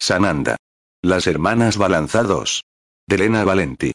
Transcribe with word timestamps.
Sananda. 0.00 0.56
Las 1.02 1.26
hermanas 1.26 1.76
Balanzados. 1.76 2.62
De 3.08 3.16
Elena 3.16 3.44
Valenti. 3.44 3.92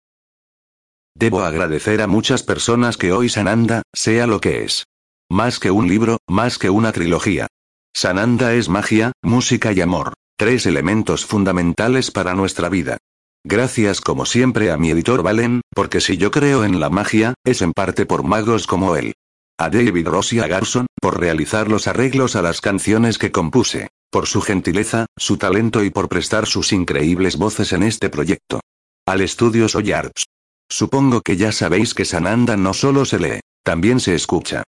Debo 1.16 1.44
agradecer 1.44 2.02
a 2.02 2.08
muchas 2.08 2.44
personas 2.44 2.98
que 2.98 3.12
hoy 3.14 3.30
Sananda 3.30 3.84
sea 3.94 4.28
lo 4.28 4.42
que 4.42 4.64
es. 4.64 4.84
Más 5.32 5.60
que 5.60 5.72
un 5.72 5.88
libro, 5.88 6.18
más 6.28 6.58
que 6.58 6.70
una 6.70 6.92
trilogía. 6.92 7.48
Sananda 7.96 8.54
es 8.54 8.70
magia, 8.70 9.14
música 9.24 9.72
y 9.72 9.82
amor. 9.82 10.14
Tres 10.38 10.66
elementos 10.66 11.26
fundamentales 11.26 12.12
para 12.12 12.34
nuestra 12.34 12.70
vida. 12.70 12.98
Gracias 13.46 14.02
como 14.02 14.26
siempre 14.26 14.72
a 14.72 14.78
mi 14.78 14.90
editor 14.90 15.24
Valen, 15.24 15.62
porque 15.74 16.02
si 16.02 16.18
yo 16.18 16.32
creo 16.32 16.64
en 16.64 16.80
la 16.80 16.90
magia, 16.90 17.34
es 17.46 17.62
en 17.62 17.72
parte 17.72 18.06
por 18.06 18.24
magos 18.24 18.68
como 18.68 18.96
él. 18.96 19.14
A 19.58 19.70
David 19.70 20.08
Rossi 20.08 20.40
a 20.40 20.48
Garson, 20.48 20.88
por 21.00 21.20
realizar 21.20 21.70
los 21.70 21.88
arreglos 21.88 22.36
a 22.36 22.42
las 22.42 22.62
canciones 22.62 23.18
que 23.18 23.32
compuse 23.32 23.90
por 24.14 24.28
su 24.28 24.42
gentileza, 24.42 25.08
su 25.18 25.38
talento 25.38 25.84
y 25.84 25.90
por 25.90 26.08
prestar 26.08 26.46
sus 26.46 26.72
increíbles 26.72 27.36
voces 27.36 27.74
en 27.74 27.82
este 27.82 28.12
proyecto. 28.12 28.60
Al 29.08 29.22
estudio 29.22 29.68
Soy 29.68 29.92
Arts. 29.92 30.26
Supongo 30.70 31.22
que 31.22 31.36
ya 31.36 31.52
sabéis 31.52 31.96
que 31.96 32.06
Sananda 32.06 32.56
no 32.56 32.76
solo 32.76 33.06
se 33.06 33.18
lee, 33.18 33.40
también 33.64 34.00
se 34.00 34.14
escucha. 34.14 34.62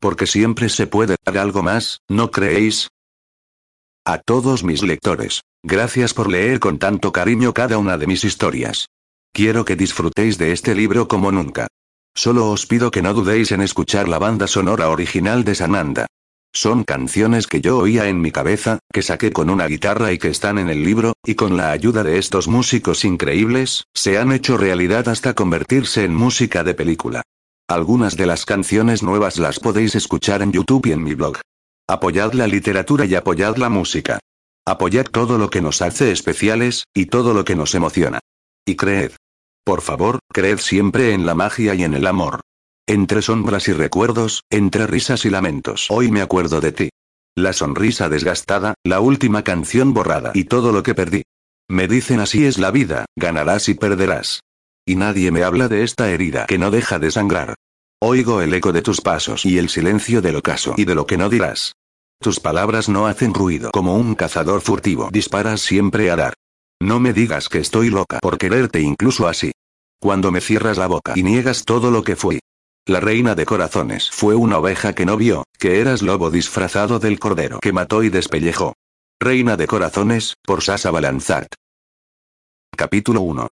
Porque 0.00 0.28
siempre 0.28 0.68
se 0.68 0.86
puede 0.86 1.16
dar 1.26 1.38
algo 1.38 1.64
más, 1.64 1.98
¿no 2.08 2.30
creéis? 2.30 2.90
A 4.04 4.18
todos 4.18 4.62
mis 4.62 4.84
lectores, 4.84 5.40
gracias 5.64 6.14
por 6.14 6.30
leer 6.30 6.60
con 6.60 6.78
tanto 6.78 7.10
cariño 7.10 7.52
cada 7.52 7.78
una 7.78 7.98
de 7.98 8.06
mis 8.06 8.22
historias. 8.22 8.86
Quiero 9.32 9.64
que 9.64 9.74
disfrutéis 9.74 10.38
de 10.38 10.52
este 10.52 10.76
libro 10.76 11.08
como 11.08 11.32
nunca. 11.32 11.66
Solo 12.14 12.50
os 12.50 12.66
pido 12.66 12.92
que 12.92 13.02
no 13.02 13.14
dudéis 13.14 13.50
en 13.50 13.62
escuchar 13.62 14.08
la 14.08 14.20
banda 14.20 14.46
sonora 14.46 14.90
original 14.90 15.42
de 15.42 15.56
Sananda. 15.56 16.06
Son 16.54 16.84
canciones 16.84 17.46
que 17.46 17.62
yo 17.62 17.78
oía 17.78 18.08
en 18.08 18.20
mi 18.20 18.30
cabeza, 18.30 18.78
que 18.92 19.00
saqué 19.00 19.32
con 19.32 19.48
una 19.48 19.66
guitarra 19.66 20.12
y 20.12 20.18
que 20.18 20.28
están 20.28 20.58
en 20.58 20.68
el 20.68 20.84
libro, 20.84 21.14
y 21.24 21.34
con 21.34 21.56
la 21.56 21.70
ayuda 21.70 22.04
de 22.04 22.18
estos 22.18 22.46
músicos 22.46 23.06
increíbles, 23.06 23.84
se 23.94 24.18
han 24.18 24.32
hecho 24.32 24.58
realidad 24.58 25.08
hasta 25.08 25.34
convertirse 25.34 26.04
en 26.04 26.14
música 26.14 26.62
de 26.62 26.74
película. 26.74 27.22
Algunas 27.68 28.18
de 28.18 28.26
las 28.26 28.44
canciones 28.44 29.02
nuevas 29.02 29.38
las 29.38 29.60
podéis 29.60 29.94
escuchar 29.94 30.42
en 30.42 30.52
YouTube 30.52 30.86
y 30.86 30.92
en 30.92 31.02
mi 31.02 31.14
blog. 31.14 31.38
Apoyad 31.88 32.34
la 32.34 32.46
literatura 32.46 33.06
y 33.06 33.14
apoyad 33.14 33.56
la 33.56 33.70
música. 33.70 34.18
Apoyad 34.66 35.06
todo 35.06 35.38
lo 35.38 35.48
que 35.48 35.62
nos 35.62 35.80
hace 35.80 36.12
especiales, 36.12 36.84
y 36.94 37.06
todo 37.06 37.32
lo 37.32 37.46
que 37.46 37.56
nos 37.56 37.74
emociona. 37.74 38.20
Y 38.66 38.76
creed. 38.76 39.12
Por 39.64 39.80
favor, 39.80 40.18
creed 40.28 40.58
siempre 40.58 41.14
en 41.14 41.24
la 41.24 41.34
magia 41.34 41.74
y 41.74 41.82
en 41.82 41.94
el 41.94 42.06
amor. 42.06 42.40
Entre 42.88 43.22
sombras 43.22 43.68
y 43.68 43.72
recuerdos, 43.72 44.42
entre 44.50 44.88
risas 44.88 45.24
y 45.24 45.30
lamentos. 45.30 45.86
Hoy 45.88 46.10
me 46.10 46.20
acuerdo 46.20 46.60
de 46.60 46.72
ti. 46.72 46.88
La 47.36 47.52
sonrisa 47.52 48.08
desgastada, 48.08 48.74
la 48.82 48.98
última 48.98 49.44
canción 49.44 49.94
borrada 49.94 50.32
y 50.34 50.44
todo 50.44 50.72
lo 50.72 50.82
que 50.82 50.94
perdí. 50.94 51.22
Me 51.70 51.86
dicen 51.86 52.18
así 52.18 52.44
es 52.44 52.58
la 52.58 52.72
vida, 52.72 53.06
ganarás 53.16 53.68
y 53.68 53.74
perderás. 53.74 54.40
Y 54.84 54.96
nadie 54.96 55.30
me 55.30 55.44
habla 55.44 55.68
de 55.68 55.84
esta 55.84 56.10
herida 56.10 56.46
que 56.46 56.58
no 56.58 56.72
deja 56.72 56.98
de 56.98 57.12
sangrar. 57.12 57.54
Oigo 58.00 58.42
el 58.42 58.52
eco 58.52 58.72
de 58.72 58.82
tus 58.82 59.00
pasos 59.00 59.46
y 59.46 59.58
el 59.58 59.68
silencio 59.68 60.20
del 60.20 60.36
ocaso 60.36 60.74
y 60.76 60.84
de 60.84 60.96
lo 60.96 61.06
que 61.06 61.16
no 61.16 61.28
dirás. 61.28 61.74
Tus 62.20 62.40
palabras 62.40 62.88
no 62.88 63.06
hacen 63.06 63.32
ruido 63.32 63.70
como 63.70 63.94
un 63.94 64.16
cazador 64.16 64.60
furtivo. 64.60 65.08
Disparas 65.12 65.60
siempre 65.60 66.10
a 66.10 66.16
dar. 66.16 66.34
No 66.80 66.98
me 66.98 67.12
digas 67.12 67.48
que 67.48 67.58
estoy 67.58 67.90
loca 67.90 68.18
por 68.20 68.38
quererte 68.38 68.80
incluso 68.80 69.28
así. 69.28 69.52
Cuando 70.00 70.32
me 70.32 70.40
cierras 70.40 70.78
la 70.78 70.88
boca 70.88 71.12
y 71.14 71.22
niegas 71.22 71.64
todo 71.64 71.92
lo 71.92 72.02
que 72.02 72.16
fui, 72.16 72.40
la 72.86 72.98
reina 72.98 73.36
de 73.36 73.46
corazones 73.46 74.10
fue 74.10 74.34
una 74.34 74.58
oveja 74.58 74.92
que 74.92 75.06
no 75.06 75.16
vio, 75.16 75.44
que 75.56 75.80
eras 75.80 76.02
lobo 76.02 76.32
disfrazado 76.32 76.98
del 76.98 77.20
cordero 77.20 77.60
que 77.60 77.72
mató 77.72 78.02
y 78.02 78.08
despellejó. 78.08 78.74
Reina 79.20 79.56
de 79.56 79.68
corazones, 79.68 80.34
por 80.42 80.62
Sasa 80.62 80.90
Balanzat. 80.90 81.46
Capítulo 82.76 83.20
1. 83.20 83.48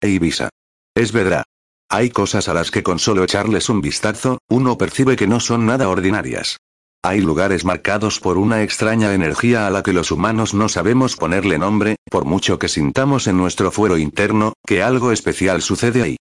Eivisa. 0.00 0.48
Es 0.96 1.12
verdad. 1.12 1.44
Hay 1.88 2.10
cosas 2.10 2.48
a 2.48 2.54
las 2.54 2.72
que 2.72 2.82
con 2.82 2.98
solo 2.98 3.22
echarles 3.22 3.68
un 3.68 3.80
vistazo, 3.80 4.38
uno 4.48 4.76
percibe 4.76 5.14
que 5.14 5.28
no 5.28 5.38
son 5.38 5.64
nada 5.64 5.88
ordinarias. 5.88 6.56
Hay 7.04 7.20
lugares 7.20 7.64
marcados 7.64 8.18
por 8.18 8.36
una 8.36 8.64
extraña 8.64 9.14
energía 9.14 9.68
a 9.68 9.70
la 9.70 9.84
que 9.84 9.92
los 9.92 10.10
humanos 10.10 10.54
no 10.54 10.68
sabemos 10.68 11.14
ponerle 11.14 11.56
nombre, 11.56 11.96
por 12.10 12.24
mucho 12.24 12.58
que 12.58 12.68
sintamos 12.68 13.28
en 13.28 13.36
nuestro 13.36 13.70
fuero 13.70 13.96
interno, 13.96 14.54
que 14.66 14.82
algo 14.82 15.12
especial 15.12 15.62
sucede 15.62 16.02
ahí. 16.02 16.16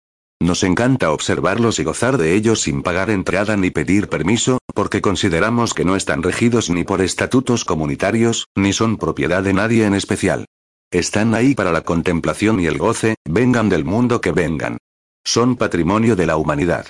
Nos 0.45 0.63
encanta 0.63 1.11
observarlos 1.11 1.79
y 1.79 1.83
gozar 1.83 2.19
de 2.19 2.35
ellos 2.35 2.61
sin 2.61 2.83
pagar 2.83 3.09
entrada 3.09 3.57
ni 3.57 3.71
pedir 3.71 4.09
permiso, 4.09 4.59
porque 4.75 5.01
consideramos 5.01 5.73
que 5.73 5.85
no 5.85 5.95
están 5.95 6.21
regidos 6.21 6.69
ni 6.69 6.83
por 6.83 7.01
estatutos 7.01 7.65
comunitarios, 7.65 8.45
ni 8.55 8.71
son 8.71 8.97
propiedad 8.97 9.41
de 9.41 9.53
nadie 9.53 9.87
en 9.87 9.95
especial. 9.95 10.45
Están 10.91 11.33
ahí 11.33 11.55
para 11.55 11.71
la 11.71 11.81
contemplación 11.81 12.59
y 12.59 12.67
el 12.67 12.77
goce, 12.77 13.15
vengan 13.27 13.69
del 13.69 13.85
mundo 13.85 14.21
que 14.21 14.33
vengan. 14.33 14.77
Son 15.23 15.55
patrimonio 15.55 16.15
de 16.15 16.27
la 16.27 16.37
humanidad. 16.37 16.85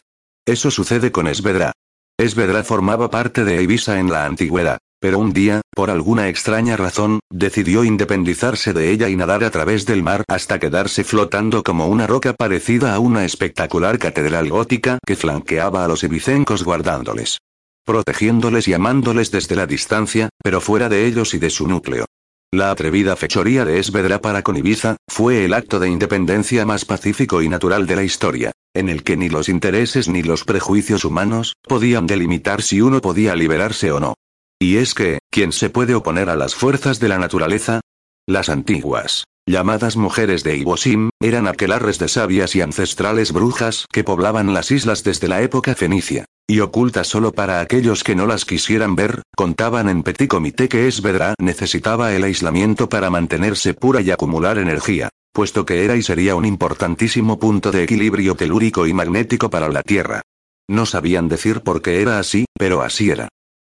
Eso 0.46 0.70
sucede 0.70 1.14
con 1.14 1.26
Esvedra. 1.26 1.72
Esvedra 2.18 2.62
formaba 2.62 3.10
parte 3.10 3.46
de 3.46 3.64
Ibiza 3.64 4.02
en 4.02 4.12
la 4.12 4.26
antigüedad. 4.26 4.80
Pero 5.06 5.20
un 5.20 5.34
día, 5.34 5.62
por 5.70 5.92
alguna 5.92 6.30
extraña 6.30 6.78
razón, 6.78 7.20
decidió 7.30 7.84
independizarse 7.84 8.74
de 8.74 8.90
ella 8.90 9.08
y 9.08 9.16
nadar 9.16 9.44
a 9.44 9.52
través 9.52 9.86
del 9.86 10.02
mar 10.02 10.24
hasta 10.28 10.58
quedarse 10.58 11.04
flotando 11.04 11.62
como 11.62 11.86
una 11.86 12.08
roca 12.08 12.34
parecida 12.34 12.96
a 12.96 12.98
una 12.98 13.24
espectacular 13.24 14.00
catedral 14.00 14.50
gótica 14.50 14.98
que 15.06 15.16
flanqueaba 15.16 15.86
a 15.86 15.88
los 15.88 16.04
ibicencos 16.04 16.64
guardándoles. 16.64 17.38
Protegiéndoles 17.86 18.68
y 18.68 18.74
amándoles 18.74 19.30
desde 19.30 19.56
la 19.56 19.68
distancia, 19.68 20.30
pero 20.44 20.60
fuera 20.60 20.90
de 20.90 21.06
ellos 21.06 21.36
y 21.36 21.38
de 21.38 21.52
su 21.52 21.68
núcleo. 21.68 22.06
La 22.52 22.72
atrevida 22.72 23.16
fechoría 23.16 23.64
de 23.64 23.78
Esvedra 23.78 24.22
para 24.22 24.42
con 24.42 24.58
Ibiza, 24.58 24.98
fue 25.08 25.46
el 25.46 25.54
acto 25.54 25.80
de 25.80 25.88
independencia 25.88 26.66
más 26.66 26.84
pacífico 26.84 27.44
y 27.44 27.48
natural 27.48 27.86
de 27.86 27.96
la 27.96 28.04
historia, 28.04 28.54
en 28.74 28.90
el 28.90 29.04
que 29.04 29.18
ni 29.18 29.30
los 29.30 29.50
intereses 29.50 30.08
ni 30.08 30.24
los 30.24 30.46
prejuicios 30.46 31.06
humanos, 31.06 31.54
podían 31.62 32.08
delimitar 32.08 32.64
si 32.64 32.82
uno 32.82 33.02
podía 33.02 33.36
liberarse 33.36 33.92
o 33.92 34.00
no. 34.00 34.16
Y 34.60 34.78
es 34.78 34.94
que, 34.94 35.20
¿quién 35.30 35.52
se 35.52 35.70
puede 35.70 35.96
oponer 35.96 36.30
a 36.30 36.36
las 36.36 36.56
fuerzas 36.56 37.00
de 37.00 37.10
la 37.10 37.20
naturaleza? 37.20 37.82
Las 38.26 38.48
antiguas, 38.50 39.26
llamadas 39.46 39.98
mujeres 39.98 40.44
de 40.44 40.56
Ibosim, 40.58 41.10
eran 41.22 41.48
aquelarres 41.48 42.00
de 42.00 42.08
sabias 42.08 42.56
y 42.56 42.62
ancestrales 42.62 43.34
brujas 43.34 43.86
que 43.92 44.06
poblaban 44.06 44.54
las 44.54 44.72
islas 44.72 45.04
desde 45.04 45.28
la 45.28 45.42
época 45.42 45.76
fenicia. 45.76 46.26
Y 46.48 46.60
ocultas 46.62 47.08
solo 47.08 47.34
para 47.34 47.60
aquellos 47.60 48.04
que 48.04 48.16
no 48.16 48.28
las 48.28 48.46
quisieran 48.46 48.96
ver, 48.96 49.24
contaban 49.36 49.90
en 49.90 50.04
petit 50.04 50.30
comité 50.30 50.70
que 50.70 50.88
Esvedra 50.88 51.34
necesitaba 51.40 52.14
el 52.14 52.24
aislamiento 52.24 52.88
para 52.88 53.10
mantenerse 53.10 53.74
pura 53.74 54.02
y 54.02 54.12
acumular 54.12 54.58
energía, 54.58 55.10
puesto 55.34 55.66
que 55.66 55.84
era 55.84 55.98
y 55.98 56.04
sería 56.04 56.36
un 56.36 56.46
importantísimo 56.46 57.40
punto 57.40 57.72
de 57.72 57.84
equilibrio 57.84 58.36
telúrico 58.36 58.88
y 58.88 58.94
magnético 58.94 59.50
para 59.50 59.68
la 59.68 59.82
Tierra. 59.82 60.22
No 60.70 60.86
sabían 60.86 61.28
decir 61.28 61.62
por 61.62 61.82
qué 61.82 62.02
era 62.02 62.20
así, 62.20 62.46
pero 62.58 62.82
así 62.82 63.10
era. 63.10 63.28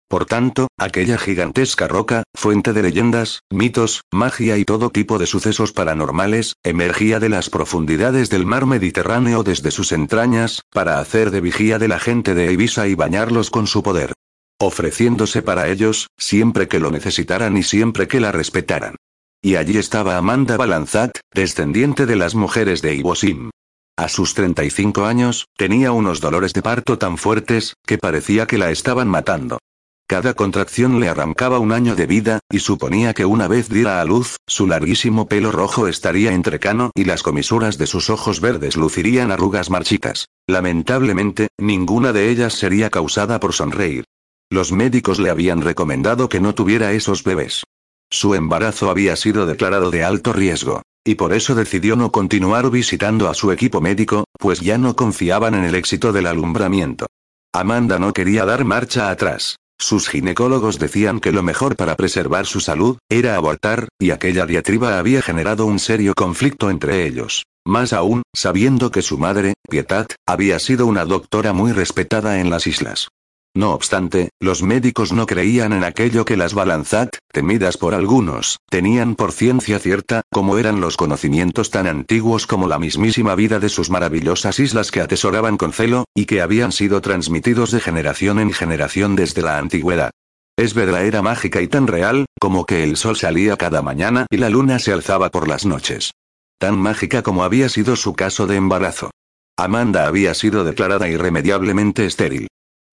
Por 0.10 0.26
tanto, 0.26 0.68
aquella 0.78 1.18
gigantesca 1.18 1.88
roca, 1.90 2.24
fuente 2.34 2.72
de 2.72 2.82
leyendas, 2.82 3.42
mitos, 3.52 4.04
magia 4.12 4.58
y 4.58 4.64
todo 4.64 4.90
tipo 4.90 5.18
de 5.18 5.26
sucesos 5.26 5.74
paranormales, 5.74 6.56
emergía 6.64 7.20
de 7.20 7.28
las 7.28 7.50
profundidades 7.50 8.30
del 8.30 8.46
mar 8.46 8.66
Mediterráneo 8.66 9.44
desde 9.44 9.70
sus 9.70 9.92
entrañas, 9.92 10.62
para 10.72 11.00
hacer 11.00 11.30
de 11.32 11.42
vigía 11.42 11.78
de 11.78 11.90
la 11.90 12.00
gente 12.00 12.36
de 12.36 12.54
Ibiza 12.54 12.88
y 12.88 12.96
bañarlos 12.96 13.50
con 13.50 13.68
su 13.68 13.84
poder. 13.84 14.14
Ofreciéndose 14.60 15.42
para 15.42 15.68
ellos, 15.68 16.08
siempre 16.18 16.70
que 16.70 16.80
lo 16.80 16.90
necesitaran 16.90 17.58
y 17.58 17.64
siempre 17.64 18.08
que 18.08 18.22
la 18.22 18.32
respetaran. 18.32 18.96
Y 19.42 19.56
allí 19.56 19.78
estaba 19.78 20.18
Amanda 20.18 20.56
Balanzat, 20.56 21.20
descendiente 21.34 22.06
de 22.06 22.16
las 22.16 22.34
mujeres 22.34 22.82
de 22.82 22.96
Ibosim. 22.96 23.50
A 23.98 24.08
sus 24.08 24.34
35 24.36 25.06
años, 25.06 25.48
tenía 25.58 25.92
unos 25.92 26.22
dolores 26.22 26.54
de 26.54 26.62
parto 26.62 26.98
tan 26.98 27.18
fuertes, 27.18 27.74
que 27.86 27.98
parecía 27.98 28.46
que 28.46 28.58
la 28.58 28.72
estaban 28.72 29.08
matando. 29.08 29.60
Cada 30.10 30.36
contracción 30.36 31.02
le 31.02 31.10
arrancaba 31.10 31.60
un 31.60 31.74
año 31.74 31.94
de 31.94 32.06
vida, 32.06 32.40
y 32.50 32.60
suponía 32.60 33.14
que 33.14 33.26
una 33.26 33.50
vez 33.50 33.68
diera 33.68 34.00
a 34.00 34.06
luz, 34.06 34.38
su 34.48 34.66
larguísimo 34.66 35.28
pelo 35.28 35.52
rojo 35.52 35.90
estaría 35.90 36.32
entrecano 36.32 36.92
y 36.96 37.04
las 37.04 37.24
comisuras 37.24 37.78
de 37.78 37.88
sus 37.88 38.10
ojos 38.10 38.40
verdes 38.40 38.78
lucirían 38.78 39.32
arrugas 39.32 39.70
marchitas. 39.70 40.30
Lamentablemente, 40.48 41.50
ninguna 41.58 42.14
de 42.14 42.30
ellas 42.30 42.54
sería 42.54 42.90
causada 42.90 43.42
por 43.42 43.52
sonreír. 43.52 44.06
Los 44.50 44.72
médicos 44.72 45.20
le 45.20 45.30
habían 45.30 45.62
recomendado 45.62 46.30
que 46.30 46.40
no 46.40 46.56
tuviera 46.56 46.94
esos 46.94 47.26
bebés. 47.26 47.66
Su 48.10 48.34
embarazo 48.34 48.90
había 48.90 49.18
sido 49.18 49.46
declarado 49.46 49.92
de 49.92 50.06
alto 50.06 50.32
riesgo. 50.32 50.84
Y 51.04 51.16
por 51.16 51.34
eso 51.34 51.54
decidió 51.54 51.98
no 51.98 52.14
continuar 52.14 52.70
visitando 52.70 53.28
a 53.28 53.34
su 53.34 53.52
equipo 53.52 53.82
médico, 53.82 54.24
pues 54.40 54.62
ya 54.62 54.78
no 54.78 54.96
confiaban 54.96 55.54
en 55.54 55.66
el 55.66 55.76
éxito 55.76 56.14
del 56.14 56.28
alumbramiento. 56.28 57.08
Amanda 57.54 58.00
no 58.00 58.14
quería 58.14 58.46
dar 58.46 58.64
marcha 58.64 59.10
atrás. 59.10 59.58
Sus 59.80 60.10
ginecólogos 60.10 60.80
decían 60.80 61.20
que 61.20 61.32
lo 61.32 61.44
mejor 61.44 61.76
para 61.76 61.96
preservar 61.96 62.46
su 62.46 62.60
salud, 62.60 62.98
era 63.10 63.36
abortar, 63.36 63.90
y 64.00 64.12
aquella 64.12 64.46
diatriba 64.46 64.98
había 64.98 65.22
generado 65.22 65.66
un 65.66 65.80
serio 65.80 66.14
conflicto 66.16 66.70
entre 66.70 67.06
ellos. 67.06 67.44
Más 67.66 67.94
aún, 67.94 68.24
sabiendo 68.34 68.92
que 68.92 69.02
su 69.02 69.18
madre, 69.18 69.54
Pietat, 69.70 70.14
había 70.26 70.58
sido 70.60 70.88
una 70.88 71.06
doctora 71.06 71.54
muy 71.54 71.74
respetada 71.74 72.40
en 72.40 72.50
las 72.50 72.66
islas. 72.66 73.10
No 73.58 73.74
obstante, 73.74 74.30
los 74.40 74.62
médicos 74.62 75.12
no 75.12 75.26
creían 75.26 75.74
en 75.74 75.84
aquello 75.84 76.26
que 76.26 76.38
las 76.38 76.54
Balanzat, 76.54 77.18
temidas 77.34 77.78
por 77.78 77.96
algunos, 77.96 78.60
tenían 78.70 79.16
por 79.16 79.32
ciencia 79.32 79.80
cierta, 79.80 80.22
como 80.32 80.60
eran 80.60 80.80
los 80.80 80.96
conocimientos 80.96 81.72
tan 81.72 81.88
antiguos 81.88 82.46
como 82.46 82.68
la 82.68 82.78
mismísima 82.78 83.34
vida 83.34 83.58
de 83.58 83.70
sus 83.70 83.90
maravillosas 83.90 84.60
islas 84.60 84.92
que 84.92 85.02
atesoraban 85.02 85.58
con 85.58 85.74
celo, 85.74 86.06
y 86.14 86.28
que 86.28 86.42
habían 86.42 86.72
sido 86.72 87.02
transmitidos 87.02 87.72
de 87.72 87.80
generación 87.80 88.38
en 88.38 88.54
generación 88.54 89.16
desde 89.16 89.42
la 89.42 89.58
antigüedad. 89.58 90.12
Esvedra 90.56 91.02
era 91.02 91.24
mágica 91.24 91.60
y 91.60 91.68
tan 91.68 91.88
real, 91.88 92.28
como 92.40 92.68
que 92.68 92.84
el 92.84 92.96
sol 92.96 93.16
salía 93.18 93.58
cada 93.58 93.82
mañana 93.82 94.28
y 94.30 94.38
la 94.38 94.52
luna 94.52 94.78
se 94.78 94.94
alzaba 94.94 95.32
por 95.32 95.48
las 95.48 95.66
noches. 95.66 96.12
Tan 96.60 96.78
mágica 96.78 97.24
como 97.24 97.44
había 97.44 97.70
sido 97.70 97.96
su 97.96 98.14
caso 98.14 98.46
de 98.46 98.56
embarazo. 98.56 99.10
Amanda 99.58 100.06
había 100.06 100.36
sido 100.36 100.64
declarada 100.64 101.10
irremediablemente 101.10 102.06
estéril. 102.06 102.48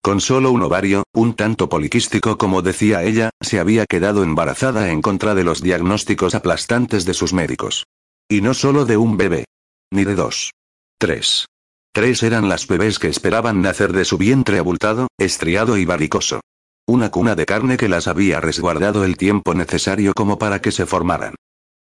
Con 0.05 0.21
solo 0.21 0.53
un 0.53 0.61
ovario, 0.61 1.05
un 1.15 1.33
tanto 1.33 1.71
poliquístico 1.71 2.37
como 2.37 2.61
decía 2.61 3.03
ella, 3.05 3.31
se 3.41 3.59
había 3.59 3.87
quedado 3.87 4.23
embarazada 4.23 4.91
en 4.91 5.01
contra 5.01 5.35
de 5.35 5.45
los 5.45 5.63
diagnósticos 5.63 6.35
aplastantes 6.35 7.07
de 7.07 7.15
sus 7.15 7.33
médicos. 7.33 7.87
Y 8.29 8.43
no 8.43 8.53
solo 8.53 8.85
de 8.85 8.99
un 8.99 9.17
bebé. 9.17 9.47
Ni 9.91 10.05
de 10.05 10.15
dos. 10.15 10.51
Tres. 10.99 11.47
Tres 11.95 12.23
eran 12.23 12.51
las 12.51 12.67
bebés 12.67 12.99
que 12.99 13.09
esperaban 13.09 13.63
nacer 13.63 13.95
de 13.95 14.05
su 14.05 14.19
vientre 14.19 14.59
abultado, 14.59 15.09
estriado 15.17 15.79
y 15.79 15.87
varicoso. 15.87 16.43
Una 16.87 17.11
cuna 17.11 17.35
de 17.35 17.47
carne 17.47 17.79
que 17.79 17.89
las 17.89 18.07
había 18.07 18.43
resguardado 18.43 19.07
el 19.07 19.17
tiempo 19.17 19.55
necesario 19.55 20.13
como 20.13 20.39
para 20.39 20.61
que 20.61 20.71
se 20.71 20.85
formaran 20.85 21.35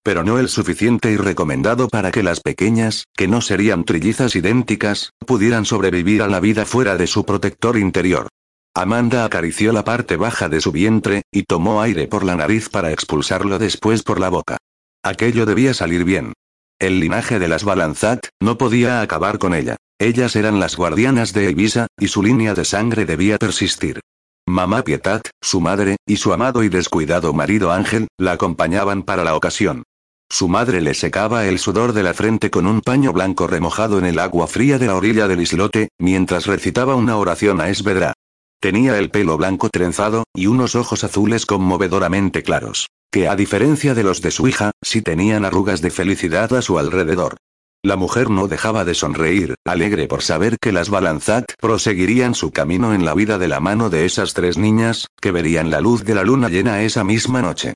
pero 0.04 0.22
no 0.22 0.38
el 0.38 0.48
suficiente 0.48 1.10
y 1.10 1.16
recomendado 1.16 1.88
para 1.88 2.12
que 2.12 2.22
las 2.22 2.40
pequeñas, 2.40 3.06
que 3.16 3.26
no 3.26 3.40
serían 3.40 3.84
trillizas 3.84 4.36
idénticas, 4.36 5.10
pudieran 5.26 5.64
sobrevivir 5.64 6.22
a 6.22 6.28
la 6.28 6.38
vida 6.40 6.66
fuera 6.66 6.96
de 6.96 7.06
su 7.06 7.24
protector 7.24 7.78
interior. 7.78 8.28
Amanda 8.76 9.24
acarició 9.24 9.72
la 9.72 9.84
parte 9.84 10.16
baja 10.16 10.48
de 10.48 10.60
su 10.60 10.72
vientre, 10.72 11.22
y 11.32 11.44
tomó 11.44 11.80
aire 11.80 12.06
por 12.06 12.22
la 12.22 12.36
nariz 12.36 12.68
para 12.68 12.92
expulsarlo 12.92 13.58
después 13.58 14.02
por 14.02 14.20
la 14.20 14.28
boca. 14.28 14.58
Aquello 15.02 15.46
debía 15.46 15.72
salir 15.74 16.04
bien. 16.04 16.34
El 16.78 17.00
linaje 17.00 17.38
de 17.38 17.48
las 17.48 17.64
Balanzat, 17.64 18.26
no 18.40 18.58
podía 18.58 19.00
acabar 19.00 19.38
con 19.38 19.54
ella. 19.54 19.76
Ellas 19.98 20.36
eran 20.36 20.60
las 20.60 20.76
guardianas 20.76 21.32
de 21.32 21.50
Ibiza, 21.50 21.86
y 21.98 22.08
su 22.08 22.22
línea 22.22 22.54
de 22.54 22.64
sangre 22.64 23.06
debía 23.06 23.38
persistir. 23.38 24.00
Mamá 24.46 24.82
Pietat, 24.82 25.28
su 25.40 25.60
madre, 25.60 25.96
y 26.06 26.16
su 26.16 26.32
amado 26.34 26.62
y 26.62 26.68
descuidado 26.68 27.32
marido 27.32 27.72
Ángel, 27.72 28.08
la 28.18 28.32
acompañaban 28.32 29.02
para 29.02 29.24
la 29.24 29.34
ocasión. 29.34 29.84
Su 30.34 30.48
madre 30.48 30.80
le 30.80 30.94
secaba 30.94 31.46
el 31.46 31.60
sudor 31.60 31.92
de 31.92 32.02
la 32.02 32.12
frente 32.12 32.50
con 32.50 32.66
un 32.66 32.80
paño 32.80 33.12
blanco 33.12 33.46
remojado 33.46 34.00
en 34.00 34.04
el 34.04 34.18
agua 34.18 34.48
fría 34.48 34.80
de 34.80 34.88
la 34.88 34.96
orilla 34.96 35.28
del 35.28 35.40
islote, 35.40 35.90
mientras 36.00 36.46
recitaba 36.46 36.96
una 36.96 37.16
oración 37.18 37.60
a 37.60 37.68
Esvedra. 37.68 38.14
Tenía 38.60 38.98
el 38.98 39.12
pelo 39.12 39.36
blanco 39.36 39.68
trenzado, 39.68 40.24
y 40.34 40.48
unos 40.48 40.74
ojos 40.74 41.04
azules 41.04 41.46
conmovedoramente 41.46 42.42
claros, 42.42 42.88
que 43.12 43.28
a 43.28 43.36
diferencia 43.36 43.94
de 43.94 44.02
los 44.02 44.22
de 44.22 44.32
su 44.32 44.48
hija, 44.48 44.72
sí 44.82 45.02
tenían 45.02 45.44
arrugas 45.44 45.82
de 45.82 45.92
felicidad 45.92 46.52
a 46.52 46.62
su 46.62 46.80
alrededor. 46.80 47.36
La 47.84 47.94
mujer 47.94 48.28
no 48.28 48.48
dejaba 48.48 48.84
de 48.84 48.94
sonreír, 48.94 49.54
alegre 49.64 50.08
por 50.08 50.22
saber 50.22 50.56
que 50.60 50.72
las 50.72 50.90
Balanzat 50.90 51.44
proseguirían 51.60 52.34
su 52.34 52.50
camino 52.50 52.92
en 52.92 53.04
la 53.04 53.14
vida 53.14 53.38
de 53.38 53.46
la 53.46 53.60
mano 53.60 53.88
de 53.88 54.04
esas 54.04 54.34
tres 54.34 54.58
niñas, 54.58 55.06
que 55.22 55.30
verían 55.30 55.70
la 55.70 55.80
luz 55.80 56.02
de 56.02 56.16
la 56.16 56.24
luna 56.24 56.48
llena 56.48 56.82
esa 56.82 57.04
misma 57.04 57.40
noche. 57.40 57.74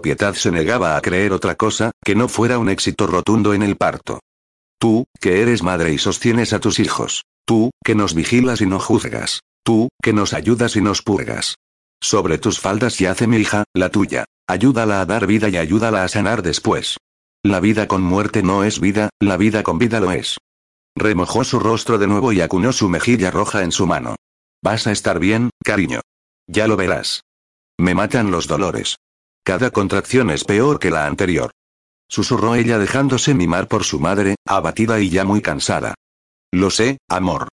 Piedad 0.00 0.34
se 0.34 0.50
negaba 0.50 0.96
a 0.96 1.00
creer 1.00 1.32
otra 1.32 1.54
cosa, 1.54 1.90
que 2.04 2.14
no 2.14 2.28
fuera 2.28 2.58
un 2.58 2.68
éxito 2.68 3.06
rotundo 3.06 3.54
en 3.54 3.62
el 3.62 3.76
parto. 3.76 4.20
Tú, 4.78 5.04
que 5.20 5.42
eres 5.42 5.62
madre 5.62 5.92
y 5.92 5.98
sostienes 5.98 6.52
a 6.52 6.58
tus 6.58 6.78
hijos. 6.78 7.24
Tú, 7.44 7.70
que 7.84 7.94
nos 7.94 8.14
vigilas 8.14 8.60
y 8.60 8.66
no 8.66 8.80
juzgas. 8.80 9.40
Tú, 9.62 9.88
que 10.02 10.12
nos 10.12 10.32
ayudas 10.32 10.76
y 10.76 10.80
nos 10.80 11.02
purgas. 11.02 11.56
Sobre 12.02 12.38
tus 12.38 12.60
faldas 12.60 12.98
yace 12.98 13.26
mi 13.26 13.36
hija, 13.36 13.64
la 13.74 13.90
tuya. 13.90 14.24
Ayúdala 14.46 15.00
a 15.00 15.06
dar 15.06 15.26
vida 15.26 15.48
y 15.48 15.56
ayúdala 15.56 16.02
a 16.02 16.08
sanar 16.08 16.42
después. 16.42 16.96
La 17.42 17.60
vida 17.60 17.88
con 17.88 18.02
muerte 18.02 18.42
no 18.42 18.64
es 18.64 18.80
vida, 18.80 19.10
la 19.20 19.36
vida 19.36 19.62
con 19.62 19.78
vida 19.78 20.00
lo 20.00 20.12
es. 20.12 20.38
Remojó 20.96 21.44
su 21.44 21.60
rostro 21.60 21.98
de 21.98 22.06
nuevo 22.06 22.32
y 22.32 22.40
acunó 22.40 22.72
su 22.72 22.88
mejilla 22.88 23.30
roja 23.30 23.62
en 23.62 23.72
su 23.72 23.86
mano. 23.86 24.16
Vas 24.62 24.86
a 24.86 24.92
estar 24.92 25.18
bien, 25.18 25.50
cariño. 25.64 26.00
Ya 26.46 26.66
lo 26.66 26.76
verás. 26.76 27.22
Me 27.78 27.94
matan 27.94 28.30
los 28.30 28.46
dolores. 28.46 28.96
Cada 29.44 29.70
contracción 29.70 30.30
es 30.30 30.44
peor 30.44 30.78
que 30.78 30.90
la 30.90 31.06
anterior. 31.06 31.50
Susurró 32.08 32.54
ella 32.54 32.78
dejándose 32.78 33.34
mimar 33.34 33.68
por 33.68 33.84
su 33.84 34.00
madre, 34.00 34.34
abatida 34.46 35.00
y 35.00 35.10
ya 35.10 35.24
muy 35.24 35.40
cansada. 35.40 35.94
Lo 36.52 36.70
sé, 36.70 36.98
amor. 37.08 37.48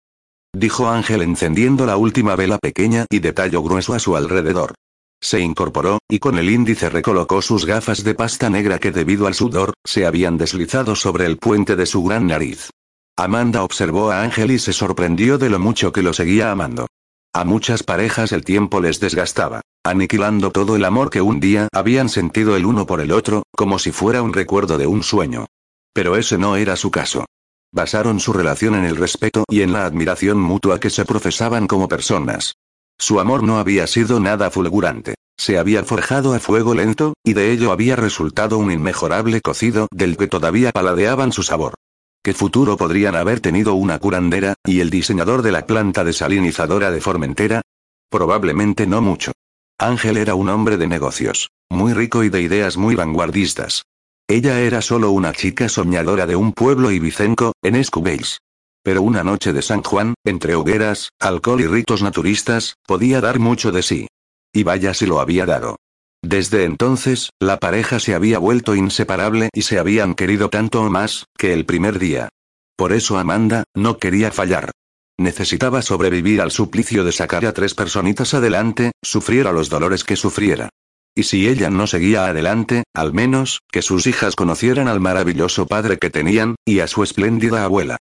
Dijo 0.54 0.90
Ángel 0.90 1.22
encendiendo 1.22 1.86
la 1.86 1.98
última 1.98 2.36
vela 2.36 2.58
pequeña 2.58 3.06
y 3.10 3.20
de 3.20 3.34
tallo 3.34 3.62
grueso 3.62 3.94
a 3.94 4.00
su 4.00 4.16
alrededor. 4.16 4.74
Se 5.22 5.40
incorporó, 5.40 6.00
y 6.10 6.20
con 6.20 6.38
el 6.38 6.50
índice 6.50 6.90
recolocó 6.90 7.42
sus 7.42 7.66
gafas 7.66 8.04
de 8.04 8.16
pasta 8.16 8.50
negra 8.50 8.80
que 8.80 8.92
debido 8.92 9.28
al 9.28 9.34
sudor, 9.34 9.74
se 9.84 10.06
habían 10.06 10.38
deslizado 10.38 10.96
sobre 10.96 11.26
el 11.26 11.38
puente 11.38 11.76
de 11.76 11.86
su 11.86 12.04
gran 12.04 12.28
nariz. 12.28 12.70
Amanda 13.16 13.64
observó 13.64 14.12
a 14.12 14.22
Ángel 14.22 14.52
y 14.52 14.60
se 14.60 14.74
sorprendió 14.74 15.38
de 15.38 15.50
lo 15.50 15.60
mucho 15.60 15.92
que 15.92 16.04
lo 16.04 16.14
seguía 16.14 16.52
amando. 16.52 16.88
A 17.34 17.44
muchas 17.44 17.84
parejas 17.84 18.32
el 18.32 18.44
tiempo 18.44 18.80
les 18.80 19.00
desgastaba, 19.00 19.62
aniquilando 19.90 20.52
todo 20.52 20.76
el 20.76 20.86
amor 20.86 21.10
que 21.10 21.22
un 21.22 21.40
día 21.40 21.68
habían 21.72 22.10
sentido 22.10 22.56
el 22.56 22.66
uno 22.66 22.86
por 22.86 23.02
el 23.02 23.12
otro, 23.12 23.44
como 23.56 23.80
si 23.80 23.92
fuera 23.92 24.22
un 24.22 24.34
recuerdo 24.34 24.78
de 24.78 24.88
un 24.88 25.04
sueño. 25.04 25.46
Pero 25.94 26.16
ese 26.16 26.38
no 26.38 26.56
era 26.56 26.76
su 26.76 26.92
caso. 26.92 27.26
Basaron 27.72 28.20
su 28.20 28.34
relación 28.34 28.76
en 28.76 28.86
el 28.86 28.96
respeto 28.96 29.44
y 29.50 29.62
en 29.62 29.74
la 29.74 29.86
admiración 29.86 30.40
mutua 30.40 30.80
que 30.80 30.90
se 30.90 31.06
profesaban 31.06 31.68
como 31.68 31.88
personas. 31.88 32.54
Su 32.98 33.20
amor 33.20 33.44
no 33.44 33.60
había 33.60 33.86
sido 33.88 34.20
nada 34.20 34.50
fulgurante. 34.50 35.16
Se 35.38 35.60
había 35.60 35.84
forjado 35.84 36.34
a 36.34 36.40
fuego 36.40 36.74
lento, 36.74 37.14
y 37.24 37.34
de 37.34 37.52
ello 37.52 37.72
había 37.72 37.96
resultado 37.96 38.58
un 38.58 38.72
inmejorable 38.72 39.42
cocido 39.42 39.88
del 39.92 40.18
que 40.18 40.28
todavía 40.28 40.72
paladeaban 40.72 41.32
su 41.32 41.44
sabor. 41.44 41.76
¿Qué 42.24 42.34
futuro 42.34 42.76
podrían 42.76 43.16
haber 43.16 43.40
tenido 43.40 43.76
una 43.76 44.00
curandera, 44.00 44.56
y 44.66 44.80
el 44.80 44.90
diseñador 44.90 45.44
de 45.44 45.52
la 45.52 45.66
planta 45.68 46.04
desalinizadora 46.04 46.90
de 46.90 47.02
Formentera? 47.02 47.62
Probablemente 48.10 48.88
no 48.88 49.02
mucho. 49.02 49.32
Ángel 49.80 50.18
era 50.18 50.34
un 50.34 50.50
hombre 50.50 50.78
de 50.78 50.88
negocios, 50.88 51.52
muy 51.70 51.94
rico 51.94 52.24
y 52.24 52.30
de 52.30 52.42
ideas 52.42 52.78
muy 52.78 52.96
vanguardistas. 52.96 53.84
Ella 54.28 54.60
era 54.62 54.82
solo 54.82 55.12
una 55.12 55.34
chica 55.34 55.70
soñadora 55.70 56.26
de 56.26 56.36
un 56.36 56.52
pueblo 56.52 56.92
ibicenco, 56.92 57.54
en 57.62 57.76
Escubéis. 57.76 58.40
Pero 58.84 59.04
una 59.04 59.24
noche 59.24 59.54
de 59.54 59.62
San 59.62 59.84
Juan, 59.84 60.16
entre 60.26 60.56
hogueras, 60.56 61.10
alcohol 61.20 61.62
y 61.62 61.68
ritos 61.68 62.02
naturistas, 62.02 62.76
podía 62.88 63.22
dar 63.22 63.38
mucho 63.38 63.72
de 63.72 63.84
sí. 63.84 64.08
Y 64.52 64.64
vaya 64.64 64.96
si 64.96 65.06
lo 65.06 65.20
había 65.20 65.46
dado. 65.46 65.76
Desde 66.24 66.64
entonces, 66.64 67.30
la 67.40 67.58
pareja 67.58 68.00
se 68.00 68.16
había 68.16 68.40
vuelto 68.40 68.76
inseparable 68.76 69.50
y 69.54 69.62
se 69.62 69.78
habían 69.78 70.16
querido 70.16 70.50
tanto 70.50 70.82
o 70.82 70.90
más, 70.90 71.26
que 71.38 71.54
el 71.54 71.66
primer 71.66 72.00
día. 72.00 72.30
Por 72.76 72.94
eso 72.94 73.20
Amanda, 73.20 73.64
no 73.76 74.00
quería 74.00 74.32
fallar. 74.32 74.72
Necesitaba 75.20 75.82
sobrevivir 75.82 76.42
al 76.42 76.52
suplicio 76.52 77.04
de 77.04 77.12
sacar 77.12 77.46
a 77.46 77.54
tres 77.54 77.74
personitas 77.74 78.34
adelante, 78.34 78.92
sufriera 79.02 79.52
los 79.52 79.70
dolores 79.70 80.04
que 80.04 80.16
sufriera. 80.16 80.70
Y 81.16 81.24
si 81.24 81.48
ella 81.48 81.72
no 81.72 81.88
seguía 81.88 82.28
adelante, 82.28 82.84
al 82.94 83.14
menos, 83.14 83.62
que 83.72 83.82
sus 83.82 84.06
hijas 84.06 84.36
conocieran 84.36 84.88
al 84.88 85.00
maravilloso 85.00 85.66
padre 85.66 85.98
que 85.98 86.12
tenían, 86.12 86.56
y 86.64 86.80
a 86.80 86.88
su 86.88 87.02
espléndida 87.02 87.64
abuela. 87.64 87.98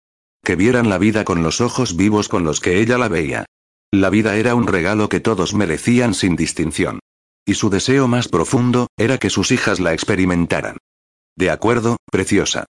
Que 0.43 0.55
vieran 0.55 0.89
la 0.89 0.97
vida 0.97 1.23
con 1.23 1.43
los 1.43 1.61
ojos 1.61 1.95
vivos 1.95 2.27
con 2.27 2.43
los 2.43 2.59
que 2.59 2.79
ella 2.79 2.97
la 2.97 3.09
veía. 3.09 3.45
La 3.91 4.09
vida 4.09 4.35
era 4.35 4.55
un 4.55 4.65
regalo 4.65 5.09
que 5.09 5.19
todos 5.19 5.53
merecían 5.53 6.15
sin 6.15 6.35
distinción. 6.35 6.99
Y 7.45 7.53
su 7.53 7.69
deseo 7.69 8.07
más 8.07 8.27
profundo, 8.27 8.87
era 8.97 9.19
que 9.19 9.29
sus 9.29 9.51
hijas 9.51 9.79
la 9.79 9.93
experimentaran. 9.93 10.77
De 11.35 11.51
acuerdo, 11.51 11.97
preciosa. 12.11 12.65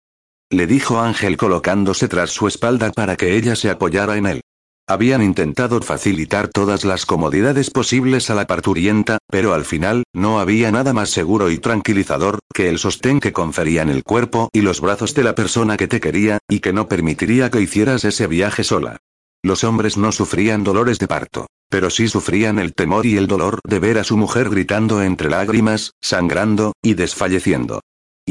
Le 0.52 0.66
dijo 0.66 1.00
Ángel 1.00 1.36
colocándose 1.36 2.08
tras 2.08 2.30
su 2.30 2.48
espalda 2.48 2.90
para 2.90 3.16
que 3.16 3.36
ella 3.36 3.54
se 3.54 3.70
apoyara 3.70 4.16
en 4.16 4.26
él. 4.26 4.40
Habían 4.88 5.22
intentado 5.22 5.80
facilitar 5.80 6.48
todas 6.48 6.84
las 6.84 7.06
comodidades 7.06 7.70
posibles 7.70 8.28
a 8.28 8.34
la 8.34 8.48
parturienta, 8.48 9.18
pero 9.28 9.54
al 9.54 9.64
final, 9.64 10.02
no 10.12 10.40
había 10.40 10.72
nada 10.72 10.92
más 10.92 11.10
seguro 11.10 11.50
y 11.50 11.58
tranquilizador, 11.58 12.40
que 12.52 12.68
el 12.68 12.80
sostén 12.80 13.20
que 13.20 13.32
conferían 13.32 13.88
el 13.88 14.02
cuerpo 14.02 14.50
y 14.52 14.62
los 14.62 14.80
brazos 14.80 15.14
de 15.14 15.22
la 15.22 15.36
persona 15.36 15.76
que 15.76 15.86
te 15.86 16.00
quería, 16.00 16.38
y 16.48 16.58
que 16.58 16.72
no 16.72 16.88
permitiría 16.88 17.50
que 17.52 17.60
hicieras 17.60 18.04
ese 18.04 18.26
viaje 18.26 18.64
sola. 18.64 18.96
Los 19.44 19.62
hombres 19.62 19.96
no 19.96 20.10
sufrían 20.10 20.64
dolores 20.64 20.98
de 20.98 21.06
parto. 21.06 21.46
Pero 21.70 21.88
sí 21.88 22.08
sufrían 22.08 22.58
el 22.58 22.74
temor 22.74 23.06
y 23.06 23.16
el 23.16 23.28
dolor 23.28 23.60
de 23.64 23.78
ver 23.78 23.98
a 23.98 24.04
su 24.04 24.16
mujer 24.16 24.50
gritando 24.50 25.02
entre 25.04 25.30
lágrimas, 25.30 25.92
sangrando, 26.00 26.72
y 26.82 26.94
desfalleciendo. 26.94 27.80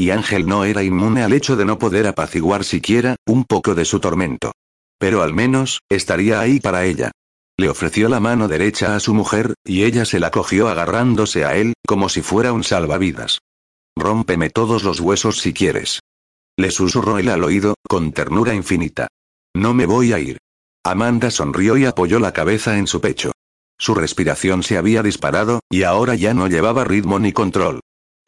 Y 0.00 0.12
Ángel 0.12 0.46
no 0.46 0.64
era 0.64 0.82
inmune 0.82 1.22
al 1.22 1.34
hecho 1.34 1.56
de 1.56 1.66
no 1.66 1.78
poder 1.78 2.06
apaciguar 2.06 2.64
siquiera, 2.64 3.16
un 3.26 3.44
poco 3.44 3.74
de 3.74 3.84
su 3.84 4.00
tormento. 4.00 4.52
Pero 4.98 5.20
al 5.20 5.34
menos, 5.34 5.80
estaría 5.90 6.40
ahí 6.40 6.58
para 6.58 6.86
ella. 6.86 7.10
Le 7.58 7.68
ofreció 7.68 8.08
la 8.08 8.18
mano 8.18 8.48
derecha 8.48 8.96
a 8.96 9.00
su 9.00 9.12
mujer, 9.12 9.52
y 9.62 9.84
ella 9.84 10.06
se 10.06 10.18
la 10.18 10.30
cogió 10.30 10.70
agarrándose 10.70 11.44
a 11.44 11.54
él, 11.54 11.74
como 11.86 12.08
si 12.08 12.22
fuera 12.22 12.54
un 12.54 12.64
salvavidas. 12.64 13.40
Rómpeme 13.94 14.48
todos 14.48 14.84
los 14.84 15.00
huesos 15.00 15.38
si 15.38 15.52
quieres. 15.52 16.00
Le 16.56 16.70
susurró 16.70 17.18
él 17.18 17.28
al 17.28 17.44
oído, 17.44 17.74
con 17.86 18.12
ternura 18.12 18.54
infinita. 18.54 19.08
No 19.54 19.74
me 19.74 19.84
voy 19.84 20.14
a 20.14 20.18
ir. 20.18 20.38
Amanda 20.82 21.30
sonrió 21.30 21.76
y 21.76 21.84
apoyó 21.84 22.20
la 22.20 22.32
cabeza 22.32 22.78
en 22.78 22.86
su 22.86 23.02
pecho. 23.02 23.32
Su 23.78 23.94
respiración 23.94 24.62
se 24.62 24.78
había 24.78 25.02
disparado, 25.02 25.60
y 25.68 25.82
ahora 25.82 26.14
ya 26.14 26.32
no 26.32 26.46
llevaba 26.46 26.84
ritmo 26.84 27.18
ni 27.18 27.34
control. 27.34 27.80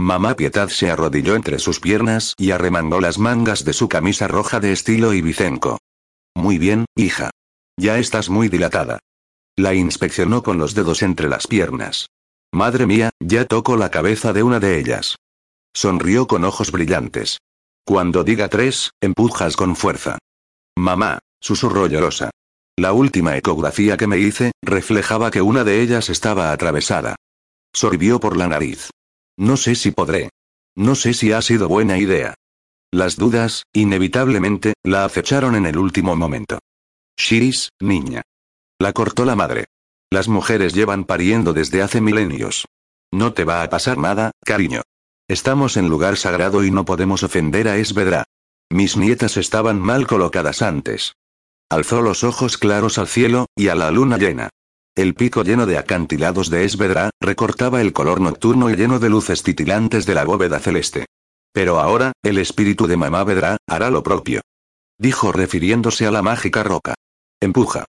Mamá 0.03 0.35
Pietad 0.35 0.69
se 0.69 0.91
arrodilló 0.91 1.37
entre 1.37 1.61
sus 1.61 1.79
piernas 1.79 2.35
y 2.37 2.51
arremangó 2.51 3.01
las 3.01 3.19
mangas 3.19 3.65
de 3.65 3.73
su 3.73 3.89
camisa 3.89 4.27
roja 4.27 4.59
de 4.59 4.73
estilo 4.73 5.15
ibicenco. 5.15 5.79
Muy 6.35 6.59
bien, 6.59 6.87
hija. 6.97 7.31
Ya 7.79 7.99
estás 7.99 8.29
muy 8.29 8.49
dilatada. 8.49 8.99
La 9.57 9.75
inspeccionó 9.75 10.43
con 10.43 10.59
los 10.59 10.75
dedos 10.75 11.03
entre 11.03 11.29
las 11.29 11.47
piernas. 11.47 12.09
Madre 12.53 12.85
mía, 12.85 13.11
ya 13.21 13.45
toco 13.45 13.77
la 13.77 13.93
cabeza 13.93 14.33
de 14.33 14.43
una 14.43 14.59
de 14.59 14.81
ellas. 14.81 15.15
Sonrió 15.73 16.27
con 16.27 16.43
ojos 16.43 16.73
brillantes. 16.73 17.39
Cuando 17.87 18.25
diga 18.25 18.49
tres, 18.49 18.91
empujas 19.01 19.57
con 19.57 19.77
fuerza. 19.77 20.19
Mamá, 20.77 21.21
susurró 21.41 21.87
llorosa. 21.87 22.33
La 22.77 22.93
última 22.93 23.37
ecografía 23.37 23.97
que 23.97 24.09
me 24.09 24.19
hice, 24.19 24.51
reflejaba 24.63 25.31
que 25.31 25.43
una 25.43 25.63
de 25.63 25.81
ellas 25.81 26.11
estaba 26.11 26.51
atravesada. 26.51 27.15
Sorbió 27.73 28.19
por 28.19 28.37
la 28.37 28.49
nariz. 28.49 28.91
No 29.43 29.57
sé 29.57 29.75
si 29.75 29.91
podré. 29.91 30.31
No 30.77 30.95
sé 30.95 31.15
si 31.15 31.33
ha 31.33 31.43
sido 31.43 31.67
buena 31.67 31.99
idea. 31.99 32.35
Las 32.93 33.17
dudas, 33.17 33.65
inevitablemente, 33.73 34.75
la 34.85 35.05
acecharon 35.05 35.57
en 35.57 35.67
el 35.67 35.79
último 35.79 36.15
momento. 36.15 36.61
Shiris, 37.19 37.71
niña. 37.81 38.23
La 38.79 38.93
cortó 38.93 39.25
la 39.25 39.35
madre. 39.35 39.65
Las 40.13 40.29
mujeres 40.29 40.75
llevan 40.75 41.03
pariendo 41.03 41.53
desde 41.53 41.83
hace 41.83 42.01
milenios. 42.01 42.67
No 43.13 43.33
te 43.33 43.43
va 43.43 43.65
a 43.65 43.69
pasar 43.69 43.99
nada, 43.99 44.31
cariño. 44.45 44.83
Estamos 45.27 45.77
en 45.77 45.89
lugar 45.89 46.17
sagrado 46.17 46.63
y 46.63 46.71
no 46.71 46.85
podemos 46.85 47.25
ofender 47.25 47.67
a 47.67 47.79
Esvedra. 47.79 48.23
Mis 48.71 48.97
nietas 48.97 49.37
estaban 49.37 49.81
mal 49.81 50.07
colocadas 50.07 50.63
antes. 50.63 51.15
Alzó 51.69 52.01
los 52.01 52.23
ojos 52.23 52.59
claros 52.59 52.97
al 52.97 53.09
cielo, 53.09 53.47
y 53.57 53.69
a 53.69 53.75
la 53.75 53.91
luna 53.91 54.19
llena. 54.19 54.51
El 54.95 55.15
pico 55.15 55.43
lleno 55.43 55.65
de 55.65 55.79
acantilados 55.79 56.51
de 56.51 56.67
Esvedra, 56.67 57.09
recortaba 57.19 57.81
el 57.81 57.95
color 57.95 58.21
nocturno 58.21 58.69
y 58.69 58.77
lleno 58.77 58.99
de 58.99 59.09
luces 59.09 59.43
titilantes 59.43 60.05
de 60.05 60.15
la 60.15 60.25
bóveda 60.25 60.59
celeste. 60.59 61.07
Pero 61.55 61.81
ahora, 61.81 62.13
el 62.23 62.37
espíritu 62.37 62.87
de 62.87 62.99
mamá 62.99 63.25
Vedra, 63.25 63.57
hará 63.67 63.91
lo 63.91 64.03
propio. 64.03 64.43
Dijo 64.99 65.33
refiriéndose 65.33 66.07
a 66.07 66.11
la 66.11 66.21
mágica 66.21 66.63
roca. 66.63 66.95
Empuja. 67.41 67.87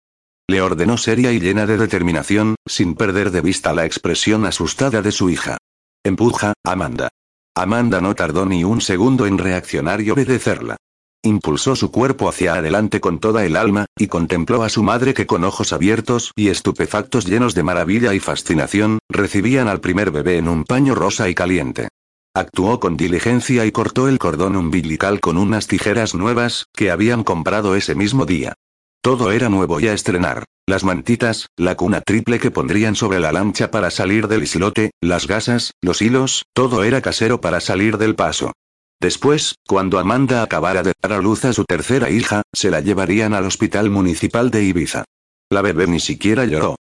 Le 0.50 0.62
ordenó 0.62 0.98
seria 0.98 1.32
y 1.32 1.39
llena 1.39 1.68
de 1.68 1.77
determinación, 1.77 2.56
sin 2.66 2.96
perder 2.96 3.30
de 3.30 3.42
vista 3.42 3.74
la 3.74 3.86
expresión 3.86 4.46
asustada 4.46 5.04
de 5.04 5.12
su 5.12 5.30
hija. 5.30 5.58
Empuja, 6.04 6.54
Amanda. 6.63 7.10
Amanda 7.56 8.01
no 8.01 8.16
tardó 8.16 8.46
ni 8.46 8.63
un 8.63 8.82
segundo 8.82 9.27
en 9.27 9.38
reaccionar 9.38 10.01
y 10.01 10.10
obedecerla. 10.10 10.77
Impulsó 11.24 11.75
su 11.75 11.91
cuerpo 11.91 12.29
hacia 12.29 12.53
adelante 12.53 13.00
con 13.00 13.19
toda 13.19 13.45
el 13.45 13.55
alma, 13.55 13.86
y 13.97 14.07
contempló 14.07 14.63
a 14.63 14.69
su 14.69 14.83
madre 14.83 15.13
que 15.13 15.25
con 15.25 15.43
ojos 15.43 15.74
abiertos 15.74 16.31
y 16.36 16.50
estupefactos 16.50 17.25
llenos 17.25 17.55
de 17.55 17.63
maravilla 17.63 18.13
y 18.13 18.19
fascinación, 18.19 19.00
recibían 19.09 19.67
al 19.67 19.81
primer 19.81 20.12
bebé 20.12 20.38
en 20.38 20.47
un 20.47 20.63
paño 20.63 20.95
rosa 20.95 21.29
y 21.29 21.36
caliente. 21.36 21.89
Actuó 22.36 22.79
con 22.79 22.97
diligencia 22.97 23.65
y 23.65 23.71
cortó 23.71 24.07
el 24.07 24.19
cordón 24.19 24.55
umbilical 24.55 25.19
con 25.19 25.38
unas 25.38 25.65
tijeras 25.65 26.13
nuevas, 26.13 26.65
que 26.74 26.91
habían 26.91 27.24
comprado 27.24 27.75
ese 27.75 27.95
mismo 27.95 28.25
día. 28.25 28.53
Todo 29.01 29.31
era 29.31 29.50
nuevo 29.50 29.79
y 29.79 29.88
a 29.88 29.93
estrenar. 29.93 30.43
Las 30.67 30.83
mantitas, 30.83 31.47
la 31.55 31.75
cuna 31.75 32.01
triple 32.01 32.39
que 32.39 32.51
pondrían 32.51 32.95
sobre 32.95 33.19
la 33.19 33.31
lancha 33.31 33.71
para 33.71 33.89
salir 33.89 34.27
del 34.27 34.43
islote, 34.43 34.91
las 35.01 35.25
gasas, 35.25 35.71
los 35.81 36.01
hilos, 36.01 36.43
todo 36.53 36.83
era 36.83 37.01
casero 37.01 37.41
para 37.41 37.59
salir 37.59 37.97
del 37.97 38.15
paso. 38.15 38.51
Después, 39.00 39.56
cuando 39.68 40.00
Amanda 40.00 40.42
acabara 40.42 40.82
de 40.82 40.94
dar 41.01 41.13
a 41.13 41.22
luz 41.22 41.46
a 41.46 41.54
su 41.54 41.66
tercera 41.66 42.10
hija, 42.10 42.42
se 42.51 42.72
la 42.72 42.82
llevarían 42.82 43.34
al 43.34 43.46
hospital 43.46 43.89
municipal 43.92 44.50
de 44.50 44.63
Ibiza. 44.63 45.06
La 45.50 45.62
bebé 45.62 45.88
ni 45.88 46.00
siquiera 46.00 46.46
lloró. 46.46 46.75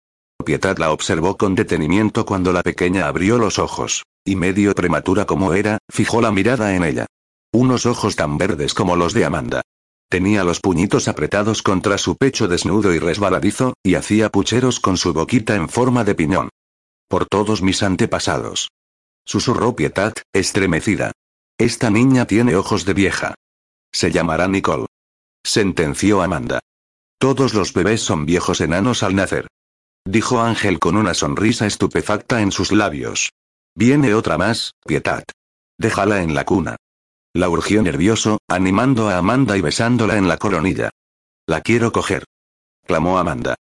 Pietad 0.45 0.79
la 0.79 0.93
observó 0.93 1.37
con 1.37 1.55
detenimiento 1.55 2.25
cuando 2.25 2.53
la 2.53 2.63
pequeña 2.63 3.09
abrió 3.09 3.39
los 3.39 3.59
ojos, 3.59 4.05
y 4.25 4.37
medio 4.37 4.75
prematura 4.75 5.25
como 5.25 5.55
era, 5.55 5.79
fijó 5.91 6.21
la 6.21 6.31
mirada 6.31 6.75
en 6.77 6.85
ella. 6.85 7.07
Unos 7.53 7.87
ojos 7.87 8.15
tan 8.15 8.39
verdes 8.39 8.75
como 8.75 8.95
los 8.95 9.13
de 9.13 9.25
Amanda. 9.25 9.63
Tenía 10.09 10.45
los 10.45 10.61
puñitos 10.61 11.09
apretados 11.09 11.63
contra 11.63 11.99
su 11.99 12.17
pecho 12.17 12.47
desnudo 12.47 12.95
y 12.95 12.99
resbaladizo, 12.99 13.75
y 13.83 13.97
hacía 13.97 14.29
pucheros 14.29 14.79
con 14.79 14.97
su 14.97 15.13
boquita 15.13 15.57
en 15.57 15.69
forma 15.69 16.05
de 16.05 16.15
piñón. 16.15 16.51
Por 17.09 17.27
todos 17.27 17.63
mis 17.63 17.83
antepasados. 17.83 18.69
Susurró 19.25 19.75
Pietad, 19.75 20.13
estremecida. 20.33 21.13
Esta 21.59 21.89
niña 21.89 22.27
tiene 22.27 22.57
ojos 22.57 22.85
de 22.85 22.95
vieja. 22.95 23.35
Se 23.93 24.11
llamará 24.11 24.49
Nicole. 24.49 24.87
Sentenció 25.45 26.21
Amanda. 26.21 26.59
Todos 27.19 27.55
los 27.55 27.73
bebés 27.73 28.01
son 28.01 28.27
viejos 28.27 28.61
enanos 28.61 29.05
al 29.05 29.15
nacer. 29.15 29.47
Dijo 30.05 30.41
Ángel 30.41 30.81
con 30.81 30.97
una 30.97 31.15
sonrisa 31.15 31.67
estupefacta 31.67 32.43
en 32.43 32.51
sus 32.51 32.73
labios. 32.73 33.31
Viene 33.77 34.15
otra 34.15 34.37
más, 34.37 34.73
Pietad. 34.85 35.23
Déjala 35.79 36.23
en 36.23 36.35
la 36.35 36.45
cuna. 36.45 36.77
La 37.33 37.49
urgió 37.49 37.83
nervioso, 37.83 38.39
animando 38.49 39.09
a 39.09 39.19
Amanda 39.19 39.57
y 39.57 39.61
besándola 39.61 40.19
en 40.19 40.29
la 40.29 40.39
coronilla. 40.39 40.91
La 41.47 41.61
quiero 41.61 41.93
coger. 41.93 42.25
Clamó 42.85 43.19
Amanda. 43.19 43.55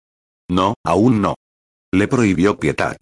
No, 0.48 0.74
aún 0.84 1.20
no. 1.20 1.34
Le 1.92 2.06
prohibió 2.06 2.58
Pietad. 2.58 2.96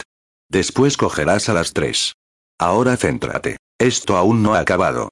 Después 0.49 0.97
cogerás 0.97 1.51
a 1.51 1.55
las 1.55 1.75
tres. 1.75 2.15
Ahora 2.59 2.97
céntrate. 2.97 3.59
Esto 3.79 4.17
aún 4.17 4.43
no 4.43 4.55
ha 4.55 4.61
acabado. 4.61 5.11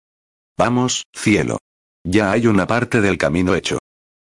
Vamos, 0.59 1.05
cielo. 1.15 1.59
Ya 2.05 2.33
hay 2.33 2.47
una 2.49 2.67
parte 2.67 3.01
del 3.01 3.17
camino 3.17 3.55
hecho. 3.55 3.79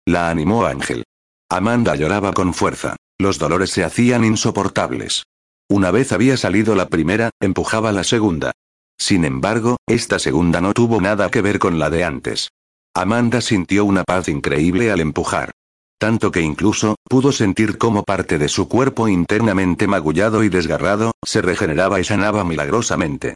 La 0.06 0.28
animó 0.28 0.66
Ángel. 0.66 1.04
Amanda 1.48 1.96
lloraba 1.96 2.32
con 2.32 2.52
fuerza. 2.52 2.96
Los 3.18 3.38
dolores 3.38 3.70
se 3.70 3.82
hacían 3.82 4.24
insoportables. 4.24 5.24
Una 5.68 5.90
vez 5.90 6.12
había 6.12 6.36
salido 6.36 6.74
la 6.74 6.88
primera, 6.88 7.30
empujaba 7.40 7.92
la 7.92 8.04
segunda. 8.04 8.52
Sin 8.98 9.24
embargo, 9.24 9.78
esta 9.86 10.18
segunda 10.18 10.60
no 10.60 10.74
tuvo 10.74 11.00
nada 11.00 11.30
que 11.30 11.40
ver 11.40 11.58
con 11.58 11.78
la 11.78 11.88
de 11.88 12.04
antes. 12.04 12.50
Amanda 12.94 13.40
sintió 13.40 13.84
una 13.84 14.04
paz 14.04 14.28
increíble 14.28 14.90
al 14.90 15.00
empujar. 15.00 15.50
Tanto 15.98 16.30
que 16.30 16.42
incluso, 16.42 16.96
pudo 17.04 17.32
sentir 17.32 17.78
cómo 17.78 18.02
parte 18.02 18.38
de 18.38 18.48
su 18.48 18.68
cuerpo 18.68 19.08
internamente 19.08 19.86
magullado 19.86 20.44
y 20.44 20.50
desgarrado, 20.50 21.12
se 21.24 21.40
regeneraba 21.40 22.00
y 22.00 22.04
sanaba 22.04 22.44
milagrosamente. 22.44 23.34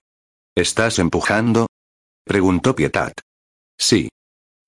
¿Estás 0.60 0.98
empujando? 0.98 1.68
preguntó 2.22 2.76
Pietad. 2.76 3.12
Sí. 3.78 4.10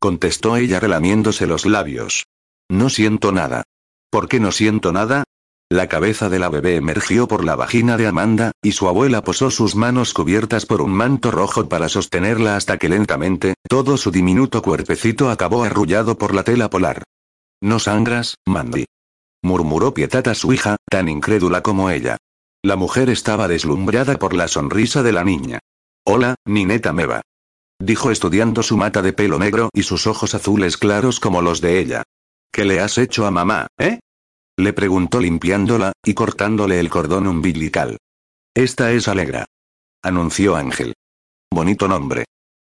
Contestó 0.00 0.56
ella 0.56 0.80
relamiéndose 0.80 1.46
los 1.46 1.66
labios. 1.66 2.24
No 2.70 2.88
siento 2.88 3.30
nada. 3.30 3.64
¿Por 4.10 4.26
qué 4.26 4.40
no 4.40 4.52
siento 4.52 4.90
nada? 4.92 5.24
La 5.70 5.88
cabeza 5.88 6.30
de 6.30 6.38
la 6.38 6.48
bebé 6.48 6.76
emergió 6.76 7.28
por 7.28 7.44
la 7.44 7.56
vagina 7.56 7.98
de 7.98 8.06
Amanda, 8.06 8.52
y 8.62 8.72
su 8.72 8.88
abuela 8.88 9.22
posó 9.22 9.50
sus 9.50 9.76
manos 9.76 10.14
cubiertas 10.14 10.64
por 10.64 10.80
un 10.80 10.92
manto 10.92 11.30
rojo 11.30 11.68
para 11.68 11.90
sostenerla 11.90 12.56
hasta 12.56 12.78
que 12.78 12.88
lentamente, 12.88 13.52
todo 13.68 13.98
su 13.98 14.10
diminuto 14.10 14.62
cuerpecito 14.62 15.28
acabó 15.28 15.62
arrullado 15.62 16.16
por 16.16 16.34
la 16.34 16.42
tela 16.42 16.70
polar. 16.70 17.02
No 17.60 17.78
sangras, 17.78 18.36
Mandy. 18.46 18.86
Murmuró 19.42 19.92
Pietad 19.92 20.26
a 20.28 20.34
su 20.34 20.54
hija, 20.54 20.76
tan 20.88 21.10
incrédula 21.10 21.62
como 21.62 21.90
ella. 21.90 22.16
La 22.62 22.76
mujer 22.76 23.10
estaba 23.10 23.46
deslumbrada 23.46 24.18
por 24.18 24.32
la 24.32 24.48
sonrisa 24.48 25.02
de 25.02 25.12
la 25.12 25.24
niña. 25.24 25.58
Hola, 26.04 26.34
Nineta 26.44 26.92
Meva. 26.92 27.22
Dijo 27.80 28.10
estudiando 28.10 28.64
su 28.64 28.76
mata 28.76 29.02
de 29.02 29.12
pelo 29.12 29.38
negro 29.38 29.70
y 29.72 29.84
sus 29.84 30.08
ojos 30.08 30.34
azules 30.34 30.76
claros 30.76 31.20
como 31.20 31.42
los 31.42 31.60
de 31.60 31.78
ella. 31.78 32.02
¿Qué 32.52 32.64
le 32.64 32.80
has 32.80 32.98
hecho 32.98 33.24
a 33.24 33.30
mamá, 33.30 33.68
eh? 33.78 34.00
Le 34.58 34.72
preguntó 34.72 35.20
limpiándola, 35.20 35.92
y 36.04 36.14
cortándole 36.14 36.80
el 36.80 36.90
cordón 36.90 37.28
umbilical. 37.28 37.98
Esta 38.52 38.90
es 38.90 39.06
Alegra. 39.06 39.46
Anunció 40.02 40.56
Ángel. 40.56 40.94
Bonito 41.52 41.86
nombre. 41.86 42.24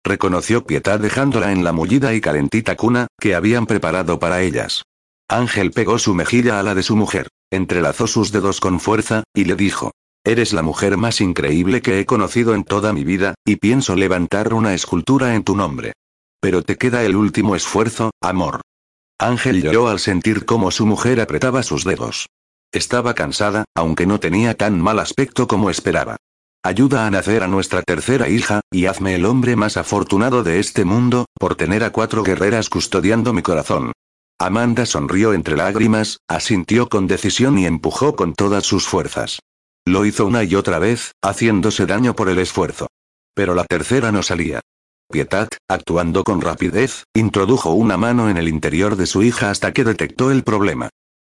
Reconoció 0.04 0.66
Pietad 0.66 1.00
dejándola 1.00 1.50
en 1.52 1.64
la 1.64 1.73
mullida 1.73 2.12
y 2.12 2.21
calentita 2.21 2.76
cuna, 2.76 3.07
que 3.19 3.35
habían 3.35 3.64
preparado 3.64 4.19
para 4.19 4.43
ellas. 4.43 4.83
Ángel 5.31 5.71
pegó 5.71 5.99
su 5.99 6.14
mejilla 6.14 6.61
a 6.61 6.62
la 6.62 6.75
de 6.75 6.83
su 6.83 6.95
mujer, 6.95 7.28
entrelazó 7.50 8.07
sus 8.07 8.33
dedos 8.33 8.61
con 8.61 8.81
fuerza, 8.81 9.25
y 9.35 9.47
le 9.47 9.57
dijo. 9.57 9.93
Eres 10.26 10.54
la 10.54 10.62
mujer 10.62 10.97
más 10.97 11.21
increíble 11.21 11.83
que 11.83 12.00
he 12.00 12.07
conocido 12.07 12.54
en 12.54 12.64
toda 12.64 12.95
mi 12.95 13.04
vida, 13.04 13.35
y 13.45 13.57
pienso 13.57 13.95
levantar 13.95 14.54
una 14.54 14.73
escultura 14.73 15.35
en 15.35 15.45
tu 15.45 15.54
nombre. 15.54 15.93
Pero 16.40 16.62
te 16.62 16.76
queda 16.76 17.04
el 17.04 17.14
último 17.14 17.54
esfuerzo, 17.54 18.11
amor. 18.23 18.62
Ángel 19.19 19.62
lloró 19.62 19.88
al 19.88 20.00
sentir 20.00 20.47
cómo 20.47 20.71
su 20.71 20.87
mujer 20.87 21.21
apretaba 21.21 21.62
sus 21.62 21.85
dedos. 21.85 22.26
Estaba 22.73 23.14
cansada, 23.14 23.64
aunque 23.76 24.07
no 24.07 24.19
tenía 24.19 24.54
tan 24.54 24.81
mal 24.81 24.99
aspecto 24.99 25.47
como 25.47 25.69
esperaba. 25.69 26.16
Ayuda 26.62 27.07
a 27.07 27.11
nacer 27.11 27.43
a 27.43 27.49
nuestra 27.49 27.83
tercera 27.83 28.31
hija, 28.31 28.62
y 28.73 28.87
hazme 28.87 29.16
el 29.16 29.26
hombre 29.26 29.57
más 29.57 29.76
afortunado 29.76 30.43
de 30.43 30.59
este 30.59 30.87
mundo, 30.87 31.26
por 31.38 31.54
tener 31.54 31.85
a 31.85 31.90
cuatro 31.90 32.23
guerreras 32.23 32.71
custodiando 32.71 33.35
mi 33.35 33.43
corazón. 33.43 33.93
Amanda 34.40 34.87
sonrió 34.87 35.35
entre 35.35 35.57
lágrimas, 35.57 36.19
asintió 36.28 36.88
con 36.88 37.07
decisión 37.07 37.59
y 37.59 37.66
empujó 37.66 38.16
con 38.16 38.33
todas 38.33 38.64
sus 38.64 38.88
fuerzas. 38.88 39.40
Lo 39.87 40.07
hizo 40.07 40.26
una 40.26 40.45
y 40.45 40.55
otra 40.55 40.79
vez, 40.79 41.12
haciéndose 41.23 41.85
daño 41.85 42.17
por 42.17 42.31
el 42.31 42.38
esfuerzo. 42.38 42.87
Pero 43.35 43.55
la 43.55 43.64
tercera 43.64 44.12
no 44.12 44.23
salía. 44.23 44.61
Pietat, 45.11 45.57
actuando 45.69 46.25
con 46.25 46.41
rapidez, 46.41 47.05
introdujo 47.14 47.73
una 47.73 47.99
mano 47.99 48.31
en 48.31 48.38
el 48.38 48.49
interior 48.49 48.97
de 48.97 49.07
su 49.07 49.23
hija 49.23 49.50
hasta 49.50 49.73
que 49.73 49.85
detectó 49.85 50.31
el 50.31 50.43
problema. 50.43 50.88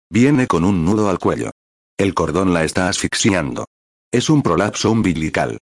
Viene 0.09 0.47
con 0.47 0.63
un 0.63 0.85
nudo 0.85 1.09
al 1.09 1.19
cuello. 1.19 1.51
El 1.97 2.13
cordón 2.13 2.53
la 2.53 2.63
está 2.63 2.87
asfixiando. 2.87 3.65
Es 4.13 4.29
un 4.29 4.41
prolapso 4.41 4.91
umbilical. 4.91 5.57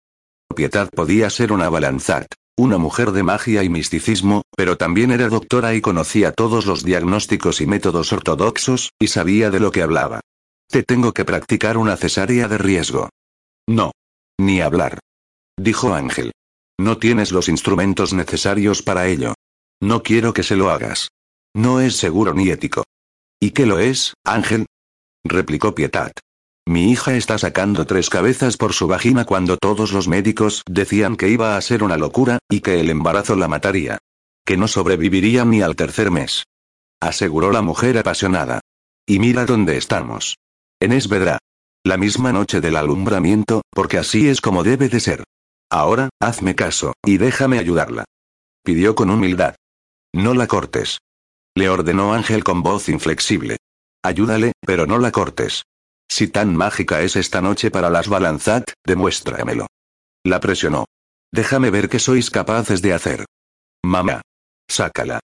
Pietad 0.55 0.89
podía 0.89 1.29
ser 1.29 1.51
una 1.51 1.69
balanzat, 1.69 2.25
una 2.57 2.79
mujer 2.79 3.11
de 3.11 3.21
magia 3.21 3.63
y 3.63 3.69
misticismo, 3.69 4.41
pero 4.57 4.77
también 4.77 5.11
era 5.11 5.29
doctora 5.29 5.75
y 5.75 5.81
conocía 5.81 6.31
todos 6.31 6.65
los 6.65 6.83
diagnósticos 6.83 7.61
y 7.61 7.67
métodos 7.67 8.11
ortodoxos, 8.11 8.91
y 8.99 9.07
sabía 9.07 9.51
de 9.51 9.59
lo 9.59 9.71
que 9.71 9.83
hablaba. 9.83 10.21
Te 10.71 10.83
tengo 10.83 11.11
que 11.11 11.25
practicar 11.25 11.75
una 11.75 11.97
cesárea 11.97 12.47
de 12.47 12.57
riesgo. 12.57 13.09
No. 13.67 13.91
Ni 14.39 14.61
hablar. 14.61 14.99
Dijo 15.59 15.93
Ángel. 15.93 16.31
No 16.79 16.97
tienes 16.97 17.33
los 17.33 17.49
instrumentos 17.49 18.13
necesarios 18.13 18.81
para 18.81 19.07
ello. 19.07 19.33
No 19.81 20.01
quiero 20.01 20.33
que 20.33 20.43
se 20.43 20.55
lo 20.55 20.69
hagas. 20.69 21.09
No 21.53 21.81
es 21.81 21.97
seguro 21.97 22.33
ni 22.33 22.49
ético. 22.49 22.85
¿Y 23.37 23.51
qué 23.51 23.65
lo 23.65 23.79
es, 23.79 24.13
Ángel? 24.23 24.65
replicó 25.25 25.75
Pietat. 25.75 26.13
Mi 26.65 26.89
hija 26.89 27.15
está 27.15 27.37
sacando 27.37 27.85
tres 27.85 28.09
cabezas 28.09 28.55
por 28.55 28.71
su 28.71 28.87
vagina 28.87 29.25
cuando 29.25 29.57
todos 29.57 29.91
los 29.91 30.07
médicos 30.07 30.61
decían 30.69 31.17
que 31.17 31.27
iba 31.27 31.57
a 31.57 31.61
ser 31.61 31.83
una 31.83 31.97
locura, 31.97 32.39
y 32.49 32.61
que 32.61 32.79
el 32.79 32.89
embarazo 32.89 33.35
la 33.35 33.49
mataría. 33.49 33.97
Que 34.45 34.55
no 34.55 34.69
sobreviviría 34.69 35.43
ni 35.43 35.61
al 35.61 35.75
tercer 35.75 36.11
mes. 36.11 36.45
Aseguró 37.01 37.51
la 37.51 37.61
mujer 37.61 37.97
apasionada. 37.97 38.61
Y 39.05 39.19
mira 39.19 39.45
dónde 39.45 39.75
estamos. 39.75 40.37
En 40.81 40.93
Esvedra. 40.93 41.37
La 41.85 41.95
misma 41.95 42.33
noche 42.33 42.59
del 42.59 42.75
alumbramiento, 42.75 43.61
porque 43.69 43.99
así 43.99 44.27
es 44.27 44.41
como 44.41 44.63
debe 44.63 44.89
de 44.89 44.99
ser. 44.99 45.23
Ahora, 45.69 46.09
hazme 46.19 46.55
caso, 46.55 46.93
y 47.05 47.17
déjame 47.17 47.59
ayudarla. 47.59 48.05
Pidió 48.63 48.95
con 48.95 49.11
humildad. 49.11 49.55
No 50.11 50.33
la 50.33 50.47
cortes. 50.47 50.97
Le 51.55 51.69
ordenó 51.69 52.15
Ángel 52.15 52.43
con 52.43 52.63
voz 52.63 52.89
inflexible. 52.89 53.57
Ayúdale, 54.03 54.53
pero 54.65 54.87
no 54.87 54.97
la 54.97 55.11
cortes. 55.11 55.61
Si 56.09 56.27
tan 56.27 56.55
mágica 56.55 57.03
es 57.03 57.15
esta 57.15 57.41
noche 57.41 57.69
para 57.69 57.91
las 57.91 58.07
Balanzat, 58.07 58.71
demuéstramelo. 58.83 59.67
La 60.25 60.39
presionó. 60.39 60.85
Déjame 61.31 61.69
ver 61.69 61.89
qué 61.89 61.99
sois 61.99 62.31
capaces 62.31 62.81
de 62.81 62.93
hacer. 62.93 63.25
Mamá. 63.85 64.21
Sácala. 64.67 65.19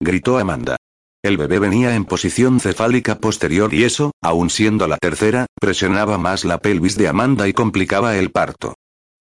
Gritó 0.00 0.38
Amanda. 0.38 0.76
El 1.24 1.38
bebé 1.38 1.58
venía 1.58 1.96
en 1.96 2.04
posición 2.04 2.60
cefálica 2.60 3.18
posterior 3.18 3.72
y 3.72 3.84
eso, 3.84 4.10
aun 4.20 4.50
siendo 4.50 4.86
la 4.86 4.98
tercera, 4.98 5.46
presionaba 5.58 6.18
más 6.18 6.44
la 6.44 6.58
pelvis 6.58 6.98
de 6.98 7.08
Amanda 7.08 7.48
y 7.48 7.54
complicaba 7.54 8.18
el 8.18 8.30
parto. 8.30 8.74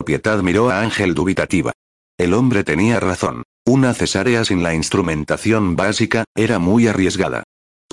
Pietad 0.05 0.41
miró 0.41 0.69
a 0.69 0.81
Ángel 0.81 1.13
dubitativa. 1.13 1.71
El 2.17 2.33
hombre 2.33 2.65
tenía 2.65 2.99
razón. 2.99 3.43
Una 3.65 3.93
cesárea 3.93 4.43
sin 4.43 4.63
la 4.63 4.73
instrumentación 4.73 5.77
básica, 5.77 6.25
era 6.35 6.59
muy 6.59 6.89
arriesgada. 6.89 7.43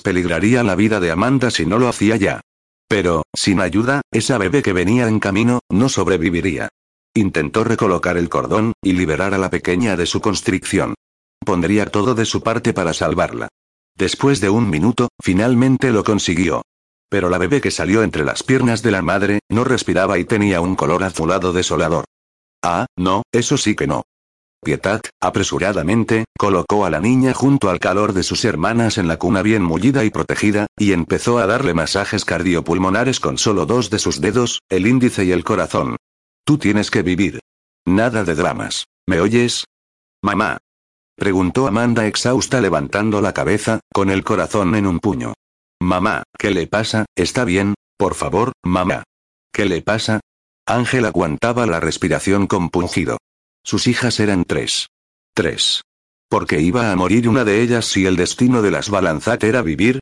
Peligraría 0.02 0.64
la 0.64 0.74
vida 0.74 0.98
de 0.98 1.12
Amanda 1.12 1.52
si 1.52 1.64
no 1.64 1.78
lo 1.78 1.86
hacía 1.86 2.16
ya. 2.16 2.40
Pero, 2.88 3.22
sin 3.32 3.60
ayuda, 3.60 4.00
esa 4.10 4.38
bebé 4.38 4.64
que 4.64 4.72
venía 4.72 5.06
en 5.06 5.20
camino, 5.20 5.60
no 5.68 5.88
sobreviviría. 5.88 6.68
Intentó 7.14 7.62
recolocar 7.62 8.16
el 8.16 8.28
cordón, 8.28 8.72
y 8.82 8.92
liberar 8.94 9.34
a 9.34 9.38
la 9.38 9.50
pequeña 9.50 9.94
de 9.94 10.06
su 10.06 10.20
constricción. 10.20 10.96
Pondría 11.46 11.86
todo 11.86 12.16
de 12.16 12.24
su 12.24 12.42
parte 12.42 12.72
para 12.72 12.92
salvarla. 12.92 13.48
Después 14.00 14.40
de 14.40 14.48
un 14.48 14.70
minuto, 14.70 15.10
finalmente 15.22 15.92
lo 15.92 16.04
consiguió. 16.04 16.62
Pero 17.10 17.28
la 17.28 17.36
bebé 17.36 17.60
que 17.60 17.70
salió 17.70 18.02
entre 18.02 18.24
las 18.24 18.42
piernas 18.42 18.82
de 18.82 18.90
la 18.90 19.02
madre, 19.02 19.40
no 19.50 19.62
respiraba 19.62 20.18
y 20.18 20.24
tenía 20.24 20.62
un 20.62 20.74
color 20.74 21.04
azulado 21.04 21.52
desolador. 21.52 22.06
Ah, 22.64 22.86
no, 22.96 23.24
eso 23.30 23.58
sí 23.58 23.76
que 23.76 23.86
no. 23.86 24.04
Pietat, 24.64 25.06
apresuradamente, 25.20 26.24
colocó 26.38 26.86
a 26.86 26.90
la 26.90 27.00
niña 27.00 27.34
junto 27.34 27.68
al 27.68 27.78
calor 27.78 28.14
de 28.14 28.22
sus 28.22 28.46
hermanas 28.46 28.96
en 28.96 29.06
la 29.06 29.18
cuna 29.18 29.42
bien 29.42 29.62
mullida 29.62 30.02
y 30.02 30.08
protegida, 30.08 30.66
y 30.78 30.92
empezó 30.92 31.36
a 31.36 31.46
darle 31.46 31.74
masajes 31.74 32.24
cardiopulmonares 32.24 33.20
con 33.20 33.36
solo 33.36 33.66
dos 33.66 33.90
de 33.90 33.98
sus 33.98 34.22
dedos, 34.22 34.60
el 34.70 34.86
índice 34.86 35.26
y 35.26 35.32
el 35.32 35.44
corazón. 35.44 35.96
Tú 36.46 36.56
tienes 36.56 36.90
que 36.90 37.02
vivir. 37.02 37.40
Nada 37.84 38.24
de 38.24 38.34
dramas. 38.34 38.86
¿Me 39.06 39.20
oyes? 39.20 39.64
Mamá. 40.22 40.56
Preguntó 41.20 41.66
Amanda 41.66 42.06
exhausta 42.06 42.62
levantando 42.62 43.20
la 43.20 43.34
cabeza, 43.34 43.80
con 43.92 44.08
el 44.08 44.24
corazón 44.24 44.74
en 44.74 44.86
un 44.86 45.00
puño. 45.00 45.34
Mamá, 45.78 46.22
¿qué 46.38 46.50
le 46.50 46.66
pasa? 46.66 47.04
¿Está 47.14 47.44
bien? 47.44 47.74
Por 47.98 48.14
favor, 48.14 48.52
mamá. 48.64 49.02
¿Qué 49.52 49.66
le 49.66 49.82
pasa? 49.82 50.20
Ángel 50.66 51.04
aguantaba 51.04 51.66
la 51.66 51.78
respiración 51.78 52.46
compungido. 52.46 53.18
Sus 53.62 53.86
hijas 53.86 54.18
eran 54.18 54.46
tres. 54.46 54.86
Tres. 55.34 55.82
¿Por 56.30 56.46
qué 56.46 56.62
iba 56.62 56.90
a 56.90 56.96
morir 56.96 57.28
una 57.28 57.44
de 57.44 57.60
ellas 57.60 57.84
si 57.84 58.06
el 58.06 58.16
destino 58.16 58.62
de 58.62 58.70
las 58.70 58.88
Balanzat 58.88 59.44
era 59.44 59.60
vivir? 59.60 60.00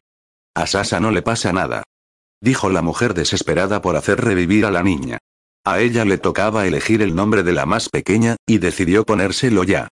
A 0.54 0.68
Sasa 0.68 1.00
no 1.00 1.10
le 1.10 1.22
pasa 1.22 1.52
nada. 1.52 1.82
Dijo 2.40 2.70
la 2.70 2.80
mujer 2.80 3.14
desesperada 3.14 3.82
por 3.82 3.96
hacer 3.96 4.20
revivir 4.20 4.64
a 4.64 4.70
la 4.70 4.84
niña. 4.84 5.18
A 5.64 5.80
ella 5.80 6.04
le 6.04 6.18
tocaba 6.18 6.68
elegir 6.68 7.02
el 7.02 7.16
nombre 7.16 7.42
de 7.42 7.54
la 7.54 7.66
más 7.66 7.88
pequeña, 7.88 8.36
y 8.46 8.58
decidió 8.58 9.04
ponérselo 9.04 9.64
ya. 9.64 9.88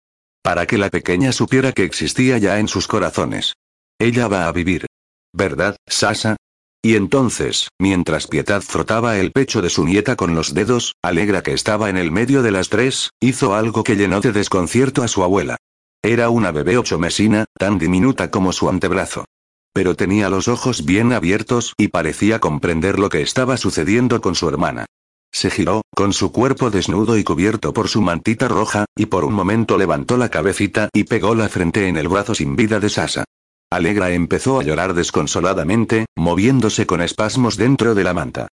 Para 0.45 0.67
que 0.67 0.77
la 0.77 0.91
pequeña 0.91 1.31
supiera 1.31 1.71
que 1.71 1.83
existía 1.83 2.37
ya 2.37 2.59
en 2.59 2.67
sus 2.67 2.87
corazones. 2.87 3.55
Ella 3.97 4.27
va 4.27 4.47
a 4.47 4.51
vivir. 4.51 4.85
¿Verdad, 5.33 5.75
Sasa? 5.87 6.35
Y 6.83 6.95
entonces, 6.95 7.69
mientras 7.81 8.27
Pietad 8.27 8.61
frotaba 8.61 9.17
el 9.17 9.31
pecho 9.31 9.63
de 9.63 9.71
su 9.71 9.87
nieta 9.87 10.15
con 10.15 10.35
los 10.35 10.53
dedos, 10.53 10.93
alegra 11.01 11.41
que 11.41 11.53
estaba 11.53 11.89
en 11.89 11.97
el 11.97 12.11
medio 12.11 12.43
de 12.43 12.51
las 12.51 12.69
tres, 12.69 13.09
hizo 13.19 13.55
algo 13.55 13.83
que 13.83 13.95
llenó 13.95 14.21
de 14.21 14.33
desconcierto 14.33 15.01
a 15.01 15.07
su 15.07 15.23
abuela. 15.23 15.57
Era 16.03 16.29
una 16.29 16.51
bebé 16.51 16.77
ocho 16.77 16.99
mesina, 16.99 17.45
tan 17.57 17.79
diminuta 17.79 18.29
como 18.29 18.53
su 18.53 18.69
antebrazo. 18.69 19.25
Pero 19.73 19.95
tenía 19.95 20.29
los 20.29 20.47
ojos 20.47 20.85
bien 20.85 21.11
abiertos 21.11 21.73
y 21.75 21.87
parecía 21.87 22.39
comprender 22.39 22.99
lo 22.99 23.09
que 23.09 23.23
estaba 23.23 23.57
sucediendo 23.57 24.21
con 24.21 24.35
su 24.35 24.47
hermana. 24.47 24.85
Se 25.35 25.51
giró, 25.51 25.81
con 25.93 26.13
su 26.13 26.31
cuerpo 26.31 26.71
desnudo 26.71 27.17
y 27.17 27.25
cubierto 27.25 27.73
por 27.73 27.89
su 27.89 28.01
mantita 28.01 28.47
roja, 28.47 28.85
y 28.95 29.07
por 29.07 29.25
un 29.25 29.33
momento 29.33 29.77
levantó 29.77 30.15
la 30.15 30.29
cabecita 30.29 30.87
y 30.93 31.03
pegó 31.03 31.35
la 31.35 31.49
frente 31.49 31.89
en 31.89 31.97
el 31.97 32.07
brazo 32.07 32.33
sin 32.33 32.55
vida 32.55 32.79
de 32.79 32.87
Sasa. 32.87 33.25
Alegra 33.69 34.11
empezó 34.11 34.61
a 34.61 34.63
llorar 34.63 34.93
desconsoladamente, 34.93 36.05
moviéndose 36.15 36.85
con 36.87 37.01
espasmos 37.01 37.57
dentro 37.57 37.95
de 37.95 38.05
la 38.05 38.13
manta. 38.13 38.47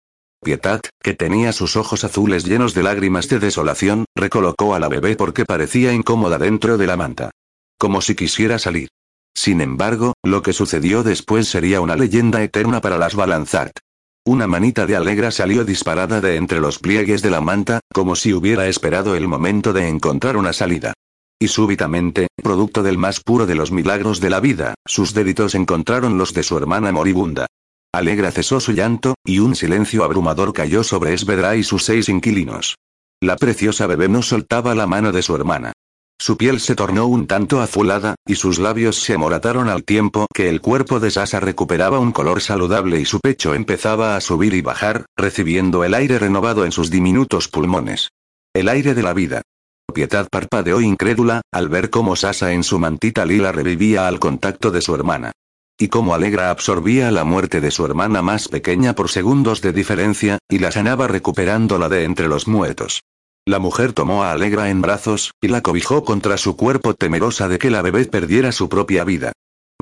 Pietat, 0.42 0.86
que 1.02 1.12
tenía 1.12 1.52
sus 1.52 1.76
ojos 1.76 2.02
azules 2.02 2.44
llenos 2.44 2.72
de 2.72 2.82
lágrimas 2.82 3.28
de 3.28 3.40
desolación, 3.40 4.06
recolocó 4.16 4.74
a 4.74 4.78
la 4.78 4.88
bebé 4.88 5.16
porque 5.16 5.44
parecía 5.44 5.92
incómoda 5.92 6.38
dentro 6.38 6.78
de 6.78 6.86
la 6.86 6.96
manta. 6.96 7.30
Como 7.78 8.00
si 8.00 8.14
quisiera 8.14 8.58
salir. 8.58 8.88
Sin 9.34 9.60
embargo, 9.60 10.14
lo 10.22 10.40
que 10.40 10.54
sucedió 10.54 11.02
después 11.02 11.46
sería 11.46 11.82
una 11.82 11.94
leyenda 11.94 12.42
eterna 12.42 12.80
para 12.80 12.96
las 12.96 13.14
Balanzart. 13.14 13.76
Una 14.26 14.46
manita 14.46 14.86
de 14.86 14.96
Alegra 14.96 15.30
salió 15.30 15.64
disparada 15.64 16.20
de 16.20 16.36
entre 16.36 16.60
los 16.60 16.78
pliegues 16.78 17.22
de 17.22 17.30
la 17.30 17.40
manta, 17.40 17.80
como 17.92 18.14
si 18.14 18.34
hubiera 18.34 18.68
esperado 18.68 19.14
el 19.14 19.26
momento 19.26 19.72
de 19.72 19.88
encontrar 19.88 20.36
una 20.36 20.52
salida. 20.52 20.92
Y 21.38 21.48
súbitamente, 21.48 22.28
producto 22.42 22.82
del 22.82 22.98
más 22.98 23.20
puro 23.20 23.46
de 23.46 23.54
los 23.54 23.72
milagros 23.72 24.20
de 24.20 24.28
la 24.28 24.40
vida, 24.40 24.74
sus 24.86 25.14
deditos 25.14 25.54
encontraron 25.54 26.18
los 26.18 26.34
de 26.34 26.42
su 26.42 26.58
hermana 26.58 26.92
moribunda. 26.92 27.46
Alegra 27.92 28.30
cesó 28.30 28.60
su 28.60 28.72
llanto, 28.72 29.14
y 29.24 29.38
un 29.38 29.56
silencio 29.56 30.04
abrumador 30.04 30.52
cayó 30.52 30.84
sobre 30.84 31.14
Esvedra 31.14 31.56
y 31.56 31.62
sus 31.62 31.84
seis 31.84 32.10
inquilinos. 32.10 32.76
La 33.22 33.36
preciosa 33.36 33.86
bebé 33.86 34.08
no 34.10 34.20
soltaba 34.20 34.74
la 34.74 34.86
mano 34.86 35.12
de 35.12 35.22
su 35.22 35.34
hermana. 35.34 35.72
Su 36.20 36.36
piel 36.36 36.60
se 36.60 36.74
tornó 36.74 37.06
un 37.06 37.26
tanto 37.26 37.62
azulada, 37.62 38.14
y 38.26 38.34
sus 38.34 38.58
labios 38.58 38.96
se 39.00 39.14
amorataron 39.14 39.70
al 39.70 39.84
tiempo 39.84 40.26
que 40.34 40.50
el 40.50 40.60
cuerpo 40.60 41.00
de 41.00 41.10
Sasa 41.10 41.40
recuperaba 41.40 41.98
un 41.98 42.12
color 42.12 42.42
saludable 42.42 43.00
y 43.00 43.06
su 43.06 43.20
pecho 43.20 43.54
empezaba 43.54 44.16
a 44.16 44.20
subir 44.20 44.52
y 44.52 44.60
bajar, 44.60 45.06
recibiendo 45.16 45.82
el 45.82 45.94
aire 45.94 46.18
renovado 46.18 46.66
en 46.66 46.72
sus 46.72 46.90
diminutos 46.90 47.48
pulmones. 47.48 48.10
El 48.52 48.68
aire 48.68 48.92
de 48.92 49.02
la 49.02 49.14
vida. 49.14 49.40
Pietad 49.94 50.28
parpadeó 50.30 50.82
incrédula, 50.82 51.40
al 51.50 51.70
ver 51.70 51.88
cómo 51.88 52.14
Sasa 52.16 52.52
en 52.52 52.64
su 52.64 52.78
mantita 52.78 53.24
lila 53.24 53.50
revivía 53.50 54.06
al 54.06 54.20
contacto 54.20 54.70
de 54.70 54.82
su 54.82 54.94
hermana. 54.94 55.32
Y 55.78 55.88
cómo 55.88 56.14
Alegra 56.14 56.50
absorbía 56.50 57.10
la 57.10 57.24
muerte 57.24 57.62
de 57.62 57.70
su 57.70 57.86
hermana 57.86 58.20
más 58.20 58.48
pequeña 58.48 58.94
por 58.94 59.08
segundos 59.08 59.62
de 59.62 59.72
diferencia, 59.72 60.36
y 60.50 60.58
la 60.58 60.70
sanaba 60.70 61.08
recuperándola 61.08 61.88
de 61.88 62.04
entre 62.04 62.28
los 62.28 62.46
muertos. 62.46 63.00
La 63.46 63.58
mujer 63.58 63.92
tomó 63.92 64.22
a 64.22 64.32
Alegra 64.32 64.70
en 64.70 64.82
brazos, 64.82 65.32
y 65.40 65.48
la 65.48 65.62
cobijó 65.62 66.04
contra 66.04 66.36
su 66.36 66.56
cuerpo 66.56 66.94
temerosa 66.94 67.48
de 67.48 67.58
que 67.58 67.70
la 67.70 67.82
bebé 67.82 68.04
perdiera 68.04 68.52
su 68.52 68.68
propia 68.68 69.04
vida. 69.04 69.32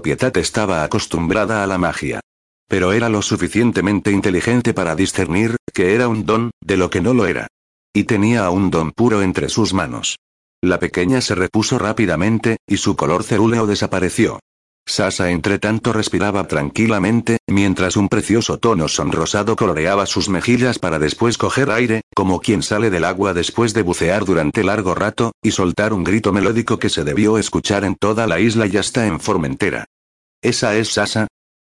Pietad 0.02 0.36
estaba 0.36 0.84
acostumbrada 0.84 1.62
a 1.62 1.66
la 1.66 1.78
magia. 1.78 2.20
Pero 2.68 2.92
era 2.92 3.08
lo 3.08 3.22
suficientemente 3.22 4.12
inteligente 4.12 4.74
para 4.74 4.94
discernir, 4.94 5.56
que 5.72 5.94
era 5.94 6.08
un 6.08 6.26
don, 6.26 6.50
de 6.62 6.76
lo 6.76 6.90
que 6.90 7.00
no 7.00 7.14
lo 7.14 7.26
era. 7.26 7.48
Y 7.94 8.04
tenía 8.04 8.50
un 8.50 8.70
don 8.70 8.92
puro 8.92 9.22
entre 9.22 9.48
sus 9.48 9.74
manos. 9.74 10.16
La 10.62 10.78
pequeña 10.78 11.20
se 11.20 11.34
repuso 11.34 11.78
rápidamente, 11.78 12.58
y 12.66 12.76
su 12.76 12.96
color 12.96 13.24
cerúleo 13.24 13.66
desapareció. 13.66 14.40
Sasa 14.88 15.30
entre 15.30 15.58
tanto 15.58 15.92
respiraba 15.92 16.48
tranquilamente, 16.48 17.36
mientras 17.46 17.94
un 17.98 18.08
precioso 18.08 18.56
tono 18.56 18.88
sonrosado 18.88 19.54
coloreaba 19.54 20.06
sus 20.06 20.30
mejillas 20.30 20.78
para 20.78 20.98
después 20.98 21.36
coger 21.36 21.70
aire, 21.70 22.00
como 22.14 22.40
quien 22.40 22.62
sale 22.62 22.88
del 22.88 23.04
agua 23.04 23.34
después 23.34 23.74
de 23.74 23.82
bucear 23.82 24.24
durante 24.24 24.64
largo 24.64 24.94
rato, 24.94 25.32
y 25.42 25.50
soltar 25.50 25.92
un 25.92 26.04
grito 26.04 26.32
melódico 26.32 26.78
que 26.78 26.88
se 26.88 27.04
debió 27.04 27.36
escuchar 27.36 27.84
en 27.84 27.96
toda 27.96 28.26
la 28.26 28.40
isla 28.40 28.66
y 28.66 28.78
hasta 28.78 29.06
en 29.06 29.20
Formentera. 29.20 29.84
¿Esa 30.40 30.74
es 30.74 30.94
Sasa? 30.94 31.26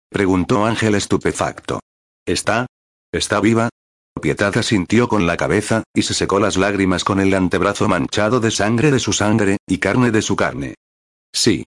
Preguntó 0.08 0.64
Ángel 0.64 0.94
estupefacto. 0.94 1.80
¿Está? 2.24 2.64
¿Está 3.12 3.40
viva? 3.40 3.68
Pietad 4.22 4.56
asintió 4.56 5.06
con 5.08 5.26
la 5.26 5.36
cabeza, 5.36 5.82
y 5.94 6.02
se 6.02 6.14
secó 6.14 6.40
las 6.40 6.56
lágrimas 6.56 7.04
con 7.04 7.20
el 7.20 7.34
antebrazo 7.34 7.88
manchado 7.88 8.40
de 8.40 8.50
sangre 8.50 8.90
de 8.90 9.00
su 9.00 9.12
sangre, 9.12 9.58
y 9.66 9.76
carne 9.76 10.10
de 10.10 10.22
su 10.22 10.34
carne. 10.34 10.76
Sí. 11.30 11.66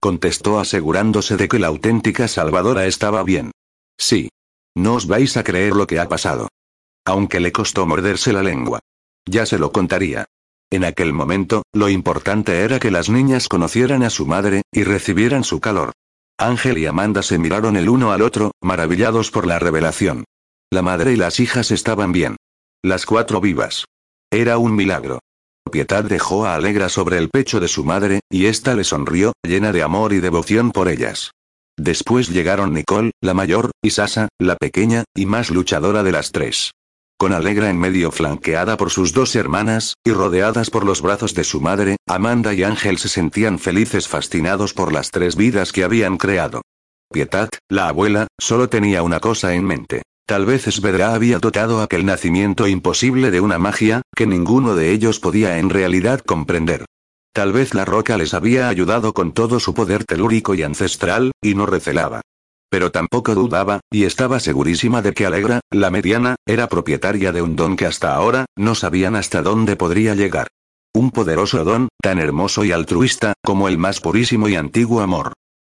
Contestó 0.00 0.58
asegurándose 0.58 1.36
de 1.36 1.46
que 1.46 1.58
la 1.58 1.66
auténtica 1.68 2.26
salvadora 2.26 2.86
estaba 2.86 3.22
bien. 3.22 3.52
Sí. 3.98 4.30
No 4.74 4.94
os 4.94 5.06
vais 5.06 5.36
a 5.36 5.44
creer 5.44 5.74
lo 5.74 5.86
que 5.86 6.00
ha 6.00 6.08
pasado. 6.08 6.48
Aunque 7.04 7.40
le 7.40 7.52
costó 7.52 7.86
morderse 7.86 8.32
la 8.32 8.42
lengua. 8.42 8.80
Ya 9.26 9.44
se 9.44 9.58
lo 9.58 9.72
contaría. 9.72 10.24
En 10.70 10.84
aquel 10.84 11.12
momento, 11.12 11.64
lo 11.72 11.88
importante 11.88 12.60
era 12.60 12.78
que 12.78 12.90
las 12.90 13.10
niñas 13.10 13.48
conocieran 13.48 14.02
a 14.02 14.10
su 14.10 14.26
madre, 14.26 14.62
y 14.72 14.84
recibieran 14.84 15.44
su 15.44 15.60
calor. 15.60 15.92
Ángel 16.38 16.78
y 16.78 16.86
Amanda 16.86 17.22
se 17.22 17.38
miraron 17.38 17.76
el 17.76 17.88
uno 17.88 18.12
al 18.12 18.22
otro, 18.22 18.52
maravillados 18.62 19.30
por 19.30 19.46
la 19.46 19.58
revelación. 19.58 20.24
La 20.70 20.82
madre 20.82 21.12
y 21.12 21.16
las 21.16 21.40
hijas 21.40 21.70
estaban 21.72 22.12
bien. 22.12 22.36
Las 22.82 23.04
cuatro 23.04 23.40
vivas. 23.40 23.84
Era 24.30 24.56
un 24.56 24.74
milagro. 24.74 25.18
Pietad 25.70 26.04
dejó 26.04 26.46
a 26.46 26.54
Alegra 26.54 26.88
sobre 26.88 27.18
el 27.18 27.28
pecho 27.28 27.60
de 27.60 27.68
su 27.68 27.84
madre, 27.84 28.20
y 28.30 28.46
ésta 28.46 28.74
le 28.74 28.84
sonrió, 28.84 29.32
llena 29.42 29.72
de 29.72 29.82
amor 29.82 30.12
y 30.12 30.20
devoción 30.20 30.70
por 30.70 30.88
ellas. 30.88 31.32
Después 31.76 32.28
llegaron 32.28 32.74
Nicole, 32.74 33.12
la 33.20 33.34
mayor, 33.34 33.70
y 33.82 33.90
Sasa, 33.90 34.28
la 34.38 34.56
pequeña, 34.56 35.04
y 35.16 35.26
más 35.26 35.50
luchadora 35.50 36.02
de 36.02 36.12
las 36.12 36.32
tres 36.32 36.72
con 37.20 37.34
Alegra 37.34 37.68
en 37.68 37.78
medio 37.78 38.10
flanqueada 38.10 38.78
por 38.78 38.88
sus 38.88 39.12
dos 39.12 39.36
hermanas, 39.36 39.92
y 40.06 40.10
rodeadas 40.10 40.70
por 40.70 40.86
los 40.86 41.02
brazos 41.02 41.34
de 41.34 41.44
su 41.44 41.60
madre, 41.60 41.96
Amanda 42.08 42.54
y 42.54 42.62
Ángel 42.62 42.96
se 42.96 43.10
sentían 43.10 43.58
felices 43.58 44.08
fascinados 44.08 44.72
por 44.72 44.90
las 44.90 45.10
tres 45.10 45.36
vidas 45.36 45.70
que 45.70 45.84
habían 45.84 46.16
creado. 46.16 46.62
Pietad, 47.12 47.50
la 47.68 47.88
abuela, 47.88 48.26
solo 48.40 48.70
tenía 48.70 49.02
una 49.02 49.20
cosa 49.20 49.52
en 49.52 49.64
mente. 49.64 50.00
Tal 50.30 50.46
vez 50.46 50.62
Svedra 50.62 51.12
había 51.12 51.40
dotado 51.40 51.82
aquel 51.82 52.06
nacimiento 52.06 52.68
imposible 52.68 53.32
de 53.32 53.40
una 53.40 53.58
magia, 53.58 54.02
que 54.14 54.28
ninguno 54.28 54.76
de 54.76 54.92
ellos 54.92 55.18
podía 55.18 55.58
en 55.58 55.70
realidad 55.70 56.20
comprender. 56.20 56.84
Tal 57.32 57.52
vez 57.52 57.74
la 57.74 57.84
roca 57.84 58.16
les 58.16 58.32
había 58.32 58.68
ayudado 58.68 59.12
con 59.12 59.32
todo 59.32 59.58
su 59.58 59.74
poder 59.74 60.04
telúrico 60.04 60.54
y 60.54 60.62
ancestral, 60.62 61.32
y 61.42 61.56
no 61.56 61.66
recelaba. 61.66 62.20
Pero 62.70 62.92
tampoco 62.92 63.34
dudaba, 63.34 63.80
y 63.90 64.04
estaba 64.04 64.38
segurísima 64.38 65.02
de 65.02 65.14
que 65.14 65.26
Alegra, 65.26 65.62
la 65.68 65.90
mediana, 65.90 66.36
era 66.46 66.68
propietaria 66.68 67.32
de 67.32 67.42
un 67.42 67.56
don 67.56 67.76
que 67.76 67.86
hasta 67.86 68.14
ahora, 68.14 68.44
no 68.54 68.76
sabían 68.76 69.16
hasta 69.16 69.42
dónde 69.42 69.74
podría 69.74 70.14
llegar. 70.14 70.46
Un 70.94 71.10
poderoso 71.10 71.64
don, 71.64 71.88
tan 72.00 72.20
hermoso 72.20 72.64
y 72.64 72.70
altruista, 72.70 73.32
como 73.42 73.66
el 73.66 73.78
más 73.78 73.98
purísimo 73.98 74.48
y 74.48 74.54
antiguo 74.54 75.00
amor. 75.00 75.32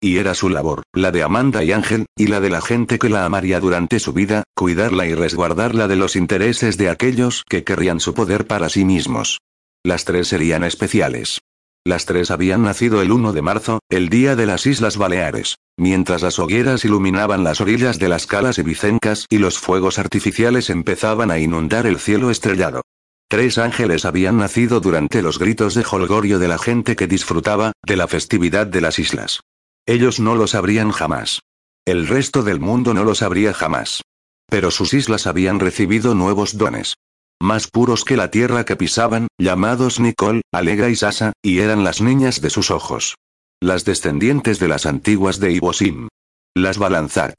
Y 0.05 0.19
era 0.19 0.35
su 0.35 0.49
labor, 0.49 0.83
la 0.93 1.13
de 1.13 1.23
Amanda 1.23 1.63
y 1.63 1.71
Ángel, 1.71 2.07
y 2.17 2.27
la 2.27 2.41
de 2.41 2.51
la 2.51 2.61
gente 2.61 2.99
que 2.99 3.09
la 3.09 3.25
amaría 3.25 3.61
durante 3.61 4.01
su 4.01 4.13
vida, 4.13 4.43
cuidarla 4.57 5.07
y 5.07 5.15
resguardarla 5.15 5.87
de 5.87 5.95
los 5.95 6.17
intereses 6.17 6.77
de 6.77 6.91
aquellos 6.91 7.45
que 7.49 7.63
querrían 7.63 8.01
su 8.01 8.13
poder 8.13 8.49
para 8.49 8.69
sí 8.69 8.85
mismos. 8.85 9.39
Las 9.85 10.05
tres 10.05 10.27
serían 10.27 10.65
especiales. 10.65 11.39
Las 11.85 12.05
tres 12.05 12.33
habían 12.33 12.65
nacido 12.65 13.01
el 13.01 13.13
1 13.13 13.33
de 13.33 13.43
marzo, 13.43 13.79
el 13.91 14.09
día 14.09 14.35
de 14.35 14.47
las 14.47 14.67
Islas 14.67 14.97
Baleares. 14.97 15.55
Mientras 15.77 16.23
las 16.23 16.41
hogueras 16.41 16.85
iluminaban 16.85 17.45
las 17.45 17.61
orillas 17.61 18.01
de 18.01 18.09
las 18.09 18.27
calas 18.27 18.59
y 18.59 18.63
bicencas 18.63 19.27
y 19.31 19.39
los 19.39 19.61
fuegos 19.61 20.01
artificiales 20.01 20.69
empezaban 20.69 21.31
a 21.31 21.39
inundar 21.39 21.87
el 21.87 22.01
cielo 22.01 22.33
estrellado. 22.33 22.83
Tres 23.29 23.57
ángeles 23.57 24.05
habían 24.05 24.39
nacido 24.39 24.81
durante 24.81 25.23
los 25.23 25.39
gritos 25.39 25.75
de 25.75 25.85
holgorio 25.89 26.41
de 26.41 26.49
la 26.49 26.59
gente 26.59 26.97
que 26.97 27.07
disfrutaba 27.07 27.71
de 27.87 27.97
la 27.97 28.09
festividad 28.09 28.67
de 28.67 28.81
las 28.81 28.99
islas. 28.99 29.41
Ellos 29.87 30.21
no 30.21 30.35
lo 30.35 30.47
sabrían 30.47 30.91
jamás. 30.91 31.41
El 31.85 32.07
resto 32.07 32.43
del 32.43 32.61
mundo 32.61 32.95
no 32.95 33.05
lo 33.05 33.15
sabría 33.15 33.53
jamás. 33.53 34.03
Pero 34.49 34.71
sus 34.71 34.95
islas 34.95 35.27
habían 35.27 35.61
recibido 35.61 36.15
nuevos 36.15 36.57
dones 36.57 36.95
más 37.43 37.67
puros 37.67 38.05
que 38.05 38.17
la 38.17 38.31
tierra 38.31 38.65
que 38.65 38.77
pisaban, 38.77 39.27
llamados 39.37 39.99
Nicole, 39.99 40.43
Alegra 40.53 40.89
y 40.91 40.97
Sasa, 40.97 41.33
y 41.43 41.59
eran 41.59 41.83
las 41.83 42.01
niñas 42.01 42.41
de 42.41 42.51
sus 42.51 42.71
ojos. 42.71 43.17
Las 43.61 43.85
descendientes 43.85 44.61
de 44.61 44.69
las 44.69 44.87
antiguas 44.87 45.41
de 45.41 45.51
Ibosim. 45.51 46.07
Las 46.55 46.79
Balanzat. 46.79 47.35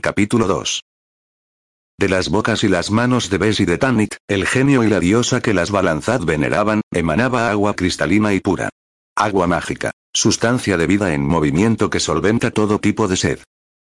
Capítulo 0.00 0.46
2. 0.46 0.80
De 1.98 2.08
las 2.08 2.30
bocas 2.30 2.64
y 2.64 2.68
las 2.68 2.90
manos 2.90 3.28
de 3.28 3.36
Bes 3.36 3.60
y 3.60 3.66
de 3.66 3.76
Tanit, 3.76 4.14
el 4.26 4.46
genio 4.46 4.82
y 4.82 4.88
la 4.88 4.98
diosa 4.98 5.42
que 5.42 5.52
las 5.52 5.70
Balanzat 5.70 6.24
veneraban, 6.24 6.80
emanaba 6.90 7.50
agua 7.50 7.74
cristalina 7.74 8.32
y 8.32 8.40
pura. 8.40 8.70
Agua 9.14 9.46
mágica, 9.46 9.90
sustancia 10.12 10.76
de 10.76 10.86
vida 10.86 11.14
en 11.14 11.24
movimiento 11.24 11.90
que 11.90 12.00
solventa 12.00 12.50
todo 12.50 12.80
tipo 12.80 13.08
de 13.08 13.16
sed. 13.16 13.38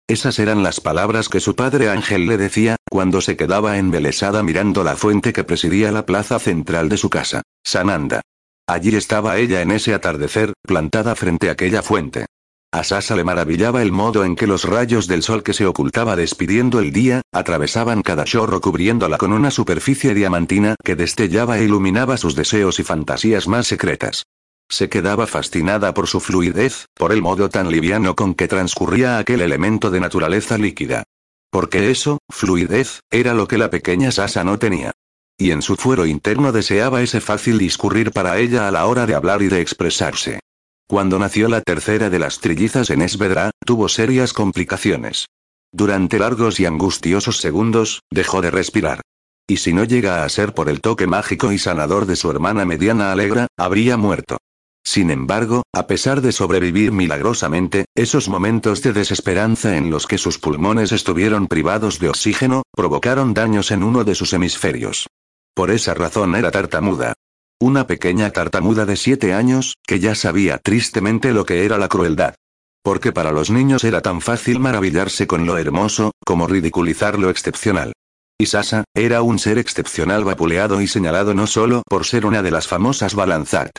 Esas 0.08 0.38
eran 0.38 0.62
las 0.62 0.80
palabras 0.80 1.28
que 1.28 1.40
su 1.40 1.54
padre 1.54 1.90
Ángel 1.90 2.26
le 2.26 2.38
decía, 2.38 2.76
cuando 2.90 3.20
se 3.20 3.36
quedaba 3.36 3.76
embelesada 3.76 4.42
mirando 4.42 4.82
la 4.82 4.96
fuente 4.96 5.32
que 5.32 5.44
presidía 5.44 5.92
la 5.92 6.06
plaza 6.06 6.38
central 6.38 6.88
de 6.88 6.96
su 6.96 7.10
casa, 7.10 7.42
Sananda. 7.62 8.22
Allí 8.66 8.94
estaba 8.96 9.36
ella 9.38 9.62
en 9.62 9.70
ese 9.70 9.94
atardecer, 9.94 10.54
plantada 10.62 11.14
frente 11.14 11.48
a 11.48 11.52
aquella 11.52 11.82
fuente. 11.82 12.26
A 12.70 12.84
Sasa 12.84 13.16
le 13.16 13.24
maravillaba 13.24 13.80
el 13.80 13.92
modo 13.92 14.24
en 14.24 14.36
que 14.36 14.46
los 14.46 14.64
rayos 14.64 15.08
del 15.08 15.22
sol 15.22 15.42
que 15.42 15.54
se 15.54 15.66
ocultaba 15.66 16.16
despidiendo 16.16 16.80
el 16.80 16.92
día, 16.92 17.22
atravesaban 17.32 18.02
cada 18.02 18.24
chorro 18.24 18.60
cubriéndola 18.60 19.16
con 19.16 19.32
una 19.32 19.50
superficie 19.50 20.12
diamantina 20.12 20.74
que 20.84 20.94
destellaba 20.94 21.58
e 21.58 21.64
iluminaba 21.64 22.18
sus 22.18 22.34
deseos 22.34 22.78
y 22.78 22.84
fantasías 22.84 23.48
más 23.48 23.66
secretas. 23.66 24.24
Se 24.70 24.88
quedaba 24.88 25.26
fascinada 25.26 25.94
por 25.94 26.06
su 26.06 26.20
fluidez, 26.20 26.86
por 26.94 27.12
el 27.12 27.22
modo 27.22 27.48
tan 27.48 27.70
liviano 27.70 28.14
con 28.14 28.34
que 28.34 28.48
transcurría 28.48 29.18
aquel 29.18 29.40
elemento 29.40 29.90
de 29.90 30.00
naturaleza 30.00 30.58
líquida. 30.58 31.04
Porque 31.50 31.90
eso, 31.90 32.18
fluidez, 32.28 33.00
era 33.10 33.32
lo 33.32 33.48
que 33.48 33.56
la 33.56 33.70
pequeña 33.70 34.12
Sasa 34.12 34.44
no 34.44 34.58
tenía. 34.58 34.92
Y 35.38 35.52
en 35.52 35.62
su 35.62 35.76
fuero 35.76 36.04
interno 36.04 36.52
deseaba 36.52 37.00
ese 37.00 37.20
fácil 37.20 37.58
discurrir 37.58 38.12
para 38.12 38.38
ella 38.38 38.68
a 38.68 38.70
la 38.70 38.86
hora 38.86 39.06
de 39.06 39.14
hablar 39.14 39.40
y 39.40 39.48
de 39.48 39.60
expresarse. 39.60 40.40
Cuando 40.86 41.18
nació 41.18 41.48
la 41.48 41.60
tercera 41.60 42.10
de 42.10 42.18
las 42.18 42.40
trillizas 42.40 42.90
en 42.90 43.02
Esvedra, 43.02 43.50
tuvo 43.64 43.88
serias 43.88 44.32
complicaciones. 44.32 45.26
Durante 45.72 46.18
largos 46.18 46.60
y 46.60 46.66
angustiosos 46.66 47.38
segundos, 47.38 48.00
dejó 48.10 48.40
de 48.40 48.50
respirar. 48.50 49.02
Y 49.46 49.58
si 49.58 49.72
no 49.72 49.84
llega 49.84 50.24
a 50.24 50.28
ser 50.28 50.54
por 50.54 50.68
el 50.68 50.80
toque 50.80 51.06
mágico 51.06 51.52
y 51.52 51.58
sanador 51.58 52.06
de 52.06 52.16
su 52.16 52.30
hermana 52.30 52.64
mediana 52.64 53.12
Alegra, 53.12 53.46
habría 53.56 53.96
muerto. 53.96 54.38
Sin 54.84 55.10
embargo, 55.10 55.62
a 55.74 55.86
pesar 55.86 56.22
de 56.22 56.32
sobrevivir 56.32 56.92
milagrosamente, 56.92 57.84
esos 57.94 58.28
momentos 58.28 58.82
de 58.82 58.92
desesperanza 58.92 59.76
en 59.76 59.90
los 59.90 60.06
que 60.06 60.18
sus 60.18 60.38
pulmones 60.38 60.92
estuvieron 60.92 61.46
privados 61.46 61.98
de 61.98 62.08
oxígeno, 62.08 62.62
provocaron 62.74 63.34
daños 63.34 63.70
en 63.70 63.82
uno 63.82 64.04
de 64.04 64.14
sus 64.14 64.32
hemisferios. 64.32 65.06
Por 65.54 65.70
esa 65.70 65.92
razón 65.94 66.34
era 66.36 66.50
tartamuda. 66.50 67.14
Una 67.60 67.86
pequeña 67.86 68.30
tartamuda 68.30 68.86
de 68.86 68.96
siete 68.96 69.34
años, 69.34 69.74
que 69.86 69.98
ya 69.98 70.14
sabía 70.14 70.58
tristemente 70.58 71.32
lo 71.32 71.44
que 71.44 71.64
era 71.64 71.76
la 71.76 71.88
crueldad. 71.88 72.34
Porque 72.82 73.12
para 73.12 73.32
los 73.32 73.50
niños 73.50 73.84
era 73.84 74.00
tan 74.00 74.20
fácil 74.20 74.60
maravillarse 74.60 75.26
con 75.26 75.44
lo 75.44 75.58
hermoso, 75.58 76.12
como 76.24 76.46
ridiculizar 76.46 77.18
lo 77.18 77.30
excepcional. 77.30 77.92
Y 78.38 78.46
Sasa, 78.46 78.84
era 78.94 79.22
un 79.22 79.40
ser 79.40 79.58
excepcional 79.58 80.24
vapuleado 80.24 80.80
y 80.80 80.86
señalado 80.86 81.34
no 81.34 81.48
solo 81.48 81.82
por 81.88 82.06
ser 82.06 82.24
una 82.24 82.40
de 82.40 82.52
las 82.52 82.68
famosas 82.68 83.16
Balanzart, 83.16 83.76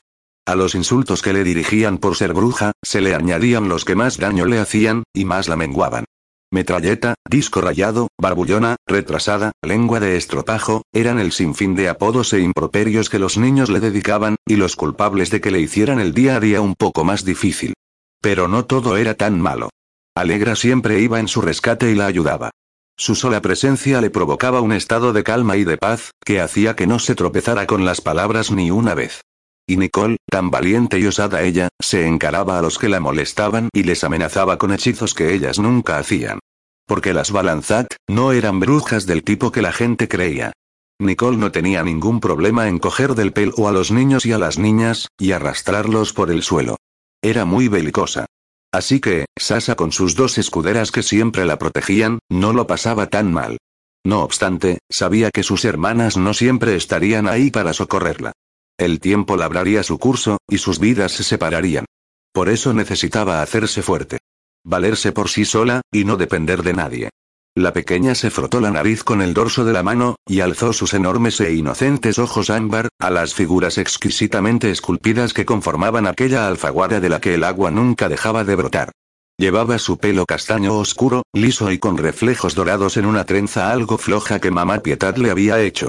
a 0.50 0.56
los 0.56 0.74
insultos 0.74 1.22
que 1.22 1.32
le 1.32 1.44
dirigían 1.44 2.00
por 2.00 2.16
ser 2.16 2.34
bruja, 2.34 2.72
se 2.82 3.02
le 3.02 3.14
añadían 3.14 3.70
los 3.70 3.86
que 3.86 3.96
más 3.96 4.18
daño 4.18 4.46
le 4.46 4.60
hacían, 4.60 5.04
y 5.14 5.26
más 5.26 5.48
la 5.48 5.56
menguaban. 5.56 6.06
Metralleta, 6.52 7.14
disco 7.30 7.62
rayado, 7.62 8.08
barbullona, 8.20 8.78
retrasada, 8.88 9.52
lengua 9.62 10.00
de 10.00 10.18
estropajo, 10.18 10.82
eran 10.92 11.20
el 11.20 11.32
sinfín 11.32 11.76
de 11.76 11.88
apodos 11.88 12.34
e 12.34 12.40
improperios 12.40 13.12
que 13.12 13.20
los 13.20 13.38
niños 13.38 13.70
le 13.70 13.80
dedicaban, 13.80 14.38
y 14.48 14.56
los 14.56 14.76
culpables 14.76 15.30
de 15.30 15.40
que 15.40 15.52
le 15.52 15.60
hicieran 15.60 16.00
el 16.00 16.16
día 16.16 16.38
a 16.38 16.40
día 16.40 16.62
un 16.62 16.74
poco 16.74 17.04
más 17.04 17.24
difícil. 17.24 17.76
Pero 18.20 18.48
no 18.48 18.66
todo 18.66 18.98
era 18.98 19.14
tan 19.14 19.40
malo. 19.40 19.70
Alegra 20.16 20.56
siempre 20.56 21.00
iba 21.00 21.20
en 21.20 21.28
su 21.28 21.42
rescate 21.42 21.92
y 21.92 21.96
la 21.96 22.08
ayudaba. 22.08 22.50
Su 22.98 23.14
sola 23.14 23.42
presencia 23.42 24.02
le 24.02 24.10
provocaba 24.10 24.62
un 24.62 24.74
estado 24.74 25.14
de 25.14 25.24
calma 25.24 25.58
y 25.58 25.64
de 25.64 25.78
paz, 25.78 26.10
que 26.26 26.42
hacía 26.42 26.76
que 26.76 26.88
no 26.88 26.98
se 26.98 27.14
tropezara 27.14 27.68
con 27.68 27.86
las 27.86 28.02
palabras 28.02 28.50
ni 28.50 28.72
una 28.72 28.96
vez. 28.96 29.22
Y 29.70 29.78
Nicole, 29.78 30.18
tan 30.28 30.50
valiente 30.50 30.98
y 30.98 31.06
osada 31.06 31.44
ella, 31.44 31.70
se 31.80 32.08
encaraba 32.08 32.58
a 32.58 32.62
los 32.64 32.80
que 32.80 32.90
la 32.90 33.00
molestaban 33.00 33.70
y 33.72 33.84
les 33.84 34.04
amenazaba 34.04 34.58
con 34.58 34.74
hechizos 34.74 35.14
que 35.14 35.32
ellas 35.36 35.60
nunca 35.60 36.00
hacían. 36.00 36.40
Porque 36.88 37.14
las 37.14 37.30
Balanzat 37.30 37.86
no 38.08 38.32
eran 38.32 38.60
brujas 38.60 39.06
del 39.06 39.24
tipo 39.24 39.52
que 39.52 39.62
la 39.62 39.72
gente 39.72 40.08
creía. 40.08 40.54
Nicole 40.98 41.38
no 41.38 41.52
tenía 41.52 41.84
ningún 41.84 42.20
problema 42.20 42.68
en 42.68 42.80
coger 42.80 43.14
del 43.14 43.32
pelo 43.32 43.68
a 43.68 43.72
los 43.72 43.92
niños 43.92 44.26
y 44.26 44.32
a 44.32 44.40
las 44.40 44.58
niñas, 44.58 45.10
y 45.20 45.34
arrastrarlos 45.34 46.14
por 46.14 46.32
el 46.32 46.42
suelo. 46.42 46.78
Era 47.22 47.46
muy 47.46 47.68
belicosa. 47.68 48.26
Así 48.72 49.00
que, 49.00 49.26
Sasa 49.38 49.76
con 49.76 49.92
sus 49.92 50.16
dos 50.16 50.40
escuderas 50.40 50.92
que 50.92 51.04
siempre 51.04 51.46
la 51.46 51.60
protegían, 51.60 52.18
no 52.28 52.54
lo 52.54 52.66
pasaba 52.66 53.06
tan 53.06 53.32
mal. 53.32 53.60
No 54.04 54.24
obstante, 54.24 54.80
sabía 54.90 55.30
que 55.30 55.44
sus 55.44 55.64
hermanas 55.64 56.18
no 56.18 56.34
siempre 56.34 56.76
estarían 56.76 57.28
ahí 57.28 57.52
para 57.52 57.74
socorrerla. 57.74 58.32
El 58.80 59.02
tiempo 59.02 59.36
labraría 59.36 59.84
su 59.84 60.00
curso, 60.00 60.38
y 60.48 60.58
sus 60.58 60.80
vidas 60.80 61.12
se 61.12 61.24
separarían. 61.24 61.84
Por 62.32 62.48
eso 62.48 62.74
necesitaba 62.74 63.42
hacerse 63.42 63.82
fuerte. 63.82 64.20
Valerse 64.64 65.12
por 65.12 65.28
sí 65.28 65.44
sola, 65.44 65.82
y 65.92 66.06
no 66.06 66.16
depender 66.16 66.64
de 66.64 66.74
nadie. 66.74 67.10
La 67.58 67.74
pequeña 67.74 68.16
se 68.16 68.30
frotó 68.30 68.62
la 68.62 68.72
nariz 68.72 69.04
con 69.04 69.22
el 69.22 69.34
dorso 69.34 69.66
de 69.66 69.74
la 69.74 69.84
mano, 69.84 70.16
y 70.26 70.40
alzó 70.40 70.72
sus 70.72 70.94
enormes 70.94 71.42
e 71.42 71.54
inocentes 71.54 72.20
ojos 72.20 72.50
ámbar, 72.50 72.88
a 73.00 73.10
las 73.10 73.34
figuras 73.34 73.78
exquisitamente 73.78 74.72
esculpidas 74.72 75.34
que 75.34 75.44
conformaban 75.44 76.08
aquella 76.08 76.48
alfaguara 76.48 77.02
de 77.02 77.10
la 77.10 77.20
que 77.20 77.34
el 77.34 77.44
agua 77.44 77.72
nunca 77.72 78.08
dejaba 78.08 78.46
de 78.46 78.56
brotar. 78.56 78.92
Llevaba 79.38 79.78
su 79.78 79.98
pelo 79.98 80.26
castaño 80.26 80.78
oscuro, 80.78 81.24
liso 81.34 81.70
y 81.70 81.80
con 81.80 81.98
reflejos 81.98 82.56
dorados 82.56 82.96
en 82.96 83.06
una 83.06 83.26
trenza 83.26 83.74
algo 83.74 83.98
floja 83.98 84.40
que 84.40 84.52
mamá 84.52 84.80
Pietad 84.80 85.18
le 85.18 85.32
había 85.32 85.60
hecho. 85.60 85.89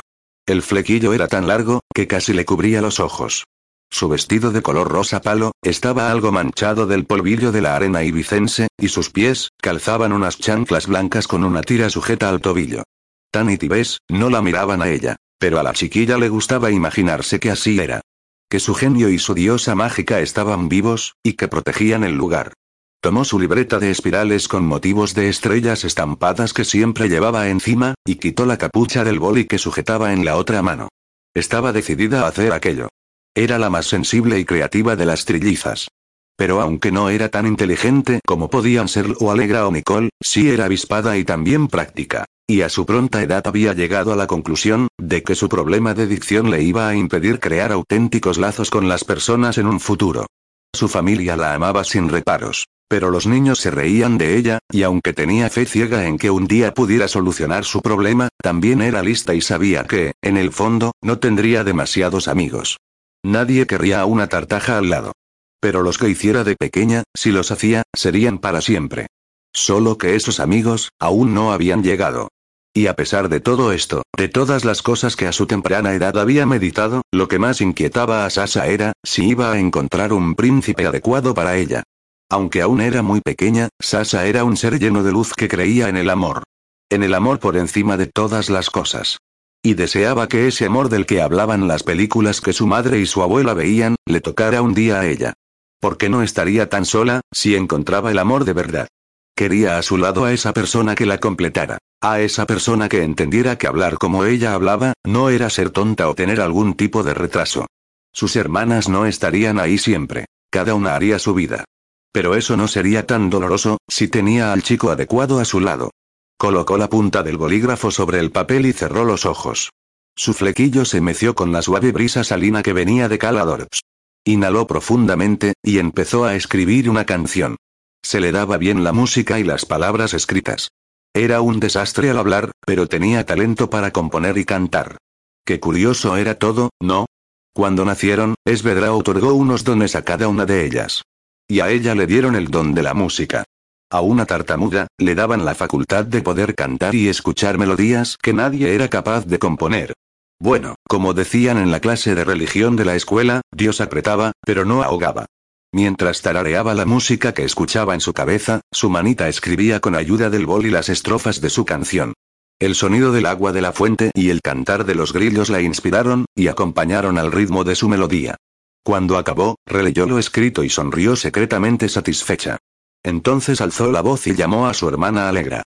El 0.50 0.62
flequillo 0.62 1.12
era 1.12 1.28
tan 1.28 1.46
largo, 1.46 1.78
que 1.94 2.08
casi 2.08 2.32
le 2.32 2.44
cubría 2.44 2.82
los 2.82 2.98
ojos. 2.98 3.44
Su 3.88 4.08
vestido 4.08 4.50
de 4.50 4.62
color 4.62 4.88
rosa 4.88 5.20
palo, 5.20 5.52
estaba 5.62 6.10
algo 6.10 6.32
manchado 6.32 6.88
del 6.88 7.06
polvillo 7.06 7.52
de 7.52 7.60
la 7.60 7.76
arena 7.76 8.02
ibicense, 8.02 8.66
y 8.76 8.88
sus 8.88 9.10
pies, 9.10 9.50
calzaban 9.62 10.12
unas 10.12 10.38
chanclas 10.38 10.88
blancas 10.88 11.28
con 11.28 11.44
una 11.44 11.62
tira 11.62 11.88
sujeta 11.88 12.28
al 12.28 12.40
tobillo. 12.40 12.82
Tan 13.30 13.48
y 13.48 13.58
Tibés, 13.58 13.98
no 14.08 14.28
la 14.28 14.42
miraban 14.42 14.82
a 14.82 14.88
ella, 14.88 15.14
pero 15.38 15.60
a 15.60 15.62
la 15.62 15.72
chiquilla 15.72 16.18
le 16.18 16.28
gustaba 16.28 16.72
imaginarse 16.72 17.38
que 17.38 17.52
así 17.52 17.78
era. 17.78 18.00
Que 18.48 18.58
su 18.58 18.74
genio 18.74 19.08
y 19.08 19.20
su 19.20 19.34
diosa 19.34 19.76
mágica 19.76 20.18
estaban 20.18 20.68
vivos, 20.68 21.14
y 21.22 21.34
que 21.34 21.46
protegían 21.46 22.02
el 22.02 22.16
lugar. 22.16 22.54
Tomó 23.02 23.24
su 23.24 23.40
libreta 23.40 23.78
de 23.78 23.90
espirales 23.90 24.46
con 24.46 24.66
motivos 24.66 25.14
de 25.14 25.30
estrellas 25.30 25.84
estampadas 25.84 26.52
que 26.52 26.66
siempre 26.66 27.08
llevaba 27.08 27.48
encima, 27.48 27.94
y 28.06 28.16
quitó 28.16 28.44
la 28.44 28.58
capucha 28.58 29.04
del 29.04 29.18
boli 29.18 29.46
que 29.46 29.56
sujetaba 29.56 30.12
en 30.12 30.26
la 30.26 30.36
otra 30.36 30.60
mano. 30.60 30.90
Estaba 31.34 31.72
decidida 31.72 32.22
a 32.22 32.28
hacer 32.28 32.52
aquello. 32.52 32.90
Era 33.34 33.58
la 33.58 33.70
más 33.70 33.86
sensible 33.86 34.38
y 34.38 34.44
creativa 34.44 34.96
de 34.96 35.06
las 35.06 35.24
trillizas. 35.24 35.88
Pero 36.36 36.60
aunque 36.60 36.92
no 36.92 37.08
era 37.08 37.30
tan 37.30 37.46
inteligente 37.46 38.20
como 38.26 38.50
podían 38.50 38.86
serlo 38.86 39.30
Alegra 39.30 39.66
o 39.66 39.72
Nicole, 39.72 40.10
sí 40.22 40.50
era 40.50 40.66
avispada 40.66 41.16
y 41.16 41.24
también 41.24 41.68
práctica. 41.68 42.26
Y 42.46 42.60
a 42.60 42.68
su 42.68 42.84
pronta 42.84 43.22
edad 43.22 43.46
había 43.46 43.72
llegado 43.72 44.12
a 44.12 44.16
la 44.16 44.26
conclusión, 44.26 44.88
de 44.98 45.22
que 45.22 45.34
su 45.34 45.48
problema 45.48 45.94
de 45.94 46.06
dicción 46.06 46.50
le 46.50 46.62
iba 46.62 46.86
a 46.86 46.94
impedir 46.94 47.40
crear 47.40 47.72
auténticos 47.72 48.36
lazos 48.36 48.68
con 48.68 48.88
las 48.88 49.04
personas 49.04 49.56
en 49.56 49.68
un 49.68 49.80
futuro. 49.80 50.26
Su 50.74 50.88
familia 50.88 51.36
la 51.36 51.54
amaba 51.54 51.82
sin 51.84 52.10
reparos. 52.10 52.66
Pero 52.90 53.12
los 53.12 53.28
niños 53.28 53.60
se 53.60 53.70
reían 53.70 54.18
de 54.18 54.36
ella, 54.36 54.58
y 54.68 54.82
aunque 54.82 55.12
tenía 55.12 55.48
fe 55.48 55.64
ciega 55.64 56.08
en 56.08 56.18
que 56.18 56.32
un 56.32 56.48
día 56.48 56.74
pudiera 56.74 57.06
solucionar 57.06 57.64
su 57.64 57.82
problema, 57.82 58.30
también 58.42 58.82
era 58.82 59.00
lista 59.00 59.32
y 59.32 59.40
sabía 59.40 59.84
que, 59.84 60.14
en 60.22 60.36
el 60.36 60.50
fondo, 60.50 60.90
no 61.00 61.20
tendría 61.20 61.62
demasiados 61.62 62.26
amigos. 62.26 62.78
Nadie 63.22 63.68
querría 63.68 64.00
a 64.00 64.06
una 64.06 64.26
tartaja 64.26 64.76
al 64.76 64.90
lado. 64.90 65.12
Pero 65.60 65.84
los 65.84 65.98
que 65.98 66.08
hiciera 66.08 66.42
de 66.42 66.56
pequeña, 66.56 67.04
si 67.14 67.30
los 67.30 67.52
hacía, 67.52 67.84
serían 67.94 68.38
para 68.38 68.60
siempre. 68.60 69.06
Solo 69.54 69.96
que 69.96 70.16
esos 70.16 70.40
amigos, 70.40 70.88
aún 70.98 71.32
no 71.32 71.52
habían 71.52 71.84
llegado. 71.84 72.26
Y 72.74 72.88
a 72.88 72.96
pesar 72.96 73.28
de 73.28 73.38
todo 73.38 73.70
esto, 73.70 74.02
de 74.16 74.28
todas 74.28 74.64
las 74.64 74.82
cosas 74.82 75.14
que 75.14 75.28
a 75.28 75.32
su 75.32 75.46
temprana 75.46 75.94
edad 75.94 76.18
había 76.18 76.44
meditado, 76.44 77.02
lo 77.12 77.28
que 77.28 77.38
más 77.38 77.60
inquietaba 77.60 78.26
a 78.26 78.30
Sasa 78.30 78.66
era, 78.66 78.94
si 79.04 79.28
iba 79.28 79.52
a 79.52 79.60
encontrar 79.60 80.12
un 80.12 80.34
príncipe 80.34 80.86
adecuado 80.86 81.34
para 81.34 81.56
ella. 81.56 81.84
Aunque 82.30 82.62
aún 82.62 82.80
era 82.80 83.02
muy 83.02 83.20
pequeña, 83.20 83.68
Sasa 83.80 84.24
era 84.26 84.44
un 84.44 84.56
ser 84.56 84.78
lleno 84.78 85.02
de 85.02 85.10
luz 85.10 85.34
que 85.34 85.48
creía 85.48 85.88
en 85.88 85.96
el 85.96 86.08
amor. 86.08 86.44
En 86.88 87.02
el 87.02 87.14
amor 87.14 87.40
por 87.40 87.56
encima 87.56 87.96
de 87.96 88.06
todas 88.06 88.50
las 88.50 88.70
cosas. 88.70 89.18
Y 89.62 89.74
deseaba 89.74 90.28
que 90.28 90.46
ese 90.46 90.64
amor 90.64 90.88
del 90.88 91.06
que 91.06 91.20
hablaban 91.20 91.66
las 91.66 91.82
películas 91.82 92.40
que 92.40 92.52
su 92.52 92.68
madre 92.68 93.00
y 93.00 93.06
su 93.06 93.22
abuela 93.22 93.52
veían, 93.52 93.96
le 94.06 94.20
tocara 94.20 94.62
un 94.62 94.74
día 94.74 95.00
a 95.00 95.06
ella. 95.06 95.34
Porque 95.80 96.08
no 96.08 96.22
estaría 96.22 96.68
tan 96.68 96.84
sola, 96.84 97.20
si 97.32 97.56
encontraba 97.56 98.12
el 98.12 98.18
amor 98.18 98.44
de 98.44 98.52
verdad. 98.52 98.88
Quería 99.36 99.78
a 99.78 99.82
su 99.82 99.96
lado 99.96 100.24
a 100.24 100.32
esa 100.32 100.52
persona 100.52 100.94
que 100.94 101.06
la 101.06 101.18
completara. 101.18 101.78
A 102.00 102.20
esa 102.20 102.46
persona 102.46 102.88
que 102.88 103.02
entendiera 103.02 103.58
que 103.58 103.66
hablar 103.66 103.98
como 103.98 104.24
ella 104.24 104.54
hablaba, 104.54 104.92
no 105.04 105.30
era 105.30 105.50
ser 105.50 105.70
tonta 105.70 106.08
o 106.08 106.14
tener 106.14 106.40
algún 106.40 106.74
tipo 106.74 107.02
de 107.02 107.12
retraso. 107.12 107.66
Sus 108.12 108.36
hermanas 108.36 108.88
no 108.88 109.04
estarían 109.06 109.58
ahí 109.58 109.78
siempre. 109.78 110.26
Cada 110.50 110.74
una 110.74 110.94
haría 110.94 111.18
su 111.18 111.34
vida. 111.34 111.64
Pero 112.12 112.34
eso 112.34 112.56
no 112.56 112.68
sería 112.68 113.06
tan 113.06 113.30
doloroso, 113.30 113.78
si 113.88 114.08
tenía 114.08 114.52
al 114.52 114.62
chico 114.62 114.90
adecuado 114.90 115.38
a 115.38 115.44
su 115.44 115.60
lado. 115.60 115.90
Colocó 116.36 116.78
la 116.78 116.88
punta 116.88 117.22
del 117.22 117.36
bolígrafo 117.36 117.90
sobre 117.90 118.18
el 118.18 118.30
papel 118.30 118.66
y 118.66 118.72
cerró 118.72 119.04
los 119.04 119.26
ojos. 119.26 119.70
Su 120.16 120.34
flequillo 120.34 120.84
se 120.84 121.00
meció 121.00 121.34
con 121.34 121.52
la 121.52 121.62
suave 121.62 121.92
brisa 121.92 122.24
salina 122.24 122.62
que 122.62 122.72
venía 122.72 123.08
de 123.08 123.18
Caladorps. 123.18 123.80
Inhaló 124.24 124.66
profundamente, 124.66 125.54
y 125.62 125.78
empezó 125.78 126.24
a 126.24 126.34
escribir 126.34 126.90
una 126.90 127.04
canción. 127.04 127.56
Se 128.02 128.20
le 128.20 128.32
daba 128.32 128.56
bien 128.56 128.84
la 128.84 128.92
música 128.92 129.38
y 129.38 129.44
las 129.44 129.64
palabras 129.64 130.14
escritas. 130.14 130.70
Era 131.14 131.40
un 131.40 131.60
desastre 131.60 132.10
al 132.10 132.18
hablar, 132.18 132.52
pero 132.66 132.86
tenía 132.86 133.24
talento 133.26 133.70
para 133.70 133.90
componer 133.92 134.38
y 134.38 134.44
cantar. 134.44 134.98
Qué 135.44 135.58
curioso 135.58 136.16
era 136.16 136.36
todo, 136.36 136.70
¿no? 136.80 137.06
Cuando 137.52 137.84
nacieron, 137.84 138.34
Esvedra 138.44 138.92
otorgó 138.92 139.34
unos 139.34 139.64
dones 139.64 139.96
a 139.96 140.02
cada 140.02 140.28
una 140.28 140.46
de 140.46 140.64
ellas. 140.64 141.02
Y 141.50 141.58
a 141.58 141.68
ella 141.68 141.96
le 141.96 142.06
dieron 142.06 142.36
el 142.36 142.46
don 142.46 142.74
de 142.74 142.82
la 142.84 142.94
música. 142.94 143.42
A 143.90 144.02
una 144.02 144.24
tartamuda, 144.24 144.86
le 144.98 145.16
daban 145.16 145.44
la 145.44 145.56
facultad 145.56 146.04
de 146.04 146.22
poder 146.22 146.54
cantar 146.54 146.94
y 146.94 147.08
escuchar 147.08 147.58
melodías 147.58 148.16
que 148.22 148.32
nadie 148.32 148.72
era 148.72 148.86
capaz 148.86 149.26
de 149.26 149.40
componer. 149.40 149.92
Bueno, 150.38 150.76
como 150.88 151.12
decían 151.12 151.58
en 151.58 151.72
la 151.72 151.80
clase 151.80 152.14
de 152.14 152.22
religión 152.22 152.76
de 152.76 152.84
la 152.84 152.94
escuela, 152.94 153.40
Dios 153.50 153.80
apretaba, 153.80 154.30
pero 154.46 154.64
no 154.64 154.84
ahogaba. 154.84 155.26
Mientras 155.72 156.22
tarareaba 156.22 156.72
la 156.74 156.86
música 156.86 157.34
que 157.34 157.42
escuchaba 157.42 157.94
en 157.94 158.00
su 158.00 158.12
cabeza, 158.12 158.60
su 158.70 158.88
manita 158.88 159.28
escribía 159.28 159.80
con 159.80 159.96
ayuda 159.96 160.30
del 160.30 160.46
bol 160.46 160.66
y 160.66 160.70
las 160.70 160.88
estrofas 160.88 161.40
de 161.40 161.50
su 161.50 161.64
canción. 161.64 162.12
El 162.60 162.76
sonido 162.76 163.10
del 163.10 163.26
agua 163.26 163.50
de 163.50 163.62
la 163.62 163.72
fuente 163.72 164.12
y 164.14 164.30
el 164.30 164.40
cantar 164.40 164.84
de 164.84 164.94
los 164.94 165.12
grillos 165.12 165.50
la 165.50 165.60
inspiraron, 165.60 166.26
y 166.36 166.46
acompañaron 166.46 167.18
al 167.18 167.32
ritmo 167.32 167.64
de 167.64 167.74
su 167.74 167.88
melodía. 167.88 168.36
Cuando 168.82 169.18
acabó, 169.18 169.56
releyó 169.66 170.06
lo 170.06 170.18
escrito 170.18 170.64
y 170.64 170.70
sonrió 170.70 171.16
secretamente 171.16 171.88
satisfecha. 171.88 172.58
Entonces 173.02 173.60
alzó 173.60 173.90
la 173.90 174.00
voz 174.00 174.26
y 174.26 174.34
llamó 174.34 174.66
a 174.66 174.74
su 174.74 174.88
hermana 174.88 175.28
Alegra. 175.28 175.62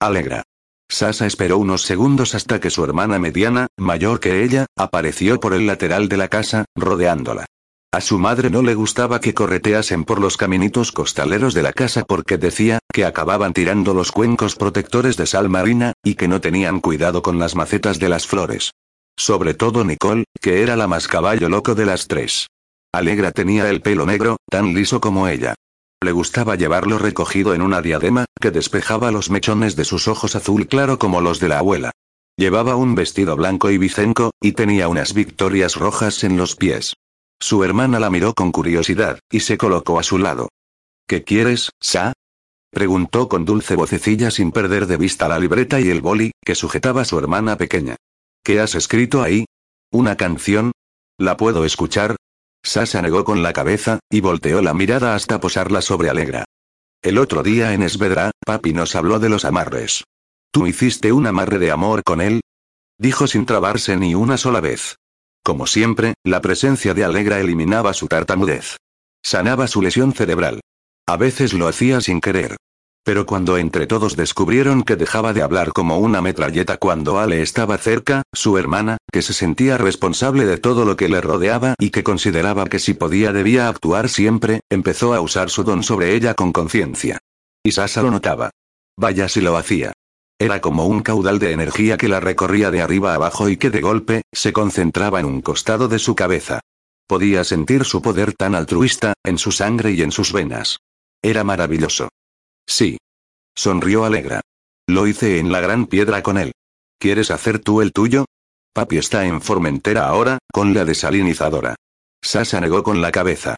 Alegra. 0.00 0.42
Sasa 0.88 1.26
esperó 1.26 1.58
unos 1.58 1.82
segundos 1.82 2.34
hasta 2.34 2.58
que 2.60 2.70
su 2.70 2.82
hermana 2.82 3.18
mediana, 3.18 3.68
mayor 3.76 4.18
que 4.18 4.42
ella, 4.42 4.66
apareció 4.76 5.38
por 5.38 5.54
el 5.54 5.66
lateral 5.66 6.08
de 6.08 6.16
la 6.16 6.28
casa, 6.28 6.64
rodeándola. 6.74 7.46
A 7.92 8.00
su 8.00 8.18
madre 8.18 8.50
no 8.50 8.62
le 8.62 8.74
gustaba 8.74 9.20
que 9.20 9.34
correteasen 9.34 10.04
por 10.04 10.20
los 10.20 10.36
caminitos 10.36 10.92
costaleros 10.92 11.54
de 11.54 11.62
la 11.62 11.72
casa 11.72 12.04
porque 12.04 12.38
decía, 12.38 12.78
que 12.92 13.04
acababan 13.04 13.52
tirando 13.52 13.94
los 13.94 14.12
cuencos 14.12 14.54
protectores 14.54 15.16
de 15.16 15.26
sal 15.26 15.48
marina, 15.48 15.92
y 16.04 16.14
que 16.14 16.28
no 16.28 16.40
tenían 16.40 16.80
cuidado 16.80 17.22
con 17.22 17.38
las 17.38 17.56
macetas 17.56 17.98
de 17.98 18.08
las 18.08 18.26
flores. 18.26 18.70
Sobre 19.16 19.54
todo 19.54 19.84
Nicole, 19.84 20.24
que 20.40 20.62
era 20.62 20.76
la 20.76 20.86
más 20.86 21.08
caballo 21.08 21.48
loco 21.48 21.74
de 21.74 21.86
las 21.86 22.08
tres. 22.08 22.46
Alegra 22.92 23.32
tenía 23.32 23.68
el 23.70 23.82
pelo 23.82 24.06
negro, 24.06 24.36
tan 24.48 24.74
liso 24.74 25.00
como 25.00 25.28
ella. 25.28 25.54
Le 26.02 26.12
gustaba 26.12 26.56
llevarlo 26.56 26.98
recogido 26.98 27.54
en 27.54 27.62
una 27.62 27.82
diadema, 27.82 28.24
que 28.40 28.50
despejaba 28.50 29.10
los 29.10 29.30
mechones 29.30 29.76
de 29.76 29.84
sus 29.84 30.08
ojos 30.08 30.34
azul 30.34 30.66
claro 30.66 30.98
como 30.98 31.20
los 31.20 31.40
de 31.40 31.48
la 31.48 31.58
abuela. 31.58 31.92
Llevaba 32.36 32.74
un 32.74 32.94
vestido 32.94 33.36
blanco 33.36 33.70
y 33.70 33.76
bicenco, 33.76 34.30
y 34.40 34.52
tenía 34.52 34.88
unas 34.88 35.12
victorias 35.12 35.76
rojas 35.76 36.24
en 36.24 36.38
los 36.38 36.56
pies. 36.56 36.94
Su 37.38 37.64
hermana 37.64 38.00
la 38.00 38.08
miró 38.08 38.32
con 38.32 38.50
curiosidad, 38.50 39.18
y 39.30 39.40
se 39.40 39.58
colocó 39.58 39.98
a 39.98 40.02
su 40.02 40.18
lado. 40.18 40.48
¿Qué 41.06 41.22
quieres, 41.22 41.70
Sa? 41.80 42.14
Preguntó 42.70 43.28
con 43.28 43.44
dulce 43.44 43.74
vocecilla 43.76 44.30
sin 44.30 44.52
perder 44.52 44.86
de 44.86 44.96
vista 44.96 45.28
la 45.28 45.38
libreta 45.38 45.80
y 45.80 45.90
el 45.90 46.00
boli, 46.00 46.32
que 46.44 46.54
sujetaba 46.54 47.04
su 47.04 47.18
hermana 47.18 47.56
pequeña. 47.56 47.96
¿Qué 48.42 48.60
has 48.60 48.74
escrito 48.74 49.22
ahí? 49.22 49.44
¿Una 49.92 50.16
canción? 50.16 50.72
¿La 51.18 51.36
puedo 51.36 51.64
escuchar? 51.64 52.16
Sasa 52.62 53.02
negó 53.02 53.24
con 53.24 53.42
la 53.42 53.52
cabeza, 53.52 54.00
y 54.10 54.20
volteó 54.20 54.62
la 54.62 54.74
mirada 54.74 55.14
hasta 55.14 55.40
posarla 55.40 55.82
sobre 55.82 56.10
Alegra. 56.10 56.44
El 57.02 57.18
otro 57.18 57.42
día 57.42 57.72
en 57.72 57.82
Esvedra, 57.82 58.30
papi 58.44 58.72
nos 58.72 58.94
habló 58.94 59.18
de 59.18 59.28
los 59.28 59.44
amarres. 59.44 60.04
¿Tú 60.52 60.66
hiciste 60.66 61.12
un 61.12 61.26
amarre 61.26 61.58
de 61.58 61.70
amor 61.70 62.02
con 62.02 62.20
él? 62.20 62.40
Dijo 62.98 63.26
sin 63.26 63.46
trabarse 63.46 63.96
ni 63.96 64.14
una 64.14 64.36
sola 64.36 64.60
vez. 64.60 64.96
Como 65.42 65.66
siempre, 65.66 66.14
la 66.24 66.40
presencia 66.40 66.92
de 66.92 67.04
Alegra 67.04 67.40
eliminaba 67.40 67.94
su 67.94 68.08
tartamudez. 68.08 68.76
Sanaba 69.22 69.66
su 69.66 69.80
lesión 69.80 70.12
cerebral. 70.12 70.60
A 71.06 71.16
veces 71.16 71.52
lo 71.54 71.68
hacía 71.68 72.00
sin 72.00 72.20
querer. 72.20 72.56
Pero 73.02 73.24
cuando 73.24 73.56
entre 73.56 73.86
todos 73.86 74.14
descubrieron 74.14 74.82
que 74.82 74.96
dejaba 74.96 75.32
de 75.32 75.42
hablar 75.42 75.72
como 75.72 75.98
una 75.98 76.20
metralleta 76.20 76.76
cuando 76.76 77.18
Ale 77.18 77.40
estaba 77.40 77.78
cerca, 77.78 78.22
su 78.32 78.58
hermana, 78.58 78.98
que 79.10 79.22
se 79.22 79.32
sentía 79.32 79.78
responsable 79.78 80.44
de 80.44 80.58
todo 80.58 80.84
lo 80.84 80.96
que 80.96 81.08
le 81.08 81.20
rodeaba 81.20 81.74
y 81.78 81.90
que 81.90 82.04
consideraba 82.04 82.66
que 82.66 82.78
si 82.78 82.92
podía 82.94 83.32
debía 83.32 83.68
actuar 83.68 84.08
siempre, 84.08 84.60
empezó 84.70 85.14
a 85.14 85.20
usar 85.20 85.48
su 85.48 85.64
don 85.64 85.82
sobre 85.82 86.14
ella 86.14 86.34
con 86.34 86.52
conciencia. 86.52 87.18
Y 87.64 87.72
Sasa 87.72 88.02
lo 88.02 88.10
notaba. 88.10 88.50
Vaya 88.98 89.28
si 89.28 89.40
lo 89.40 89.56
hacía. 89.56 89.92
Era 90.38 90.60
como 90.60 90.86
un 90.86 91.00
caudal 91.00 91.38
de 91.38 91.52
energía 91.52 91.96
que 91.96 92.08
la 92.08 92.20
recorría 92.20 92.70
de 92.70 92.82
arriba 92.82 93.14
abajo 93.14 93.48
y 93.48 93.56
que 93.56 93.70
de 93.70 93.80
golpe, 93.80 94.22
se 94.32 94.52
concentraba 94.52 95.20
en 95.20 95.26
un 95.26 95.40
costado 95.42 95.88
de 95.88 95.98
su 95.98 96.14
cabeza. 96.14 96.60
Podía 97.06 97.44
sentir 97.44 97.84
su 97.84 98.00
poder 98.02 98.34
tan 98.34 98.54
altruista, 98.54 99.14
en 99.24 99.36
su 99.36 99.52
sangre 99.52 99.92
y 99.92 100.02
en 100.02 100.12
sus 100.12 100.32
venas. 100.32 100.78
Era 101.22 101.44
maravilloso. 101.44 102.08
Sí. 102.70 102.98
Sonrió 103.56 104.04
Alegra. 104.04 104.42
Lo 104.86 105.08
hice 105.08 105.40
en 105.40 105.50
la 105.50 105.60
gran 105.60 105.86
piedra 105.86 106.22
con 106.22 106.38
él. 106.38 106.52
¿Quieres 107.00 107.32
hacer 107.32 107.58
tú 107.58 107.80
el 107.80 107.92
tuyo? 107.92 108.26
Papi 108.72 108.96
está 108.96 109.26
en 109.26 109.42
Formentera 109.42 110.06
ahora, 110.06 110.38
con 110.52 110.72
la 110.72 110.84
desalinizadora. 110.84 111.74
Sasa 112.22 112.60
negó 112.60 112.84
con 112.84 113.02
la 113.02 113.10
cabeza. 113.10 113.56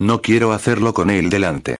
No 0.00 0.22
quiero 0.22 0.52
hacerlo 0.52 0.94
con 0.94 1.10
él 1.10 1.28
delante. 1.28 1.76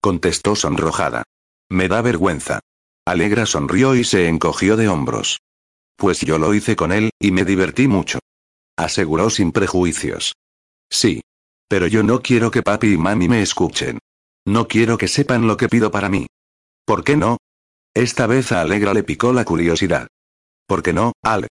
Contestó 0.00 0.54
sonrojada. 0.54 1.24
Me 1.68 1.88
da 1.88 2.02
vergüenza. 2.02 2.60
Alegra 3.04 3.44
sonrió 3.44 3.96
y 3.96 4.04
se 4.04 4.28
encogió 4.28 4.76
de 4.76 4.88
hombros. 4.88 5.40
Pues 5.96 6.20
yo 6.20 6.38
lo 6.38 6.54
hice 6.54 6.76
con 6.76 6.92
él, 6.92 7.10
y 7.18 7.32
me 7.32 7.44
divertí 7.44 7.88
mucho. 7.88 8.20
Aseguró 8.76 9.28
sin 9.28 9.50
prejuicios. 9.50 10.34
Sí. 10.88 11.22
Pero 11.68 11.88
yo 11.88 12.04
no 12.04 12.22
quiero 12.22 12.52
que 12.52 12.62
papi 12.62 12.92
y 12.92 12.96
mami 12.96 13.26
me 13.26 13.42
escuchen. 13.42 13.98
No 14.46 14.66
quiero 14.66 14.98
que 14.98 15.08
sepan 15.08 15.46
lo 15.46 15.56
que 15.56 15.68
pido 15.68 15.90
para 15.90 16.08
mí. 16.08 16.26
¿Por 16.84 17.04
qué 17.04 17.16
no? 17.16 17.38
Esta 17.94 18.26
vez 18.26 18.50
a 18.52 18.62
Alegra 18.62 18.92
le 18.94 19.04
picó 19.04 19.32
la 19.32 19.44
curiosidad. 19.44 20.08
¿Por 20.66 20.82
qué 20.82 20.92
no, 20.92 21.12
Ale? 21.22 21.48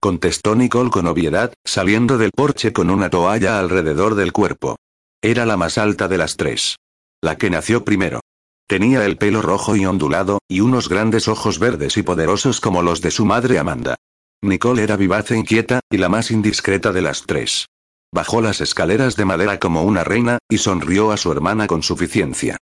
Contestó 0.00 0.54
Nicole 0.54 0.90
con 0.90 1.06
obviedad, 1.06 1.54
saliendo 1.64 2.18
del 2.18 2.32
porche 2.32 2.72
con 2.72 2.90
una 2.90 3.08
toalla 3.08 3.58
alrededor 3.58 4.14
del 4.14 4.32
cuerpo. 4.32 4.76
Era 5.22 5.46
la 5.46 5.56
más 5.56 5.78
alta 5.78 6.08
de 6.08 6.18
las 6.18 6.36
tres. 6.36 6.76
La 7.22 7.38
que 7.38 7.48
nació 7.48 7.84
primero. 7.84 8.20
Tenía 8.68 9.04
el 9.06 9.16
pelo 9.16 9.42
rojo 9.42 9.76
y 9.76 9.86
ondulado, 9.86 10.40
y 10.48 10.60
unos 10.60 10.88
grandes 10.88 11.28
ojos 11.28 11.58
verdes 11.58 11.96
y 11.96 12.02
poderosos 12.02 12.60
como 12.60 12.82
los 12.82 13.00
de 13.00 13.10
su 13.10 13.24
madre 13.24 13.58
Amanda. 13.58 13.96
Nicole 14.42 14.82
era 14.82 14.96
vivaz 14.96 15.30
e 15.30 15.36
inquieta, 15.36 15.80
y 15.90 15.96
la 15.96 16.08
más 16.08 16.30
indiscreta 16.30 16.92
de 16.92 17.00
las 17.00 17.22
tres. 17.22 17.66
Bajó 18.12 18.40
las 18.40 18.60
escaleras 18.60 19.16
de 19.16 19.24
madera 19.24 19.58
como 19.58 19.82
una 19.82 20.04
reina, 20.04 20.38
y 20.48 20.58
sonrió 20.58 21.12
a 21.12 21.16
su 21.16 21.32
hermana 21.32 21.66
con 21.66 21.82
suficiencia. 21.82 22.56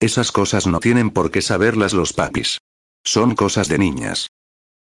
Esas 0.00 0.32
cosas 0.32 0.66
no 0.66 0.80
tienen 0.80 1.10
por 1.10 1.30
qué 1.30 1.42
saberlas 1.42 1.92
los 1.92 2.12
papis. 2.12 2.58
Son 3.04 3.34
cosas 3.34 3.68
de 3.68 3.78
niñas. 3.78 4.28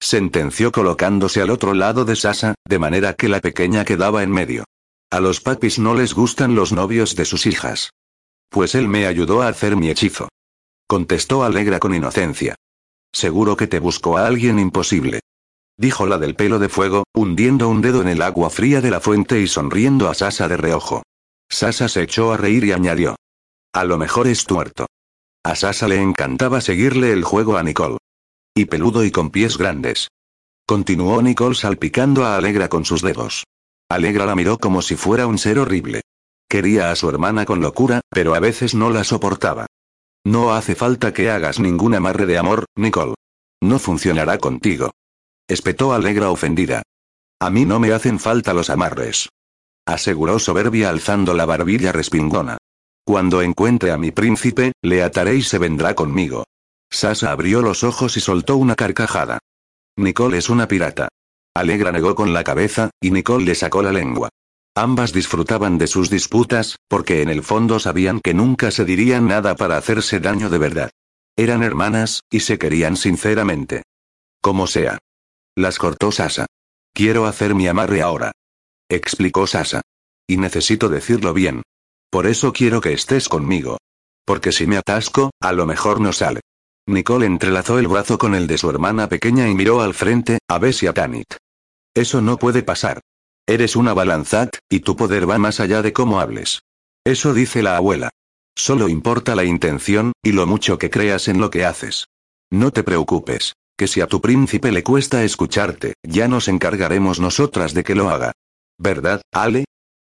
Sentenció 0.00 0.72
colocándose 0.72 1.40
al 1.40 1.50
otro 1.50 1.74
lado 1.74 2.04
de 2.04 2.16
Sasa, 2.16 2.54
de 2.64 2.78
manera 2.78 3.14
que 3.14 3.28
la 3.28 3.40
pequeña 3.40 3.84
quedaba 3.84 4.22
en 4.22 4.30
medio. 4.30 4.64
A 5.10 5.20
los 5.20 5.40
papis 5.40 5.78
no 5.78 5.94
les 5.94 6.14
gustan 6.14 6.54
los 6.54 6.72
novios 6.72 7.16
de 7.16 7.24
sus 7.24 7.46
hijas. 7.46 7.90
Pues 8.48 8.74
él 8.74 8.88
me 8.88 9.06
ayudó 9.06 9.42
a 9.42 9.48
hacer 9.48 9.76
mi 9.76 9.90
hechizo. 9.90 10.28
Contestó 10.86 11.44
Alegra 11.44 11.78
con 11.80 11.94
inocencia. 11.94 12.54
Seguro 13.12 13.56
que 13.56 13.66
te 13.66 13.80
buscó 13.80 14.18
a 14.18 14.26
alguien 14.26 14.58
imposible. 14.58 15.20
Dijo 15.78 16.06
la 16.06 16.18
del 16.18 16.34
pelo 16.34 16.58
de 16.58 16.68
fuego, 16.68 17.04
hundiendo 17.14 17.68
un 17.68 17.80
dedo 17.80 18.02
en 18.02 18.08
el 18.08 18.20
agua 18.20 18.50
fría 18.50 18.80
de 18.80 18.90
la 18.90 19.00
fuente 19.00 19.40
y 19.40 19.46
sonriendo 19.46 20.10
a 20.10 20.14
Sasa 20.14 20.48
de 20.48 20.56
reojo. 20.56 21.04
Sasa 21.48 21.88
se 21.88 22.02
echó 22.02 22.32
a 22.32 22.36
reír 22.36 22.64
y 22.64 22.72
añadió. 22.72 23.14
A 23.72 23.84
lo 23.84 23.96
mejor 23.96 24.26
es 24.26 24.44
tuerto. 24.44 24.86
A 25.44 25.54
Sasa 25.54 25.86
le 25.86 26.02
encantaba 26.02 26.60
seguirle 26.60 27.12
el 27.12 27.22
juego 27.22 27.56
a 27.56 27.62
Nicole. 27.62 27.98
Y 28.56 28.64
peludo 28.64 29.04
y 29.04 29.12
con 29.12 29.30
pies 29.30 29.56
grandes. 29.56 30.08
Continuó 30.66 31.22
Nicole 31.22 31.54
salpicando 31.54 32.24
a 32.24 32.36
Alegra 32.36 32.68
con 32.68 32.84
sus 32.84 33.00
dedos. 33.00 33.44
Alegra 33.88 34.26
la 34.26 34.34
miró 34.34 34.58
como 34.58 34.82
si 34.82 34.96
fuera 34.96 35.28
un 35.28 35.38
ser 35.38 35.60
horrible. 35.60 36.00
Quería 36.50 36.90
a 36.90 36.96
su 36.96 37.08
hermana 37.08 37.44
con 37.44 37.60
locura, 37.60 38.00
pero 38.10 38.34
a 38.34 38.40
veces 38.40 38.74
no 38.74 38.90
la 38.90 39.04
soportaba. 39.04 39.66
No 40.26 40.52
hace 40.52 40.74
falta 40.74 41.12
que 41.12 41.30
hagas 41.30 41.60
ningún 41.60 41.94
amarre 41.94 42.26
de 42.26 42.36
amor, 42.36 42.64
Nicole. 42.76 43.14
No 43.62 43.78
funcionará 43.78 44.38
contigo. 44.38 44.90
Espetó 45.48 45.94
Alegra 45.94 46.30
ofendida. 46.30 46.82
A 47.40 47.48
mí 47.48 47.64
no 47.64 47.80
me 47.80 47.92
hacen 47.92 48.18
falta 48.18 48.52
los 48.52 48.68
amarres. 48.68 49.30
Aseguró 49.86 50.38
soberbia 50.38 50.90
alzando 50.90 51.32
la 51.32 51.46
barbilla 51.46 51.90
respingona. 51.90 52.58
Cuando 53.04 53.40
encuentre 53.40 53.90
a 53.90 53.96
mi 53.96 54.10
príncipe, 54.10 54.72
le 54.82 55.02
ataré 55.02 55.36
y 55.36 55.42
se 55.42 55.56
vendrá 55.56 55.94
conmigo. 55.94 56.44
Sasa 56.90 57.32
abrió 57.32 57.62
los 57.62 57.82
ojos 57.82 58.18
y 58.18 58.20
soltó 58.20 58.58
una 58.58 58.74
carcajada. 58.74 59.38
Nicole 59.96 60.36
es 60.36 60.50
una 60.50 60.68
pirata. 60.68 61.08
Alegra 61.56 61.92
negó 61.92 62.14
con 62.14 62.34
la 62.34 62.44
cabeza, 62.44 62.90
y 63.00 63.10
Nicole 63.10 63.46
le 63.46 63.54
sacó 63.54 63.82
la 63.82 63.92
lengua. 63.92 64.28
Ambas 64.74 65.14
disfrutaban 65.14 65.78
de 65.78 65.86
sus 65.86 66.10
disputas, 66.10 66.76
porque 66.86 67.22
en 67.22 67.30
el 67.30 67.42
fondo 67.42 67.80
sabían 67.80 68.20
que 68.20 68.34
nunca 68.34 68.70
se 68.70 68.84
dirían 68.84 69.26
nada 69.26 69.56
para 69.56 69.78
hacerse 69.78 70.20
daño 70.20 70.50
de 70.50 70.58
verdad. 70.58 70.90
Eran 71.36 71.62
hermanas, 71.62 72.20
y 72.30 72.40
se 72.40 72.58
querían 72.58 72.96
sinceramente. 72.96 73.82
Como 74.42 74.66
sea. 74.66 74.98
Las 75.58 75.80
cortó 75.80 76.12
Sasa. 76.12 76.46
Quiero 76.94 77.26
hacer 77.26 77.56
mi 77.56 77.66
amarre 77.66 78.00
ahora. 78.00 78.30
Explicó 78.88 79.48
Sasa. 79.48 79.80
Y 80.24 80.36
necesito 80.36 80.88
decirlo 80.88 81.34
bien. 81.34 81.62
Por 82.12 82.28
eso 82.28 82.52
quiero 82.52 82.80
que 82.80 82.92
estés 82.92 83.28
conmigo. 83.28 83.78
Porque 84.24 84.52
si 84.52 84.68
me 84.68 84.76
atasco, 84.76 85.32
a 85.40 85.52
lo 85.52 85.66
mejor 85.66 86.00
no 86.00 86.12
sale. 86.12 86.42
Nicole 86.86 87.26
entrelazó 87.26 87.80
el 87.80 87.88
brazo 87.88 88.18
con 88.18 88.36
el 88.36 88.46
de 88.46 88.56
su 88.56 88.70
hermana 88.70 89.08
pequeña 89.08 89.48
y 89.48 89.54
miró 89.56 89.80
al 89.80 89.94
frente, 89.94 90.38
a 90.48 90.60
Bessie 90.60 90.86
y 90.86 90.90
a 90.90 90.92
Tanit. 90.92 91.34
Eso 91.92 92.20
no 92.20 92.38
puede 92.38 92.62
pasar. 92.62 93.00
Eres 93.44 93.74
una 93.74 93.94
balanzat, 93.94 94.58
y 94.70 94.78
tu 94.78 94.94
poder 94.94 95.28
va 95.28 95.38
más 95.38 95.58
allá 95.58 95.82
de 95.82 95.92
cómo 95.92 96.20
hables. 96.20 96.60
Eso 97.04 97.34
dice 97.34 97.64
la 97.64 97.76
abuela. 97.76 98.10
Solo 98.56 98.88
importa 98.88 99.34
la 99.34 99.42
intención, 99.42 100.12
y 100.22 100.30
lo 100.30 100.46
mucho 100.46 100.78
que 100.78 100.88
creas 100.88 101.26
en 101.26 101.40
lo 101.40 101.50
que 101.50 101.64
haces. 101.64 102.06
No 102.48 102.70
te 102.70 102.84
preocupes, 102.84 103.54
que 103.78 103.86
si 103.86 104.00
a 104.00 104.08
tu 104.08 104.20
príncipe 104.20 104.72
le 104.72 104.82
cuesta 104.82 105.22
escucharte, 105.22 105.94
ya 106.02 106.26
nos 106.26 106.48
encargaremos 106.48 107.20
nosotras 107.20 107.74
de 107.74 107.84
que 107.84 107.94
lo 107.94 108.10
haga. 108.10 108.32
¿Verdad, 108.76 109.22
Ale? 109.32 109.64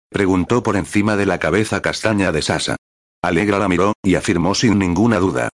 Preguntó 0.10 0.62
por 0.62 0.78
encima 0.78 1.18
de 1.18 1.26
la 1.26 1.40
cabeza 1.40 1.82
castaña 1.82 2.32
de 2.32 2.44
Sasa. 2.44 2.76
Alegra 3.24 3.58
la 3.58 3.68
miró, 3.68 3.94
y 4.04 4.16
afirmó 4.16 4.54
sin 4.54 4.78
ninguna 4.78 5.18
duda. 5.18 5.50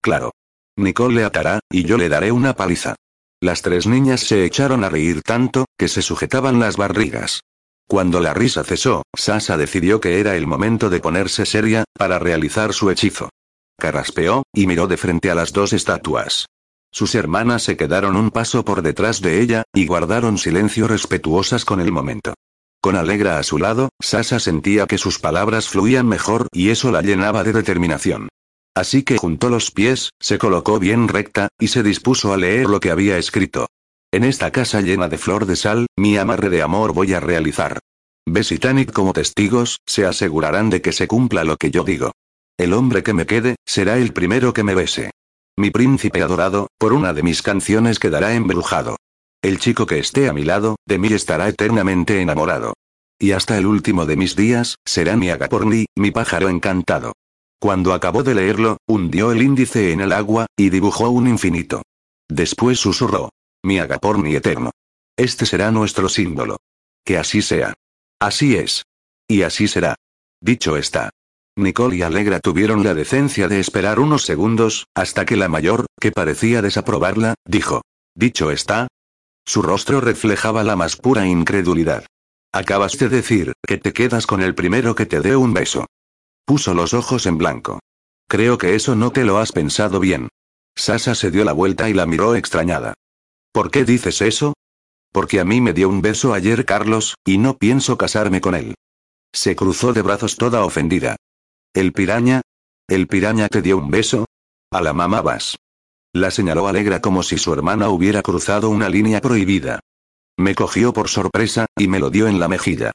Claro. 0.00 0.30
Nicole 0.76 1.16
le 1.16 1.24
atará, 1.24 1.58
y 1.68 1.82
yo 1.82 1.98
le 1.98 2.08
daré 2.08 2.30
una 2.30 2.54
paliza. 2.54 2.94
Las 3.40 3.62
tres 3.62 3.88
niñas 3.88 4.20
se 4.20 4.44
echaron 4.44 4.84
a 4.84 4.88
reír 4.88 5.22
tanto, 5.22 5.64
que 5.76 5.88
se 5.88 6.00
sujetaban 6.00 6.60
las 6.60 6.76
barrigas. 6.76 7.40
Cuando 7.88 8.20
la 8.20 8.34
risa 8.34 8.62
cesó, 8.62 9.02
Sasa 9.16 9.56
decidió 9.56 10.00
que 10.00 10.20
era 10.20 10.36
el 10.36 10.46
momento 10.46 10.90
de 10.90 11.00
ponerse 11.00 11.44
seria, 11.44 11.82
para 11.92 12.20
realizar 12.20 12.72
su 12.72 12.88
hechizo. 12.90 13.30
Carraspeó, 13.76 14.44
y 14.54 14.68
miró 14.68 14.86
de 14.86 14.96
frente 14.96 15.30
a 15.30 15.34
las 15.34 15.52
dos 15.52 15.72
estatuas. 15.72 16.46
Sus 16.90 17.14
hermanas 17.14 17.62
se 17.62 17.76
quedaron 17.76 18.16
un 18.16 18.30
paso 18.30 18.64
por 18.64 18.82
detrás 18.82 19.20
de 19.20 19.40
ella, 19.40 19.64
y 19.74 19.86
guardaron 19.86 20.38
silencio 20.38 20.88
respetuosas 20.88 21.64
con 21.64 21.80
el 21.80 21.92
momento. 21.92 22.34
Con 22.80 22.96
Alegra 22.96 23.38
a 23.38 23.42
su 23.42 23.58
lado, 23.58 23.90
Sasa 24.00 24.38
sentía 24.38 24.86
que 24.86 24.98
sus 24.98 25.18
palabras 25.18 25.68
fluían 25.68 26.06
mejor 26.06 26.46
y 26.52 26.70
eso 26.70 26.90
la 26.92 27.02
llenaba 27.02 27.42
de 27.44 27.52
determinación. 27.52 28.28
Así 28.74 29.02
que 29.02 29.18
juntó 29.18 29.50
los 29.50 29.72
pies, 29.72 30.10
se 30.20 30.38
colocó 30.38 30.78
bien 30.78 31.08
recta, 31.08 31.48
y 31.58 31.68
se 31.68 31.82
dispuso 31.82 32.32
a 32.32 32.36
leer 32.36 32.68
lo 32.68 32.78
que 32.78 32.92
había 32.92 33.18
escrito. 33.18 33.66
En 34.12 34.24
esta 34.24 34.52
casa 34.52 34.80
llena 34.80 35.08
de 35.08 35.18
flor 35.18 35.46
de 35.46 35.56
sal, 35.56 35.86
mi 35.96 36.16
amarre 36.16 36.48
de 36.48 36.62
amor 36.62 36.92
voy 36.92 37.12
a 37.12 37.20
realizar. 37.20 37.80
Tanit 38.60 38.92
como 38.92 39.12
testigos, 39.12 39.78
se 39.86 40.06
asegurarán 40.06 40.70
de 40.70 40.80
que 40.80 40.92
se 40.92 41.08
cumpla 41.08 41.44
lo 41.44 41.56
que 41.56 41.70
yo 41.70 41.82
digo. 41.82 42.12
El 42.56 42.72
hombre 42.72 43.02
que 43.02 43.12
me 43.12 43.26
quede, 43.26 43.56
será 43.66 43.98
el 43.98 44.12
primero 44.12 44.52
que 44.52 44.62
me 44.62 44.74
bese. 44.74 45.10
Mi 45.58 45.72
príncipe 45.72 46.22
adorado, 46.22 46.68
por 46.78 46.92
una 46.92 47.12
de 47.12 47.24
mis 47.24 47.42
canciones 47.42 47.98
quedará 47.98 48.34
embrujado. 48.34 48.96
El 49.42 49.58
chico 49.58 49.86
que 49.86 49.98
esté 49.98 50.28
a 50.28 50.32
mi 50.32 50.44
lado, 50.44 50.76
de 50.86 50.98
mí 50.98 51.08
estará 51.08 51.48
eternamente 51.48 52.20
enamorado. 52.20 52.74
Y 53.18 53.32
hasta 53.32 53.58
el 53.58 53.66
último 53.66 54.06
de 54.06 54.14
mis 54.14 54.36
días, 54.36 54.76
será 54.86 55.16
mi 55.16 55.30
agaporni, 55.30 55.86
mi 55.96 56.12
pájaro 56.12 56.48
encantado. 56.48 57.14
Cuando 57.58 57.92
acabó 57.92 58.22
de 58.22 58.36
leerlo, 58.36 58.76
hundió 58.86 59.32
el 59.32 59.42
índice 59.42 59.90
en 59.90 60.00
el 60.00 60.12
agua, 60.12 60.46
y 60.56 60.70
dibujó 60.70 61.10
un 61.10 61.26
infinito. 61.26 61.82
Después 62.28 62.78
susurró. 62.78 63.30
Mi 63.64 63.80
agaporni 63.80 64.36
eterno. 64.36 64.70
Este 65.16 65.44
será 65.44 65.72
nuestro 65.72 66.08
símbolo. 66.08 66.58
Que 67.04 67.18
así 67.18 67.42
sea. 67.42 67.74
Así 68.20 68.54
es. 68.54 68.84
Y 69.26 69.42
así 69.42 69.66
será. 69.66 69.96
Dicho 70.40 70.76
está. 70.76 71.10
Nicole 71.58 71.96
y 71.96 72.02
Alegra 72.02 72.40
tuvieron 72.40 72.84
la 72.84 72.94
decencia 72.94 73.48
de 73.48 73.60
esperar 73.60 74.00
unos 74.00 74.22
segundos, 74.22 74.86
hasta 74.94 75.24
que 75.24 75.36
la 75.36 75.48
mayor, 75.48 75.86
que 76.00 76.12
parecía 76.12 76.62
desaprobarla, 76.62 77.34
dijo. 77.44 77.82
Dicho 78.14 78.50
está. 78.50 78.88
Su 79.46 79.62
rostro 79.62 80.00
reflejaba 80.00 80.64
la 80.64 80.76
más 80.76 80.96
pura 80.96 81.26
incredulidad. 81.26 82.06
Acabas 82.52 82.98
de 82.98 83.08
decir, 83.08 83.52
que 83.66 83.78
te 83.78 83.92
quedas 83.92 84.26
con 84.26 84.42
el 84.42 84.54
primero 84.54 84.94
que 84.94 85.06
te 85.06 85.20
dé 85.20 85.36
un 85.36 85.52
beso. 85.52 85.86
Puso 86.44 86.74
los 86.74 86.94
ojos 86.94 87.26
en 87.26 87.38
blanco. 87.38 87.80
Creo 88.28 88.58
que 88.58 88.74
eso 88.74 88.94
no 88.94 89.10
te 89.10 89.24
lo 89.24 89.38
has 89.38 89.52
pensado 89.52 90.00
bien. 90.00 90.28
Sasa 90.76 91.14
se 91.14 91.30
dio 91.30 91.44
la 91.44 91.52
vuelta 91.52 91.88
y 91.90 91.94
la 91.94 92.06
miró 92.06 92.34
extrañada. 92.36 92.94
¿Por 93.52 93.70
qué 93.70 93.84
dices 93.84 94.20
eso? 94.22 94.54
Porque 95.12 95.40
a 95.40 95.44
mí 95.44 95.60
me 95.60 95.72
dio 95.72 95.88
un 95.88 96.02
beso 96.02 96.34
ayer 96.34 96.64
Carlos, 96.64 97.14
y 97.24 97.38
no 97.38 97.56
pienso 97.56 97.98
casarme 97.98 98.40
con 98.40 98.54
él. 98.54 98.74
Se 99.32 99.56
cruzó 99.56 99.92
de 99.92 100.02
brazos 100.02 100.36
toda 100.36 100.64
ofendida. 100.64 101.16
¿El 101.78 101.92
piraña? 101.92 102.40
¿El 102.88 103.06
piraña 103.06 103.46
te 103.46 103.62
dio 103.62 103.78
un 103.78 103.88
beso? 103.88 104.24
A 104.72 104.80
la 104.80 104.92
mamá 104.92 105.22
vas. 105.22 105.58
La 106.12 106.32
señaló 106.32 106.66
alegra 106.66 107.00
como 107.00 107.22
si 107.22 107.38
su 107.38 107.52
hermana 107.52 107.88
hubiera 107.88 108.20
cruzado 108.20 108.68
una 108.68 108.88
línea 108.88 109.20
prohibida. 109.20 109.78
Me 110.36 110.56
cogió 110.56 110.92
por 110.92 111.08
sorpresa, 111.08 111.66
y 111.76 111.86
me 111.86 112.00
lo 112.00 112.10
dio 112.10 112.26
en 112.26 112.40
la 112.40 112.48
mejilla. 112.48 112.90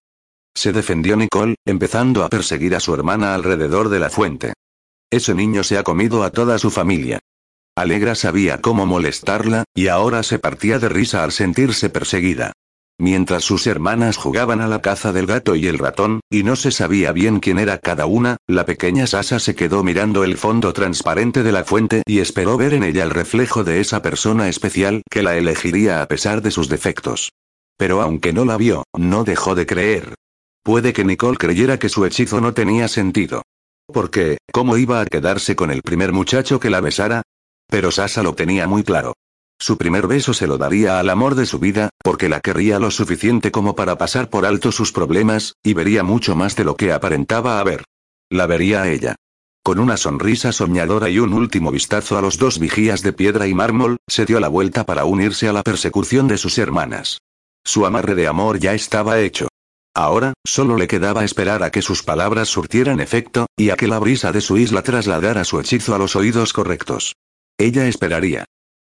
Se 0.53 0.73
defendió 0.73 1.15
Nicole, 1.15 1.55
empezando 1.63 2.25
a 2.25 2.29
perseguir 2.29 2.75
a 2.75 2.81
su 2.81 2.93
hermana 2.93 3.33
alrededor 3.33 3.87
de 3.87 3.99
la 3.99 4.09
fuente. 4.09 4.51
Ese 5.09 5.33
niño 5.33 5.63
se 5.63 5.77
ha 5.77 5.83
comido 5.83 6.21
a 6.21 6.31
toda 6.31 6.59
su 6.59 6.69
familia. 6.69 7.19
Alegra 7.77 8.15
sabía 8.15 8.59
cómo 8.59 8.85
molestarla, 8.85 9.63
y 9.73 9.87
ahora 9.87 10.23
se 10.23 10.39
partía 10.39 10.77
de 10.79 10.89
risa 10.89 11.23
al 11.23 11.31
sentirse 11.31 11.89
perseguida. 11.89 12.51
Mientras 12.99 13.43
sus 13.43 13.65
hermanas 13.65 14.17
jugaban 14.17 14.61
a 14.61 14.67
la 14.67 14.81
caza 14.81 15.11
del 15.11 15.25
gato 15.25 15.55
y 15.55 15.67
el 15.67 15.79
ratón, 15.79 16.19
y 16.29 16.43
no 16.43 16.55
se 16.55 16.71
sabía 16.71 17.11
bien 17.11 17.39
quién 17.39 17.57
era 17.57 17.79
cada 17.79 18.05
una, 18.05 18.37
la 18.47 18.65
pequeña 18.65 19.07
Sasa 19.07 19.39
se 19.39 19.55
quedó 19.55 19.83
mirando 19.83 20.23
el 20.23 20.37
fondo 20.37 20.73
transparente 20.73 21.41
de 21.41 21.51
la 21.51 21.63
fuente 21.63 22.03
y 22.05 22.19
esperó 22.19 22.55
ver 22.55 22.73
en 22.73 22.83
ella 22.83 23.03
el 23.03 23.09
reflejo 23.09 23.63
de 23.63 23.79
esa 23.79 24.01
persona 24.01 24.47
especial 24.47 25.01
que 25.09 25.23
la 25.23 25.35
elegiría 25.35 26.01
a 26.01 26.07
pesar 26.07 26.41
de 26.41 26.51
sus 26.51 26.69
defectos. 26.69 27.31
Pero 27.77 28.01
aunque 28.01 28.31
no 28.31 28.45
la 28.45 28.57
vio, 28.57 28.83
no 28.95 29.23
dejó 29.23 29.55
de 29.55 29.65
creer. 29.65 30.13
Puede 30.63 30.93
que 30.93 31.03
Nicole 31.03 31.37
creyera 31.37 31.79
que 31.79 31.89
su 31.89 32.05
hechizo 32.05 32.39
no 32.39 32.53
tenía 32.53 32.87
sentido. 32.87 33.41
Porque, 33.87 34.37
¿cómo 34.51 34.77
iba 34.77 35.01
a 35.01 35.05
quedarse 35.05 35.55
con 35.55 35.71
el 35.71 35.81
primer 35.81 36.13
muchacho 36.13 36.59
que 36.59 36.69
la 36.69 36.79
besara? 36.79 37.23
Pero 37.67 37.91
Sasa 37.91 38.23
lo 38.23 38.33
tenía 38.33 38.67
muy 38.67 38.83
claro. 38.83 39.13
Su 39.59 39.77
primer 39.77 40.07
beso 40.07 40.33
se 40.33 40.47
lo 40.47 40.57
daría 40.57 40.99
al 40.99 41.09
amor 41.09 41.35
de 41.35 41.45
su 41.45 41.59
vida, 41.59 41.89
porque 42.03 42.29
la 42.29 42.41
querría 42.41 42.79
lo 42.79 42.91
suficiente 42.91 43.51
como 43.51 43.75
para 43.75 43.97
pasar 43.97 44.29
por 44.29 44.45
alto 44.45 44.71
sus 44.71 44.91
problemas, 44.91 45.55
y 45.63 45.73
vería 45.73 46.03
mucho 46.03 46.35
más 46.35 46.55
de 46.55 46.63
lo 46.63 46.75
que 46.75 46.91
aparentaba 46.91 47.59
haber. 47.59 47.83
La 48.29 48.45
vería 48.47 48.81
a 48.83 48.89
ella. 48.89 49.15
Con 49.63 49.79
una 49.79 49.95
sonrisa 49.95 50.51
soñadora 50.51 51.09
y 51.09 51.19
un 51.19 51.33
último 51.33 51.71
vistazo 51.71 52.17
a 52.17 52.21
los 52.21 52.37
dos 52.37 52.59
vigías 52.59 53.01
de 53.01 53.13
piedra 53.13 53.47
y 53.47 53.53
mármol, 53.53 53.97
se 54.07 54.25
dio 54.25 54.41
la 54.41 54.49
vuelta 54.49 54.85
para 54.85 55.05
unirse 55.05 55.47
a 55.47 55.53
la 55.53 55.63
persecución 55.63 56.27
de 56.27 56.37
sus 56.37 56.57
hermanas. 56.57 57.19
Su 57.63 57.85
amarre 57.85 58.15
de 58.15 58.27
amor 58.27 58.59
ya 58.59 58.73
estaba 58.73 59.21
hecho. 59.21 59.47
Ahora, 59.95 60.33
solo 60.43 60.75
le 60.75 60.87
quedaba 60.87 61.23
esperar 61.23 61.63
a 61.63 61.71
que 61.71 61.81
sus 61.81 62.03
palabras 62.03 62.49
surtieran 62.49 62.99
efecto, 62.99 63.45
y 63.55 63.69
a 63.69 63.77
que 63.77 63.87
la 63.87 63.99
brisa 63.99 64.31
de 64.31 64.41
su 64.41 64.57
isla 64.57 64.81
trasladara 64.81 65.45
su 65.45 65.59
hechizo 65.59 65.95
a 65.95 65.97
los 65.97 66.15
oídos 66.15 66.51
correctos. 66.51 67.15
Ella 67.57 67.87
esperaría. 67.87 68.43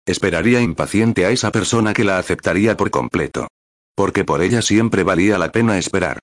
Esperaría 0.09 0.63
impaciente 0.63 1.27
a 1.27 1.31
esa 1.33 1.53
persona 1.53 1.93
que 1.93 2.03
la 2.03 2.17
aceptaría 2.17 2.79
por 2.79 2.91
completo. 2.91 3.47
Porque 3.95 4.25
por 4.25 4.41
ella 4.41 4.63
siempre 4.63 5.03
valía 5.03 5.37
la 5.37 5.53
pena 5.53 5.77
esperar. 5.77 6.19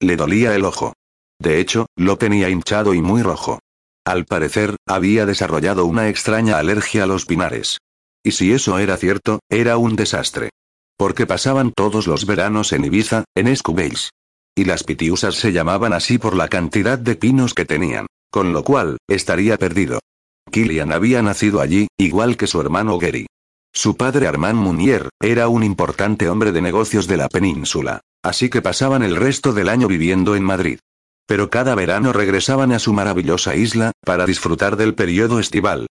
Le 0.00 0.16
dolía 0.16 0.54
el 0.54 0.64
ojo. 0.64 0.94
De 1.38 1.60
hecho, 1.60 1.88
lo 1.94 2.16
tenía 2.16 2.48
hinchado 2.48 2.94
y 2.94 3.02
muy 3.02 3.20
rojo. 3.20 3.58
Al 4.02 4.24
parecer, 4.24 4.76
había 4.86 5.26
desarrollado 5.26 5.84
una 5.84 6.08
extraña 6.08 6.56
alergia 6.56 7.02
a 7.02 7.06
los 7.06 7.26
pinares. 7.26 7.80
Y 8.24 8.32
si 8.32 8.54
eso 8.54 8.78
era 8.78 8.96
cierto, 8.96 9.40
era 9.50 9.76
un 9.76 9.94
desastre. 9.94 10.48
Porque 10.96 11.26
pasaban 11.26 11.70
todos 11.76 12.06
los 12.06 12.24
veranos 12.24 12.72
en 12.72 12.86
Ibiza, 12.86 13.24
en 13.34 13.48
Escubéis. 13.48 14.08
Y 14.56 14.64
las 14.64 14.84
pitiusas 14.84 15.34
se 15.34 15.52
llamaban 15.52 15.92
así 15.92 16.16
por 16.16 16.34
la 16.34 16.48
cantidad 16.48 16.98
de 16.98 17.14
pinos 17.14 17.52
que 17.52 17.66
tenían. 17.66 18.06
Con 18.30 18.54
lo 18.54 18.64
cual, 18.64 18.96
estaría 19.06 19.58
perdido. 19.58 20.00
Killian 20.48 20.92
había 20.92 21.22
nacido 21.22 21.60
allí, 21.60 21.88
igual 21.98 22.36
que 22.36 22.46
su 22.46 22.60
hermano 22.60 22.98
Gary. 22.98 23.26
Su 23.72 23.96
padre 23.96 24.26
Armand 24.26 24.58
Munier, 24.58 25.08
era 25.20 25.48
un 25.48 25.62
importante 25.62 26.28
hombre 26.28 26.52
de 26.52 26.62
negocios 26.62 27.06
de 27.06 27.16
la 27.16 27.28
península. 27.28 28.00
Así 28.22 28.48
que 28.48 28.62
pasaban 28.62 29.02
el 29.02 29.16
resto 29.16 29.52
del 29.52 29.68
año 29.68 29.86
viviendo 29.86 30.34
en 30.34 30.42
Madrid. 30.42 30.80
Pero 31.26 31.50
cada 31.50 31.74
verano 31.74 32.12
regresaban 32.12 32.72
a 32.72 32.78
su 32.78 32.92
maravillosa 32.92 33.54
isla, 33.54 33.92
para 34.04 34.26
disfrutar 34.26 34.76
del 34.76 34.94
periodo 34.94 35.38
estival, 35.38 35.86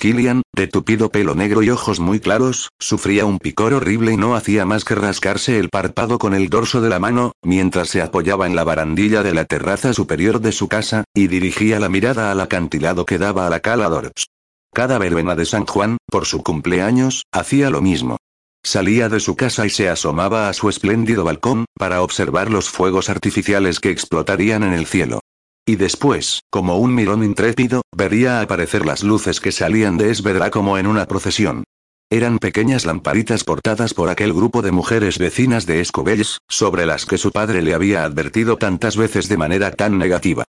Killian, 0.00 0.40
de 0.56 0.66
tupido 0.66 1.10
pelo 1.10 1.34
negro 1.34 1.62
y 1.62 1.68
ojos 1.68 2.00
muy 2.00 2.20
claros, 2.20 2.70
sufría 2.78 3.26
un 3.26 3.38
picor 3.38 3.74
horrible 3.74 4.14
y 4.14 4.16
no 4.16 4.34
hacía 4.34 4.64
más 4.64 4.86
que 4.86 4.94
rascarse 4.94 5.58
el 5.58 5.68
párpado 5.68 6.18
con 6.18 6.32
el 6.32 6.48
dorso 6.48 6.80
de 6.80 6.88
la 6.88 6.98
mano, 6.98 7.32
mientras 7.42 7.90
se 7.90 8.00
apoyaba 8.00 8.46
en 8.46 8.56
la 8.56 8.64
barandilla 8.64 9.22
de 9.22 9.34
la 9.34 9.44
terraza 9.44 9.92
superior 9.92 10.40
de 10.40 10.52
su 10.52 10.68
casa, 10.68 11.04
y 11.14 11.26
dirigía 11.26 11.78
la 11.78 11.90
mirada 11.90 12.32
al 12.32 12.40
acantilado 12.40 13.04
que 13.04 13.18
daba 13.18 13.46
a 13.46 13.50
la 13.50 13.60
cala 13.60 13.90
Dorps. 13.90 14.28
Cada 14.72 14.96
verbena 14.96 15.36
de 15.36 15.44
San 15.44 15.66
Juan, 15.66 15.98
por 16.06 16.24
su 16.24 16.42
cumpleaños, 16.42 17.24
hacía 17.30 17.68
lo 17.68 17.82
mismo. 17.82 18.16
Salía 18.64 19.10
de 19.10 19.20
su 19.20 19.36
casa 19.36 19.66
y 19.66 19.70
se 19.70 19.90
asomaba 19.90 20.48
a 20.48 20.54
su 20.54 20.70
espléndido 20.70 21.24
balcón, 21.24 21.66
para 21.78 22.00
observar 22.00 22.50
los 22.50 22.70
fuegos 22.70 23.10
artificiales 23.10 23.80
que 23.80 23.90
explotarían 23.90 24.62
en 24.62 24.72
el 24.72 24.86
cielo. 24.86 25.20
Y 25.70 25.76
después, 25.76 26.42
como 26.50 26.78
un 26.78 26.96
mirón 26.96 27.22
intrépido, 27.22 27.82
vería 27.96 28.40
aparecer 28.40 28.84
las 28.84 29.04
luces 29.04 29.38
que 29.38 29.52
salían 29.52 29.98
de 29.98 30.10
Esvedra 30.10 30.50
como 30.50 30.78
en 30.78 30.88
una 30.88 31.06
procesión. 31.06 31.62
Eran 32.10 32.40
pequeñas 32.40 32.86
lamparitas 32.86 33.44
portadas 33.44 33.94
por 33.94 34.08
aquel 34.08 34.32
grupo 34.32 34.62
de 34.62 34.72
mujeres 34.72 35.20
vecinas 35.20 35.66
de 35.66 35.80
Escobells, 35.80 36.38
sobre 36.48 36.86
las 36.86 37.06
que 37.06 37.18
su 37.18 37.30
padre 37.30 37.62
le 37.62 37.72
había 37.72 38.02
advertido 38.02 38.56
tantas 38.56 38.96
veces 38.96 39.28
de 39.28 39.36
manera 39.36 39.70
tan 39.70 39.96
negativa. 39.96 40.42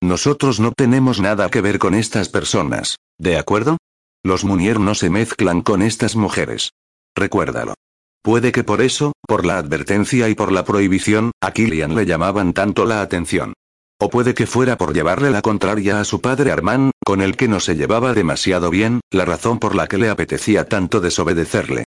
Nosotros 0.00 0.60
no 0.60 0.70
tenemos 0.70 1.20
nada 1.20 1.50
que 1.50 1.62
ver 1.62 1.80
con 1.80 1.96
estas 1.96 2.28
personas, 2.28 2.94
¿de 3.18 3.38
acuerdo? 3.38 3.76
Los 4.22 4.44
Munier 4.44 4.78
no 4.78 4.94
se 4.94 5.10
mezclan 5.10 5.62
con 5.62 5.82
estas 5.82 6.14
mujeres. 6.14 6.70
Recuérdalo. 7.16 7.74
Puede 8.22 8.52
que 8.52 8.62
por 8.62 8.82
eso, 8.82 9.14
por 9.26 9.44
la 9.44 9.58
advertencia 9.58 10.28
y 10.28 10.36
por 10.36 10.52
la 10.52 10.64
prohibición, 10.64 11.32
a 11.40 11.50
Killian 11.50 11.96
le 11.96 12.06
llamaban 12.06 12.52
tanto 12.52 12.84
la 12.84 13.02
atención. 13.02 13.54
O 14.02 14.08
puede 14.08 14.32
que 14.32 14.46
fuera 14.46 14.78
por 14.78 14.94
llevarle 14.94 15.30
la 15.30 15.42
contraria 15.42 16.00
a 16.00 16.04
su 16.04 16.22
padre 16.22 16.50
Armand, 16.50 16.92
con 17.04 17.20
el 17.20 17.36
que 17.36 17.48
no 17.48 17.60
se 17.60 17.76
llevaba 17.76 18.14
demasiado 18.14 18.70
bien, 18.70 19.00
la 19.10 19.26
razón 19.26 19.58
por 19.58 19.74
la 19.74 19.88
que 19.88 19.98
le 19.98 20.08
apetecía 20.08 20.64
tanto 20.64 21.02
desobedecerle. 21.02 21.84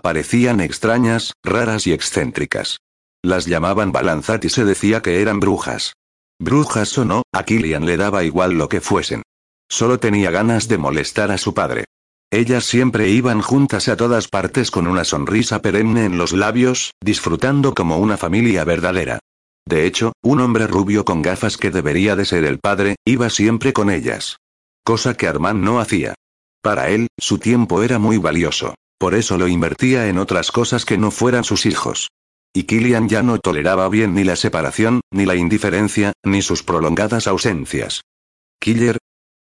Parecían 0.00 0.60
extrañas, 0.60 1.32
raras 1.42 1.88
y 1.88 1.92
excéntricas. 1.92 2.78
Las 3.20 3.46
llamaban 3.46 3.90
Balanzat 3.90 4.44
y 4.44 4.48
se 4.48 4.64
decía 4.64 5.02
que 5.02 5.20
eran 5.20 5.40
brujas. 5.40 5.94
Brujas 6.38 6.96
o 6.98 7.04
no, 7.04 7.22
a 7.32 7.42
Killian 7.42 7.84
le 7.84 7.96
daba 7.96 8.22
igual 8.22 8.52
lo 8.52 8.68
que 8.68 8.80
fuesen. 8.80 9.22
Solo 9.68 9.98
tenía 9.98 10.30
ganas 10.30 10.68
de 10.68 10.78
molestar 10.78 11.32
a 11.32 11.38
su 11.38 11.52
padre. 11.52 11.86
Ellas 12.30 12.64
siempre 12.64 13.08
iban 13.08 13.40
juntas 13.40 13.88
a 13.88 13.96
todas 13.96 14.28
partes 14.28 14.70
con 14.70 14.86
una 14.86 15.02
sonrisa 15.02 15.62
perenne 15.62 16.04
en 16.04 16.16
los 16.16 16.32
labios, 16.32 16.92
disfrutando 17.02 17.74
como 17.74 17.98
una 17.98 18.16
familia 18.16 18.62
verdadera. 18.62 19.18
De 19.68 19.84
hecho, 19.84 20.12
un 20.22 20.40
hombre 20.40 20.66
rubio 20.66 21.04
con 21.04 21.22
gafas 21.22 21.56
que 21.56 21.70
debería 21.70 22.14
de 22.14 22.24
ser 22.24 22.44
el 22.44 22.58
padre, 22.60 22.96
iba 23.04 23.28
siempre 23.30 23.72
con 23.72 23.90
ellas. 23.90 24.38
Cosa 24.84 25.14
que 25.14 25.26
Armand 25.26 25.64
no 25.64 25.80
hacía. 25.80 26.14
Para 26.62 26.90
él, 26.90 27.08
su 27.18 27.38
tiempo 27.38 27.82
era 27.82 27.98
muy 27.98 28.18
valioso. 28.18 28.74
Por 28.98 29.14
eso 29.14 29.36
lo 29.36 29.48
invertía 29.48 30.08
en 30.08 30.18
otras 30.18 30.52
cosas 30.52 30.84
que 30.84 30.96
no 30.96 31.10
fueran 31.10 31.44
sus 31.44 31.66
hijos. 31.66 32.08
Y 32.54 32.62
Killian 32.62 33.08
ya 33.08 33.22
no 33.22 33.38
toleraba 33.38 33.88
bien 33.88 34.14
ni 34.14 34.24
la 34.24 34.36
separación, 34.36 35.00
ni 35.10 35.26
la 35.26 35.34
indiferencia, 35.34 36.12
ni 36.24 36.40
sus 36.42 36.62
prolongadas 36.62 37.26
ausencias. 37.26 38.02
Killer. 38.60 38.98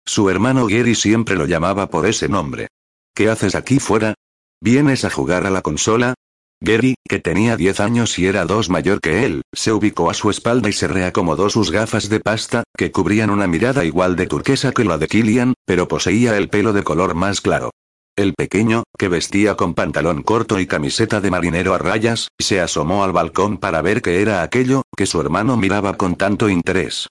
Su 0.04 0.30
hermano 0.30 0.66
Gary 0.66 0.94
siempre 0.94 1.36
lo 1.36 1.46
llamaba 1.46 1.90
por 1.90 2.06
ese 2.06 2.28
nombre. 2.28 2.68
¿Qué 3.14 3.28
haces 3.28 3.54
aquí 3.54 3.78
fuera? 3.78 4.14
¿Vienes 4.60 5.04
a 5.04 5.10
jugar 5.10 5.46
a 5.46 5.50
la 5.50 5.62
consola? 5.62 6.14
Gary, 6.60 6.94
que 7.06 7.18
tenía 7.18 7.56
10 7.56 7.80
años 7.80 8.18
y 8.18 8.26
era 8.26 8.46
dos 8.46 8.70
mayor 8.70 9.00
que 9.00 9.26
él, 9.26 9.42
se 9.52 9.72
ubicó 9.72 10.08
a 10.08 10.14
su 10.14 10.30
espalda 10.30 10.70
y 10.70 10.72
se 10.72 10.88
reacomodó 10.88 11.50
sus 11.50 11.70
gafas 11.70 12.08
de 12.08 12.18
pasta, 12.20 12.64
que 12.76 12.90
cubrían 12.90 13.30
una 13.30 13.46
mirada 13.46 13.84
igual 13.84 14.16
de 14.16 14.26
turquesa 14.26 14.72
que 14.72 14.84
la 14.84 14.96
de 14.96 15.06
Killian, 15.06 15.54
pero 15.66 15.86
poseía 15.86 16.36
el 16.38 16.48
pelo 16.48 16.72
de 16.72 16.82
color 16.82 17.14
más 17.14 17.42
claro. 17.42 17.70
El 18.16 18.32
pequeño, 18.32 18.84
que 18.98 19.08
vestía 19.08 19.54
con 19.54 19.74
pantalón 19.74 20.22
corto 20.22 20.58
y 20.58 20.66
camiseta 20.66 21.20
de 21.20 21.30
marinero 21.30 21.74
a 21.74 21.78
rayas, 21.78 22.28
se 22.38 22.60
asomó 22.60 23.04
al 23.04 23.12
balcón 23.12 23.58
para 23.58 23.82
ver 23.82 24.00
qué 24.00 24.22
era 24.22 24.42
aquello, 24.42 24.82
que 24.96 25.04
su 25.04 25.20
hermano 25.20 25.58
miraba 25.58 25.98
con 25.98 26.16
tanto 26.16 26.48
interés. 26.48 27.08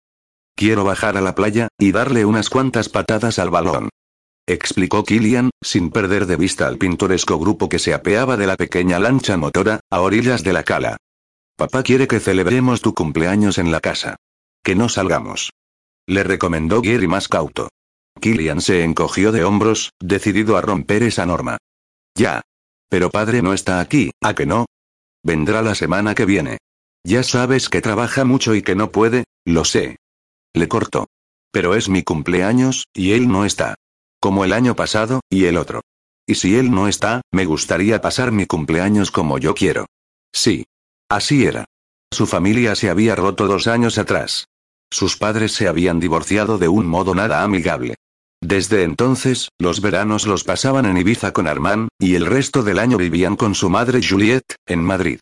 Quiero 0.55 0.83
bajar 0.83 1.17
a 1.17 1.21
la 1.21 1.35
playa, 1.35 1.67
y 1.77 1.91
darle 1.91 2.25
unas 2.25 2.49
cuantas 2.49 2.89
patadas 2.89 3.37
al 3.37 3.51
balón 3.51 3.89
explicó 4.47 5.03
Killian, 5.03 5.49
sin 5.61 5.89
perder 5.89 6.25
de 6.25 6.35
vista 6.35 6.67
al 6.67 6.77
pintoresco 6.77 7.39
grupo 7.39 7.69
que 7.69 7.79
se 7.79 7.93
apeaba 7.93 8.37
de 8.37 8.47
la 8.47 8.55
pequeña 8.55 8.99
lancha 8.99 9.37
motora, 9.37 9.79
a 9.89 10.01
orillas 10.01 10.43
de 10.43 10.53
la 10.53 10.63
cala. 10.63 10.97
Papá 11.55 11.83
quiere 11.83 12.07
que 12.07 12.19
celebremos 12.19 12.81
tu 12.81 12.93
cumpleaños 12.93 13.57
en 13.57 13.71
la 13.71 13.79
casa. 13.79 14.17
Que 14.63 14.75
no 14.75 14.89
salgamos. 14.89 15.51
Le 16.07 16.23
recomendó 16.23 16.81
Gary 16.81 17.07
más 17.07 17.27
cauto. 17.27 17.69
Killian 18.19 18.61
se 18.61 18.83
encogió 18.83 19.31
de 19.31 19.43
hombros, 19.43 19.91
decidido 19.99 20.57
a 20.57 20.61
romper 20.61 21.03
esa 21.03 21.25
norma. 21.25 21.57
Ya. 22.15 22.41
Pero 22.89 23.09
padre 23.09 23.41
no 23.41 23.53
está 23.53 23.79
aquí, 23.79 24.11
¿a 24.21 24.35
que 24.35 24.45
no? 24.45 24.65
Vendrá 25.23 25.61
la 25.61 25.75
semana 25.75 26.13
que 26.13 26.25
viene. 26.25 26.57
Ya 27.03 27.23
sabes 27.23 27.69
que 27.69 27.81
trabaja 27.81 28.25
mucho 28.25 28.55
y 28.55 28.61
que 28.61 28.75
no 28.75 28.91
puede, 28.91 29.25
lo 29.45 29.65
sé. 29.65 29.97
Le 30.53 30.67
cortó. 30.67 31.07
Pero 31.51 31.75
es 31.75 31.89
mi 31.89 32.03
cumpleaños, 32.03 32.85
y 32.93 33.13
él 33.13 33.27
no 33.27 33.45
está. 33.45 33.75
Como 34.19 34.43
el 34.43 34.53
año 34.53 34.75
pasado, 34.75 35.21
y 35.29 35.45
el 35.45 35.57
otro. 35.57 35.81
Y 36.27 36.35
si 36.35 36.57
él 36.57 36.71
no 36.71 36.87
está, 36.87 37.21
me 37.31 37.45
gustaría 37.45 38.01
pasar 38.01 38.31
mi 38.31 38.45
cumpleaños 38.45 39.11
como 39.11 39.37
yo 39.37 39.53
quiero. 39.53 39.85
Sí. 40.33 40.65
Así 41.09 41.45
era. 41.45 41.65
Su 42.11 42.25
familia 42.25 42.75
se 42.75 42.89
había 42.89 43.15
roto 43.15 43.47
dos 43.47 43.67
años 43.67 43.97
atrás. 43.97 44.47
Sus 44.91 45.17
padres 45.17 45.51
se 45.53 45.67
habían 45.67 45.99
divorciado 45.99 46.57
de 46.57 46.67
un 46.67 46.87
modo 46.87 47.13
nada 47.13 47.43
amigable. 47.43 47.95
Desde 48.41 48.83
entonces, 48.83 49.49
los 49.59 49.81
veranos 49.81 50.25
los 50.25 50.43
pasaban 50.43 50.85
en 50.85 50.97
Ibiza 50.97 51.33
con 51.33 51.47
Armand, 51.47 51.89
y 51.99 52.15
el 52.15 52.25
resto 52.25 52.63
del 52.63 52.79
año 52.79 52.97
vivían 52.97 53.35
con 53.35 53.55
su 53.55 53.69
madre 53.69 54.01
Juliette, 54.07 54.55
en 54.65 54.83
Madrid. 54.83 55.19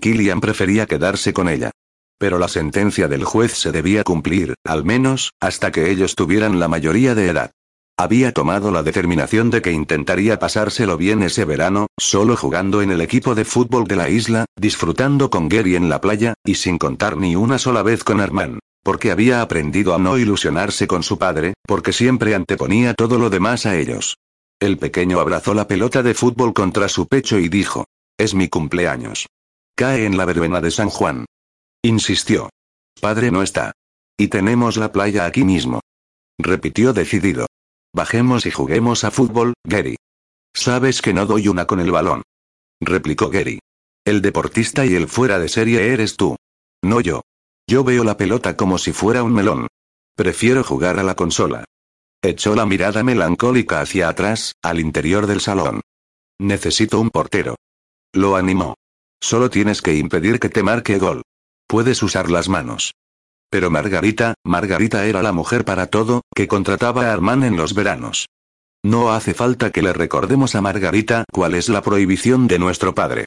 Killian 0.00 0.40
prefería 0.40 0.86
quedarse 0.86 1.32
con 1.32 1.48
ella. 1.48 1.70
Pero 2.18 2.38
la 2.38 2.48
sentencia 2.48 3.08
del 3.08 3.24
juez 3.24 3.52
se 3.52 3.72
debía 3.72 4.04
cumplir, 4.04 4.54
al 4.64 4.84
menos, 4.84 5.32
hasta 5.40 5.72
que 5.72 5.90
ellos 5.90 6.14
tuvieran 6.14 6.58
la 6.58 6.68
mayoría 6.68 7.14
de 7.14 7.28
edad. 7.28 7.50
Había 7.96 8.32
tomado 8.32 8.72
la 8.72 8.82
determinación 8.82 9.50
de 9.50 9.62
que 9.62 9.70
intentaría 9.70 10.40
pasárselo 10.40 10.96
bien 10.96 11.22
ese 11.22 11.44
verano, 11.44 11.86
solo 11.96 12.36
jugando 12.36 12.82
en 12.82 12.90
el 12.90 13.00
equipo 13.00 13.36
de 13.36 13.44
fútbol 13.44 13.84
de 13.84 13.94
la 13.94 14.08
isla, 14.08 14.46
disfrutando 14.56 15.30
con 15.30 15.48
Gary 15.48 15.76
en 15.76 15.88
la 15.88 16.00
playa, 16.00 16.34
y 16.44 16.56
sin 16.56 16.76
contar 16.76 17.16
ni 17.16 17.36
una 17.36 17.58
sola 17.58 17.84
vez 17.84 18.02
con 18.02 18.20
Armand. 18.20 18.58
Porque 18.82 19.12
había 19.12 19.42
aprendido 19.42 19.94
a 19.94 19.98
no 19.98 20.18
ilusionarse 20.18 20.88
con 20.88 21.04
su 21.04 21.18
padre, 21.18 21.54
porque 21.62 21.92
siempre 21.92 22.34
anteponía 22.34 22.94
todo 22.94 23.16
lo 23.16 23.30
demás 23.30 23.64
a 23.64 23.76
ellos. 23.76 24.16
El 24.58 24.76
pequeño 24.76 25.20
abrazó 25.20 25.54
la 25.54 25.68
pelota 25.68 26.02
de 26.02 26.14
fútbol 26.14 26.52
contra 26.52 26.88
su 26.88 27.06
pecho 27.06 27.38
y 27.38 27.48
dijo, 27.48 27.84
es 28.18 28.34
mi 28.34 28.48
cumpleaños. 28.48 29.26
Cae 29.76 30.04
en 30.04 30.16
la 30.16 30.24
verbena 30.24 30.60
de 30.60 30.70
San 30.70 30.88
Juan. 30.90 31.26
Insistió. 31.82 32.50
Padre 33.00 33.30
no 33.30 33.42
está. 33.42 33.72
Y 34.16 34.28
tenemos 34.28 34.76
la 34.76 34.92
playa 34.92 35.26
aquí 35.26 35.44
mismo. 35.44 35.80
Repitió 36.38 36.92
decidido. 36.92 37.46
Bajemos 37.94 38.44
y 38.44 38.50
juguemos 38.50 39.04
a 39.04 39.12
fútbol, 39.12 39.54
Gary. 39.62 39.96
Sabes 40.52 41.00
que 41.00 41.14
no 41.14 41.26
doy 41.26 41.46
una 41.46 41.66
con 41.66 41.78
el 41.78 41.92
balón. 41.92 42.22
Replicó 42.80 43.30
Gary. 43.30 43.60
El 44.04 44.20
deportista 44.20 44.84
y 44.84 44.94
el 44.94 45.06
fuera 45.06 45.38
de 45.38 45.48
serie 45.48 45.92
eres 45.92 46.16
tú. 46.16 46.34
No 46.82 47.00
yo. 47.00 47.22
Yo 47.68 47.84
veo 47.84 48.02
la 48.02 48.16
pelota 48.16 48.56
como 48.56 48.78
si 48.78 48.92
fuera 48.92 49.22
un 49.22 49.32
melón. 49.32 49.68
Prefiero 50.16 50.64
jugar 50.64 50.98
a 50.98 51.04
la 51.04 51.14
consola. 51.14 51.64
Echó 52.20 52.56
la 52.56 52.66
mirada 52.66 53.04
melancólica 53.04 53.80
hacia 53.80 54.08
atrás, 54.08 54.54
al 54.60 54.80
interior 54.80 55.28
del 55.28 55.40
salón. 55.40 55.80
Necesito 56.40 57.00
un 57.00 57.10
portero. 57.10 57.54
Lo 58.12 58.34
animó. 58.34 58.74
Solo 59.22 59.50
tienes 59.50 59.82
que 59.82 59.94
impedir 59.94 60.40
que 60.40 60.48
te 60.48 60.64
marque 60.64 60.98
gol. 60.98 61.22
Puedes 61.68 62.02
usar 62.02 62.28
las 62.28 62.48
manos. 62.48 62.92
Pero 63.54 63.70
Margarita, 63.70 64.34
Margarita 64.44 65.06
era 65.06 65.22
la 65.22 65.30
mujer 65.30 65.64
para 65.64 65.86
todo, 65.86 66.22
que 66.34 66.48
contrataba 66.48 67.06
a 67.06 67.12
Armand 67.12 67.44
en 67.44 67.56
los 67.56 67.72
veranos. 67.72 68.26
No 68.82 69.12
hace 69.12 69.32
falta 69.32 69.70
que 69.70 69.80
le 69.80 69.92
recordemos 69.92 70.56
a 70.56 70.60
Margarita 70.60 71.24
cuál 71.32 71.54
es 71.54 71.68
la 71.68 71.80
prohibición 71.80 72.48
de 72.48 72.58
nuestro 72.58 72.96
padre. 72.96 73.26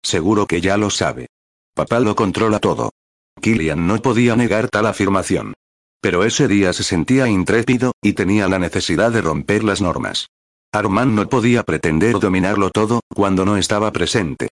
Seguro 0.00 0.46
que 0.46 0.60
ya 0.60 0.76
lo 0.76 0.90
sabe. 0.90 1.26
Papá 1.74 1.98
lo 1.98 2.14
controla 2.14 2.60
todo. 2.60 2.92
Killian 3.40 3.84
no 3.88 4.00
podía 4.00 4.36
negar 4.36 4.68
tal 4.68 4.86
afirmación. 4.86 5.54
Pero 6.00 6.22
ese 6.22 6.46
día 6.46 6.72
se 6.72 6.84
sentía 6.84 7.26
intrépido, 7.26 7.94
y 8.00 8.12
tenía 8.12 8.46
la 8.46 8.60
necesidad 8.60 9.10
de 9.10 9.22
romper 9.22 9.64
las 9.64 9.82
normas. 9.82 10.28
Armand 10.70 11.14
no 11.14 11.28
podía 11.28 11.64
pretender 11.64 12.20
dominarlo 12.20 12.70
todo, 12.70 13.00
cuando 13.12 13.44
no 13.44 13.56
estaba 13.56 13.90
presente. 13.90 14.50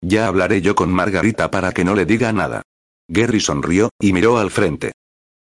Ya 0.00 0.28
hablaré 0.28 0.62
yo 0.62 0.76
con 0.76 0.92
Margarita 0.92 1.50
para 1.50 1.72
que 1.72 1.84
no 1.84 1.96
le 1.96 2.06
diga 2.06 2.32
nada. 2.32 2.62
Gary 3.10 3.40
sonrió, 3.40 3.90
y 4.00 4.12
miró 4.12 4.38
al 4.38 4.50
frente. 4.50 4.92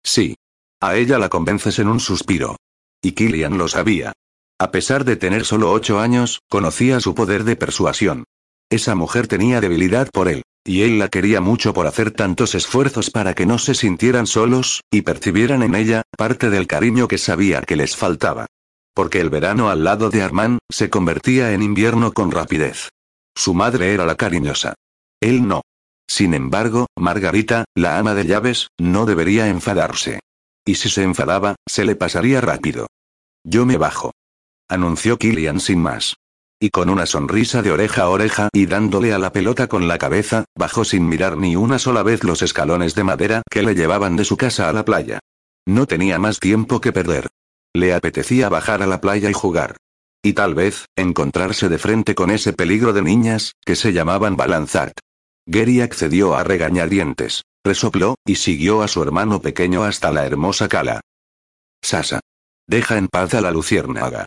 Sí. 0.04 0.36
A 0.80 0.96
ella 0.96 1.18
la 1.18 1.30
convences 1.30 1.78
en 1.78 1.88
un 1.88 1.98
suspiro. 1.98 2.56
Y 3.02 3.12
Killian 3.12 3.56
lo 3.56 3.68
sabía. 3.68 4.12
A 4.60 4.70
pesar 4.70 5.04
de 5.04 5.16
tener 5.16 5.46
solo 5.46 5.72
ocho 5.72 5.98
años, 5.98 6.40
conocía 6.50 7.00
su 7.00 7.14
poder 7.14 7.44
de 7.44 7.56
persuasión. 7.56 8.24
Esa 8.70 8.94
mujer 8.94 9.28
tenía 9.28 9.62
debilidad 9.62 10.10
por 10.12 10.28
él, 10.28 10.42
y 10.62 10.82
él 10.82 10.98
la 10.98 11.08
quería 11.08 11.40
mucho 11.40 11.72
por 11.72 11.86
hacer 11.86 12.10
tantos 12.10 12.54
esfuerzos 12.54 13.10
para 13.10 13.34
que 13.34 13.46
no 13.46 13.58
se 13.58 13.74
sintieran 13.74 14.26
solos, 14.26 14.82
y 14.90 15.02
percibieran 15.02 15.62
en 15.62 15.74
ella, 15.74 16.02
parte 16.16 16.50
del 16.50 16.66
cariño 16.66 17.08
que 17.08 17.18
sabía 17.18 17.62
que 17.62 17.76
les 17.76 17.96
faltaba. 17.96 18.46
Porque 18.94 19.20
el 19.20 19.30
verano 19.30 19.70
al 19.70 19.84
lado 19.84 20.10
de 20.10 20.22
Armand, 20.22 20.58
se 20.70 20.90
convertía 20.90 21.52
en 21.52 21.62
invierno 21.62 22.12
con 22.12 22.30
rapidez. 22.30 22.90
Su 23.34 23.54
madre 23.54 23.94
era 23.94 24.04
la 24.04 24.16
cariñosa. 24.16 24.74
Él 25.20 25.48
no. 25.48 25.62
Sin 26.08 26.34
embargo, 26.34 26.86
Margarita, 26.96 27.64
la 27.74 27.98
ama 27.98 28.14
de 28.14 28.26
llaves, 28.26 28.68
no 28.78 29.06
debería 29.06 29.48
enfadarse. 29.48 30.20
Y 30.64 30.76
si 30.76 30.88
se 30.88 31.02
enfadaba, 31.02 31.56
se 31.66 31.84
le 31.84 31.96
pasaría 31.96 32.40
rápido. 32.40 32.86
Yo 33.44 33.66
me 33.66 33.76
bajo. 33.76 34.12
Anunció 34.68 35.18
Killian 35.18 35.60
sin 35.60 35.80
más. 35.80 36.14
Y 36.60 36.70
con 36.70 36.88
una 36.88 37.04
sonrisa 37.04 37.60
de 37.62 37.72
oreja 37.72 38.02
a 38.02 38.08
oreja 38.08 38.48
y 38.52 38.66
dándole 38.66 39.12
a 39.12 39.18
la 39.18 39.32
pelota 39.32 39.66
con 39.66 39.86
la 39.88 39.98
cabeza, 39.98 40.46
bajó 40.56 40.84
sin 40.84 41.06
mirar 41.08 41.36
ni 41.36 41.56
una 41.56 41.78
sola 41.78 42.02
vez 42.02 42.24
los 42.24 42.40
escalones 42.40 42.94
de 42.94 43.04
madera 43.04 43.42
que 43.50 43.62
le 43.62 43.74
llevaban 43.74 44.16
de 44.16 44.24
su 44.24 44.36
casa 44.36 44.68
a 44.68 44.72
la 44.72 44.84
playa. 44.84 45.18
No 45.66 45.86
tenía 45.86 46.18
más 46.18 46.40
tiempo 46.40 46.80
que 46.80 46.92
perder. 46.92 47.28
Le 47.74 47.92
apetecía 47.92 48.48
bajar 48.48 48.82
a 48.82 48.86
la 48.86 49.00
playa 49.00 49.28
y 49.28 49.34
jugar. 49.34 49.76
Y 50.22 50.32
tal 50.32 50.54
vez, 50.54 50.86
encontrarse 50.96 51.68
de 51.68 51.76
frente 51.76 52.14
con 52.14 52.30
ese 52.30 52.54
peligro 52.54 52.94
de 52.94 53.02
niñas, 53.02 53.52
que 53.66 53.76
se 53.76 53.92
llamaban 53.92 54.36
Balanzart. 54.36 54.98
Gary 55.46 55.80
accedió 55.80 56.34
a 56.34 56.44
regañadientes, 56.44 57.42
resopló, 57.64 58.16
y 58.24 58.36
siguió 58.36 58.82
a 58.82 58.88
su 58.88 59.02
hermano 59.02 59.40
pequeño 59.40 59.84
hasta 59.84 60.10
la 60.10 60.26
hermosa 60.26 60.68
cala. 60.68 61.00
Sasa. 61.82 62.20
Deja 62.66 62.96
en 62.96 63.08
paz 63.08 63.34
a 63.34 63.40
la 63.40 63.50
luciérnaga. 63.50 64.26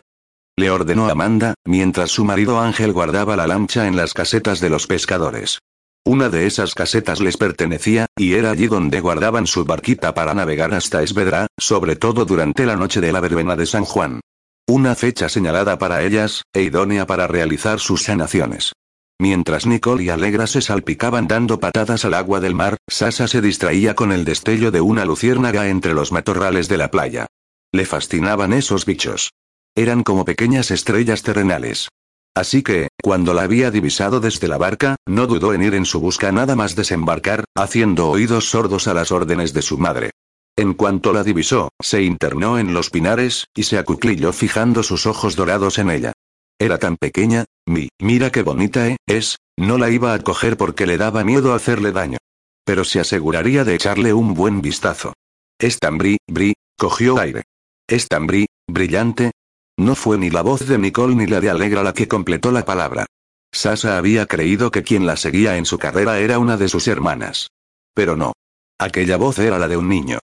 Le 0.56 0.70
ordenó 0.70 1.08
Amanda, 1.08 1.54
mientras 1.64 2.10
su 2.10 2.24
marido 2.24 2.60
Ángel 2.60 2.92
guardaba 2.92 3.36
la 3.36 3.46
lancha 3.46 3.86
en 3.86 3.96
las 3.96 4.14
casetas 4.14 4.60
de 4.60 4.70
los 4.70 4.86
pescadores. 4.86 5.58
Una 6.04 6.28
de 6.28 6.46
esas 6.46 6.74
casetas 6.74 7.20
les 7.20 7.36
pertenecía, 7.36 8.06
y 8.16 8.34
era 8.34 8.50
allí 8.50 8.66
donde 8.66 9.00
guardaban 9.00 9.46
su 9.46 9.64
barquita 9.64 10.14
para 10.14 10.34
navegar 10.34 10.72
hasta 10.72 11.02
Esvedra, 11.02 11.48
sobre 11.58 11.96
todo 11.96 12.24
durante 12.24 12.64
la 12.64 12.76
noche 12.76 13.00
de 13.00 13.12
la 13.12 13.20
verbena 13.20 13.56
de 13.56 13.66
San 13.66 13.84
Juan. 13.84 14.20
Una 14.66 14.94
fecha 14.94 15.28
señalada 15.28 15.78
para 15.78 16.02
ellas, 16.02 16.42
e 16.52 16.62
idónea 16.62 17.06
para 17.06 17.26
realizar 17.26 17.78
sus 17.78 18.04
sanaciones. 18.04 18.72
Mientras 19.20 19.66
Nicole 19.66 20.04
y 20.04 20.10
Alegra 20.10 20.46
se 20.46 20.60
salpicaban 20.60 21.26
dando 21.26 21.58
patadas 21.58 22.04
al 22.04 22.14
agua 22.14 22.38
del 22.38 22.54
mar, 22.54 22.76
Sasa 22.86 23.26
se 23.26 23.40
distraía 23.40 23.94
con 23.94 24.12
el 24.12 24.24
destello 24.24 24.70
de 24.70 24.80
una 24.80 25.04
luciérnaga 25.04 25.68
entre 25.68 25.92
los 25.92 26.12
matorrales 26.12 26.68
de 26.68 26.76
la 26.76 26.90
playa. 26.90 27.26
Le 27.72 27.84
fascinaban 27.84 28.52
esos 28.52 28.86
bichos. 28.86 29.32
Eran 29.74 30.04
como 30.04 30.24
pequeñas 30.24 30.70
estrellas 30.70 31.22
terrenales. 31.22 31.88
Así 32.34 32.62
que, 32.62 32.88
cuando 33.02 33.34
la 33.34 33.42
había 33.42 33.72
divisado 33.72 34.20
desde 34.20 34.46
la 34.46 34.58
barca, 34.58 34.94
no 35.06 35.26
dudó 35.26 35.52
en 35.52 35.62
ir 35.62 35.74
en 35.74 35.84
su 35.84 35.98
busca 35.98 36.30
nada 36.30 36.54
más 36.54 36.76
desembarcar, 36.76 37.44
haciendo 37.56 38.08
oídos 38.10 38.48
sordos 38.48 38.86
a 38.86 38.94
las 38.94 39.10
órdenes 39.10 39.52
de 39.52 39.62
su 39.62 39.78
madre. 39.78 40.10
En 40.56 40.74
cuanto 40.74 41.12
la 41.12 41.24
divisó, 41.24 41.70
se 41.80 42.02
internó 42.02 42.58
en 42.58 42.74
los 42.74 42.90
pinares, 42.90 43.46
y 43.56 43.64
se 43.64 43.78
acuclilló 43.78 44.32
fijando 44.32 44.84
sus 44.84 45.06
ojos 45.06 45.34
dorados 45.34 45.78
en 45.78 45.90
ella. 45.90 46.12
Era 46.60 46.78
tan 46.78 46.96
pequeña, 46.96 47.44
mi, 47.66 47.88
mira 48.00 48.30
qué 48.30 48.42
bonita, 48.42 48.88
¿eh? 48.88 48.96
Es, 49.06 49.36
no 49.56 49.78
la 49.78 49.90
iba 49.90 50.12
a 50.12 50.18
coger 50.18 50.56
porque 50.56 50.86
le 50.86 50.98
daba 50.98 51.22
miedo 51.22 51.54
hacerle 51.54 51.92
daño. 51.92 52.18
Pero 52.64 52.84
se 52.84 52.98
aseguraría 52.98 53.64
de 53.64 53.76
echarle 53.76 54.12
un 54.12 54.34
buen 54.34 54.60
vistazo. 54.60 55.14
Es 55.60 55.78
tan 55.78 55.98
bri, 55.98 56.18
cogió 56.76 57.18
aire. 57.18 57.44
Es 57.88 58.08
tan 58.08 58.26
bri, 58.26 58.46
brillante. 58.68 59.30
No 59.78 59.94
fue 59.94 60.18
ni 60.18 60.30
la 60.30 60.42
voz 60.42 60.66
de 60.66 60.78
Nicole 60.78 61.14
ni 61.14 61.26
la 61.26 61.40
de 61.40 61.50
Alegra 61.50 61.82
la 61.82 61.94
que 61.94 62.08
completó 62.08 62.50
la 62.50 62.64
palabra. 62.64 63.06
Sasa 63.52 63.96
había 63.96 64.26
creído 64.26 64.70
que 64.70 64.82
quien 64.82 65.06
la 65.06 65.16
seguía 65.16 65.56
en 65.56 65.64
su 65.64 65.78
carrera 65.78 66.18
era 66.18 66.38
una 66.38 66.56
de 66.56 66.68
sus 66.68 66.88
hermanas. 66.88 67.48
Pero 67.94 68.16
no. 68.16 68.32
Aquella 68.78 69.16
voz 69.16 69.38
era 69.38 69.58
la 69.58 69.68
de 69.68 69.76
un 69.76 69.88
niño. 69.88 70.18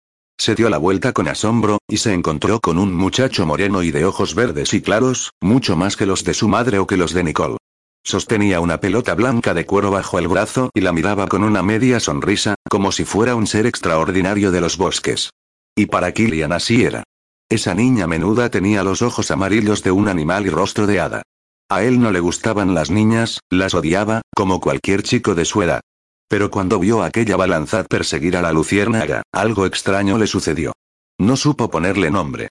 Se 0.41 0.55
dio 0.55 0.70
la 0.70 0.78
vuelta 0.78 1.12
con 1.12 1.28
asombro, 1.28 1.80
y 1.86 1.99
se 1.99 2.14
encontró 2.14 2.61
con 2.61 2.78
un 2.78 2.95
muchacho 2.95 3.45
moreno 3.45 3.82
y 3.82 3.91
de 3.91 4.07
ojos 4.07 4.34
verdes 4.34 4.72
y 4.72 4.80
claros, 4.80 5.32
mucho 5.43 5.76
más 5.76 5.99
que 5.99 6.07
los 6.07 6.24
de 6.24 6.32
su 6.32 6.49
madre 6.49 6.78
o 6.78 6.86
que 6.86 6.97
los 6.97 7.12
de 7.12 7.24
Nicole. 7.24 7.59
Sostenía 8.03 8.61
una 8.61 8.80
pelota 8.80 9.14
blanca 9.14 9.53
de 9.53 9.66
cuero 9.66 9.91
bajo 9.91 10.18
el 10.18 10.28
brazo 10.28 10.70
y 10.72 10.80
la 10.80 10.95
miraba 10.95 11.26
con 11.26 11.45
una 11.45 11.62
media 11.62 12.01
sonrisa, 12.01 12.55
como 12.70 12.91
si 12.91 13.05
fuera 13.05 13.34
un 13.34 13.47
ser 13.47 13.66
extraordinario 13.66 14.51
de 14.51 14.62
los 14.62 14.78
bosques. 14.78 15.28
Y 15.76 15.84
para 15.84 16.12
Killian 16.12 16.53
así 16.53 16.84
era. 16.84 17.03
Esa 17.51 17.74
niña 17.74 18.07
menuda 18.07 18.49
tenía 18.49 18.82
los 18.82 19.03
ojos 19.03 19.30
amarillos 19.30 19.82
de 19.82 19.91
un 19.91 20.09
animal 20.09 20.47
y 20.47 20.49
rostro 20.49 20.86
de 20.86 21.01
hada. 21.01 21.22
A 21.68 21.82
él 21.82 22.01
no 22.01 22.12
le 22.12 22.20
gustaban 22.20 22.72
las 22.72 22.91
niñas, 22.91 23.41
las 23.51 23.74
odiaba, 23.74 24.22
como 24.34 24.59
cualquier 24.59 25.03
chico 25.03 25.34
de 25.34 25.45
su 25.45 25.61
edad. 25.61 25.82
Pero 26.31 26.49
cuando 26.49 26.78
vio 26.78 27.03
a 27.03 27.07
aquella 27.07 27.37
balanzad 27.37 27.87
perseguir 27.89 28.37
a 28.37 28.43
la 28.43 28.53
luciérnaga, 28.53 29.22
algo 29.33 29.66
extraño 29.66 30.16
le 30.16 30.28
sucedió. 30.28 30.72
No 31.18 31.37
supo 31.37 31.72
ponerle 31.72 32.09
nombre. 32.09 32.51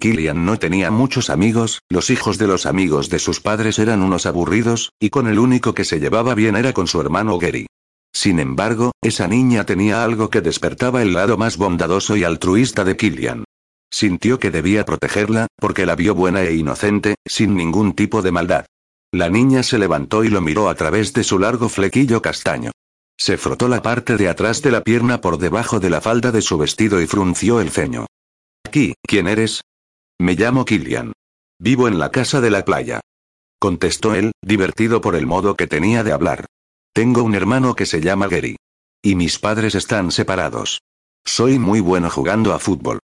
Killian 0.00 0.44
no 0.44 0.58
tenía 0.58 0.90
muchos 0.90 1.30
amigos, 1.30 1.78
los 1.88 2.10
hijos 2.10 2.38
de 2.38 2.48
los 2.48 2.66
amigos 2.66 3.08
de 3.08 3.20
sus 3.20 3.40
padres 3.40 3.78
eran 3.78 4.02
unos 4.02 4.26
aburridos, 4.26 4.90
y 4.98 5.10
con 5.10 5.28
el 5.28 5.38
único 5.38 5.74
que 5.74 5.84
se 5.84 6.00
llevaba 6.00 6.34
bien 6.34 6.56
era 6.56 6.72
con 6.72 6.88
su 6.88 7.00
hermano 7.00 7.38
Gary. 7.38 7.66
Sin 8.12 8.40
embargo, 8.40 8.90
esa 9.00 9.28
niña 9.28 9.64
tenía 9.64 10.02
algo 10.02 10.28
que 10.28 10.40
despertaba 10.40 11.00
el 11.00 11.12
lado 11.12 11.36
más 11.36 11.56
bondadoso 11.56 12.16
y 12.16 12.24
altruista 12.24 12.82
de 12.82 12.96
Killian. 12.96 13.44
Sintió 13.92 14.40
que 14.40 14.50
debía 14.50 14.84
protegerla, 14.84 15.46
porque 15.56 15.86
la 15.86 15.94
vio 15.94 16.16
buena 16.16 16.42
e 16.42 16.56
inocente, 16.56 17.14
sin 17.24 17.54
ningún 17.54 17.94
tipo 17.94 18.22
de 18.22 18.32
maldad. 18.32 18.66
La 19.12 19.28
niña 19.28 19.62
se 19.62 19.78
levantó 19.78 20.24
y 20.24 20.30
lo 20.30 20.40
miró 20.40 20.68
a 20.68 20.74
través 20.74 21.12
de 21.12 21.22
su 21.22 21.38
largo 21.38 21.68
flequillo 21.68 22.20
castaño. 22.20 22.72
Se 23.20 23.36
frotó 23.36 23.68
la 23.68 23.82
parte 23.82 24.16
de 24.16 24.30
atrás 24.30 24.62
de 24.62 24.70
la 24.70 24.80
pierna 24.80 25.20
por 25.20 25.36
debajo 25.36 25.78
de 25.78 25.90
la 25.90 26.00
falda 26.00 26.32
de 26.32 26.40
su 26.40 26.56
vestido 26.56 27.02
y 27.02 27.06
frunció 27.06 27.60
el 27.60 27.70
ceño. 27.70 28.06
Aquí, 28.66 28.94
¿quién 29.02 29.28
eres? 29.28 29.60
Me 30.18 30.34
llamo 30.36 30.64
Killian. 30.64 31.12
Vivo 31.58 31.86
en 31.86 31.98
la 31.98 32.10
casa 32.10 32.40
de 32.40 32.48
la 32.48 32.64
playa. 32.64 33.00
Contestó 33.58 34.14
él, 34.14 34.32
divertido 34.42 35.02
por 35.02 35.16
el 35.16 35.26
modo 35.26 35.54
que 35.54 35.66
tenía 35.66 36.02
de 36.02 36.12
hablar. 36.12 36.46
Tengo 36.94 37.22
un 37.22 37.34
hermano 37.34 37.74
que 37.74 37.84
se 37.84 38.00
llama 38.00 38.26
Gary. 38.26 38.56
Y 39.02 39.16
mis 39.16 39.38
padres 39.38 39.74
están 39.74 40.12
separados. 40.12 40.80
Soy 41.26 41.58
muy 41.58 41.80
bueno 41.80 42.08
jugando 42.08 42.54
a 42.54 42.58
fútbol. 42.58 43.00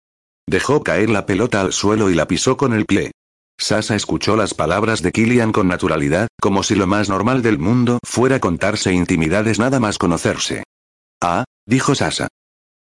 Dejó 0.49 0.83
caer 0.83 1.09
la 1.09 1.25
pelota 1.25 1.61
al 1.61 1.73
suelo 1.73 2.11
y 2.11 2.15
la 2.15 2.27
pisó 2.27 2.57
con 2.57 2.73
el 2.73 2.85
pie. 2.85 3.13
Sasa 3.61 3.95
escuchó 3.95 4.37
las 4.37 4.55
palabras 4.55 5.03
de 5.03 5.13
Killian 5.13 5.53
con 5.53 5.69
naturalidad, 5.69 6.29
como 6.41 6.63
si 6.63 6.75
lo 6.75 6.87
más 6.87 7.11
normal 7.11 7.43
del 7.43 7.59
mundo 7.59 7.99
fuera 8.03 8.41
contarse 8.41 8.91
intimidades 8.91 9.59
nada 9.59 9.79
más 9.79 9.99
conocerse. 9.99 10.65
Ah, 11.23 11.45
dijo 11.67 11.95
Sasa. 11.95 12.29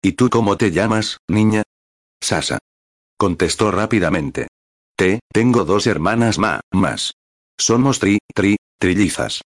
¿Y 0.03 0.11
tú 0.11 0.29
cómo 0.29 0.55
te 0.55 0.69
llamas, 0.69 1.17
niña? 1.27 1.63
Sasa. 2.21 2.59
Contestó 3.17 3.71
rápidamente. 3.71 4.49
Te, 4.95 5.19
tengo 5.33 5.65
dos 5.65 5.87
hermanas 5.87 6.37
ma, 6.37 6.61
más. 6.71 7.13
Somos 7.57 7.97
tri, 7.97 8.19
tri, 8.35 8.57
trillizas. 8.79 9.41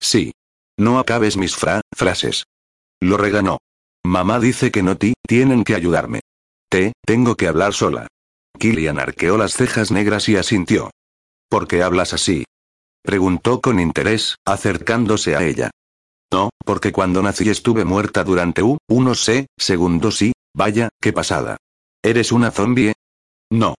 Sí. 0.00 0.32
No 0.78 1.00
acabes 1.00 1.36
mis 1.36 1.56
fra, 1.56 1.80
frases. 1.92 2.44
Lo 3.00 3.16
reganó. 3.16 3.58
Mamá 4.06 4.38
dice 4.38 4.70
que 4.70 4.84
no 4.84 4.96
ti, 4.96 5.14
tienen 5.26 5.64
que 5.64 5.74
ayudarme. 5.74 6.20
Te, 6.70 6.92
tengo 7.04 7.34
que 7.34 7.48
hablar 7.48 7.74
sola. 7.74 8.06
Killian 8.58 8.98
arqueó 8.98 9.36
las 9.36 9.54
cejas 9.54 9.90
negras 9.90 10.28
y 10.28 10.36
asintió. 10.36 10.90
¿Por 11.48 11.66
qué 11.66 11.82
hablas 11.82 12.12
así? 12.12 12.44
Preguntó 13.02 13.60
con 13.60 13.80
interés, 13.80 14.36
acercándose 14.44 15.34
a 15.34 15.44
ella. 15.44 15.70
No, 16.30 16.50
porque 16.64 16.92
cuando 16.92 17.22
nací 17.22 17.48
estuve 17.48 17.84
muerta 17.84 18.22
durante 18.24 18.62
u, 18.62 18.78
unos 18.88 19.24
sé, 19.24 19.46
segundos 19.56 20.20
y, 20.22 20.32
vaya, 20.54 20.90
qué 21.00 21.12
pasada. 21.12 21.56
¿Eres 22.02 22.32
una 22.32 22.50
zombie? 22.50 22.92
No. 23.50 23.74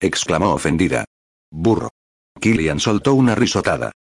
exclamó 0.00 0.52
ofendida. 0.52 1.04
Burro. 1.50 1.88
Killian 2.40 2.80
soltó 2.80 3.14
una 3.14 3.34
risotada. 3.34 3.92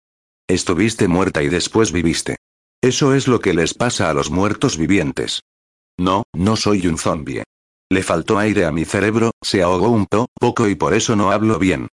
Estuviste 0.47 1.07
muerta 1.07 1.41
y 1.41 1.49
después 1.49 1.91
viviste. 1.91 2.37
Eso 2.81 3.15
es 3.15 3.27
lo 3.27 3.39
que 3.39 3.53
les 3.53 3.73
pasa 3.73 4.09
a 4.09 4.13
los 4.13 4.29
muertos 4.29 4.77
vivientes. 4.77 5.41
No, 5.97 6.23
no 6.33 6.55
soy 6.55 6.85
un 6.87 6.97
zombie. 6.97 7.43
Le 7.95 8.03
faltó 8.03 8.37
aire 8.37 8.65
a 8.65 8.73
mi 8.73 8.83
cerebro, 8.83 9.31
se 9.41 9.63
ahogó 9.63 9.87
un 9.87 10.05
po 10.05 10.27
poco 10.37 10.67
y 10.67 10.75
por 10.75 10.93
eso 10.93 11.15
no 11.15 11.31
hablo 11.31 11.59
bien. 11.59 11.87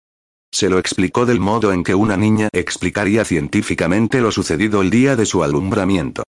Se 0.51 0.67
lo 0.67 0.79
explicó 0.79 1.27
del 1.27 1.39
modo 1.39 1.71
en 1.73 1.83
que 1.83 1.93
una 1.93 2.17
niña 2.17 2.49
explicaría 2.53 3.23
científicamente 3.23 4.19
lo 4.19 4.31
sucedido 4.31 4.81
el 4.81 4.89
día 4.89 5.15
de 5.15 5.27
su 5.27 5.43
alumbramiento. 5.43 6.23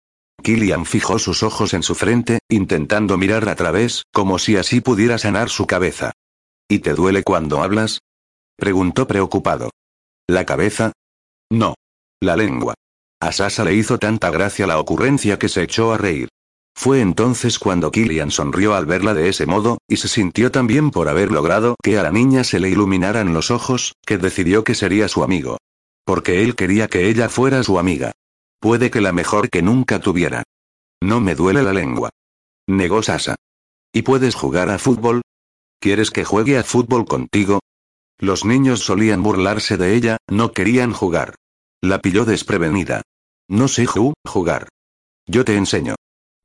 Killian 0.41 0.87
fijó 0.87 1.19
sus 1.19 1.43
ojos 1.43 1.75
en 1.75 1.83
su 1.83 1.93
frente, 1.93 2.39
intentando 2.49 3.15
mirar 3.19 3.47
a 3.47 3.55
través, 3.55 4.05
como 4.11 4.39
si 4.39 4.57
así 4.57 4.81
pudiera 4.81 5.19
sanar 5.19 5.49
su 5.49 5.67
cabeza. 5.67 6.13
¿Y 6.67 6.79
te 6.79 6.95
duele 6.95 7.21
cuando 7.21 7.61
hablas? 7.61 7.99
preguntó 8.57 9.05
preocupado. 9.05 9.69
¿La 10.27 10.47
cabeza? 10.47 10.93
No. 11.51 11.75
La 12.19 12.35
lengua. 12.35 12.73
A 13.21 13.31
Sasa 13.31 13.63
le 13.65 13.75
hizo 13.75 13.99
tanta 13.99 14.31
gracia 14.31 14.65
la 14.65 14.79
ocurrencia 14.79 15.37
que 15.37 15.47
se 15.47 15.61
echó 15.61 15.93
a 15.93 15.99
reír. 15.99 16.27
Fue 16.79 17.01
entonces 17.01 17.59
cuando 17.59 17.91
Killian 17.91 18.31
sonrió 18.31 18.73
al 18.73 18.85
verla 18.85 19.13
de 19.13 19.27
ese 19.27 19.45
modo, 19.45 19.79
y 19.85 19.97
se 19.97 20.07
sintió 20.07 20.49
tan 20.49 20.65
bien 20.65 20.91
por 20.91 21.09
haber 21.09 21.29
logrado 21.29 21.75
que 21.83 21.99
a 21.99 22.03
la 22.03 22.11
niña 22.13 22.45
se 22.45 22.61
le 22.61 22.69
iluminaran 22.69 23.33
los 23.33 23.51
ojos, 23.51 23.95
que 24.05 24.17
decidió 24.17 24.63
que 24.63 24.75
sería 24.75 25.09
su 25.09 25.21
amigo. 25.21 25.57
Porque 26.05 26.41
él 26.41 26.55
quería 26.55 26.87
que 26.87 27.09
ella 27.09 27.27
fuera 27.27 27.63
su 27.63 27.79
amiga. 27.79 28.13
Puede 28.61 28.89
que 28.91 29.01
la 29.01 29.11
mejor 29.11 29.49
que 29.49 29.61
nunca 29.61 29.99
tuviera. 29.99 30.43
No 31.01 31.19
me 31.19 31.35
duele 31.35 31.63
la 31.63 31.73
lengua. 31.73 32.11
Negó 32.65 33.03
Sasa. 33.03 33.35
¿Y 33.91 34.03
puedes 34.03 34.35
jugar 34.35 34.69
a 34.69 34.79
fútbol? 34.79 35.21
¿Quieres 35.81 36.11
que 36.11 36.23
juegue 36.23 36.57
a 36.57 36.63
fútbol 36.63 37.03
contigo? 37.03 37.59
Los 38.19 38.45
niños 38.45 38.79
solían 38.85 39.21
burlarse 39.21 39.75
de 39.75 39.95
ella, 39.95 40.15
no 40.29 40.53
querían 40.53 40.93
jugar. 40.93 41.35
La 41.81 41.99
pilló 41.99 42.23
desprevenida. 42.23 43.01
No 43.49 43.67
sé 43.67 43.85
jugar. 43.85 44.69
Yo 45.27 45.43
te 45.43 45.57
enseño. 45.57 45.95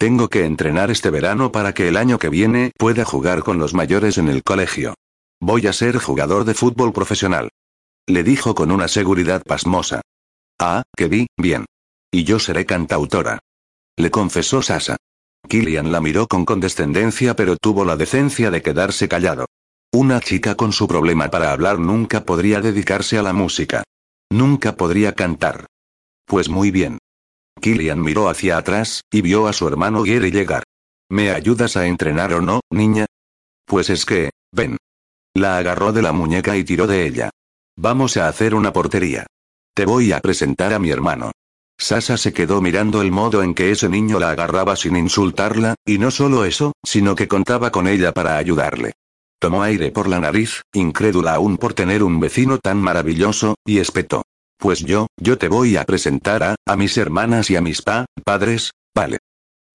Tengo 0.05 0.29
que 0.29 0.45
entrenar 0.45 0.91
este 0.91 1.09
verano 1.09 1.51
para 1.51 1.73
que 1.73 1.89
el 1.89 1.97
año 1.97 2.19
que 2.19 2.29
viene 2.29 2.73
pueda 2.79 3.07
jugar 3.07 3.43
con 3.43 3.57
los 3.57 3.73
mayores 3.73 4.19
en 4.19 4.29
el 4.29 4.43
colegio. 4.43 4.93
Voy 5.41 5.67
a 5.67 5.73
ser 5.73 5.97
jugador 5.97 6.45
de 6.45 6.53
fútbol 6.53 6.93
profesional. 6.93 7.49
Le 8.07 8.23
dijo 8.23 8.55
con 8.55 8.71
una 8.71 8.87
seguridad 8.87 9.43
pasmosa. 9.43 10.03
Ah, 10.61 10.83
que 10.95 11.09
vi, 11.09 11.27
bien. 11.39 11.65
Y 12.13 12.25
yo 12.25 12.39
seré 12.39 12.67
cantautora. 12.67 13.39
Le 13.97 14.11
confesó 14.11 14.61
Sasa. 14.61 14.99
Killian 15.49 15.91
la 15.91 16.03
miró 16.03 16.27
con 16.27 16.45
condescendencia 16.45 17.35
pero 17.35 17.57
tuvo 17.57 17.87
la 17.87 17.97
decencia 17.97 18.51
de 18.51 18.61
quedarse 18.61 19.09
callado. 19.09 19.47
Una 19.91 20.21
chica 20.21 20.55
con 20.55 20.75
su 20.75 20.87
problema 20.87 21.31
para 21.31 21.51
hablar 21.51 21.79
nunca 21.79 22.27
podría 22.27 22.61
dedicarse 22.61 23.17
a 23.17 23.23
la 23.23 23.33
música. 23.33 23.85
Nunca 24.31 24.77
podría 24.77 25.15
cantar. 25.15 25.65
Pues 26.27 26.51
muy 26.51 26.71
bien. 26.71 26.99
Killian 27.61 28.01
miró 28.01 28.29
hacia 28.29 28.57
atrás, 28.57 29.03
y 29.11 29.23
vio 29.23 29.47
a 29.47 29.53
su 29.53 29.67
hermano 29.69 30.03
Gary 30.03 30.31
llegar. 30.31 30.65
¿Me 31.09 31.31
ayudas 31.31 31.77
a 31.77 31.87
entrenar 31.87 32.33
o 32.35 32.41
no, 32.41 32.61
niña? 32.71 33.07
Pues 33.67 33.91
es 33.91 34.05
que, 34.05 34.31
ven. 34.53 34.77
La 35.35 35.59
agarró 35.59 35.93
de 35.93 36.03
la 36.03 36.13
muñeca 36.13 36.57
y 36.57 36.65
tiró 36.65 36.87
de 36.87 37.07
ella. 37.07 37.31
Vamos 37.77 38.17
a 38.17 38.29
hacer 38.29 38.55
una 38.55 38.73
portería. 38.73 39.27
Te 39.75 39.85
voy 39.87 40.13
a 40.13 40.21
presentar 40.21 40.73
a 40.73 40.79
mi 40.79 40.91
hermano. 40.91 41.33
Sasa 41.77 42.17
se 42.17 42.33
quedó 42.33 42.61
mirando 42.61 43.03
el 43.03 43.11
modo 43.11 43.43
en 43.43 43.55
que 43.55 43.73
ese 43.73 43.89
niño 43.89 44.21
la 44.21 44.31
agarraba 44.31 44.77
sin 44.77 44.97
insultarla, 44.97 45.75
y 45.85 45.99
no 45.99 46.11
solo 46.11 46.45
eso, 46.45 46.73
sino 46.85 47.15
que 47.17 47.27
contaba 47.27 47.73
con 47.73 47.89
ella 47.89 48.13
para 48.13 48.37
ayudarle. 48.37 48.93
Tomó 49.41 49.63
aire 49.63 49.91
por 49.91 50.09
la 50.09 50.21
nariz, 50.21 50.63
incrédula 50.73 51.35
aún 51.35 51.59
por 51.59 51.75
tener 51.75 52.03
un 52.03 52.21
vecino 52.21 52.59
tan 52.59 52.79
maravilloso, 52.79 53.57
y 53.65 53.79
espetó. 53.79 54.23
Pues 54.59 54.81
yo, 54.81 55.07
yo 55.17 55.39
te 55.39 55.49
voy 55.49 55.77
a 55.77 55.85
presentar 55.85 56.43
a, 56.43 56.57
a 56.67 56.77
mis 56.77 56.97
hermanas 56.97 57.51
y 57.51 57.57
a 57.57 57.61
mis 57.61 57.83
pa, 57.83 58.07
padres, 58.25 58.71
vale. 58.95 59.19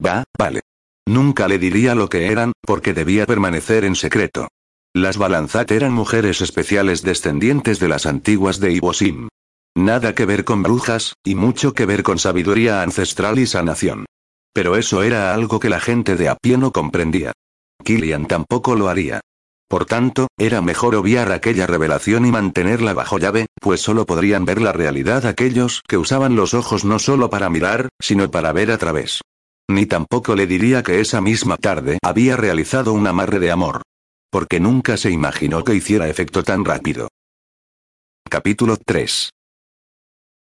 Va, 0.04 0.24
vale. 0.38 0.62
Nunca 1.08 1.48
le 1.48 1.60
diría 1.60 1.96
lo 1.96 2.08
que 2.08 2.32
eran, 2.32 2.54
porque 2.62 2.94
debía 2.94 3.26
permanecer 3.26 3.84
en 3.84 3.96
secreto. 3.96 4.48
Las 4.96 5.18
Balanzat 5.18 5.72
eran 5.72 5.94
mujeres 5.94 6.42
especiales 6.42 7.04
descendientes 7.04 7.80
de 7.80 7.88
las 7.88 8.06
antiguas 8.06 8.60
de 8.60 8.74
Ibosim. 8.74 9.28
Nada 9.76 10.16
que 10.16 10.26
ver 10.26 10.46
con 10.46 10.64
brujas, 10.64 11.14
y 11.24 11.36
mucho 11.36 11.74
que 11.74 11.86
ver 11.86 12.04
con 12.04 12.20
sabiduría 12.20 12.82
ancestral 12.82 13.40
y 13.40 13.46
sanación. 13.46 14.06
Pero 14.54 14.76
eso 14.76 15.04
era 15.04 15.34
algo 15.34 15.60
que 15.60 15.70
la 15.70 15.80
gente 15.80 16.16
de 16.16 16.30
a 16.30 16.36
pie 16.36 16.58
no 16.58 16.72
comprendía. 16.72 17.34
Killian 17.84 18.26
tampoco 18.26 18.76
lo 18.76 18.90
haría. 18.90 19.22
Por 19.70 19.86
tanto, 19.86 20.30
era 20.40 20.62
mejor 20.62 20.96
obviar 20.96 21.32
aquella 21.32 21.68
revelación 21.68 22.26
y 22.26 22.32
mantenerla 22.32 22.96
bajo 22.96 23.20
llave, 23.20 23.46
pues 23.62 23.82
solo 23.82 24.08
podrían 24.08 24.44
ver 24.44 24.60
la 24.60 24.72
realidad 24.72 25.28
aquellos 25.28 25.84
que 25.88 25.98
usaban 25.98 26.36
los 26.36 26.56
ojos 26.56 26.86
no 26.86 26.98
solo 26.98 27.30
para 27.30 27.52
mirar, 27.52 27.90
sino 28.02 28.32
para 28.32 28.52
ver 28.52 28.72
a 28.72 28.80
través. 28.80 29.22
Ni 29.70 29.86
tampoco 29.86 30.36
le 30.36 30.48
diría 30.48 30.82
que 30.82 31.00
esa 31.00 31.22
misma 31.22 31.56
tarde 31.56 32.00
había 32.04 32.36
realizado 32.36 32.94
un 32.94 33.06
amarre 33.06 33.38
de 33.38 33.52
amor. 33.52 33.84
Porque 34.32 34.60
nunca 34.60 34.98
se 34.98 35.12
imaginó 35.12 35.64
que 35.64 35.76
hiciera 35.76 36.10
efecto 36.10 36.44
tan 36.44 36.66
rápido. 36.66 37.10
Capítulo 38.28 38.76
3. 38.84 39.30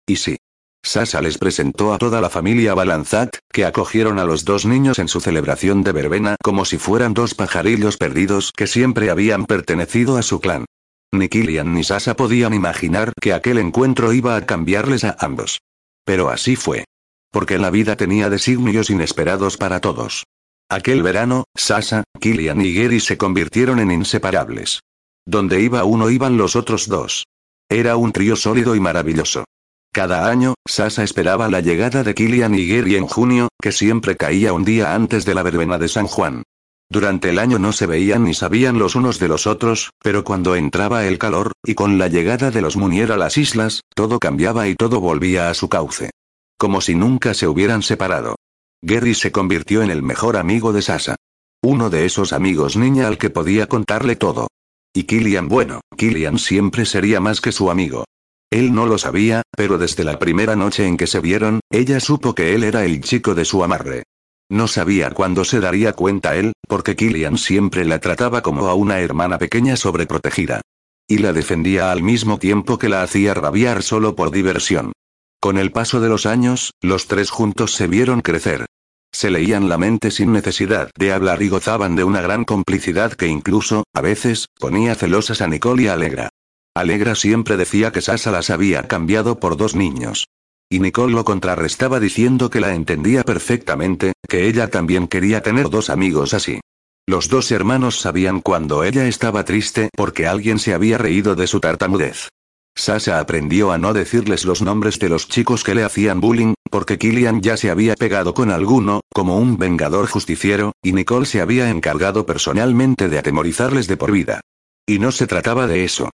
Y 0.07 0.15
sí. 0.15 0.38
Sasa 0.83 1.21
les 1.21 1.37
presentó 1.37 1.93
a 1.93 1.97
toda 1.97 2.21
la 2.21 2.29
familia 2.29 2.73
Balanzat, 2.73 3.37
que 3.51 3.65
acogieron 3.65 4.17
a 4.17 4.23
los 4.23 4.45
dos 4.45 4.65
niños 4.65 4.97
en 4.99 5.07
su 5.07 5.19
celebración 5.19 5.83
de 5.83 5.91
verbena 5.91 6.35
como 6.41 6.65
si 6.65 6.77
fueran 6.77 7.13
dos 7.13 7.35
pajarillos 7.35 7.97
perdidos 7.97 8.51
que 8.55 8.67
siempre 8.67 9.09
habían 9.09 9.45
pertenecido 9.45 10.17
a 10.17 10.21
su 10.21 10.39
clan. 10.39 10.65
Ni 11.11 11.27
Killian 11.27 11.73
ni 11.73 11.83
Sasa 11.83 12.15
podían 12.15 12.53
imaginar 12.53 13.13
que 13.19 13.33
aquel 13.33 13.57
encuentro 13.57 14.13
iba 14.13 14.35
a 14.35 14.45
cambiarles 14.45 15.03
a 15.03 15.15
ambos. 15.19 15.59
Pero 16.05 16.29
así 16.29 16.55
fue. 16.55 16.85
Porque 17.31 17.57
la 17.57 17.69
vida 17.69 17.95
tenía 17.95 18.29
designios 18.29 18.89
inesperados 18.89 19.57
para 19.57 19.81
todos. 19.81 20.23
Aquel 20.69 21.03
verano, 21.03 21.45
Sasa, 21.55 22.03
Killian 22.19 22.61
y 22.61 22.73
Gary 22.73 22.99
se 22.99 23.17
convirtieron 23.17 23.79
en 23.79 23.91
inseparables. 23.91 24.81
Donde 25.25 25.61
iba 25.61 25.83
uno 25.83 26.09
iban 26.09 26.37
los 26.37 26.55
otros 26.55 26.87
dos. 26.87 27.25
Era 27.69 27.97
un 27.97 28.11
trío 28.11 28.35
sólido 28.35 28.75
y 28.75 28.79
maravilloso. 28.79 29.45
Cada 29.91 30.29
año, 30.29 30.53
Sasa 30.67 31.03
esperaba 31.03 31.49
la 31.49 31.61
llegada 31.61 32.03
de 32.03 32.13
Killian 32.13 32.53
y 32.53 32.67
Gary 32.67 32.95
en 32.95 33.07
junio, 33.07 33.49
que 33.59 33.71
siempre 33.71 34.15
caía 34.15 34.53
un 34.53 34.63
día 34.63 34.93
antes 34.93 35.25
de 35.25 35.33
la 35.33 35.41
verbena 35.41 35.79
de 35.79 35.87
San 35.87 36.05
Juan. 36.05 36.43
Durante 36.91 37.29
el 37.29 37.39
año 37.39 37.59
no 37.59 37.71
se 37.71 37.85
veían 37.85 38.23
ni 38.23 38.33
sabían 38.33 38.79
los 38.79 38.95
unos 38.95 39.19
de 39.19 39.27
los 39.27 39.47
otros, 39.47 39.91
pero 40.01 40.23
cuando 40.23 40.55
entraba 40.55 41.05
el 41.05 41.17
calor, 41.17 41.53
y 41.63 41.73
con 41.73 41.97
la 41.97 42.07
llegada 42.07 42.51
de 42.51 42.61
los 42.61 42.77
Munier 42.77 43.11
a 43.11 43.17
las 43.17 43.37
islas, 43.37 43.81
todo 43.95 44.19
cambiaba 44.19 44.67
y 44.67 44.75
todo 44.75 44.99
volvía 44.99 45.49
a 45.49 45.53
su 45.53 45.69
cauce. 45.69 46.11
Como 46.57 46.81
si 46.81 46.95
nunca 46.95 47.33
se 47.33 47.47
hubieran 47.47 47.81
separado. 47.81 48.35
Gary 48.81 49.13
se 49.13 49.31
convirtió 49.31 49.81
en 49.81 49.91
el 49.91 50.03
mejor 50.03 50.37
amigo 50.37 50.71
de 50.71 50.81
Sasa. 50.81 51.15
Uno 51.61 51.89
de 51.89 52.05
esos 52.05 52.31
amigos 52.31 52.77
niña 52.77 53.07
al 53.07 53.17
que 53.17 53.29
podía 53.29 53.67
contarle 53.67 54.15
todo. 54.15 54.47
Y 54.93 55.03
Killian 55.03 55.47
bueno, 55.47 55.81
Killian 55.95 56.39
siempre 56.39 56.85
sería 56.85 57.19
más 57.19 57.41
que 57.41 57.51
su 57.51 57.69
amigo. 57.69 58.05
Él 58.51 58.73
no 58.73 58.85
lo 58.87 58.97
sabía, 58.97 59.43
pero 59.55 59.77
desde 59.77 60.03
la 60.03 60.17
primera 60.17 60.55
noche 60.55 60.87
en 60.87 60.97
que 60.97 61.07
se 61.07 61.19
vieron, 61.19 61.59
ella 61.69 61.99
supo 61.99 62.33
que 62.33 62.55
él 62.55 62.63
era 62.63 62.83
el 62.83 63.01
chico 63.01 63.35
de 63.35 63.45
su 63.45 63.63
amarre. 63.63 64.03
No 64.51 64.67
sabía 64.67 65.11
cuándo 65.11 65.45
se 65.45 65.59
daría 65.59 65.93
cuenta 65.93 66.35
él, 66.35 66.53
porque 66.67 66.95
Killian 66.95 67.37
siempre 67.37 67.85
la 67.85 67.99
trataba 67.99 68.41
como 68.41 68.67
a 68.67 68.73
una 68.73 68.99
hermana 68.99 69.37
pequeña 69.37 69.75
sobreprotegida. 69.75 70.61
Y 71.07 71.19
la 71.19 71.33
defendía 71.33 71.91
al 71.91 72.01
mismo 72.01 72.39
tiempo 72.39 72.79
que 72.79 72.89
la 72.89 73.03
hacía 73.03 73.35
rabiar 73.35 73.83
solo 73.83 74.15
por 74.15 74.31
diversión. 74.31 74.93
Con 75.39 75.59
el 75.59 75.71
paso 75.71 76.01
de 76.01 76.09
los 76.09 76.25
años, 76.25 76.71
los 76.81 77.07
tres 77.07 77.29
juntos 77.29 77.75
se 77.75 77.87
vieron 77.87 78.21
crecer. 78.21 78.65
Se 79.11 79.29
leían 79.29 79.69
la 79.69 79.77
mente 79.77 80.11
sin 80.11 80.31
necesidad 80.31 80.89
de 80.97 81.13
hablar 81.13 81.41
y 81.41 81.49
gozaban 81.49 81.95
de 81.95 82.03
una 82.03 82.21
gran 82.21 82.45
complicidad 82.45 83.13
que 83.13 83.27
incluso, 83.27 83.83
a 83.93 84.01
veces, 84.01 84.47
ponía 84.59 84.95
celosas 84.95 85.41
a 85.41 85.47
Nicole 85.47 85.83
y 85.83 85.87
Alegra. 85.87 86.29
Alegra 86.79 87.15
siempre 87.15 87.57
decía 87.57 87.91
que 87.91 88.01
Sasa 88.01 88.31
las 88.31 88.49
había 88.49 88.87
cambiado 88.87 89.39
por 89.39 89.57
dos 89.57 89.75
niños. 89.75 90.27
Y 90.69 90.79
Nicole 90.79 91.13
lo 91.13 91.25
contrarrestaba 91.25 91.99
diciendo 91.99 92.49
que 92.49 92.59
la 92.59 92.73
entendía 92.73 93.23
perfectamente, 93.23 94.13
que 94.27 94.47
ella 94.47 94.69
también 94.69 95.07
quería 95.07 95.41
tener 95.41 95.69
dos 95.69 95.89
amigos 95.89 96.33
así. 96.33 96.61
Los 97.07 97.27
dos 97.27 97.51
hermanos 97.51 97.99
sabían 97.99 98.39
cuando 98.39 98.83
ella 98.83 99.07
estaba 99.07 99.43
triste 99.43 99.89
porque 99.97 100.27
alguien 100.27 100.59
se 100.59 100.75
había 100.75 100.99
reído 100.99 101.35
de 101.35 101.47
su 101.47 101.59
tartamudez. 101.59 102.29
Sasha 102.75 103.19
aprendió 103.19 103.71
a 103.71 103.77
no 103.77 103.93
decirles 103.93 104.45
los 104.45 104.61
nombres 104.61 104.99
de 104.99 105.09
los 105.09 105.27
chicos 105.27 105.63
que 105.63 105.73
le 105.73 105.83
hacían 105.83 106.21
bullying, 106.21 106.53
porque 106.69 106.97
Killian 106.97 107.41
ya 107.41 107.57
se 107.57 107.71
había 107.71 107.95
pegado 107.95 108.33
con 108.33 108.51
alguno, 108.51 109.01
como 109.11 109.37
un 109.37 109.57
vengador 109.57 110.07
justiciero, 110.07 110.73
y 110.83 110.93
Nicole 110.93 111.25
se 111.25 111.41
había 111.41 111.69
encargado 111.69 112.25
personalmente 112.25 113.09
de 113.09 113.17
atemorizarles 113.17 113.87
de 113.87 113.97
por 113.97 114.11
vida. 114.11 114.39
Y 114.87 114.99
no 114.99 115.11
se 115.11 115.27
trataba 115.27 115.67
de 115.67 115.83
eso. 115.83 116.09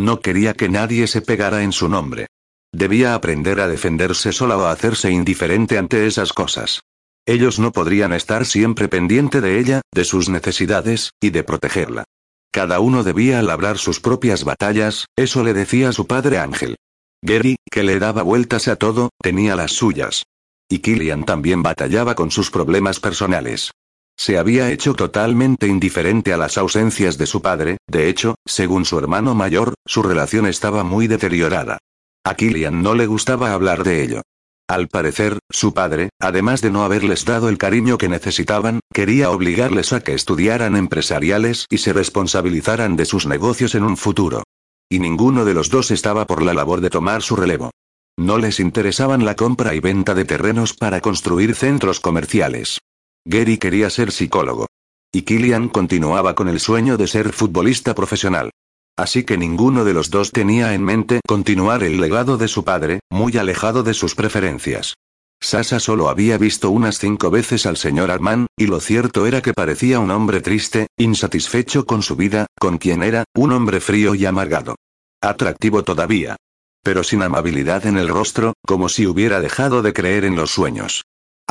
No 0.00 0.22
quería 0.22 0.54
que 0.54 0.70
nadie 0.70 1.06
se 1.06 1.20
pegara 1.20 1.62
en 1.62 1.72
su 1.72 1.86
nombre. 1.86 2.26
Debía 2.72 3.14
aprender 3.14 3.60
a 3.60 3.68
defenderse 3.68 4.32
sola 4.32 4.56
o 4.56 4.62
a 4.62 4.72
hacerse 4.72 5.10
indiferente 5.10 5.76
ante 5.76 6.06
esas 6.06 6.32
cosas. 6.32 6.80
Ellos 7.26 7.58
no 7.58 7.70
podrían 7.70 8.14
estar 8.14 8.46
siempre 8.46 8.88
pendiente 8.88 9.42
de 9.42 9.58
ella, 9.58 9.82
de 9.92 10.04
sus 10.06 10.30
necesidades, 10.30 11.10
y 11.20 11.28
de 11.28 11.44
protegerla. 11.44 12.04
Cada 12.50 12.80
uno 12.80 13.02
debía 13.02 13.42
labrar 13.42 13.76
sus 13.76 14.00
propias 14.00 14.42
batallas, 14.42 15.04
eso 15.16 15.44
le 15.44 15.52
decía 15.52 15.92
su 15.92 16.06
padre 16.06 16.38
Ángel. 16.38 16.76
Gary, 17.20 17.56
que 17.70 17.82
le 17.82 17.98
daba 17.98 18.22
vueltas 18.22 18.68
a 18.68 18.76
todo, 18.76 19.10
tenía 19.20 19.54
las 19.54 19.72
suyas. 19.72 20.22
Y 20.66 20.78
Killian 20.78 21.24
también 21.24 21.62
batallaba 21.62 22.14
con 22.14 22.30
sus 22.30 22.50
problemas 22.50 23.00
personales. 23.00 23.72
Se 24.20 24.36
había 24.36 24.70
hecho 24.70 24.92
totalmente 24.92 25.66
indiferente 25.66 26.34
a 26.34 26.36
las 26.36 26.58
ausencias 26.58 27.16
de 27.16 27.24
su 27.24 27.40
padre, 27.40 27.78
de 27.88 28.10
hecho, 28.10 28.34
según 28.44 28.84
su 28.84 28.98
hermano 28.98 29.34
mayor, 29.34 29.72
su 29.86 30.02
relación 30.02 30.46
estaba 30.46 30.84
muy 30.84 31.06
deteriorada. 31.06 31.78
A 32.22 32.34
Killian 32.34 32.82
no 32.82 32.94
le 32.94 33.06
gustaba 33.06 33.54
hablar 33.54 33.82
de 33.82 34.02
ello. 34.02 34.20
Al 34.68 34.88
parecer, 34.88 35.38
su 35.48 35.72
padre, 35.72 36.10
además 36.20 36.60
de 36.60 36.70
no 36.70 36.84
haberles 36.84 37.24
dado 37.24 37.48
el 37.48 37.56
cariño 37.56 37.96
que 37.96 38.10
necesitaban, 38.10 38.80
quería 38.92 39.30
obligarles 39.30 39.94
a 39.94 40.00
que 40.00 40.12
estudiaran 40.12 40.76
empresariales 40.76 41.64
y 41.70 41.78
se 41.78 41.94
responsabilizaran 41.94 42.96
de 42.96 43.06
sus 43.06 43.24
negocios 43.24 43.74
en 43.74 43.84
un 43.84 43.96
futuro. 43.96 44.42
Y 44.90 44.98
ninguno 44.98 45.46
de 45.46 45.54
los 45.54 45.70
dos 45.70 45.90
estaba 45.90 46.26
por 46.26 46.42
la 46.42 46.52
labor 46.52 46.82
de 46.82 46.90
tomar 46.90 47.22
su 47.22 47.36
relevo. 47.36 47.70
No 48.18 48.36
les 48.36 48.60
interesaban 48.60 49.24
la 49.24 49.34
compra 49.34 49.74
y 49.74 49.80
venta 49.80 50.14
de 50.14 50.26
terrenos 50.26 50.74
para 50.74 51.00
construir 51.00 51.54
centros 51.54 52.00
comerciales. 52.00 52.80
Gary 53.24 53.58
quería 53.58 53.90
ser 53.90 54.12
psicólogo. 54.12 54.66
Y 55.12 55.22
Killian 55.22 55.68
continuaba 55.68 56.34
con 56.34 56.48
el 56.48 56.60
sueño 56.60 56.96
de 56.96 57.06
ser 57.06 57.32
futbolista 57.32 57.94
profesional. 57.94 58.50
Así 58.96 59.24
que 59.24 59.36
ninguno 59.36 59.84
de 59.84 59.94
los 59.94 60.10
dos 60.10 60.30
tenía 60.30 60.74
en 60.74 60.84
mente 60.84 61.20
continuar 61.26 61.82
el 61.82 62.00
legado 62.00 62.36
de 62.36 62.48
su 62.48 62.64
padre, 62.64 63.00
muy 63.10 63.36
alejado 63.36 63.82
de 63.82 63.94
sus 63.94 64.14
preferencias. 64.14 64.94
Sasa 65.42 65.80
solo 65.80 66.10
había 66.10 66.36
visto 66.36 66.70
unas 66.70 66.98
cinco 66.98 67.30
veces 67.30 67.64
al 67.64 67.78
señor 67.78 68.10
Armand, 68.10 68.46
y 68.58 68.66
lo 68.66 68.78
cierto 68.78 69.26
era 69.26 69.40
que 69.40 69.54
parecía 69.54 69.98
un 69.98 70.10
hombre 70.10 70.42
triste, 70.42 70.88
insatisfecho 70.98 71.86
con 71.86 72.02
su 72.02 72.14
vida, 72.14 72.46
con 72.58 72.76
quien 72.76 73.02
era, 73.02 73.24
un 73.34 73.52
hombre 73.52 73.80
frío 73.80 74.14
y 74.14 74.26
amargado. 74.26 74.76
Atractivo 75.22 75.82
todavía. 75.82 76.36
Pero 76.82 77.02
sin 77.02 77.22
amabilidad 77.22 77.86
en 77.86 77.96
el 77.96 78.08
rostro, 78.08 78.52
como 78.66 78.88
si 78.90 79.06
hubiera 79.06 79.40
dejado 79.40 79.82
de 79.82 79.94
creer 79.94 80.24
en 80.24 80.36
los 80.36 80.50
sueños. 80.50 81.04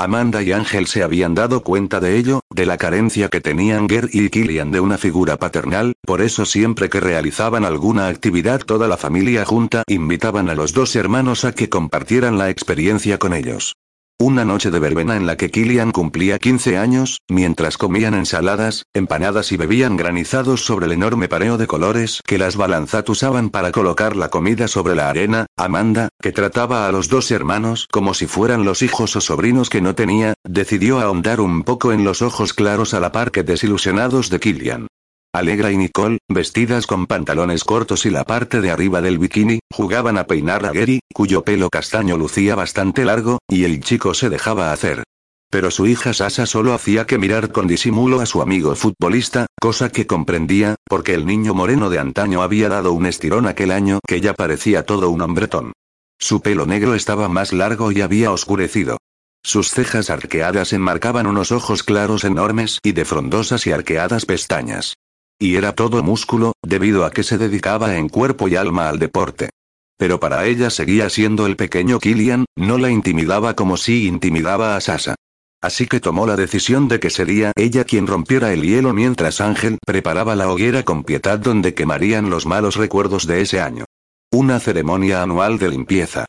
Amanda 0.04 0.42
y 0.42 0.54
Ángel 0.54 0.88
se 0.88 1.04
habían 1.04 1.36
dado 1.36 1.62
cuenta 1.62 2.00
de 2.00 2.18
ello, 2.18 2.40
de 2.50 2.66
la 2.66 2.78
carencia 2.78 3.28
que 3.28 3.42
tenían 3.42 3.90
Ger 3.90 4.10
y 4.14 4.30
Killian 4.30 4.72
de 4.72 4.80
una 4.80 4.98
figura 4.98 5.36
paternal, 5.36 5.94
por 6.06 6.22
eso 6.22 6.46
siempre 6.46 6.90
que 6.90 7.02
realizaban 7.02 7.66
alguna 7.66 8.08
actividad 8.08 8.62
toda 8.62 8.88
la 8.88 8.96
familia 8.96 9.44
junta 9.44 9.84
invitaban 9.88 10.50
a 10.50 10.56
los 10.56 10.74
dos 10.74 10.96
hermanos 10.96 11.44
a 11.44 11.52
que 11.52 11.68
compartieran 11.68 12.38
la 12.38 12.50
experiencia 12.50 13.18
con 13.18 13.34
ellos. 13.34 13.74
Una 14.22 14.44
noche 14.44 14.70
de 14.70 14.80
verbena 14.80 15.16
en 15.16 15.26
la 15.26 15.38
que 15.38 15.50
Killian 15.50 15.94
cumplía 15.94 16.40
15 16.40 16.78
años, 16.78 17.22
mientras 17.30 17.78
comían 17.78 18.14
ensaladas, 18.14 18.84
empanadas 18.94 19.54
y 19.54 19.56
bebían 19.56 19.96
granizados 19.96 20.66
sobre 20.66 20.88
el 20.88 20.92
enorme 20.92 21.30
pareo 21.30 21.58
de 21.58 21.68
colores 21.68 22.20
que 22.28 22.38
las 22.38 22.58
balanzat 22.58 23.08
usaban 23.08 23.50
para 23.50 23.72
colocar 23.72 24.18
la 24.18 24.28
comida 24.28 24.68
sobre 24.68 24.94
la 24.94 25.10
arena, 25.10 25.46
Amanda, 25.56 26.10
que 26.22 26.34
trataba 26.34 26.86
a 26.86 26.92
los 26.92 27.08
dos 27.08 27.32
hermanos 27.32 27.88
como 27.90 28.14
si 28.14 28.28
fueran 28.28 28.66
los 28.66 28.82
hijos 28.82 29.16
o 29.16 29.22
sobrinos 29.22 29.70
que 29.70 29.80
no 29.80 29.96
tenía, 29.96 30.34
decidió 30.44 31.00
ahondar 31.00 31.40
un 31.40 31.64
poco 31.64 31.94
en 31.94 32.04
los 32.04 32.22
ojos 32.22 32.54
claros 32.54 32.94
a 32.94 33.00
la 33.00 33.14
par 33.14 33.32
que 33.32 33.44
desilusionados 33.44 34.30
de 34.30 34.40
Killian. 34.42 34.89
Alegra 35.32 35.72
y 35.72 35.78
Nicole, 35.78 36.18
vestidas 36.28 36.88
con 36.88 37.06
pantalones 37.06 37.64
cortos 37.64 38.08
y 38.08 38.10
la 38.10 38.24
parte 38.24 38.62
de 38.62 38.72
arriba 38.72 39.00
del 39.00 39.20
bikini, 39.20 39.60
jugaban 39.72 40.18
a 40.18 40.26
peinar 40.26 40.66
a 40.66 40.72
Gary, 40.72 41.02
cuyo 41.14 41.44
pelo 41.44 41.70
castaño 41.70 42.18
lucía 42.18 42.56
bastante 42.56 43.06
largo, 43.06 43.38
y 43.48 43.64
el 43.64 43.80
chico 43.82 44.16
se 44.16 44.30
dejaba 44.30 44.72
hacer. 44.72 45.04
Pero 45.52 45.70
su 45.70 45.86
hija 45.86 46.14
Sasa 46.16 46.48
solo 46.48 46.74
hacía 46.74 47.06
que 47.06 47.20
mirar 47.20 47.52
con 47.52 47.68
disimulo 47.68 48.22
a 48.22 48.26
su 48.26 48.42
amigo 48.42 48.76
futbolista, 48.76 49.46
cosa 49.62 49.90
que 49.90 50.08
comprendía, 50.08 50.76
porque 50.86 51.14
el 51.14 51.28
niño 51.28 51.54
moreno 51.54 51.92
de 51.92 52.00
antaño 52.00 52.42
había 52.42 52.68
dado 52.68 52.94
un 52.94 53.06
estirón 53.06 53.46
aquel 53.46 53.70
año 53.70 54.00
que 54.08 54.22
ya 54.22 54.34
parecía 54.34 54.84
todo 54.84 55.12
un 55.12 55.22
hombretón. 55.22 55.74
Su 56.18 56.42
pelo 56.42 56.66
negro 56.66 56.96
estaba 56.96 57.30
más 57.30 57.54
largo 57.54 57.92
y 57.92 58.02
había 58.02 58.32
oscurecido. 58.32 58.98
Sus 59.44 59.70
cejas 59.70 60.10
arqueadas 60.10 60.74
enmarcaban 60.74 61.28
unos 61.28 61.52
ojos 61.52 61.84
claros 61.84 62.24
enormes 62.24 62.80
y 62.82 62.94
de 62.94 63.06
frondosas 63.06 63.68
y 63.68 63.72
arqueadas 63.72 64.26
pestañas. 64.26 64.96
Y 65.40 65.56
era 65.56 65.74
todo 65.74 66.04
músculo, 66.04 66.52
debido 66.62 67.06
a 67.06 67.12
que 67.12 67.24
se 67.24 67.38
dedicaba 67.38 67.96
en 67.96 68.10
cuerpo 68.10 68.50
y 68.50 68.58
alma 68.58 68.90
al 68.90 69.00
deporte. 69.00 69.50
Pero 69.98 70.20
para 70.20 70.46
ella 70.46 70.70
seguía 70.70 71.10
siendo 71.10 71.48
el 71.48 71.56
pequeño 71.56 72.00
Killian, 72.00 72.46
no 72.58 72.78
la 72.78 72.90
intimidaba 72.90 73.56
como 73.56 73.78
si 73.78 74.06
intimidaba 74.08 74.76
a 74.76 74.82
Sasa. 74.82 75.16
Así 75.62 75.88
que 75.88 76.00
tomó 76.00 76.26
la 76.26 76.36
decisión 76.36 76.88
de 76.88 77.00
que 77.00 77.10
sería 77.10 77.52
ella 77.56 77.84
quien 77.84 78.08
rompiera 78.08 78.54
el 78.54 78.64
hielo 78.64 78.94
mientras 78.94 79.42
Ángel 79.42 79.78
preparaba 79.86 80.36
la 80.36 80.50
hoguera 80.50 80.84
con 80.84 81.04
piedad 81.04 81.40
donde 81.40 81.74
quemarían 81.74 82.30
los 82.30 82.46
malos 82.46 82.76
recuerdos 82.76 83.28
de 83.28 83.42
ese 83.42 83.60
año. 83.60 83.86
Una 84.32 84.60
ceremonia 84.60 85.22
anual 85.22 85.58
de 85.58 85.70
limpieza. 85.70 86.26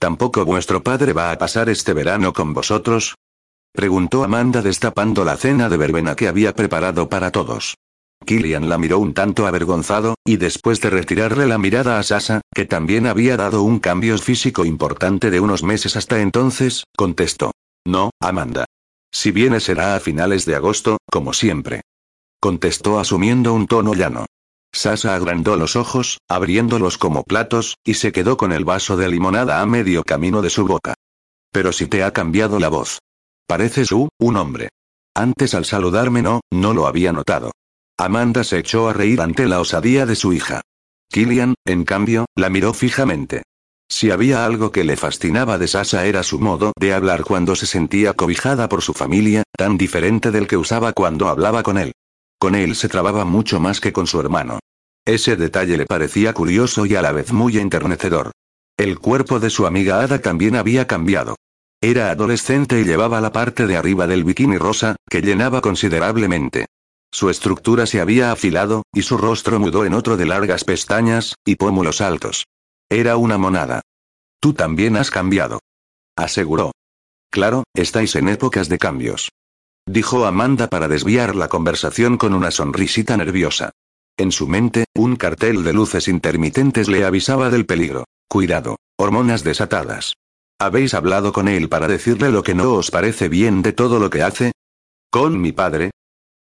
¿Tampoco 0.00 0.44
vuestro 0.44 0.82
padre 0.82 1.12
va 1.12 1.30
a 1.30 1.38
pasar 1.38 1.68
este 1.68 1.92
verano 1.92 2.32
con 2.32 2.52
vosotros? 2.52 3.14
Preguntó 3.72 4.24
Amanda 4.24 4.60
destapando 4.60 5.24
la 5.24 5.36
cena 5.36 5.68
de 5.68 5.76
verbena 5.76 6.16
que 6.16 6.28
había 6.28 6.52
preparado 6.52 7.08
para 7.08 7.30
todos. 7.30 7.76
Killian 8.24 8.68
la 8.68 8.78
miró 8.78 8.98
un 8.98 9.14
tanto 9.14 9.46
avergonzado, 9.46 10.14
y 10.24 10.36
después 10.36 10.80
de 10.80 10.90
retirarle 10.90 11.46
la 11.46 11.58
mirada 11.58 11.98
a 11.98 12.02
Sasa, 12.02 12.40
que 12.54 12.64
también 12.64 13.06
había 13.06 13.36
dado 13.36 13.62
un 13.62 13.78
cambio 13.78 14.16
físico 14.18 14.64
importante 14.64 15.30
de 15.30 15.40
unos 15.40 15.62
meses 15.62 15.96
hasta 15.96 16.20
entonces, 16.20 16.84
contestó. 16.96 17.52
No, 17.86 18.10
Amanda. 18.20 18.64
Si 19.12 19.30
viene 19.30 19.60
será 19.60 19.94
a 19.94 20.00
finales 20.00 20.44
de 20.44 20.56
agosto, 20.56 20.98
como 21.10 21.32
siempre. 21.32 21.82
Contestó 22.40 22.98
asumiendo 22.98 23.54
un 23.54 23.66
tono 23.66 23.94
llano. 23.94 24.26
Sasa 24.72 25.14
agrandó 25.14 25.56
los 25.56 25.76
ojos, 25.76 26.18
abriéndolos 26.28 26.98
como 26.98 27.22
platos, 27.22 27.76
y 27.84 27.94
se 27.94 28.10
quedó 28.10 28.36
con 28.36 28.52
el 28.52 28.64
vaso 28.64 28.96
de 28.96 29.08
limonada 29.08 29.60
a 29.60 29.66
medio 29.66 30.02
camino 30.02 30.42
de 30.42 30.50
su 30.50 30.66
boca. 30.66 30.94
Pero 31.52 31.72
si 31.72 31.86
te 31.86 32.02
ha 32.02 32.12
cambiado 32.12 32.58
la 32.58 32.68
voz. 32.68 32.98
Pareces 33.46 33.90
tú, 33.90 34.08
un 34.18 34.36
hombre. 34.36 34.70
Antes 35.14 35.54
al 35.54 35.64
saludarme 35.64 36.22
no, 36.22 36.40
no 36.50 36.74
lo 36.74 36.88
había 36.88 37.12
notado. 37.12 37.52
Amanda 37.96 38.42
se 38.42 38.58
echó 38.58 38.88
a 38.88 38.92
reír 38.92 39.20
ante 39.20 39.46
la 39.46 39.60
osadía 39.60 40.04
de 40.04 40.16
su 40.16 40.32
hija. 40.32 40.62
Killian, 41.10 41.54
en 41.64 41.84
cambio, 41.84 42.26
la 42.34 42.50
miró 42.50 42.74
fijamente. 42.74 43.42
Si 43.88 44.10
había 44.10 44.44
algo 44.44 44.72
que 44.72 44.82
le 44.82 44.96
fascinaba 44.96 45.58
de 45.58 45.68
Sasa 45.68 46.04
era 46.06 46.24
su 46.24 46.40
modo 46.40 46.72
de 46.78 46.92
hablar 46.92 47.22
cuando 47.22 47.54
se 47.54 47.66
sentía 47.66 48.14
cobijada 48.14 48.68
por 48.68 48.82
su 48.82 48.94
familia, 48.94 49.44
tan 49.56 49.78
diferente 49.78 50.32
del 50.32 50.48
que 50.48 50.56
usaba 50.56 50.92
cuando 50.92 51.28
hablaba 51.28 51.62
con 51.62 51.78
él. 51.78 51.92
Con 52.40 52.56
él 52.56 52.74
se 52.74 52.88
trababa 52.88 53.24
mucho 53.24 53.60
más 53.60 53.80
que 53.80 53.92
con 53.92 54.08
su 54.08 54.18
hermano. 54.18 54.58
Ese 55.04 55.36
detalle 55.36 55.76
le 55.76 55.86
parecía 55.86 56.32
curioso 56.32 56.86
y 56.86 56.96
a 56.96 57.02
la 57.02 57.12
vez 57.12 57.32
muy 57.32 57.58
enternecedor. 57.58 58.32
El 58.76 58.98
cuerpo 58.98 59.38
de 59.38 59.50
su 59.50 59.66
amiga 59.66 60.00
Ada 60.00 60.18
también 60.18 60.56
había 60.56 60.88
cambiado. 60.88 61.36
Era 61.80 62.10
adolescente 62.10 62.80
y 62.80 62.84
llevaba 62.84 63.20
la 63.20 63.30
parte 63.30 63.68
de 63.68 63.76
arriba 63.76 64.08
del 64.08 64.24
bikini 64.24 64.58
rosa, 64.58 64.96
que 65.08 65.20
llenaba 65.20 65.60
considerablemente. 65.60 66.66
Su 67.14 67.30
estructura 67.30 67.86
se 67.86 68.00
había 68.00 68.32
afilado, 68.32 68.82
y 68.92 69.02
su 69.02 69.16
rostro 69.16 69.60
mudó 69.60 69.84
en 69.84 69.94
otro 69.94 70.16
de 70.16 70.26
largas 70.26 70.64
pestañas, 70.64 71.36
y 71.44 71.54
pómulos 71.54 72.00
altos. 72.00 72.46
Era 72.90 73.16
una 73.16 73.38
monada. 73.38 73.82
Tú 74.40 74.52
también 74.52 74.96
has 74.96 75.12
cambiado. 75.12 75.60
Aseguró. 76.16 76.72
Claro, 77.30 77.62
estáis 77.72 78.16
en 78.16 78.26
épocas 78.26 78.68
de 78.68 78.78
cambios. 78.78 79.28
Dijo 79.86 80.26
Amanda 80.26 80.66
para 80.66 80.88
desviar 80.88 81.36
la 81.36 81.46
conversación 81.46 82.18
con 82.18 82.34
una 82.34 82.50
sonrisita 82.50 83.16
nerviosa. 83.16 83.70
En 84.16 84.32
su 84.32 84.48
mente, 84.48 84.86
un 84.92 85.14
cartel 85.14 85.62
de 85.62 85.72
luces 85.72 86.08
intermitentes 86.08 86.88
le 86.88 87.04
avisaba 87.04 87.48
del 87.48 87.64
peligro. 87.64 88.06
Cuidado, 88.28 88.74
hormonas 88.98 89.44
desatadas. 89.44 90.14
¿Habéis 90.58 90.94
hablado 90.94 91.32
con 91.32 91.46
él 91.46 91.68
para 91.68 91.86
decirle 91.86 92.32
lo 92.32 92.42
que 92.42 92.54
no 92.54 92.72
os 92.72 92.90
parece 92.90 93.28
bien 93.28 93.62
de 93.62 93.72
todo 93.72 94.00
lo 94.00 94.10
que 94.10 94.22
hace? 94.22 94.50
Con 95.12 95.40
mi 95.40 95.52
padre, 95.52 95.92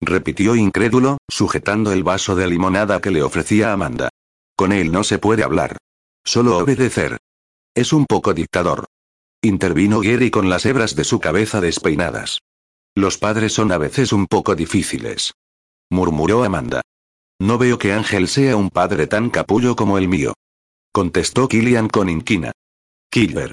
repitió 0.06 0.56
incrédulo, 0.56 1.18
sujetando 1.28 1.92
el 1.92 2.02
vaso 2.02 2.34
de 2.34 2.46
limonada 2.46 3.00
que 3.00 3.10
le 3.10 3.22
ofrecía 3.22 3.72
Amanda. 3.72 4.08
Con 4.56 4.72
él 4.72 4.90
no 4.90 5.04
se 5.04 5.18
puede 5.18 5.42
hablar. 5.42 5.76
Solo 6.24 6.56
obedecer. 6.58 7.18
Es 7.74 7.92
un 7.92 8.06
poco 8.06 8.32
dictador. 8.32 8.86
Intervino 9.42 10.00
Gary 10.00 10.30
con 10.30 10.48
las 10.48 10.64
hebras 10.64 10.96
de 10.96 11.04
su 11.04 11.20
cabeza 11.20 11.60
despeinadas. 11.60 12.40
Los 12.94 13.18
padres 13.18 13.52
son 13.52 13.70
a 13.70 13.78
veces 13.78 14.12
un 14.12 14.26
poco 14.26 14.54
difíciles. 14.54 15.34
Murmuró 15.90 16.42
Amanda. 16.42 16.80
No 17.38 17.58
veo 17.58 17.78
que 17.78 17.92
Ángel 17.92 18.28
sea 18.28 18.56
un 18.56 18.70
padre 18.70 19.06
tan 19.06 19.28
capullo 19.28 19.76
como 19.76 19.98
el 19.98 20.08
mío. 20.08 20.32
Contestó 20.90 21.48
Killian 21.48 21.88
con 21.88 22.08
inquina. 22.08 22.52
Killer. 23.10 23.52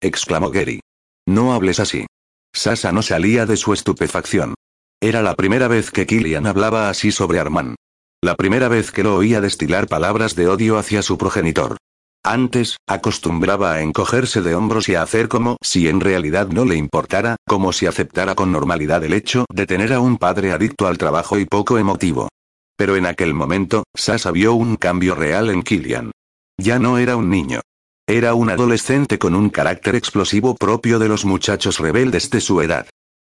exclamó 0.00 0.50
Gary. 0.50 0.80
No 1.26 1.52
hables 1.52 1.80
así. 1.80 2.06
Sasa 2.54 2.92
no 2.92 3.02
salía 3.02 3.44
de 3.44 3.56
su 3.56 3.72
estupefacción. 3.72 4.54
Era 5.00 5.20
la 5.20 5.34
primera 5.34 5.68
vez 5.68 5.90
que 5.90 6.06
Killian 6.06 6.46
hablaba 6.46 6.88
así 6.88 7.12
sobre 7.12 7.38
Armand. 7.38 7.76
La 8.22 8.34
primera 8.34 8.68
vez 8.68 8.90
que 8.90 9.02
lo 9.02 9.14
oía 9.16 9.42
destilar 9.42 9.88
palabras 9.88 10.34
de 10.34 10.48
odio 10.48 10.78
hacia 10.78 11.02
su 11.02 11.18
progenitor. 11.18 11.76
Antes, 12.24 12.78
acostumbraba 12.88 13.74
a 13.74 13.82
encogerse 13.82 14.40
de 14.40 14.54
hombros 14.54 14.88
y 14.88 14.94
a 14.94 15.02
hacer 15.02 15.28
como 15.28 15.58
si 15.62 15.86
en 15.88 16.00
realidad 16.00 16.48
no 16.48 16.64
le 16.64 16.76
importara, 16.76 17.36
como 17.46 17.72
si 17.72 17.86
aceptara 17.86 18.34
con 18.34 18.50
normalidad 18.50 19.04
el 19.04 19.12
hecho 19.12 19.44
de 19.52 19.66
tener 19.66 19.92
a 19.92 20.00
un 20.00 20.16
padre 20.16 20.52
adicto 20.52 20.86
al 20.86 20.98
trabajo 20.98 21.38
y 21.38 21.44
poco 21.44 21.78
emotivo. 21.78 22.28
Pero 22.76 22.96
en 22.96 23.06
aquel 23.06 23.34
momento, 23.34 23.84
Sasa 23.94 24.30
vio 24.30 24.54
un 24.54 24.76
cambio 24.76 25.14
real 25.14 25.50
en 25.50 25.62
Killian. 25.62 26.10
Ya 26.58 26.78
no 26.78 26.96
era 26.96 27.16
un 27.16 27.28
niño. 27.28 27.60
Era 28.08 28.34
un 28.34 28.48
adolescente 28.48 29.18
con 29.18 29.34
un 29.34 29.50
carácter 29.50 29.94
explosivo 29.94 30.56
propio 30.56 30.98
de 30.98 31.08
los 31.08 31.26
muchachos 31.26 31.78
rebeldes 31.78 32.30
de 32.30 32.40
su 32.40 32.62
edad. 32.62 32.86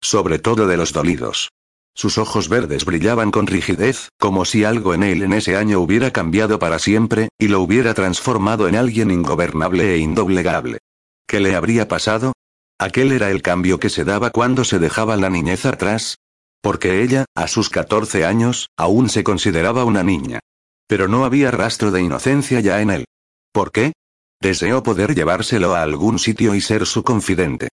Sobre 0.01 0.39
todo 0.39 0.67
de 0.67 0.77
los 0.77 0.93
dolidos. 0.93 1.51
Sus 1.93 2.17
ojos 2.17 2.49
verdes 2.49 2.85
brillaban 2.85 3.31
con 3.31 3.47
rigidez, 3.47 4.09
como 4.17 4.45
si 4.45 4.63
algo 4.63 4.93
en 4.93 5.03
él 5.03 5.23
en 5.23 5.33
ese 5.33 5.57
año 5.57 5.79
hubiera 5.79 6.11
cambiado 6.11 6.57
para 6.57 6.79
siempre, 6.79 7.29
y 7.37 7.49
lo 7.49 7.61
hubiera 7.61 7.93
transformado 7.93 8.67
en 8.67 8.75
alguien 8.75 9.11
ingobernable 9.11 9.93
e 9.93 9.97
indoblegable. 9.97 10.79
¿Qué 11.27 11.39
le 11.39 11.55
habría 11.55 11.87
pasado? 11.87 12.33
Aquel 12.79 13.11
era 13.11 13.29
el 13.29 13.41
cambio 13.41 13.79
que 13.79 13.89
se 13.89 14.03
daba 14.03 14.31
cuando 14.31 14.63
se 14.63 14.79
dejaba 14.79 15.17
la 15.17 15.29
niñez 15.29 15.65
atrás. 15.65 16.17
Porque 16.61 17.03
ella, 17.03 17.25
a 17.35 17.47
sus 17.47 17.69
14 17.69 18.25
años, 18.25 18.69
aún 18.77 19.09
se 19.09 19.23
consideraba 19.23 19.83
una 19.83 20.03
niña. 20.03 20.39
Pero 20.87 21.07
no 21.07 21.25
había 21.25 21.51
rastro 21.51 21.91
de 21.91 22.01
inocencia 22.01 22.59
ya 22.59 22.81
en 22.81 22.89
él. 22.89 23.05
¿Por 23.51 23.71
qué? 23.71 23.93
Deseó 24.41 24.81
poder 24.81 25.13
llevárselo 25.13 25.75
a 25.75 25.83
algún 25.83 26.17
sitio 26.19 26.55
y 26.55 26.61
ser 26.61 26.85
su 26.85 27.03
confidente. 27.03 27.69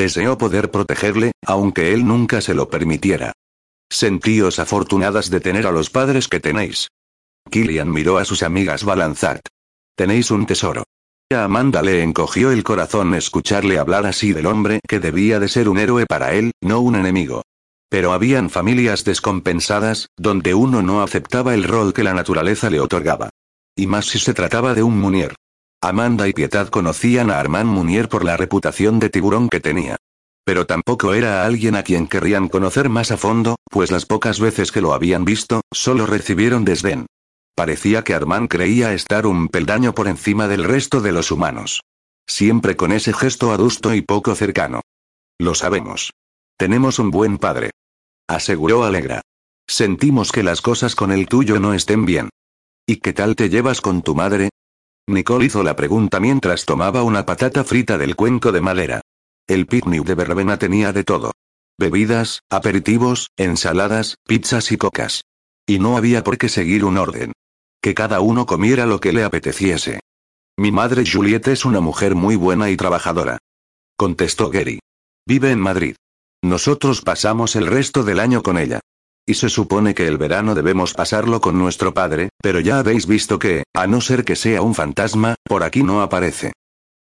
Deseó 0.00 0.38
poder 0.38 0.70
protegerle, 0.70 1.32
aunque 1.44 1.92
él 1.92 2.06
nunca 2.06 2.40
se 2.40 2.54
lo 2.54 2.70
permitiera. 2.70 3.34
Sentíos 3.92 4.58
afortunadas 4.58 5.28
de 5.28 5.40
tener 5.40 5.66
a 5.66 5.72
los 5.72 5.90
padres 5.90 6.26
que 6.26 6.40
tenéis. 6.40 6.88
Killian 7.50 7.92
miró 7.92 8.16
a 8.16 8.24
sus 8.24 8.42
amigas 8.42 8.82
Balanzat. 8.82 9.42
Tenéis 9.94 10.30
un 10.30 10.46
tesoro. 10.46 10.84
A 11.30 11.44
Amanda 11.44 11.82
le 11.82 12.02
encogió 12.02 12.50
el 12.50 12.64
corazón 12.64 13.14
escucharle 13.14 13.78
hablar 13.78 14.06
así 14.06 14.32
del 14.32 14.46
hombre 14.46 14.80
que 14.88 15.00
debía 15.00 15.38
de 15.38 15.48
ser 15.48 15.68
un 15.68 15.76
héroe 15.76 16.06
para 16.06 16.32
él, 16.32 16.52
no 16.62 16.80
un 16.80 16.96
enemigo. 16.96 17.42
Pero 17.90 18.14
habían 18.14 18.48
familias 18.48 19.04
descompensadas, 19.04 20.08
donde 20.16 20.54
uno 20.54 20.80
no 20.80 21.02
aceptaba 21.02 21.52
el 21.52 21.64
rol 21.64 21.92
que 21.92 22.04
la 22.04 22.14
naturaleza 22.14 22.70
le 22.70 22.80
otorgaba. 22.80 23.28
Y 23.76 23.86
más 23.86 24.06
si 24.06 24.18
se 24.18 24.32
trataba 24.32 24.72
de 24.72 24.82
un 24.82 24.98
Munier. 24.98 25.34
Amanda 25.82 26.28
y 26.28 26.34
Pietad 26.34 26.68
conocían 26.68 27.30
a 27.30 27.40
Armand 27.40 27.70
Munier 27.70 28.10
por 28.10 28.22
la 28.22 28.36
reputación 28.36 28.98
de 28.98 29.08
tiburón 29.08 29.48
que 29.48 29.60
tenía. 29.60 29.96
Pero 30.44 30.66
tampoco 30.66 31.14
era 31.14 31.46
alguien 31.46 31.74
a 31.74 31.82
quien 31.82 32.06
querrían 32.06 32.48
conocer 32.48 32.90
más 32.90 33.10
a 33.10 33.16
fondo, 33.16 33.56
pues 33.70 33.90
las 33.90 34.04
pocas 34.04 34.40
veces 34.40 34.72
que 34.72 34.82
lo 34.82 34.92
habían 34.92 35.24
visto, 35.24 35.62
solo 35.72 36.04
recibieron 36.04 36.66
desdén. 36.66 37.06
Parecía 37.54 38.04
que 38.04 38.12
Armand 38.12 38.50
creía 38.50 38.92
estar 38.92 39.26
un 39.26 39.48
peldaño 39.48 39.94
por 39.94 40.06
encima 40.06 40.48
del 40.48 40.64
resto 40.64 41.00
de 41.00 41.12
los 41.12 41.30
humanos. 41.30 41.80
Siempre 42.26 42.76
con 42.76 42.92
ese 42.92 43.14
gesto 43.14 43.50
adusto 43.50 43.94
y 43.94 44.02
poco 44.02 44.34
cercano. 44.34 44.82
Lo 45.38 45.54
sabemos. 45.54 46.12
Tenemos 46.58 46.98
un 46.98 47.10
buen 47.10 47.38
padre. 47.38 47.70
Aseguró 48.28 48.84
Alegra. 48.84 49.22
Sentimos 49.66 50.30
que 50.30 50.42
las 50.42 50.60
cosas 50.60 50.94
con 50.94 51.10
el 51.10 51.26
tuyo 51.26 51.58
no 51.58 51.72
estén 51.72 52.04
bien. 52.04 52.28
¿Y 52.86 52.96
qué 52.96 53.14
tal 53.14 53.34
te 53.34 53.48
llevas 53.48 53.80
con 53.80 54.02
tu 54.02 54.14
madre? 54.14 54.50
Nicole 55.10 55.46
hizo 55.46 55.62
la 55.62 55.76
pregunta 55.76 56.20
mientras 56.20 56.64
tomaba 56.64 57.02
una 57.02 57.26
patata 57.26 57.64
frita 57.64 57.98
del 57.98 58.16
cuenco 58.16 58.52
de 58.52 58.60
madera. 58.60 59.00
El 59.46 59.66
picnic 59.66 60.04
de 60.04 60.14
verbena 60.14 60.58
tenía 60.58 60.92
de 60.92 61.04
todo. 61.04 61.32
Bebidas, 61.78 62.40
aperitivos, 62.50 63.30
ensaladas, 63.36 64.16
pizzas 64.26 64.70
y 64.72 64.76
cocas. 64.76 65.22
Y 65.66 65.78
no 65.78 65.96
había 65.96 66.22
por 66.22 66.38
qué 66.38 66.48
seguir 66.48 66.84
un 66.84 66.98
orden. 66.98 67.32
Que 67.82 67.94
cada 67.94 68.20
uno 68.20 68.46
comiera 68.46 68.86
lo 68.86 69.00
que 69.00 69.12
le 69.12 69.24
apeteciese. 69.24 70.00
Mi 70.56 70.72
madre 70.72 71.04
Juliette 71.10 71.48
es 71.48 71.64
una 71.64 71.80
mujer 71.80 72.14
muy 72.14 72.36
buena 72.36 72.70
y 72.70 72.76
trabajadora. 72.76 73.38
Contestó 73.96 74.50
Gary. 74.50 74.80
Vive 75.26 75.50
en 75.50 75.60
Madrid. 75.60 75.96
Nosotros 76.42 77.02
pasamos 77.02 77.56
el 77.56 77.66
resto 77.66 78.02
del 78.02 78.20
año 78.20 78.42
con 78.42 78.58
ella. 78.58 78.80
Y 79.30 79.34
se 79.34 79.48
supone 79.48 79.94
que 79.94 80.08
el 80.08 80.18
verano 80.18 80.56
debemos 80.56 80.92
pasarlo 80.92 81.40
con 81.40 81.56
nuestro 81.56 81.94
padre, 81.94 82.30
pero 82.42 82.58
ya 82.58 82.80
habéis 82.80 83.06
visto 83.06 83.38
que, 83.38 83.62
a 83.72 83.86
no 83.86 84.00
ser 84.00 84.24
que 84.24 84.34
sea 84.34 84.60
un 84.60 84.74
fantasma, 84.74 85.36
por 85.44 85.62
aquí 85.62 85.84
no 85.84 86.02
aparece. 86.02 86.52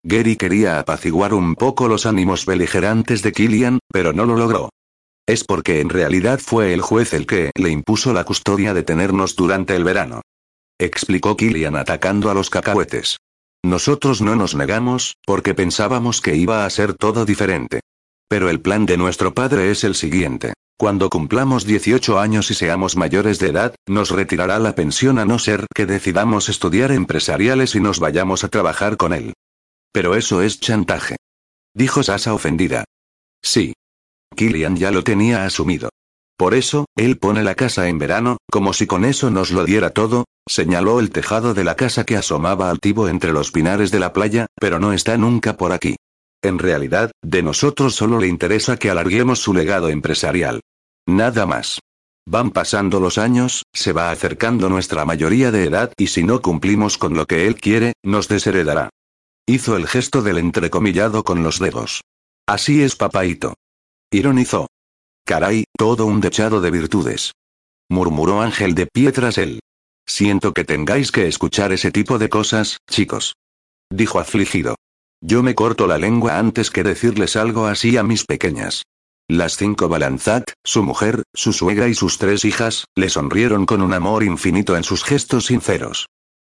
Gary 0.04 0.38
quería 0.38 0.80
apaciguar 0.80 1.34
un 1.34 1.56
poco 1.56 1.90
los 1.90 2.06
ánimos 2.06 2.46
beligerantes 2.46 3.24
de 3.24 3.34
Killian, 3.34 3.80
pero 3.92 4.14
no 4.14 4.26
lo 4.26 4.38
logró. 4.38 4.70
Es 5.28 5.44
porque 5.44 5.82
en 5.82 5.90
realidad 5.90 6.40
fue 6.40 6.74
el 6.74 6.80
juez 6.80 7.14
el 7.14 7.28
que 7.28 7.52
le 7.56 7.72
impuso 7.72 8.14
la 8.14 8.24
custodia 8.24 8.74
de 8.74 8.84
tenernos 8.84 9.36
durante 9.36 9.76
el 9.76 9.84
verano. 9.84 10.22
Explicó 10.80 11.36
Killian 11.36 11.76
atacando 11.76 12.32
a 12.32 12.34
los 12.34 12.50
cacahuetes. 12.50 13.18
Nosotros 13.66 14.22
no 14.22 14.38
nos 14.38 14.56
negamos, 14.56 15.18
porque 15.26 15.54
pensábamos 15.54 16.22
que 16.22 16.38
iba 16.38 16.64
a 16.64 16.70
ser 16.70 16.94
todo 16.94 17.26
diferente. 17.26 17.82
Pero 18.30 18.50
el 18.50 18.62
plan 18.62 18.86
de 18.86 18.96
nuestro 18.96 19.34
padre 19.34 19.72
es 19.72 19.84
el 19.84 19.94
siguiente. 19.94 20.54
Cuando 20.84 21.10
cumplamos 21.10 21.66
18 21.66 22.20
años 22.20 22.52
y 22.52 22.56
seamos 22.56 22.98
mayores 22.98 23.40
de 23.40 23.48
edad, 23.48 23.74
nos 23.88 24.10
retirará 24.10 24.60
la 24.60 24.76
pensión 24.76 25.18
a 25.18 25.24
no 25.24 25.40
ser 25.40 25.66
que 25.74 25.86
decidamos 25.86 26.50
estudiar 26.50 26.92
empresariales 26.92 27.74
y 27.76 27.80
nos 27.80 28.02
vayamos 28.02 28.44
a 28.44 28.50
trabajar 28.50 28.98
con 28.98 29.14
él. 29.14 29.32
Pero 29.94 30.14
eso 30.14 30.42
es 30.42 30.60
chantaje. 30.60 31.16
Dijo 31.74 32.04
Sasa 32.04 32.34
ofendida. 32.34 32.84
Sí. 33.42 33.72
Killian 34.36 34.76
ya 34.76 34.92
lo 34.92 35.06
tenía 35.06 35.46
asumido. 35.46 35.88
Por 36.36 36.54
eso, 36.54 36.84
él 36.98 37.18
pone 37.18 37.46
la 37.46 37.56
casa 37.56 37.88
en 37.88 37.98
verano, 37.98 38.36
como 38.52 38.74
si 38.74 38.86
con 38.86 39.06
eso 39.06 39.30
nos 39.30 39.52
lo 39.52 39.64
diera 39.64 39.92
todo, 39.92 40.26
señaló 40.46 41.00
el 41.00 41.12
tejado 41.12 41.54
de 41.54 41.64
la 41.64 41.78
casa 41.78 42.04
que 42.04 42.18
asomaba 42.18 42.70
altivo 42.70 43.08
entre 43.08 43.32
los 43.32 43.54
pinares 43.54 43.90
de 43.90 44.02
la 44.02 44.12
playa, 44.12 44.48
pero 44.60 44.82
no 44.82 44.92
está 44.92 45.18
nunca 45.18 45.56
por 45.56 45.72
aquí. 45.72 45.96
En 46.44 46.60
realidad, 46.60 47.10
de 47.24 47.42
nosotros 47.42 47.96
solo 47.96 48.20
le 48.20 48.28
interesa 48.28 48.76
que 48.76 48.90
alarguemos 48.90 49.40
su 49.40 49.54
legado 49.54 49.88
empresarial. 49.88 50.60
Nada 51.08 51.46
más. 51.46 51.80
Van 52.26 52.52
pasando 52.52 53.00
los 53.00 53.18
años, 53.18 53.64
se 53.74 53.92
va 53.92 54.10
acercando 54.12 54.70
nuestra 54.70 55.04
mayoría 55.04 55.52
de 55.52 55.66
edad 55.66 55.92
y 55.98 56.08
si 56.08 56.24
no 56.24 56.42
cumplimos 56.42 56.98
con 56.98 57.16
lo 57.16 57.26
que 57.26 57.48
él 57.48 57.56
quiere, 57.56 57.94
nos 58.02 58.30
desheredará. 58.30 58.90
Hizo 59.46 59.76
el 59.76 59.88
gesto 59.88 60.22
del 60.22 60.38
entrecomillado 60.38 61.24
con 61.24 61.44
los 61.44 61.60
dedos. 61.60 62.02
Así 62.48 62.82
es 62.82 62.96
papaito. 62.96 63.56
Ironizó. 64.10 64.68
Caray, 65.26 65.66
todo 65.78 66.06
un 66.06 66.22
dechado 66.22 66.62
de 66.62 66.72
virtudes. 66.72 67.34
Murmuró 67.90 68.42
Ángel 68.42 68.74
de 68.74 68.88
pie 68.88 69.12
tras 69.12 69.38
él. 69.38 69.60
Siento 70.06 70.54
que 70.54 70.64
tengáis 70.64 71.12
que 71.12 71.28
escuchar 71.28 71.74
ese 71.74 71.92
tipo 71.92 72.20
de 72.20 72.30
cosas, 72.30 72.78
chicos. 72.90 73.36
Dijo 73.90 74.20
afligido. 74.20 74.76
Yo 75.22 75.44
me 75.44 75.56
corto 75.56 75.88
la 75.88 75.98
lengua 75.98 76.40
antes 76.40 76.70
que 76.70 76.84
decirles 76.84 77.36
algo 77.36 77.66
así 77.68 77.98
a 77.98 78.04
mis 78.04 78.26
pequeñas. 78.26 78.84
Las 79.34 79.58
cinco 79.58 79.90
Balanzat, 79.90 80.52
su 80.64 80.84
mujer, 80.84 81.24
su 81.34 81.54
suegra 81.54 81.88
y 81.88 81.96
sus 81.96 82.20
tres 82.20 82.46
hijas, 82.46 82.86
le 82.94 83.10
sonrieron 83.10 83.66
con 83.66 83.82
un 83.82 83.92
amor 83.92 84.24
infinito 84.24 84.78
en 84.78 84.84
sus 84.84 85.04
gestos 85.04 85.48
sinceros. 85.48 86.06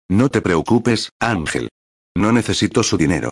No 0.09 0.29
te 0.29 0.43
preocupes, 0.43 1.11
Ángel. 1.19 1.71
No 2.17 2.31
necesito 2.31 2.85
su 2.85 2.97
dinero. 2.97 3.31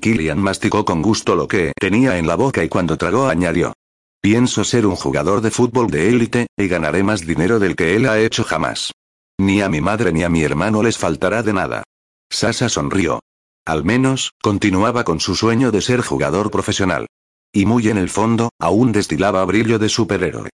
Killian 0.00 0.38
masticó 0.38 0.84
con 0.84 1.02
gusto 1.02 1.34
lo 1.34 1.48
que 1.48 1.72
tenía 1.76 2.16
en 2.16 2.28
la 2.28 2.36
boca 2.36 2.62
y 2.62 2.68
cuando 2.68 2.96
tragó 2.96 3.26
añadió. 3.26 3.72
Pienso 4.20 4.62
ser 4.62 4.86
un 4.86 4.94
jugador 4.94 5.40
de 5.40 5.50
fútbol 5.50 5.90
de 5.90 6.08
élite, 6.08 6.46
y 6.56 6.68
ganaré 6.68 7.02
más 7.02 7.26
dinero 7.26 7.58
del 7.58 7.74
que 7.74 7.96
él 7.96 8.08
ha 8.08 8.20
hecho 8.20 8.44
jamás. 8.44 8.92
Ni 9.36 9.62
a 9.62 9.68
mi 9.68 9.80
madre 9.80 10.12
ni 10.12 10.22
a 10.22 10.28
mi 10.28 10.44
hermano 10.44 10.84
les 10.84 10.96
faltará 10.96 11.42
de 11.42 11.52
nada. 11.52 11.82
Sasa 12.30 12.68
sonrió. 12.68 13.18
Al 13.64 13.82
menos, 13.82 14.30
continuaba 14.40 15.02
con 15.02 15.18
su 15.18 15.34
sueño 15.34 15.72
de 15.72 15.82
ser 15.82 16.02
jugador 16.02 16.52
profesional. 16.52 17.08
Y 17.56 17.64
muy 17.64 17.88
en 17.88 17.96
el 17.96 18.10
fondo, 18.10 18.50
aún 18.58 18.92
destilaba 18.92 19.42
brillo 19.46 19.78
de 19.78 19.88
superhéroe. 19.88 20.50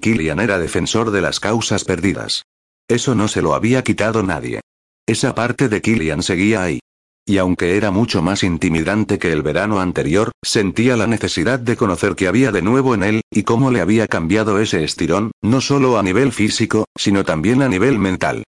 Killian 0.00 0.40
era 0.40 0.58
defensor 0.58 1.10
de 1.10 1.20
las 1.20 1.38
causas 1.38 1.84
perdidas. 1.84 2.44
Eso 2.88 3.14
no 3.14 3.28
se 3.28 3.42
lo 3.42 3.54
había 3.54 3.84
quitado 3.84 4.22
nadie. 4.22 4.62
Esa 5.06 5.34
parte 5.34 5.68
de 5.68 5.82
Killian 5.82 6.22
seguía 6.22 6.62
ahí. 6.62 6.80
Y 7.26 7.36
aunque 7.36 7.76
era 7.76 7.90
mucho 7.90 8.22
más 8.22 8.42
intimidante 8.42 9.18
que 9.18 9.32
el 9.32 9.42
verano 9.42 9.80
anterior, 9.80 10.32
sentía 10.42 10.96
la 10.96 11.06
necesidad 11.06 11.58
de 11.58 11.76
conocer 11.76 12.14
qué 12.14 12.26
había 12.26 12.50
de 12.52 12.62
nuevo 12.62 12.94
en 12.94 13.02
él, 13.02 13.20
y 13.30 13.42
cómo 13.42 13.70
le 13.70 13.82
había 13.82 14.08
cambiado 14.08 14.58
ese 14.58 14.82
estirón, 14.82 15.32
no 15.42 15.60
solo 15.60 15.98
a 15.98 16.02
nivel 16.02 16.32
físico, 16.32 16.86
sino 16.96 17.22
también 17.22 17.60
a 17.60 17.68
nivel 17.68 17.98
mental. 17.98 18.44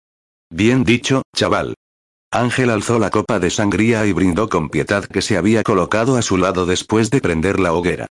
Bien 0.51 0.83
dicho, 0.83 1.23
chaval. 1.35 1.73
Ángel 2.31 2.69
alzó 2.69 2.99
la 2.99 3.09
copa 3.09 3.39
de 3.39 3.49
sangría 3.49 4.05
y 4.05 4.11
brindó 4.11 4.49
con 4.49 4.69
piedad 4.69 5.05
que 5.05 5.21
se 5.21 5.37
había 5.37 5.63
colocado 5.63 6.17
a 6.17 6.21
su 6.21 6.37
lado 6.37 6.65
después 6.65 7.09
de 7.09 7.21
prender 7.21 7.59
la 7.59 7.73
hoguera. 7.73 8.07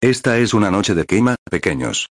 Esta 0.00 0.38
es 0.38 0.52
una 0.52 0.70
noche 0.70 0.94
de 0.94 1.06
quema, 1.06 1.36
pequeños. 1.50 2.08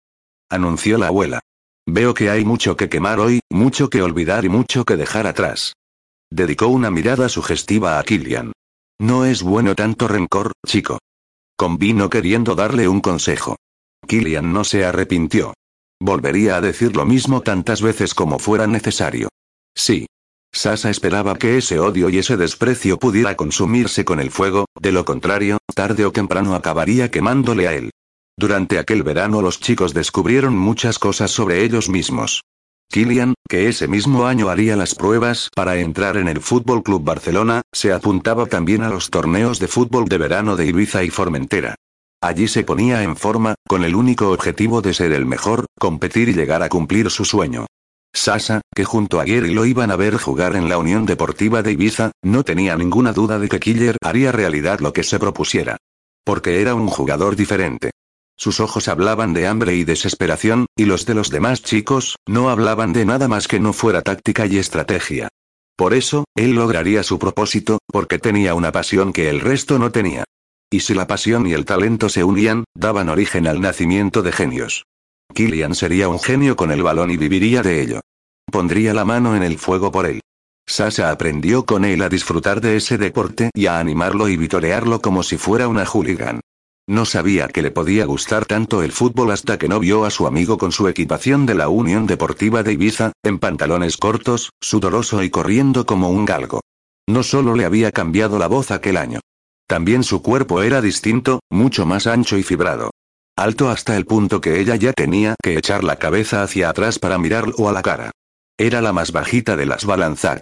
Anunció 0.51 0.99
la 0.99 1.09
abuela. 1.09 1.40
Veo 1.86 2.14
que 2.14 2.28
hay 2.30 2.44
mucho 2.44 2.76
que 2.76 2.88
quemar 2.88 3.18
hoy, 3.18 3.40
mucho 3.51 3.88
que 3.88 4.03
olvidar 4.03 4.44
y 4.44 4.51
mucho 4.51 4.84
que 4.84 4.96
dejar 4.96 5.26
atrás. 5.26 5.72
Dedicó 6.30 6.66
una 6.68 6.90
mirada 6.90 7.28
sugestiva 7.28 7.99
a 7.99 8.05
Killian. 8.05 8.53
No 9.01 9.24
es 9.24 9.42
bueno 9.42 9.74
tanto 9.74 10.07
rencor, 10.07 10.53
chico. 10.66 10.99
Convino 11.57 12.11
queriendo 12.11 12.55
darle 12.55 12.88
un 12.88 13.01
consejo. 13.01 13.57
Killian 14.07 14.53
no 14.53 14.64
se 14.64 14.84
arrepintió. 14.84 15.55
Volvería 16.01 16.57
a 16.57 16.61
decir 16.61 16.94
lo 16.94 17.05
mismo 17.05 17.40
tantas 17.40 17.82
veces 17.82 18.14
como 18.14 18.38
fuera 18.38 18.66
necesario. 18.66 19.28
Sí. 19.74 20.07
Sasa 20.53 20.90
esperaba 20.90 21.36
que 21.36 21.59
ese 21.59 21.78
odio 21.78 22.09
y 22.09 22.18
ese 22.18 22.36
desprecio 22.36 22.99
pudiera 22.99 23.36
consumirse 23.36 24.05
con 24.05 24.20
el 24.20 24.30
fuego, 24.30 24.66
de 24.80 24.92
lo 24.92 25.05
contrario, 25.05 25.59
tarde 25.74 26.05
o 26.05 26.12
temprano 26.12 26.55
acabaría 26.55 27.11
quemándole 27.11 27.68
a 27.68 27.74
él. 27.74 27.90
Durante 28.36 28.78
aquel 28.78 29.03
verano 29.03 29.42
los 29.42 29.61
chicos 29.61 29.94
descubrieron 29.94 30.57
muchas 30.57 30.99
cosas 30.99 31.30
sobre 31.30 31.64
ellos 31.64 31.88
mismos. 31.88 32.42
Kilian, 32.90 33.34
que 33.49 33.68
ese 33.68 33.86
mismo 33.86 34.26
año 34.26 34.49
haría 34.49 34.74
las 34.74 34.94
pruebas 34.94 35.51
para 35.55 35.76
entrar 35.76 36.16
en 36.16 36.26
el 36.26 36.40
Fútbol 36.40 36.82
Club 36.82 37.05
Barcelona, 37.05 37.62
se 37.70 37.92
apuntaba 37.92 38.46
también 38.46 38.82
a 38.82 38.88
los 38.88 39.11
torneos 39.11 39.59
de 39.59 39.68
fútbol 39.68 40.09
de 40.09 40.16
verano 40.16 40.57
de 40.57 40.66
Ibiza 40.66 41.05
y 41.05 41.11
Formentera. 41.11 41.74
Allí 42.22 42.49
se 42.49 42.64
ponía 42.64 43.03
en 43.03 43.16
forma, 43.16 43.55
con 43.68 43.84
el 43.84 43.94
único 43.94 44.30
objetivo 44.30 44.80
de 44.80 44.94
ser 44.94 45.12
el 45.12 45.26
mejor, 45.26 45.66
competir 45.78 46.30
y 46.30 46.34
llegar 46.34 46.62
a 46.62 46.68
cumplir 46.68 47.11
su 47.11 47.24
sueño. 47.24 47.66
Sasa, 48.19 48.61
que 48.75 48.85
junto 48.85 49.21
a 49.21 49.25
Gary 49.25 49.55
lo 49.55 49.64
iban 49.64 49.91
a 49.91 49.97
ver 49.97 50.16
jugar 50.16 50.57
en 50.57 50.69
la 50.69 50.79
Unión 50.79 51.07
Deportiva 51.07 51.62
de 51.62 51.73
Ibiza, 51.73 52.12
no 52.23 52.43
tenía 52.43 52.77
ninguna 52.77 53.12
duda 53.12 53.39
de 53.39 53.49
que 53.49 53.61
Killer 53.61 53.97
haría 54.03 54.33
realidad 54.33 54.81
lo 54.81 54.93
que 54.93 55.05
se 55.05 55.19
propusiera. 55.19 55.77
Porque 56.25 56.61
era 56.61 56.75
un 56.75 56.89
jugador 56.89 57.37
diferente. 57.37 57.93
Sus 58.37 58.61
ojos 58.61 58.89
hablaban 58.89 59.35
de 59.35 59.47
hambre 59.47 59.75
y 59.75 59.85
desesperación, 59.85 60.66
y 60.77 60.85
los 60.85 61.07
de 61.07 61.14
los 61.14 61.31
demás 61.31 61.62
chicos, 61.62 62.16
no 62.27 62.51
hablaban 62.51 62.93
de 62.93 63.05
nada 63.05 63.29
más 63.29 63.49
que 63.49 63.61
no 63.61 63.73
fuera 63.73 64.03
táctica 64.03 64.47
y 64.47 64.59
estrategia. 64.59 65.29
Por 65.77 65.95
eso, 65.95 66.25
él 66.35 66.53
lograría 66.55 67.03
su 67.05 67.19
propósito, 67.19 67.79
porque 67.87 68.19
tenía 68.19 68.55
una 68.55 68.73
pasión 68.73 69.12
que 69.12 69.31
el 69.31 69.41
resto 69.41 69.79
no 69.79 69.93
tenía. 69.93 70.25
Y 70.71 70.81
si 70.81 70.93
la 70.93 71.07
pasión 71.07 71.47
y 71.47 71.53
el 71.53 71.64
talento 71.64 72.09
se 72.09 72.25
unían, 72.25 72.64
daban 72.75 73.09
origen 73.09 73.47
al 73.47 73.61
nacimiento 73.61 74.23
de 74.23 74.33
genios. 74.33 74.85
Killian 75.39 75.76
sería 75.76 76.09
un 76.09 76.18
genio 76.18 76.57
con 76.57 76.72
el 76.72 76.82
balón 76.82 77.12
y 77.12 77.16
viviría 77.16 77.62
de 77.62 77.80
ello. 77.80 78.01
Pondría 78.51 78.93
la 78.93 79.05
mano 79.05 79.36
en 79.36 79.45
el 79.45 79.57
fuego 79.57 79.93
por 79.93 80.05
él. 80.07 80.20
Sasa 80.66 81.12
aprendió 81.12 81.64
con 81.64 81.84
él 81.84 82.03
a 82.03 82.09
disfrutar 82.09 82.61
de 82.61 82.74
ese 82.74 82.99
deporte 82.99 83.53
y 83.55 83.66
a 83.66 83.78
animarlo 83.78 84.28
y 84.28 84.36
vitorearlo 84.36 85.01
como 85.01 85.22
si 85.22 85.39
fuera 85.39 85.68
una 85.68 85.86
hooligan. 85.86 86.41
No 86.89 87.05
sabía 87.05 87.47
que 87.47 87.62
le 87.62 87.70
podía 87.70 88.05
gustar 88.05 88.47
tanto 88.47 88.82
el 88.82 88.91
fútbol 88.91 89.30
hasta 89.30 89.61
que 89.61 89.68
no 89.68 89.78
vio 89.78 90.05
a 90.05 90.11
su 90.11 90.26
amigo 90.26 90.59
con 90.59 90.72
su 90.72 90.89
equipación 90.89 91.47
de 91.47 91.55
la 91.55 91.68
Unión 91.68 92.09
Deportiva 92.09 92.64
de 92.64 92.72
Ibiza, 92.72 93.12
en 93.22 93.39
pantalones 93.39 93.97
cortos, 93.97 94.51
sudoroso 94.61 95.22
y 95.22 95.30
corriendo 95.30 95.86
como 95.86 96.11
un 96.11 96.24
galgo. 96.24 96.62
No 97.09 97.22
solo 97.22 97.55
le 97.55 97.64
había 97.64 97.93
cambiado 97.93 98.41
la 98.41 98.49
voz 98.49 98.72
aquel 98.72 98.97
año. 98.97 99.20
También 99.68 100.03
su 100.03 100.20
cuerpo 100.20 100.62
era 100.62 100.80
distinto, 100.80 101.39
mucho 101.49 101.86
más 101.86 102.09
ancho 102.09 102.36
y 102.36 102.43
fibrado. 102.43 102.91
Alto 103.39 103.70
hasta 103.70 103.97
el 103.97 104.05
punto 104.05 104.41
que 104.41 104.59
ella 104.59 104.74
ya 104.74 104.93
tenía 104.93 105.36
que 105.41 105.57
echar 105.57 105.84
la 105.84 105.95
cabeza 105.95 106.43
hacia 106.43 106.70
atrás 106.70 106.99
para 106.99 107.18
mirarlo 107.18 107.68
a 107.68 107.72
la 107.72 107.82
cara. 107.82 108.11
Era 108.59 108.82
la 108.82 108.93
más 108.93 109.12
bajita 109.12 109.57
de 109.57 109.64
las 109.64 109.84
Balanzat. 109.84 110.41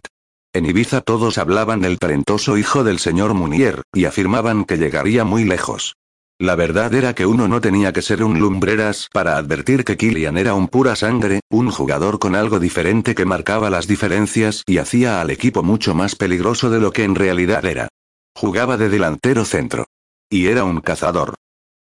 En 0.54 0.64
Ibiza 0.64 1.02
todos 1.02 1.36
hablaban 1.36 1.82
del 1.82 1.98
talentoso 1.98 2.56
hijo 2.56 2.84
del 2.84 2.98
señor 2.98 3.34
Munier, 3.34 3.82
y 3.92 4.06
afirmaban 4.06 4.64
que 4.64 4.78
llegaría 4.78 5.24
muy 5.24 5.44
lejos. 5.44 5.96
La 6.38 6.54
verdad 6.54 6.94
era 6.94 7.14
que 7.14 7.26
uno 7.26 7.48
no 7.48 7.60
tenía 7.60 7.92
que 7.92 8.00
ser 8.00 8.24
un 8.24 8.40
lumbreras 8.40 9.08
para 9.12 9.36
advertir 9.36 9.84
que 9.84 9.98
Killian 9.98 10.38
era 10.38 10.54
un 10.54 10.66
pura 10.66 10.96
sangre, 10.96 11.40
un 11.50 11.70
jugador 11.70 12.18
con 12.18 12.34
algo 12.34 12.60
diferente 12.60 13.14
que 13.14 13.26
marcaba 13.26 13.68
las 13.68 13.86
diferencias 13.86 14.62
y 14.66 14.78
hacía 14.78 15.20
al 15.20 15.28
equipo 15.28 15.62
mucho 15.62 15.94
más 15.94 16.14
peligroso 16.16 16.70
de 16.70 16.80
lo 16.80 16.92
que 16.92 17.04
en 17.04 17.14
realidad 17.14 17.62
era. 17.66 17.88
Jugaba 18.34 18.78
de 18.78 18.88
delantero 18.88 19.44
centro. 19.44 19.84
Y 20.30 20.46
era 20.46 20.64
un 20.64 20.80
cazador. 20.80 21.34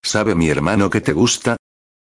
¿Sabe 0.03 0.35
mi 0.35 0.49
hermano 0.49 0.91
que 0.91 1.01
te 1.01 1.13
gusta? 1.13 1.57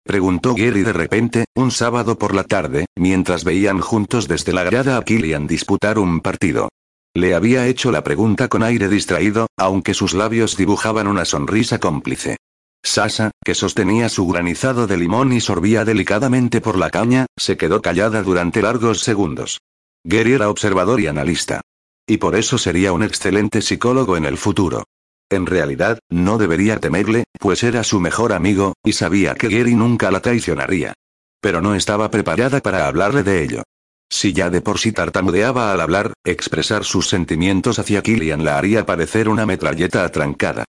Preguntó 0.03 0.53
Gary 0.53 0.83
de 0.83 0.93
repente, 0.93 1.45
un 1.55 1.71
sábado 1.71 2.17
por 2.17 2.35
la 2.35 2.43
tarde, 2.43 2.85
mientras 2.95 3.43
veían 3.43 3.79
juntos 3.79 4.27
desde 4.27 4.53
la 4.53 4.63
grada 4.63 4.97
a 4.97 5.03
Killian 5.03 5.47
disputar 5.47 5.97
un 5.97 6.21
partido. 6.21 6.69
Le 7.15 7.33
había 7.33 7.65
hecho 7.65 7.91
la 7.91 8.03
pregunta 8.03 8.47
con 8.47 8.61
aire 8.61 8.89
distraído, 8.89 9.47
aunque 9.57 9.93
sus 9.93 10.13
labios 10.13 10.57
dibujaban 10.57 11.07
una 11.07 11.25
sonrisa 11.25 11.79
cómplice. 11.79 12.37
Sasa, 12.83 13.31
que 13.43 13.55
sostenía 13.55 14.09
su 14.09 14.27
granizado 14.27 14.85
de 14.85 14.97
limón 14.97 15.33
y 15.33 15.41
sorbía 15.41 15.85
delicadamente 15.85 16.61
por 16.61 16.77
la 16.77 16.91
caña, 16.91 17.25
se 17.35 17.57
quedó 17.57 17.81
callada 17.81 18.21
durante 18.21 18.61
largos 18.61 18.99
segundos. 18.99 19.59
Gary 20.03 20.33
era 20.33 20.49
observador 20.49 21.01
y 21.01 21.07
analista. 21.07 21.61
Y 22.05 22.17
por 22.17 22.35
eso 22.35 22.59
sería 22.59 22.93
un 22.93 23.01
excelente 23.01 23.63
psicólogo 23.63 24.17
en 24.17 24.25
el 24.25 24.37
futuro. 24.37 24.83
En 25.29 25.45
realidad, 25.45 25.99
no 26.09 26.37
debería 26.37 26.79
temerle, 26.79 27.23
pues 27.39 27.63
era 27.63 27.83
su 27.83 27.99
mejor 27.99 28.33
amigo, 28.33 28.73
y 28.83 28.93
sabía 28.93 29.35
que 29.35 29.49
Gary 29.49 29.75
nunca 29.75 30.11
la 30.11 30.21
traicionaría. 30.21 30.93
Pero 31.41 31.61
no 31.61 31.75
estaba 31.75 32.11
preparada 32.11 32.61
para 32.61 32.87
hablarle 32.87 33.23
de 33.23 33.43
ello. 33.43 33.63
Si 34.09 34.33
ya 34.33 34.49
de 34.49 34.61
por 34.61 34.79
sí 34.79 34.91
tartamudeaba 34.91 35.71
al 35.71 35.81
hablar, 35.81 36.13
expresar 36.23 36.83
sus 36.83 37.09
sentimientos 37.09 37.79
hacia 37.79 38.01
Killian 38.01 38.43
la 38.43 38.57
haría 38.57 38.85
parecer 38.85 39.27
una 39.29 39.45
metralleta 39.45 40.03
atrancada. 40.03 40.65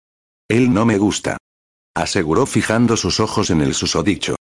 Él 0.49 0.73
no 0.73 0.85
me 0.85 0.99
gusta. 0.99 1.39
Aseguró 1.95 2.47
fijando 2.47 2.97
sus 2.97 3.21
ojos 3.21 3.51
en 3.51 3.63
el 3.63 3.75
susodicho. 3.75 4.37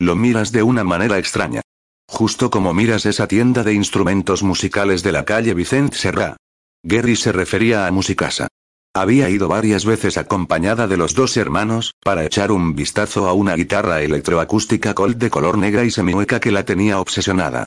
Lo 0.00 0.14
miras 0.14 0.52
de 0.52 0.62
una 0.62 0.84
manera 0.84 1.18
extraña. 1.18 1.62
Justo 2.08 2.50
como 2.50 2.72
miras 2.72 3.06
esa 3.06 3.26
tienda 3.26 3.64
de 3.64 3.74
instrumentos 3.74 4.42
musicales 4.42 5.02
de 5.02 5.12
la 5.12 5.24
calle 5.24 5.54
Vicente 5.54 5.96
Serra. 5.96 6.36
Gary 6.82 7.16
se 7.16 7.32
refería 7.32 7.86
a 7.86 7.90
Musicasa. 7.90 8.48
Había 8.94 9.30
ido 9.30 9.48
varias 9.48 9.84
veces 9.84 10.16
acompañada 10.16 10.86
de 10.86 10.96
los 10.96 11.14
dos 11.14 11.36
hermanos, 11.36 11.94
para 12.02 12.24
echar 12.24 12.50
un 12.50 12.74
vistazo 12.74 13.28
a 13.28 13.32
una 13.32 13.54
guitarra 13.54 14.02
electroacústica 14.02 14.94
Colt 14.94 15.18
de 15.18 15.30
color 15.30 15.58
negra 15.58 15.84
y 15.84 15.90
semihueca 15.90 16.40
que 16.40 16.50
la 16.50 16.64
tenía 16.64 17.00
obsesionada. 17.00 17.66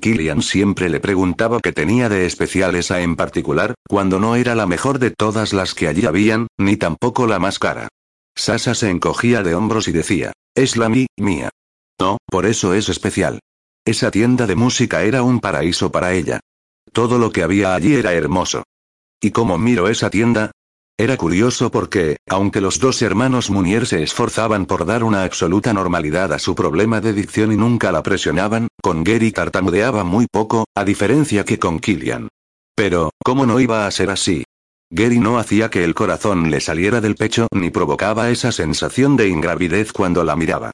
Killian 0.00 0.42
siempre 0.42 0.88
le 0.88 0.98
preguntaba 0.98 1.60
qué 1.60 1.72
tenía 1.72 2.08
de 2.08 2.26
especial 2.26 2.74
esa 2.74 3.00
en 3.02 3.14
particular, 3.14 3.74
cuando 3.88 4.18
no 4.18 4.34
era 4.34 4.54
la 4.54 4.66
mejor 4.66 4.98
de 4.98 5.10
todas 5.10 5.52
las 5.52 5.74
que 5.74 5.86
allí 5.86 6.06
habían, 6.06 6.48
ni 6.58 6.76
tampoco 6.76 7.26
la 7.26 7.38
más 7.38 7.58
cara. 7.58 7.88
Sasa 8.34 8.74
se 8.74 8.90
encogía 8.90 9.42
de 9.42 9.54
hombros 9.54 9.88
y 9.88 9.92
decía, 9.92 10.32
es 10.54 10.76
la 10.76 10.88
mi, 10.88 11.06
mía. 11.16 11.50
No, 12.00 12.18
por 12.26 12.46
eso 12.46 12.74
es 12.74 12.88
especial. 12.88 13.38
Esa 13.84 14.10
tienda 14.10 14.46
de 14.46 14.56
música 14.56 15.02
era 15.02 15.22
un 15.22 15.40
paraíso 15.40 15.92
para 15.92 16.12
ella. 16.14 16.40
Todo 16.92 17.18
lo 17.18 17.30
que 17.30 17.42
había 17.42 17.74
allí 17.74 17.94
era 17.94 18.12
hermoso. 18.12 18.64
¿Y 19.20 19.30
cómo 19.30 19.58
miro 19.58 19.88
esa 19.88 20.10
tienda? 20.10 20.50
Era 21.02 21.16
curioso 21.16 21.72
porque, 21.72 22.18
aunque 22.28 22.60
los 22.60 22.78
dos 22.78 23.02
hermanos 23.02 23.50
Munier 23.50 23.88
se 23.88 24.04
esforzaban 24.04 24.66
por 24.66 24.86
dar 24.86 25.02
una 25.02 25.24
absoluta 25.24 25.72
normalidad 25.72 26.32
a 26.32 26.38
su 26.38 26.54
problema 26.54 27.00
de 27.00 27.12
dicción 27.12 27.50
y 27.50 27.56
nunca 27.56 27.90
la 27.90 28.04
presionaban, 28.04 28.68
con 28.80 29.02
Gary 29.02 29.32
tartamudeaba 29.32 30.04
muy 30.04 30.28
poco, 30.30 30.64
a 30.76 30.84
diferencia 30.84 31.44
que 31.44 31.58
con 31.58 31.80
Killian. 31.80 32.28
Pero, 32.76 33.10
¿cómo 33.24 33.46
no 33.46 33.58
iba 33.58 33.84
a 33.84 33.90
ser 33.90 34.10
así? 34.10 34.44
Gary 34.90 35.18
no 35.18 35.38
hacía 35.38 35.70
que 35.70 35.82
el 35.82 35.96
corazón 35.96 36.52
le 36.52 36.60
saliera 36.60 37.00
del 37.00 37.16
pecho 37.16 37.48
ni 37.52 37.70
provocaba 37.70 38.30
esa 38.30 38.52
sensación 38.52 39.16
de 39.16 39.26
ingravidez 39.26 39.92
cuando 39.92 40.22
la 40.22 40.36
miraba. 40.36 40.70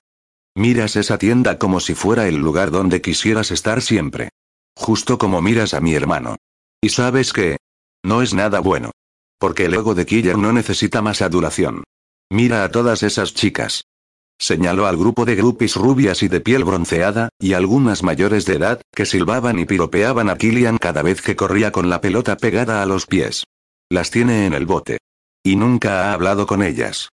Miras 0.54 0.96
esa 0.96 1.16
tienda 1.16 1.56
como 1.56 1.80
si 1.80 1.94
fuera 1.94 2.28
el 2.28 2.36
lugar 2.36 2.70
donde 2.70 3.00
quisieras 3.00 3.50
estar 3.50 3.80
siempre. 3.80 4.28
Justo 4.76 5.16
como 5.16 5.40
miras 5.40 5.72
a 5.72 5.80
mi 5.80 5.94
hermano. 5.94 6.36
Y 6.82 6.90
sabes 6.90 7.32
que... 7.32 7.56
No 8.04 8.20
es 8.20 8.34
nada 8.34 8.60
bueno. 8.60 8.90
Porque 9.38 9.66
el 9.66 9.94
de 9.94 10.06
Killer 10.06 10.36
no 10.36 10.52
necesita 10.52 11.00
más 11.00 11.22
adulación. 11.22 11.84
Mira 12.30 12.64
a 12.64 12.70
todas 12.70 13.02
esas 13.02 13.34
chicas. 13.34 13.84
Señaló 14.40 14.86
al 14.86 14.96
grupo 14.96 15.24
de 15.24 15.34
grupis 15.34 15.76
rubias 15.76 16.22
y 16.22 16.28
de 16.28 16.40
piel 16.40 16.64
bronceada, 16.64 17.28
y 17.40 17.54
algunas 17.54 18.02
mayores 18.02 18.44
de 18.46 18.54
edad, 18.54 18.82
que 18.94 19.06
silbaban 19.06 19.58
y 19.58 19.64
piropeaban 19.64 20.30
a 20.30 20.36
Killian 20.36 20.78
cada 20.78 21.02
vez 21.02 21.22
que 21.22 21.36
corría 21.36 21.72
con 21.72 21.88
la 21.88 22.00
pelota 22.00 22.36
pegada 22.36 22.82
a 22.82 22.86
los 22.86 23.06
pies. 23.06 23.44
Las 23.88 24.10
tiene 24.10 24.46
en 24.46 24.54
el 24.54 24.66
bote. 24.66 24.98
Y 25.42 25.56
nunca 25.56 26.04
ha 26.04 26.12
hablado 26.12 26.46
con 26.46 26.62
ellas. 26.62 27.08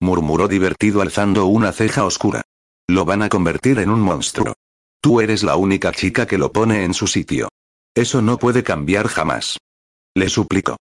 Murmuró 0.00 0.48
divertido 0.48 1.02
alzando 1.02 1.46
una 1.46 1.72
ceja 1.72 2.04
oscura. 2.04 2.42
Lo 2.88 3.04
van 3.04 3.22
a 3.22 3.28
convertir 3.28 3.78
en 3.78 3.90
un 3.90 4.00
monstruo. 4.00 4.54
Tú 5.00 5.20
eres 5.20 5.42
la 5.42 5.56
única 5.56 5.92
chica 5.92 6.26
que 6.26 6.38
lo 6.38 6.52
pone 6.52 6.84
en 6.84 6.94
su 6.94 7.06
sitio. 7.06 7.48
Eso 7.94 8.22
no 8.22 8.38
puede 8.38 8.62
cambiar 8.62 9.08
jamás. 9.08 9.58
Le 10.14 10.28
suplico. 10.28 10.76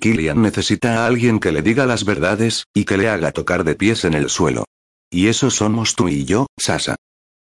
Killian 0.00 0.42
necesita 0.42 0.98
a 0.98 1.06
alguien 1.06 1.40
que 1.40 1.52
le 1.52 1.62
diga 1.62 1.86
las 1.86 2.04
verdades, 2.04 2.64
y 2.74 2.84
que 2.84 2.96
le 2.96 3.08
haga 3.08 3.32
tocar 3.32 3.64
de 3.64 3.74
pies 3.74 4.04
en 4.04 4.14
el 4.14 4.28
suelo. 4.28 4.64
Y 5.10 5.28
eso 5.28 5.50
somos 5.50 5.94
tú 5.94 6.08
y 6.08 6.24
yo, 6.24 6.46
Sasa. 6.58 6.96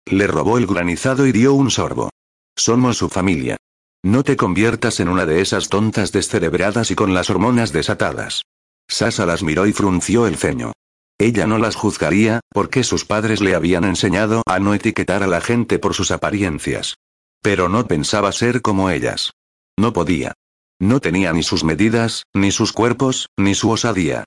Le 0.07 0.26
robó 0.26 0.57
el 0.57 0.66
granizado 0.66 1.26
y 1.26 1.32
dio 1.32 1.55
un 1.55 1.70
sorbo. 1.70 2.11
Somos 2.57 2.97
su 2.97 3.09
familia. 3.09 3.57
No 4.05 4.22
te 4.22 4.36
conviertas 4.36 5.01
en 5.01 5.09
una 5.09 5.26
de 5.26 5.40
esas 5.40 5.68
tontas 5.68 6.12
descerebradas 6.12 6.90
y 6.90 6.94
con 6.94 7.12
las 7.12 7.28
hormonas 7.28 7.72
desatadas. 7.72 8.42
Sasa 8.88 9.26
las 9.26 9.42
miró 9.42 9.66
y 9.66 9.72
frunció 9.72 10.26
el 10.26 10.36
ceño. 10.36 10.72
Ella 11.18 11.47
no 11.47 11.59
las 11.59 11.74
juzgaría, 11.74 12.40
porque 12.51 12.84
sus 12.84 13.05
padres 13.05 13.40
le 13.40 13.55
habían 13.55 13.84
enseñado 13.84 14.42
a 14.47 14.61
no 14.61 14.74
etiquetar 14.74 15.22
a 15.22 15.26
la 15.26 15.40
gente 15.40 15.78
por 15.78 15.94
sus 15.94 16.11
apariencias. 16.11 16.94
Pero 17.42 17.68
no 17.68 17.86
pensaba 17.86 18.30
ser 18.32 18.62
como 18.62 18.90
ellas. 18.90 19.32
No 19.76 19.92
podía. 19.92 20.34
No 20.79 21.01
tenía 21.01 21.33
ni 21.33 21.43
sus 21.43 21.64
medidas, 21.64 22.24
ni 22.35 22.51
sus 22.51 22.72
cuerpos, 22.72 23.29
ni 23.37 23.55
su 23.55 23.70
osadía. 23.70 24.24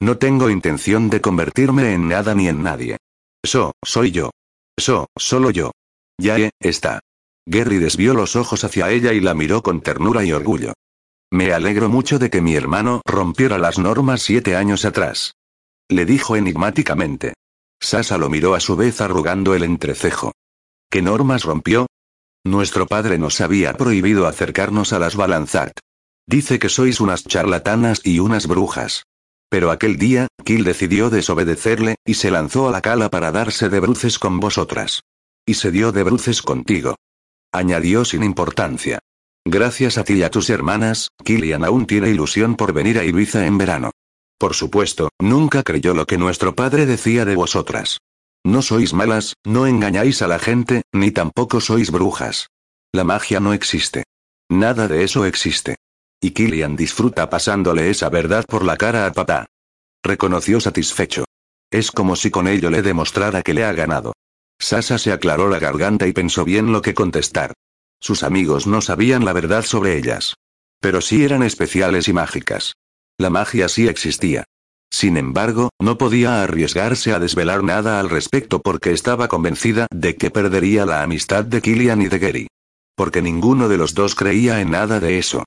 No 0.00 0.18
tengo 0.18 0.50
intención 0.50 1.08
de 1.08 1.20
convertirme 1.20 1.94
en 1.94 2.08
nada 2.08 2.34
ni 2.34 2.48
en 2.48 2.62
nadie. 2.62 2.96
Eso, 3.42 3.72
soy 3.84 4.10
yo. 4.10 4.30
Eso, 4.76 5.06
solo 5.16 5.50
yo. 5.50 5.70
Ya 6.18 6.50
está. 6.60 7.00
Gary 7.46 7.78
desvió 7.78 8.14
los 8.14 8.36
ojos 8.36 8.64
hacia 8.64 8.90
ella 8.90 9.12
y 9.12 9.20
la 9.20 9.34
miró 9.34 9.62
con 9.62 9.80
ternura 9.80 10.24
y 10.24 10.32
orgullo. 10.32 10.72
Me 11.30 11.52
alegro 11.52 11.88
mucho 11.88 12.18
de 12.18 12.30
que 12.30 12.40
mi 12.40 12.54
hermano 12.54 13.02
rompiera 13.04 13.58
las 13.58 13.78
normas 13.78 14.22
siete 14.22 14.56
años 14.56 14.84
atrás. 14.84 15.34
Le 15.88 16.06
dijo 16.06 16.36
enigmáticamente. 16.36 17.34
Sasa 17.80 18.18
lo 18.18 18.30
miró 18.30 18.54
a 18.54 18.60
su 18.60 18.76
vez 18.76 19.00
arrugando 19.00 19.54
el 19.54 19.62
entrecejo. 19.62 20.32
¿Qué 20.90 21.02
normas 21.02 21.44
rompió? 21.44 21.86
Nuestro 22.44 22.86
padre 22.86 23.18
nos 23.18 23.40
había 23.40 23.74
prohibido 23.74 24.26
acercarnos 24.26 24.92
a 24.92 24.98
las 24.98 25.16
Balanzat. 25.16 25.72
Dice 26.26 26.58
que 26.58 26.68
sois 26.68 27.00
unas 27.00 27.24
charlatanas 27.24 28.00
y 28.04 28.18
unas 28.18 28.46
brujas. 28.46 29.04
Pero 29.50 29.70
aquel 29.70 29.98
día, 29.98 30.28
Kill 30.44 30.64
decidió 30.64 31.10
desobedecerle, 31.10 31.96
y 32.04 32.14
se 32.14 32.30
lanzó 32.30 32.68
a 32.68 32.72
la 32.72 32.80
cala 32.80 33.10
para 33.10 33.30
darse 33.30 33.68
de 33.68 33.80
bruces 33.80 34.18
con 34.18 34.40
vosotras. 34.40 35.02
Y 35.46 35.54
se 35.54 35.70
dio 35.70 35.92
de 35.92 36.02
bruces 36.02 36.42
contigo. 36.42 36.96
Añadió 37.52 38.04
sin 38.04 38.24
importancia. 38.24 38.98
Gracias 39.44 39.98
a 39.98 40.04
ti 40.04 40.14
y 40.14 40.22
a 40.22 40.30
tus 40.30 40.48
hermanas, 40.48 41.10
Killian 41.22 41.64
aún 41.64 41.86
tiene 41.86 42.08
ilusión 42.08 42.56
por 42.56 42.72
venir 42.72 42.98
a 42.98 43.04
Ibiza 43.04 43.46
en 43.46 43.58
verano. 43.58 43.90
Por 44.38 44.54
supuesto, 44.54 45.10
nunca 45.20 45.62
creyó 45.62 45.94
lo 45.94 46.06
que 46.06 46.18
nuestro 46.18 46.54
padre 46.54 46.86
decía 46.86 47.24
de 47.24 47.36
vosotras. 47.36 47.98
No 48.42 48.62
sois 48.62 48.92
malas, 48.92 49.34
no 49.44 49.66
engañáis 49.66 50.22
a 50.22 50.28
la 50.28 50.38
gente, 50.38 50.82
ni 50.92 51.10
tampoco 51.10 51.60
sois 51.60 51.90
brujas. 51.90 52.48
La 52.92 53.04
magia 53.04 53.38
no 53.40 53.52
existe. 53.52 54.04
Nada 54.50 54.88
de 54.88 55.04
eso 55.04 55.24
existe. 55.24 55.76
Y 56.24 56.30
Killian 56.30 56.74
disfruta 56.74 57.28
pasándole 57.28 57.90
esa 57.90 58.08
verdad 58.08 58.46
por 58.48 58.64
la 58.64 58.78
cara 58.78 59.04
a 59.04 59.12
papá. 59.12 59.44
Reconoció 60.02 60.58
satisfecho. 60.58 61.26
Es 61.70 61.90
como 61.90 62.16
si 62.16 62.30
con 62.30 62.48
ello 62.48 62.70
le 62.70 62.80
demostrara 62.80 63.42
que 63.42 63.52
le 63.52 63.62
ha 63.62 63.74
ganado. 63.74 64.14
Sasa 64.58 64.96
se 64.96 65.12
aclaró 65.12 65.50
la 65.50 65.58
garganta 65.58 66.06
y 66.06 66.14
pensó 66.14 66.46
bien 66.46 66.72
lo 66.72 66.80
que 66.80 66.94
contestar. 66.94 67.52
Sus 68.00 68.22
amigos 68.22 68.66
no 68.66 68.80
sabían 68.80 69.26
la 69.26 69.34
verdad 69.34 69.66
sobre 69.66 69.98
ellas. 69.98 70.32
Pero 70.80 71.02
sí 71.02 71.22
eran 71.26 71.42
especiales 71.42 72.08
y 72.08 72.14
mágicas. 72.14 72.72
La 73.18 73.28
magia 73.28 73.68
sí 73.68 73.86
existía. 73.86 74.44
Sin 74.90 75.18
embargo, 75.18 75.68
no 75.78 75.98
podía 75.98 76.42
arriesgarse 76.42 77.12
a 77.12 77.18
desvelar 77.18 77.62
nada 77.62 78.00
al 78.00 78.08
respecto 78.08 78.62
porque 78.62 78.92
estaba 78.92 79.28
convencida 79.28 79.88
de 79.90 80.16
que 80.16 80.30
perdería 80.30 80.86
la 80.86 81.02
amistad 81.02 81.44
de 81.44 81.60
Killian 81.60 82.00
y 82.00 82.08
de 82.08 82.18
Gary. 82.18 82.46
Porque 82.96 83.20
ninguno 83.20 83.68
de 83.68 83.76
los 83.76 83.92
dos 83.92 84.14
creía 84.14 84.62
en 84.62 84.70
nada 84.70 85.00
de 85.00 85.18
eso. 85.18 85.44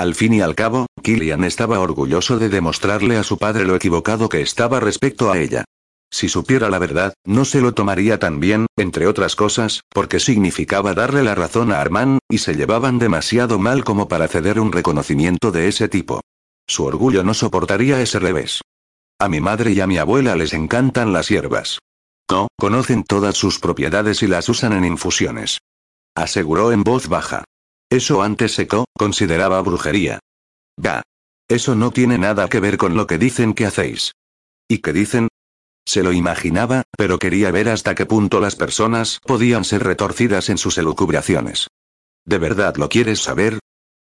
Al 0.00 0.14
fin 0.14 0.32
y 0.32 0.40
al 0.40 0.54
cabo, 0.54 0.86
Killian 1.02 1.44
estaba 1.44 1.78
orgulloso 1.78 2.38
de 2.38 2.48
demostrarle 2.48 3.18
a 3.18 3.22
su 3.22 3.36
padre 3.36 3.66
lo 3.66 3.76
equivocado 3.76 4.30
que 4.30 4.40
estaba 4.40 4.80
respecto 4.80 5.30
a 5.30 5.36
ella. 5.36 5.64
Si 6.10 6.30
supiera 6.30 6.70
la 6.70 6.78
verdad, 6.78 7.12
no 7.26 7.44
se 7.44 7.60
lo 7.60 7.74
tomaría 7.74 8.18
tan 8.18 8.40
bien, 8.40 8.64
entre 8.78 9.06
otras 9.06 9.36
cosas, 9.36 9.82
porque 9.90 10.18
significaba 10.18 10.94
darle 10.94 11.22
la 11.22 11.34
razón 11.34 11.70
a 11.70 11.82
Armand, 11.82 12.18
y 12.30 12.38
se 12.38 12.54
llevaban 12.54 12.98
demasiado 12.98 13.58
mal 13.58 13.84
como 13.84 14.08
para 14.08 14.26
ceder 14.26 14.58
un 14.58 14.72
reconocimiento 14.72 15.52
de 15.52 15.68
ese 15.68 15.86
tipo. 15.86 16.22
Su 16.66 16.84
orgullo 16.86 17.22
no 17.22 17.34
soportaría 17.34 18.00
ese 18.00 18.20
revés. 18.20 18.62
A 19.18 19.28
mi 19.28 19.42
madre 19.42 19.72
y 19.72 19.80
a 19.80 19.86
mi 19.86 19.98
abuela 19.98 20.34
les 20.34 20.54
encantan 20.54 21.12
las 21.12 21.28
hierbas. 21.28 21.78
No, 22.30 22.48
conocen 22.58 23.04
todas 23.04 23.36
sus 23.36 23.58
propiedades 23.58 24.22
y 24.22 24.28
las 24.28 24.48
usan 24.48 24.72
en 24.72 24.86
infusiones. 24.86 25.58
Aseguró 26.14 26.72
en 26.72 26.84
voz 26.84 27.06
baja. 27.08 27.44
Eso 27.90 28.22
antes 28.22 28.54
secó, 28.54 28.84
consideraba 28.96 29.60
brujería. 29.62 30.20
Ga. 30.76 31.02
Eso 31.48 31.74
no 31.74 31.90
tiene 31.90 32.16
nada 32.16 32.48
que 32.48 32.60
ver 32.60 32.76
con 32.76 32.96
lo 32.96 33.08
que 33.08 33.18
dicen 33.18 33.52
que 33.54 33.66
hacéis. 33.66 34.12
¿Y 34.68 34.78
qué 34.78 34.92
dicen? 34.92 35.26
Se 35.84 36.04
lo 36.04 36.12
imaginaba, 36.12 36.84
pero 36.96 37.18
quería 37.18 37.50
ver 37.50 37.68
hasta 37.68 37.96
qué 37.96 38.06
punto 38.06 38.38
las 38.38 38.54
personas 38.54 39.18
podían 39.26 39.64
ser 39.64 39.82
retorcidas 39.82 40.48
en 40.48 40.58
sus 40.58 40.78
elucubraciones. 40.78 41.66
¿De 42.24 42.38
verdad 42.38 42.76
lo 42.76 42.88
quieres 42.88 43.20
saber? 43.20 43.58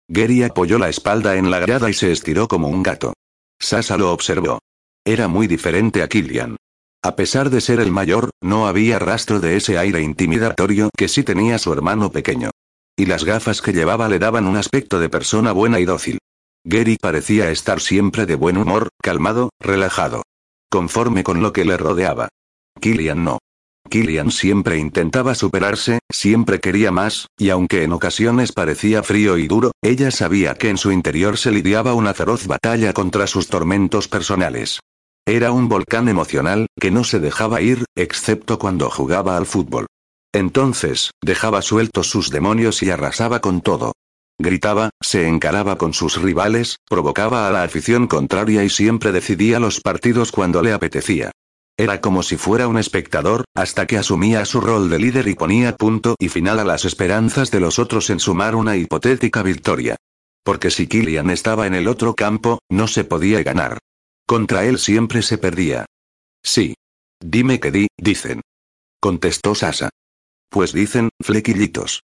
Gary 0.07 0.43
apoyó 0.43 0.77
la 0.77 0.89
espalda 0.89 1.37
en 1.37 1.49
la 1.49 1.59
grada 1.59 1.89
y 1.89 1.93
se 1.93 2.11
estiró 2.11 2.47
como 2.47 2.67
un 2.67 2.83
gato. 2.83 3.13
Sasa 3.59 3.97
lo 3.97 4.13
observó. 4.13 4.59
Era 5.03 5.27
muy 5.27 5.47
diferente 5.47 6.03
a 6.03 6.07
Killian. 6.07 6.57
A 7.01 7.15
pesar 7.15 7.49
de 7.49 7.61
ser 7.61 7.79
el 7.79 7.91
mayor, 7.91 8.29
no 8.41 8.67
había 8.67 8.99
rastro 8.99 9.39
de 9.39 9.55
ese 9.55 9.79
aire 9.79 10.01
intimidatorio 10.01 10.91
que 10.95 11.07
sí 11.07 11.23
tenía 11.23 11.57
su 11.57 11.73
hermano 11.73 12.11
pequeño. 12.11 12.51
Y 12.97 13.05
las 13.05 13.23
gafas 13.23 13.61
que 13.61 13.73
llevaba 13.73 14.09
le 14.09 14.19
daban 14.19 14.47
un 14.47 14.57
aspecto 14.57 14.99
de 14.99 15.09
persona 15.09 15.51
buena 15.51 15.79
y 15.79 15.85
dócil. 15.85 16.19
Gary 16.63 16.97
parecía 17.01 17.49
estar 17.49 17.79
siempre 17.79 18.25
de 18.25 18.35
buen 18.35 18.57
humor, 18.57 18.89
calmado, 19.01 19.49
relajado. 19.59 20.23
Conforme 20.69 21.23
con 21.23 21.41
lo 21.41 21.53
que 21.53 21.65
le 21.65 21.77
rodeaba. 21.77 22.29
Killian 22.79 23.23
no. 23.23 23.39
Killian 23.89 24.31
siempre 24.31 24.77
intentaba 24.77 25.35
superarse, 25.35 25.99
siempre 26.09 26.59
quería 26.59 26.91
más, 26.91 27.27
y 27.37 27.49
aunque 27.49 27.83
en 27.83 27.91
ocasiones 27.91 28.51
parecía 28.53 29.03
frío 29.03 29.37
y 29.37 29.47
duro, 29.47 29.71
ella 29.81 30.11
sabía 30.11 30.53
que 30.53 30.69
en 30.69 30.77
su 30.77 30.91
interior 30.91 31.37
se 31.37 31.51
lidiaba 31.51 31.93
una 31.93 32.13
feroz 32.13 32.47
batalla 32.47 32.93
contra 32.93 33.27
sus 33.27 33.47
tormentos 33.47 34.07
personales. 34.07 34.79
Era 35.25 35.51
un 35.51 35.67
volcán 35.67 36.07
emocional, 36.07 36.67
que 36.79 36.91
no 36.91 37.03
se 37.03 37.19
dejaba 37.19 37.61
ir, 37.61 37.85
excepto 37.95 38.57
cuando 38.59 38.89
jugaba 38.89 39.35
al 39.37 39.45
fútbol. 39.45 39.87
Entonces, 40.33 41.11
dejaba 41.21 41.61
sueltos 41.61 42.09
sus 42.09 42.29
demonios 42.29 42.83
y 42.83 42.89
arrasaba 42.89 43.41
con 43.41 43.61
todo. 43.61 43.93
Gritaba, 44.39 44.89
se 44.99 45.27
encaraba 45.27 45.77
con 45.77 45.93
sus 45.93 46.21
rivales, 46.21 46.77
provocaba 46.89 47.47
a 47.47 47.51
la 47.51 47.63
afición 47.63 48.07
contraria 48.07 48.63
y 48.63 48.69
siempre 48.69 49.11
decidía 49.11 49.59
los 49.59 49.81
partidos 49.81 50.31
cuando 50.31 50.61
le 50.61 50.73
apetecía. 50.73 51.31
Era 51.77 52.01
como 52.01 52.23
si 52.23 52.37
fuera 52.37 52.67
un 52.67 52.77
espectador, 52.77 53.45
hasta 53.55 53.85
que 53.87 53.97
asumía 53.97 54.45
su 54.45 54.61
rol 54.61 54.89
de 54.89 54.99
líder 54.99 55.27
y 55.27 55.35
ponía 55.35 55.75
punto 55.75 56.15
y 56.19 56.29
final 56.29 56.59
a 56.59 56.63
las 56.63 56.85
esperanzas 56.85 57.51
de 57.51 57.59
los 57.59 57.79
otros 57.79 58.09
en 58.09 58.19
sumar 58.19 58.55
una 58.55 58.77
hipotética 58.77 59.43
victoria. 59.43 59.95
Porque 60.43 60.71
si 60.71 60.87
Killian 60.87 61.29
estaba 61.29 61.67
en 61.67 61.75
el 61.75 61.87
otro 61.87 62.15
campo, 62.15 62.59
no 62.69 62.87
se 62.87 63.03
podía 63.03 63.43
ganar. 63.43 63.77
Contra 64.25 64.65
él 64.65 64.79
siempre 64.79 65.21
se 65.21 65.37
perdía. 65.37 65.85
Sí. 66.43 66.75
Dime 67.19 67.59
que 67.59 67.71
di, 67.71 67.87
dicen. 67.97 68.41
Contestó 68.99 69.53
Sasa. 69.55 69.89
Pues 70.51 70.73
dicen, 70.73 71.09
flequillitos. 71.21 72.03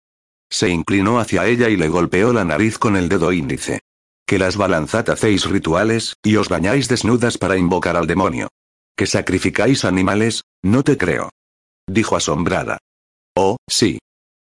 Se 0.51 0.69
inclinó 0.69 1.19
hacia 1.19 1.47
ella 1.47 1.71
y 1.71 1.79
le 1.79 1.89
golpeó 1.89 2.35
la 2.35 2.45
nariz 2.45 2.79
con 2.79 2.95
el 2.95 3.09
dedo 3.09 3.33
índice. 3.33 3.81
Que 4.27 4.39
las 4.39 4.59
balanzat 4.59 5.09
hacéis 5.09 5.47
rituales, 5.47 6.15
y 6.23 6.37
os 6.37 6.51
bañáis 6.51 6.87
desnudas 6.87 7.39
para 7.39 7.57
invocar 7.57 7.97
al 7.97 8.07
demonio. 8.07 8.49
Que 8.97 9.07
sacrificáis 9.07 9.87
animales, 9.87 10.43
no 10.63 10.83
te 10.83 10.99
creo. 10.99 11.31
Dijo 11.87 12.17
asombrada. 12.17 12.79
Oh, 13.35 13.57
sí. 13.67 13.99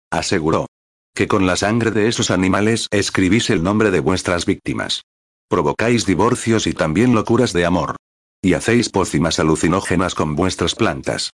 Aseguró. 0.09 0.67
Que 1.13 1.27
con 1.27 1.45
la 1.45 1.57
sangre 1.57 1.91
de 1.91 2.07
esos 2.07 2.31
animales 2.31 2.87
escribís 2.91 3.49
el 3.49 3.63
nombre 3.63 3.91
de 3.91 3.99
vuestras 3.99 4.45
víctimas. 4.45 5.01
Provocáis 5.49 6.05
divorcios 6.05 6.67
y 6.67 6.73
también 6.73 7.13
locuras 7.13 7.51
de 7.51 7.65
amor. 7.65 7.97
Y 8.41 8.53
hacéis 8.53 8.89
pócimas 8.89 9.39
alucinógenas 9.39 10.15
con 10.15 10.37
vuestras 10.37 10.73
plantas. 10.73 11.31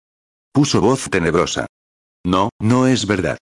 Puso 0.53 0.81
voz 0.81 1.11
tenebrosa. 1.11 1.67
No, 2.25 2.51
no 2.61 2.87
es 2.87 3.07
verdad. 3.07 3.39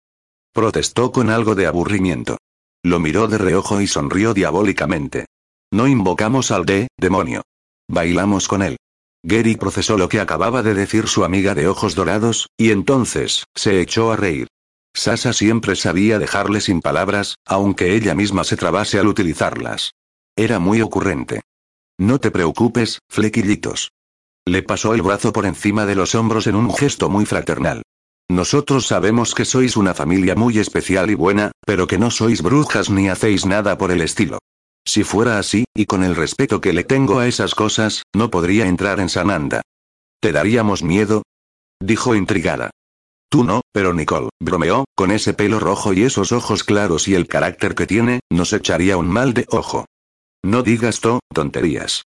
Protestó 0.54 1.12
con 1.12 1.30
algo 1.30 1.56
de 1.56 1.68
aburrimiento. 1.68 2.38
Lo 2.84 3.00
miró 3.00 3.28
de 3.28 3.38
reojo 3.38 3.82
y 3.82 3.88
sonrió 3.88 4.34
diabólicamente. 4.34 5.26
No 5.72 5.88
invocamos 5.88 6.52
al 6.52 6.66
de, 6.66 6.88
demonio. 6.98 7.44
Bailamos 7.90 8.48
con 8.48 8.62
él. 8.62 8.78
Gary 9.24 9.58
procesó 9.58 9.98
lo 9.98 10.08
que 10.08 10.22
acababa 10.22 10.64
de 10.64 10.74
decir 10.74 11.08
su 11.08 11.26
amiga 11.26 11.54
de 11.54 11.68
ojos 11.68 11.94
dorados, 11.94 12.48
y 12.58 12.72
entonces, 12.72 13.44
se 13.54 13.82
echó 13.82 14.12
a 14.12 14.16
reír. 14.16 14.48
Sasa 14.96 15.34
siempre 15.34 15.76
sabía 15.76 16.20
dejarle 16.20 16.62
sin 16.62 16.82
palabras, 16.82 17.36
aunque 17.46 17.96
ella 17.96 18.16
misma 18.16 18.44
se 18.44 18.58
trabase 18.58 18.98
al 18.98 19.08
utilizarlas. 19.08 19.92
Era 20.36 20.60
muy 20.60 20.82
ocurrente. 20.82 21.42
No 21.98 22.20
te 22.20 22.32
preocupes, 22.32 23.00
flequillitos. 23.10 23.92
Le 24.46 24.64
pasó 24.64 24.94
el 24.94 25.02
brazo 25.02 25.34
por 25.34 25.46
encima 25.46 25.86
de 25.86 25.96
los 25.96 26.16
hombros 26.16 26.48
en 26.48 26.56
un 26.56 26.74
gesto 26.74 27.10
muy 27.10 27.26
fraternal. 27.26 27.84
Nosotros 28.30 28.86
sabemos 28.86 29.34
que 29.34 29.44
sois 29.44 29.76
una 29.76 29.96
familia 29.96 30.36
muy 30.36 30.60
especial 30.60 31.10
y 31.10 31.16
buena, 31.16 31.52
pero 31.66 31.88
que 31.88 31.98
no 31.98 32.12
sois 32.12 32.44
brujas 32.44 32.90
ni 32.90 33.10
hacéis 33.10 33.46
nada 33.46 33.78
por 33.78 33.92
el 33.92 34.02
estilo. 34.02 34.38
Si 34.86 35.04
fuera 35.04 35.40
así, 35.40 35.66
y 35.76 35.86
con 35.86 36.04
el 36.04 36.16
respeto 36.16 36.62
que 36.62 36.74
le 36.74 36.84
tengo 36.84 37.20
a 37.20 37.28
esas 37.28 37.56
cosas, 37.56 38.04
no 38.14 38.30
podría 38.30 38.68
entrar 38.68 39.00
en 39.00 39.10
Sananda. 39.10 39.62
¿Te 40.22 40.32
daríamos 40.32 40.84
miedo? 40.84 41.24
Dijo 41.80 42.14
intrigada. 42.14 42.70
Tú 43.30 43.44
no, 43.44 43.62
pero 43.72 43.94
Nicole, 43.94 44.30
bromeó, 44.40 44.86
con 44.96 45.12
ese 45.12 45.34
pelo 45.34 45.60
rojo 45.60 45.94
y 45.94 46.04
esos 46.04 46.32
ojos 46.32 46.64
claros 46.64 47.08
y 47.08 47.16
el 47.16 47.28
carácter 47.28 47.76
que 47.76 47.88
tiene, 47.88 48.20
nos 48.32 48.54
echaría 48.54 48.98
un 48.98 49.08
mal 49.08 49.34
de 49.34 49.46
ojo. 49.50 49.86
No 50.44 50.64
digas 50.64 51.00
to, 51.00 51.20
tonterías. 51.34 52.04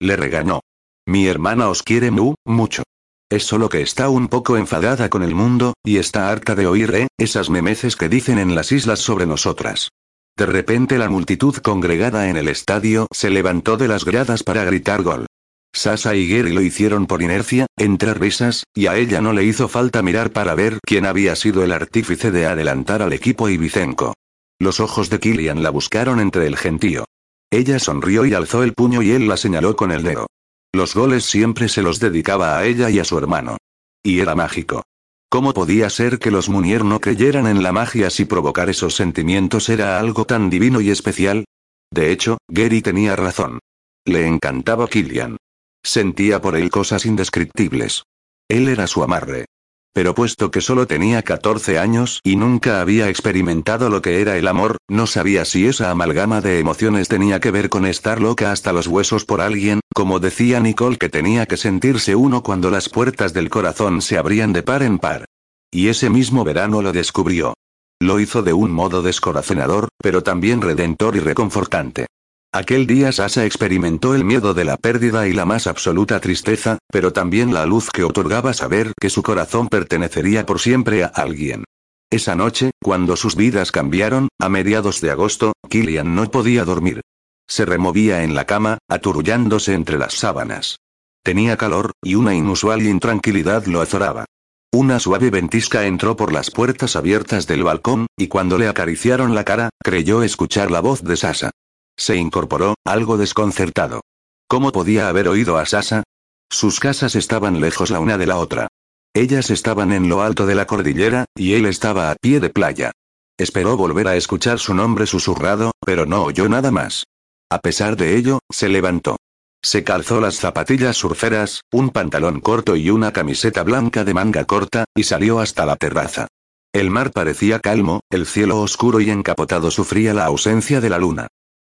Le 0.00 0.16
regañó. 0.16 0.60
Mi 1.06 1.26
hermana 1.26 1.68
os 1.68 1.82
quiere 1.82 2.10
mu, 2.10 2.34
mucho. 2.44 2.82
Es 3.30 3.44
solo 3.44 3.68
que 3.68 3.80
está 3.80 4.08
un 4.08 4.26
poco 4.26 4.56
enfadada 4.56 5.08
con 5.08 5.22
el 5.22 5.36
mundo, 5.36 5.74
y 5.84 5.98
está 5.98 6.30
harta 6.30 6.56
de 6.56 6.66
oír, 6.66 6.92
eh, 6.96 7.06
esas 7.16 7.48
memeces 7.48 7.94
que 7.94 8.08
dicen 8.08 8.40
en 8.40 8.56
las 8.56 8.72
islas 8.72 8.98
sobre 8.98 9.24
nosotras. 9.24 9.90
De 10.36 10.46
repente 10.46 10.98
la 10.98 11.08
multitud 11.08 11.54
congregada 11.58 12.28
en 12.28 12.36
el 12.36 12.48
estadio 12.48 13.06
se 13.12 13.30
levantó 13.30 13.76
de 13.76 13.86
las 13.86 14.04
gradas 14.04 14.42
para 14.42 14.64
gritar 14.64 15.02
gol. 15.02 15.26
Sasa 15.72 16.16
y 16.16 16.28
Gary 16.28 16.52
lo 16.52 16.60
hicieron 16.60 17.06
por 17.06 17.22
inercia, 17.22 17.66
entre 17.76 18.14
risas, 18.14 18.64
y 18.74 18.88
a 18.88 18.96
ella 18.96 19.20
no 19.20 19.32
le 19.32 19.44
hizo 19.44 19.68
falta 19.68 20.02
mirar 20.02 20.32
para 20.32 20.56
ver 20.56 20.80
quién 20.84 21.06
había 21.06 21.36
sido 21.36 21.62
el 21.62 21.70
artífice 21.70 22.32
de 22.32 22.46
adelantar 22.46 23.00
al 23.00 23.12
equipo 23.12 23.48
ibicenco. 23.48 24.14
Los 24.58 24.80
ojos 24.80 25.08
de 25.08 25.20
Killian 25.20 25.62
la 25.62 25.70
buscaron 25.70 26.18
entre 26.18 26.48
el 26.48 26.56
gentío. 26.56 27.04
Ella 27.52 27.78
sonrió 27.78 28.26
y 28.26 28.34
alzó 28.34 28.64
el 28.64 28.74
puño 28.74 29.02
y 29.02 29.12
él 29.12 29.28
la 29.28 29.36
señaló 29.36 29.76
con 29.76 29.92
el 29.92 30.02
dedo. 30.02 30.26
Los 30.72 30.94
goles 30.94 31.24
siempre 31.24 31.68
se 31.68 31.82
los 31.82 31.98
dedicaba 31.98 32.56
a 32.56 32.64
ella 32.64 32.90
y 32.90 32.98
a 32.98 33.04
su 33.04 33.18
hermano. 33.18 33.56
Y 34.02 34.20
era 34.20 34.34
mágico. 34.34 34.82
¿Cómo 35.28 35.52
podía 35.52 35.90
ser 35.90 36.18
que 36.18 36.30
los 36.30 36.48
Munier 36.48 36.84
no 36.84 37.00
creyeran 37.00 37.46
en 37.46 37.62
la 37.62 37.72
magia 37.72 38.10
si 38.10 38.24
provocar 38.24 38.68
esos 38.68 38.94
sentimientos 38.94 39.68
era 39.68 39.98
algo 39.98 40.24
tan 40.24 40.50
divino 40.50 40.80
y 40.80 40.90
especial? 40.90 41.44
De 41.92 42.10
hecho, 42.10 42.38
Gary 42.48 42.82
tenía 42.82 43.16
razón. 43.16 43.58
Le 44.04 44.26
encantaba 44.26 44.88
Killian. 44.88 45.36
Sentía 45.82 46.40
por 46.40 46.56
él 46.56 46.70
cosas 46.70 47.06
indescriptibles. 47.06 48.04
Él 48.48 48.68
era 48.68 48.86
su 48.86 49.02
amarre. 49.02 49.46
Pero 49.92 50.14
puesto 50.14 50.50
que 50.50 50.60
solo 50.60 50.86
tenía 50.86 51.22
14 51.22 51.78
años 51.78 52.20
y 52.22 52.36
nunca 52.36 52.80
había 52.80 53.08
experimentado 53.08 53.90
lo 53.90 54.02
que 54.02 54.20
era 54.20 54.36
el 54.36 54.46
amor, 54.46 54.76
no 54.88 55.06
sabía 55.06 55.44
si 55.44 55.66
esa 55.66 55.90
amalgama 55.90 56.40
de 56.40 56.60
emociones 56.60 57.08
tenía 57.08 57.40
que 57.40 57.50
ver 57.50 57.68
con 57.68 57.86
estar 57.86 58.20
loca 58.20 58.52
hasta 58.52 58.72
los 58.72 58.86
huesos 58.86 59.24
por 59.24 59.40
alguien, 59.40 59.80
como 59.92 60.20
decía 60.20 60.60
Nicole 60.60 60.96
que 60.96 61.08
tenía 61.08 61.46
que 61.46 61.56
sentirse 61.56 62.14
uno 62.14 62.42
cuando 62.42 62.70
las 62.70 62.88
puertas 62.88 63.32
del 63.32 63.50
corazón 63.50 64.00
se 64.00 64.16
abrían 64.16 64.52
de 64.52 64.62
par 64.62 64.82
en 64.82 64.98
par. 64.98 65.24
Y 65.72 65.88
ese 65.88 66.08
mismo 66.08 66.44
verano 66.44 66.82
lo 66.82 66.92
descubrió. 66.92 67.54
Lo 68.00 68.18
hizo 68.20 68.42
de 68.42 68.52
un 68.52 68.70
modo 68.70 69.02
descorazonador, 69.02 69.88
pero 69.98 70.22
también 70.22 70.62
redentor 70.62 71.16
y 71.16 71.20
reconfortante. 71.20 72.06
Aquel 72.52 72.88
día 72.88 73.12
Sasa 73.12 73.44
experimentó 73.44 74.16
el 74.16 74.24
miedo 74.24 74.54
de 74.54 74.64
la 74.64 74.76
pérdida 74.76 75.28
y 75.28 75.32
la 75.32 75.44
más 75.44 75.68
absoluta 75.68 76.18
tristeza, 76.18 76.78
pero 76.90 77.12
también 77.12 77.54
la 77.54 77.64
luz 77.64 77.90
que 77.90 78.02
otorgaba 78.02 78.52
saber 78.54 78.92
que 79.00 79.08
su 79.08 79.22
corazón 79.22 79.68
pertenecería 79.68 80.44
por 80.46 80.58
siempre 80.58 81.04
a 81.04 81.06
alguien. 81.06 81.62
Esa 82.10 82.34
noche, 82.34 82.72
cuando 82.82 83.14
sus 83.14 83.36
vidas 83.36 83.70
cambiaron, 83.70 84.28
a 84.40 84.48
mediados 84.48 85.00
de 85.00 85.12
agosto, 85.12 85.52
Killian 85.68 86.16
no 86.16 86.28
podía 86.28 86.64
dormir. 86.64 87.02
Se 87.48 87.64
removía 87.64 88.24
en 88.24 88.34
la 88.34 88.46
cama, 88.46 88.78
aturullándose 88.88 89.74
entre 89.74 89.96
las 89.96 90.14
sábanas. 90.14 90.78
Tenía 91.22 91.56
calor, 91.56 91.92
y 92.02 92.16
una 92.16 92.34
inusual 92.34 92.82
intranquilidad 92.82 93.66
lo 93.66 93.80
azoraba. 93.80 94.24
Una 94.72 94.98
suave 94.98 95.30
ventisca 95.30 95.86
entró 95.86 96.16
por 96.16 96.32
las 96.32 96.50
puertas 96.50 96.96
abiertas 96.96 97.46
del 97.46 97.62
balcón, 97.62 98.08
y 98.16 98.26
cuando 98.26 98.58
le 98.58 98.66
acariciaron 98.66 99.36
la 99.36 99.44
cara, 99.44 99.70
creyó 99.80 100.24
escuchar 100.24 100.72
la 100.72 100.80
voz 100.80 101.04
de 101.04 101.16
Sasa. 101.16 101.52
Se 102.00 102.16
incorporó, 102.16 102.76
algo 102.86 103.18
desconcertado. 103.18 104.00
¿Cómo 104.48 104.72
podía 104.72 105.10
haber 105.10 105.28
oído 105.28 105.58
a 105.58 105.66
Sasa? 105.66 106.02
Sus 106.50 106.80
casas 106.80 107.14
estaban 107.14 107.60
lejos 107.60 107.90
la 107.90 108.00
una 108.00 108.16
de 108.16 108.26
la 108.26 108.38
otra. 108.38 108.68
Ellas 109.14 109.50
estaban 109.50 109.92
en 109.92 110.08
lo 110.08 110.22
alto 110.22 110.46
de 110.46 110.54
la 110.54 110.66
cordillera, 110.66 111.26
y 111.36 111.52
él 111.52 111.66
estaba 111.66 112.10
a 112.10 112.14
pie 112.14 112.40
de 112.40 112.48
playa. 112.48 112.92
Esperó 113.36 113.76
volver 113.76 114.08
a 114.08 114.16
escuchar 114.16 114.58
su 114.58 114.72
nombre 114.72 115.06
susurrado, 115.06 115.72
pero 115.84 116.06
no 116.06 116.22
oyó 116.22 116.48
nada 116.48 116.70
más. 116.70 117.04
A 117.50 117.58
pesar 117.58 117.98
de 117.98 118.16
ello, 118.16 118.38
se 118.50 118.70
levantó. 118.70 119.16
Se 119.62 119.84
calzó 119.84 120.22
las 120.22 120.36
zapatillas 120.36 120.96
surferas, 120.96 121.60
un 121.70 121.90
pantalón 121.90 122.40
corto 122.40 122.76
y 122.76 122.88
una 122.88 123.12
camiseta 123.12 123.62
blanca 123.62 124.04
de 124.04 124.14
manga 124.14 124.46
corta, 124.46 124.86
y 124.94 125.02
salió 125.02 125.38
hasta 125.38 125.66
la 125.66 125.76
terraza. 125.76 126.28
El 126.72 126.88
mar 126.88 127.10
parecía 127.10 127.60
calmo, 127.60 128.00
el 128.08 128.24
cielo 128.24 128.58
oscuro 128.62 129.00
y 129.00 129.10
encapotado 129.10 129.70
sufría 129.70 130.14
la 130.14 130.24
ausencia 130.24 130.80
de 130.80 130.88
la 130.88 130.98
luna. 130.98 131.28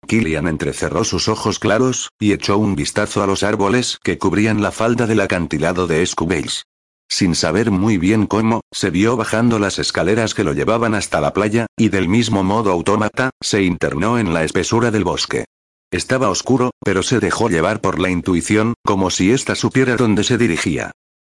Killian 0.09 0.49
entrecerró 0.49 1.05
sus 1.05 1.29
ojos 1.29 1.61
claros, 1.61 2.09
y 2.19 2.33
echó 2.33 2.59
un 2.59 2.75
vistazo 2.75 3.23
a 3.23 3.29
los 3.29 3.45
árboles 3.45 3.99
que 4.03 4.19
cubrían 4.19 4.61
la 4.61 4.73
falda 4.73 5.07
del 5.07 5.21
acantilado 5.21 5.87
de 5.87 6.03
Escubéis. 6.03 6.65
Sin 7.09 7.35
saber 7.35 7.71
muy 7.71 7.97
bien 7.97 8.27
cómo, 8.27 8.63
se 8.73 8.91
vio 8.91 9.17
bajando 9.17 9.59
las 9.59 9.79
escaleras 9.79 10.35
que 10.35 10.45
lo 10.45 10.53
llevaban 10.53 10.95
hasta 10.95 11.21
la 11.21 11.33
playa, 11.33 11.67
y 11.77 11.91
del 11.91 12.09
mismo 12.09 12.43
modo 12.43 12.73
autómata, 12.73 13.31
se 13.41 13.63
internó 13.63 14.19
en 14.19 14.35
la 14.35 14.45
espesura 14.45 14.91
del 14.91 15.05
bosque. 15.05 15.45
Estaba 15.91 16.29
oscuro, 16.29 16.71
pero 16.85 17.03
se 17.03 17.21
dejó 17.21 17.49
llevar 17.49 17.81
por 17.81 17.99
la 17.99 18.11
intuición, 18.11 18.75
como 18.85 19.11
si 19.11 19.31
ésta 19.31 19.55
supiera 19.55 19.97
dónde 19.97 20.25
se 20.25 20.37
dirigía. 20.37 20.91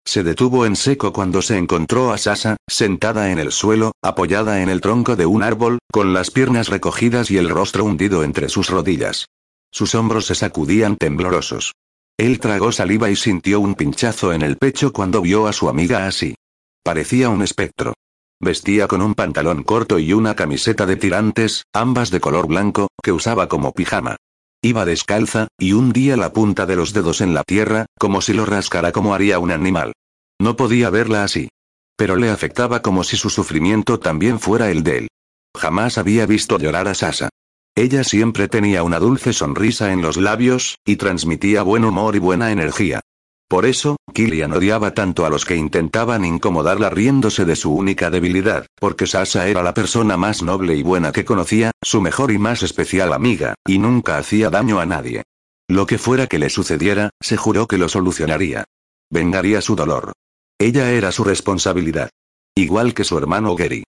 Se 0.07 0.23
detuvo 0.23 0.65
en 0.65 0.75
seco 0.75 1.11
cuando 1.11 1.41
se 1.41 1.57
encontró 1.57 2.13
a 2.13 2.17
Sasa, 2.17 2.57
sentada 2.67 3.31
en 3.31 3.39
el 3.39 3.51
suelo, 3.51 3.93
apoyada 4.03 4.61
en 4.61 4.69
el 4.69 4.79
tronco 4.79 5.15
de 5.15 5.25
un 5.25 5.41
árbol, 5.41 5.79
con 5.91 6.13
las 6.13 6.29
piernas 6.29 6.69
recogidas 6.69 7.31
y 7.31 7.37
el 7.37 7.49
rostro 7.49 7.83
hundido 7.85 8.23
entre 8.23 8.47
sus 8.47 8.69
rodillas. 8.69 9.25
Sus 9.71 9.95
hombros 9.95 10.27
se 10.27 10.35
sacudían 10.35 10.95
temblorosos. 10.95 11.73
Él 12.17 12.39
tragó 12.39 12.71
saliva 12.71 13.09
y 13.09 13.15
sintió 13.15 13.59
un 13.59 13.75
pinchazo 13.75 14.31
en 14.31 14.41
el 14.41 14.57
pecho 14.57 14.93
cuando 14.93 15.21
vio 15.21 15.47
a 15.47 15.53
su 15.53 15.67
amiga 15.67 16.07
así. 16.07 16.35
Parecía 16.83 17.29
un 17.29 17.41
espectro. 17.41 17.93
Vestía 18.39 18.87
con 18.87 19.01
un 19.01 19.15
pantalón 19.15 19.63
corto 19.63 19.97
y 19.97 20.13
una 20.13 20.35
camiseta 20.35 20.85
de 20.85 20.97
tirantes, 20.97 21.63
ambas 21.73 22.11
de 22.11 22.19
color 22.19 22.47
blanco, 22.47 22.89
que 23.01 23.11
usaba 23.11 23.47
como 23.47 23.73
pijama. 23.73 24.17
Iba 24.65 24.83
descalza, 24.83 25.47
y 25.59 25.73
hundía 25.73 26.17
la 26.17 26.33
punta 26.33 26.65
de 26.65 26.75
los 26.75 26.91
dedos 26.91 27.21
en 27.21 27.35
la 27.35 27.43
tierra, 27.43 27.85
como 27.99 28.19
si 28.19 28.33
lo 28.33 28.47
rascara 28.47 28.91
como 28.91 29.13
haría 29.13 29.37
un 29.37 29.51
animal. 29.51 29.93
No 30.41 30.55
podía 30.55 30.89
verla 30.89 31.23
así. 31.23 31.49
Pero 31.95 32.15
le 32.15 32.31
afectaba 32.31 32.81
como 32.81 33.03
si 33.03 33.15
su 33.15 33.29
sufrimiento 33.29 33.99
también 33.99 34.39
fuera 34.39 34.71
el 34.71 34.81
de 34.81 34.97
él. 34.97 35.07
Jamás 35.55 35.99
había 35.99 36.25
visto 36.25 36.57
llorar 36.57 36.87
a 36.87 36.95
Sasa. 36.95 37.29
Ella 37.75 38.03
siempre 38.03 38.47
tenía 38.47 38.81
una 38.81 38.97
dulce 38.97 39.33
sonrisa 39.33 39.93
en 39.93 40.01
los 40.01 40.17
labios, 40.17 40.79
y 40.83 40.95
transmitía 40.95 41.61
buen 41.61 41.85
humor 41.85 42.15
y 42.15 42.19
buena 42.19 42.51
energía. 42.51 43.01
Por 43.47 43.67
eso, 43.67 43.97
Killian 44.11 44.53
odiaba 44.53 44.95
tanto 44.95 45.25
a 45.25 45.29
los 45.29 45.45
que 45.45 45.55
intentaban 45.55 46.25
incomodarla 46.25 46.89
riéndose 46.89 47.45
de 47.45 47.55
su 47.55 47.73
única 47.73 48.09
debilidad, 48.09 48.65
porque 48.79 49.05
Sasa 49.05 49.47
era 49.47 49.61
la 49.61 49.75
persona 49.75 50.17
más 50.17 50.41
noble 50.41 50.75
y 50.75 50.81
buena 50.81 51.11
que 51.11 51.25
conocía, 51.25 51.71
su 51.83 52.01
mejor 52.01 52.31
y 52.31 52.39
más 52.39 52.63
especial 52.63 53.13
amiga, 53.13 53.53
y 53.67 53.77
nunca 53.77 54.17
hacía 54.17 54.49
daño 54.49 54.79
a 54.79 54.85
nadie. 54.87 55.23
Lo 55.67 55.85
que 55.85 55.99
fuera 55.99 56.25
que 56.25 56.39
le 56.39 56.49
sucediera, 56.49 57.11
se 57.21 57.37
juró 57.37 57.67
que 57.67 57.77
lo 57.77 57.87
solucionaría. 57.87 58.65
Vengaría 59.11 59.61
su 59.61 59.75
dolor. 59.75 60.13
Ella 60.57 60.91
era 60.91 61.11
su 61.11 61.23
responsabilidad. 61.23 62.09
Igual 62.55 62.93
que 62.93 63.03
su 63.03 63.17
hermano 63.17 63.55
Gary. 63.55 63.83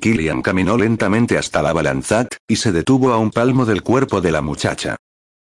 Killian 0.00 0.42
caminó 0.42 0.76
lentamente 0.76 1.36
hasta 1.36 1.62
la 1.62 1.72
balanzat, 1.72 2.36
y 2.48 2.56
se 2.56 2.70
detuvo 2.70 3.12
a 3.12 3.18
un 3.18 3.30
palmo 3.30 3.66
del 3.66 3.82
cuerpo 3.82 4.20
de 4.20 4.30
la 4.30 4.40
muchacha. 4.40 4.96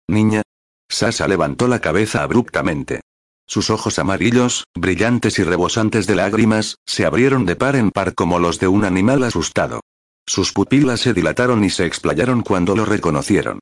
Niña. 0.09 0.43
Sasa 0.91 1.27
levantó 1.27 1.67
la 1.67 1.81
cabeza 1.81 2.23
abruptamente. 2.23 3.01
Sus 3.47 3.71
ojos 3.71 3.99
amarillos, 3.99 4.65
brillantes 4.75 5.39
y 5.39 5.45
rebosantes 5.45 6.07
de 6.07 6.15
lágrimas, 6.15 6.77
se 6.87 7.05
abrieron 7.05 7.45
de 7.45 7.57
par 7.57 7.77
en 7.77 7.91
par 7.91 8.15
como 8.15 8.39
los 8.39 8.59
de 8.59 8.69
un 8.69 8.85
animal 8.85 9.23
asustado. 9.23 9.81
Sus 10.27 10.53
pupilas 10.53 11.01
se 11.01 11.13
dilataron 11.13 11.63
y 11.65 11.71
se 11.71 11.85
explayaron 11.85 12.43
cuando 12.43 12.75
lo 12.75 12.85
reconocieron. 12.85 13.61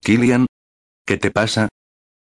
Killian. 0.00 0.46
¿Qué 1.04 1.16
te 1.16 1.30
pasa? 1.30 1.68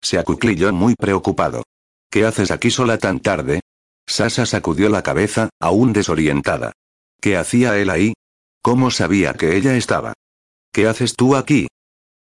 Se 0.02 0.20
acuclilló 0.20 0.72
muy 0.72 0.96
preocupado. 0.96 1.64
¿Qué 2.12 2.26
haces 2.26 2.52
aquí 2.52 2.70
sola 2.70 2.98
tan 2.98 3.20
tarde? 3.20 3.62
Sasa 4.08 4.46
sacudió 4.46 4.90
la 4.90 5.04
cabeza, 5.04 5.50
aún 5.60 5.94
desorientada. 5.94 6.74
¿Qué 7.20 7.38
hacía 7.38 7.78
él 7.78 7.90
ahí? 7.90 8.14
¿Cómo 8.62 8.92
sabía 8.92 9.34
que 9.34 9.56
ella 9.56 9.76
estaba? 9.76 10.14
¿Qué 10.72 10.88
haces 10.88 11.16
tú 11.16 11.36
aquí? 11.36 11.68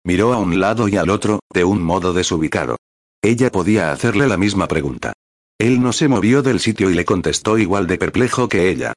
Miró 0.04 0.32
a 0.32 0.38
un 0.38 0.60
lado 0.60 0.88
y 0.88 0.96
al 0.96 1.10
otro, 1.10 1.40
de 1.52 1.64
un 1.64 1.82
modo 1.82 2.12
desubicado. 2.12 2.76
Ella 3.22 3.50
podía 3.50 3.92
hacerle 3.92 4.26
la 4.26 4.36
misma 4.36 4.66
pregunta. 4.66 5.12
Él 5.58 5.82
no 5.82 5.92
se 5.92 6.08
movió 6.08 6.42
del 6.42 6.58
sitio 6.58 6.88
y 6.88 6.94
le 6.94 7.04
contestó 7.04 7.58
igual 7.58 7.86
de 7.86 7.98
perplejo 7.98 8.48
que 8.48 8.70
ella. 8.70 8.94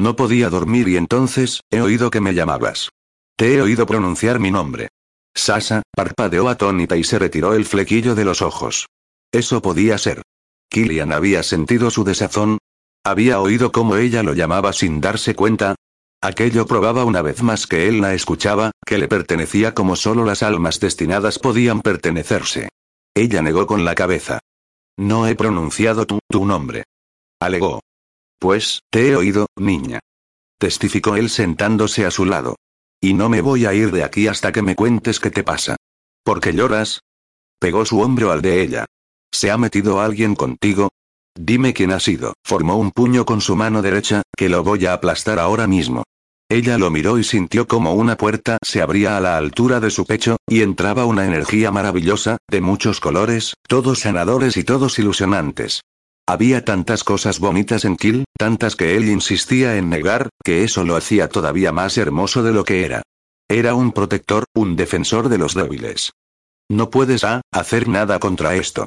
No 0.00 0.16
podía 0.16 0.48
dormir 0.48 0.88
y 0.88 0.96
entonces, 0.96 1.60
he 1.70 1.80
oído 1.80 2.10
que 2.10 2.20
me 2.20 2.32
llamabas. 2.32 2.88
Te 3.36 3.54
he 3.54 3.60
oído 3.60 3.84
pronunciar 3.84 4.38
mi 4.38 4.50
nombre. 4.50 4.88
Sasa, 5.34 5.82
parpadeó 5.94 6.48
atónita 6.48 6.96
y 6.96 7.04
se 7.04 7.18
retiró 7.18 7.52
el 7.54 7.64
flequillo 7.64 8.14
de 8.14 8.24
los 8.24 8.42
ojos. 8.42 8.86
Eso 9.32 9.60
podía 9.60 9.98
ser. 9.98 10.22
Killian 10.70 11.12
había 11.12 11.42
sentido 11.42 11.90
su 11.90 12.04
desazón. 12.04 12.58
Había 13.04 13.40
oído 13.40 13.70
cómo 13.70 13.96
ella 13.96 14.22
lo 14.22 14.32
llamaba 14.32 14.72
sin 14.72 15.00
darse 15.00 15.34
cuenta. 15.34 15.74
Aquello 16.22 16.66
probaba 16.66 17.04
una 17.04 17.22
vez 17.22 17.42
más 17.42 17.66
que 17.66 17.86
él 17.86 18.00
la 18.00 18.14
escuchaba, 18.14 18.70
que 18.84 18.98
le 18.98 19.08
pertenecía 19.08 19.74
como 19.74 19.94
solo 19.94 20.24
las 20.24 20.42
almas 20.42 20.80
destinadas 20.80 21.38
podían 21.38 21.82
pertenecerse. 21.82 22.68
Ella 23.18 23.42
negó 23.42 23.66
con 23.66 23.84
la 23.84 23.96
cabeza. 23.96 24.38
No 24.96 25.26
he 25.26 25.34
pronunciado 25.34 26.06
tu, 26.06 26.20
tu 26.28 26.46
nombre. 26.46 26.84
Alegó. 27.40 27.80
Pues, 28.38 28.82
te 28.90 29.08
he 29.08 29.16
oído, 29.16 29.46
niña. 29.56 29.98
Testificó 30.56 31.16
él 31.16 31.28
sentándose 31.28 32.06
a 32.06 32.12
su 32.12 32.24
lado. 32.24 32.54
Y 33.00 33.14
no 33.14 33.28
me 33.28 33.40
voy 33.40 33.66
a 33.66 33.74
ir 33.74 33.90
de 33.90 34.04
aquí 34.04 34.28
hasta 34.28 34.52
que 34.52 34.62
me 34.62 34.76
cuentes 34.76 35.18
qué 35.18 35.32
te 35.32 35.42
pasa. 35.42 35.74
¿Por 36.22 36.40
qué 36.40 36.52
lloras? 36.52 37.00
Pegó 37.58 37.84
su 37.84 38.00
hombro 38.02 38.30
al 38.30 38.40
de 38.40 38.62
ella. 38.62 38.86
¿Se 39.32 39.50
ha 39.50 39.58
metido 39.58 40.00
alguien 40.00 40.36
contigo? 40.36 40.90
Dime 41.34 41.74
quién 41.74 41.90
ha 41.90 41.98
sido. 41.98 42.34
Formó 42.44 42.76
un 42.76 42.92
puño 42.92 43.26
con 43.26 43.40
su 43.40 43.56
mano 43.56 43.82
derecha, 43.82 44.22
que 44.36 44.48
lo 44.48 44.62
voy 44.62 44.86
a 44.86 44.92
aplastar 44.92 45.40
ahora 45.40 45.66
mismo. 45.66 46.04
Ella 46.50 46.78
lo 46.78 46.90
miró 46.90 47.18
y 47.18 47.24
sintió 47.24 47.68
como 47.68 47.92
una 47.92 48.16
puerta 48.16 48.56
se 48.62 48.80
abría 48.80 49.18
a 49.18 49.20
la 49.20 49.36
altura 49.36 49.80
de 49.80 49.90
su 49.90 50.06
pecho, 50.06 50.38
y 50.48 50.62
entraba 50.62 51.04
una 51.04 51.26
energía 51.26 51.70
maravillosa, 51.70 52.38
de 52.48 52.62
muchos 52.62 53.00
colores, 53.00 53.54
todos 53.68 54.00
sanadores 54.00 54.56
y 54.56 54.64
todos 54.64 54.98
ilusionantes. 54.98 55.82
Había 56.26 56.64
tantas 56.64 57.04
cosas 57.04 57.38
bonitas 57.38 57.84
en 57.84 57.96
Kill, 57.96 58.24
tantas 58.38 58.76
que 58.76 58.96
él 58.96 59.08
insistía 59.08 59.76
en 59.76 59.90
negar, 59.90 60.30
que 60.42 60.64
eso 60.64 60.84
lo 60.84 60.96
hacía 60.96 61.28
todavía 61.28 61.70
más 61.70 61.98
hermoso 61.98 62.42
de 62.42 62.52
lo 62.52 62.64
que 62.64 62.84
era. 62.84 63.02
Era 63.48 63.74
un 63.74 63.92
protector, 63.92 64.44
un 64.54 64.76
defensor 64.76 65.28
de 65.28 65.38
los 65.38 65.54
débiles. 65.54 66.12
No 66.70 66.90
puedes 66.90 67.24
a, 67.24 67.42
hacer 67.50 67.88
nada 67.88 68.18
contra 68.18 68.54
esto. 68.56 68.86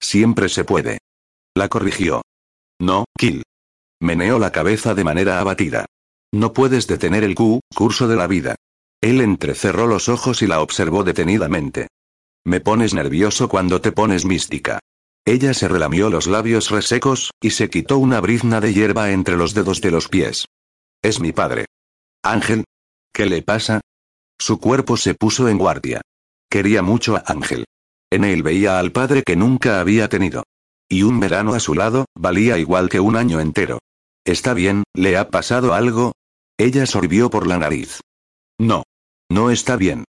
Siempre 0.00 0.48
se 0.48 0.64
puede. 0.64 0.98
La 1.54 1.68
corrigió. 1.68 2.22
No, 2.78 3.04
Kill. 3.16 3.42
Meneó 4.00 4.38
la 4.38 4.52
cabeza 4.52 4.94
de 4.94 5.04
manera 5.04 5.40
abatida. 5.40 5.86
No 6.34 6.52
puedes 6.52 6.88
detener 6.88 7.22
el 7.22 7.36
Q, 7.36 7.60
curso 7.76 8.08
de 8.08 8.16
la 8.16 8.26
vida. 8.26 8.56
Él 9.00 9.20
entrecerró 9.20 9.86
los 9.86 10.08
ojos 10.08 10.42
y 10.42 10.48
la 10.48 10.62
observó 10.62 11.04
detenidamente. 11.04 11.86
Me 12.44 12.58
pones 12.58 12.92
nervioso 12.92 13.48
cuando 13.48 13.80
te 13.80 13.92
pones 13.92 14.24
mística. 14.24 14.80
Ella 15.24 15.54
se 15.54 15.68
relamió 15.68 16.10
los 16.10 16.26
labios 16.26 16.70
resecos, 16.70 17.30
y 17.40 17.50
se 17.50 17.70
quitó 17.70 17.98
una 17.98 18.20
brizna 18.20 18.60
de 18.60 18.74
hierba 18.74 19.12
entre 19.12 19.36
los 19.36 19.54
dedos 19.54 19.80
de 19.80 19.92
los 19.92 20.08
pies. 20.08 20.46
Es 21.02 21.20
mi 21.20 21.30
padre. 21.30 21.66
Ángel. 22.24 22.64
¿Qué 23.12 23.26
le 23.26 23.42
pasa? 23.42 23.80
Su 24.36 24.58
cuerpo 24.58 24.96
se 24.96 25.14
puso 25.14 25.48
en 25.48 25.56
guardia. 25.56 26.00
Quería 26.50 26.82
mucho 26.82 27.14
a 27.14 27.22
Ángel. 27.26 27.64
En 28.10 28.24
él 28.24 28.42
veía 28.42 28.80
al 28.80 28.90
padre 28.90 29.22
que 29.24 29.36
nunca 29.36 29.78
había 29.78 30.08
tenido. 30.08 30.42
Y 30.88 31.04
un 31.04 31.20
verano 31.20 31.54
a 31.54 31.60
su 31.60 31.74
lado, 31.74 32.06
valía 32.16 32.58
igual 32.58 32.88
que 32.88 32.98
un 32.98 33.14
año 33.14 33.38
entero. 33.38 33.78
¿Está 34.24 34.52
bien? 34.52 34.82
¿Le 34.94 35.16
ha 35.16 35.30
pasado 35.30 35.74
algo? 35.74 36.12
Ella 36.58 36.86
sorbió 36.86 37.30
por 37.30 37.46
la 37.46 37.58
nariz. 37.58 38.00
No. 38.58 38.84
No 39.30 39.50
está 39.50 39.76
bien. 39.76 40.04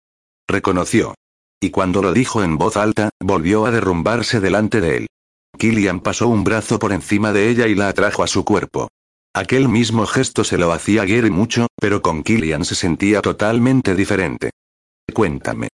Reconoció. 0.48 1.14
Y 1.60 1.70
cuando 1.70 2.00
lo 2.00 2.12
dijo 2.12 2.42
en 2.42 2.56
voz 2.56 2.76
alta, 2.76 3.10
volvió 3.20 3.66
a 3.66 3.70
derrumbarse 3.70 4.40
delante 4.40 4.80
de 4.80 4.96
él. 4.96 5.06
Killian 5.58 6.00
pasó 6.00 6.28
un 6.28 6.42
brazo 6.42 6.78
por 6.78 6.92
encima 6.92 7.32
de 7.32 7.50
ella 7.50 7.66
y 7.66 7.74
la 7.74 7.88
atrajo 7.88 8.22
a 8.22 8.26
su 8.26 8.44
cuerpo. 8.44 8.88
Aquel 9.34 9.68
mismo 9.68 10.06
gesto 10.06 10.42
se 10.42 10.56
lo 10.56 10.72
hacía 10.72 11.04
Gary 11.04 11.30
mucho, 11.30 11.66
pero 11.76 12.00
con 12.00 12.22
Killian 12.22 12.64
se 12.64 12.74
sentía 12.74 13.20
totalmente 13.20 13.94
diferente. 13.94 14.50
Cuéntame. 15.12 15.68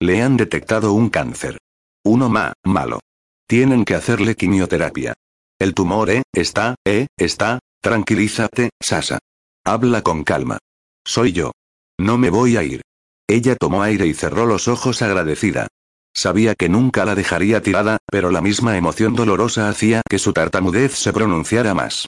Le 0.00 0.22
han 0.22 0.36
detectado 0.36 0.92
un 0.92 1.10
cáncer. 1.10 1.58
Uno 2.04 2.28
ma, 2.28 2.52
malo. 2.64 3.00
Tienen 3.48 3.84
que 3.84 3.94
hacerle 3.94 4.36
quimioterapia. 4.36 5.14
El 5.58 5.74
tumor, 5.74 6.10
eh, 6.10 6.22
está, 6.32 6.76
eh, 6.86 7.08
está, 7.16 7.58
tranquilízate, 7.82 8.70
Sasa. 8.80 9.18
Habla 9.66 10.02
con 10.02 10.24
calma. 10.24 10.58
Soy 11.06 11.32
yo. 11.32 11.52
No 11.98 12.18
me 12.18 12.28
voy 12.28 12.58
a 12.58 12.62
ir. 12.62 12.82
Ella 13.26 13.56
tomó 13.56 13.82
aire 13.82 14.06
y 14.06 14.12
cerró 14.12 14.44
los 14.44 14.68
ojos 14.68 15.00
agradecida. 15.00 15.68
Sabía 16.14 16.54
que 16.54 16.68
nunca 16.68 17.06
la 17.06 17.14
dejaría 17.14 17.62
tirada, 17.62 17.96
pero 18.12 18.30
la 18.30 18.42
misma 18.42 18.76
emoción 18.76 19.14
dolorosa 19.14 19.70
hacía 19.70 20.02
que 20.06 20.18
su 20.18 20.34
tartamudez 20.34 20.92
se 20.92 21.14
pronunciara 21.14 21.72
más. 21.72 22.06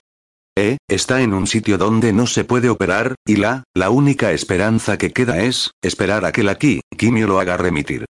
Eh, 0.59 0.77
está 0.87 1.23
en 1.23 1.33
un 1.33 1.47
sitio 1.47 1.79
donde 1.79 2.13
no 2.13 2.27
se 2.27 2.45
puede 2.45 2.69
operar, 2.69 3.15
y 3.27 3.37
la, 3.37 3.65
la 3.75 3.89
única 3.89 4.33
esperanza 4.33 4.99
que 4.99 5.15
queda 5.15 5.41
es, 5.41 5.71
esperar 5.83 6.27
a 6.27 6.33
que 6.33 6.43
la 6.43 6.57
Ki, 6.57 6.83
Kimio 6.97 7.27
lo 7.27 7.41
haga 7.41 7.57
remitir. 7.57 8.05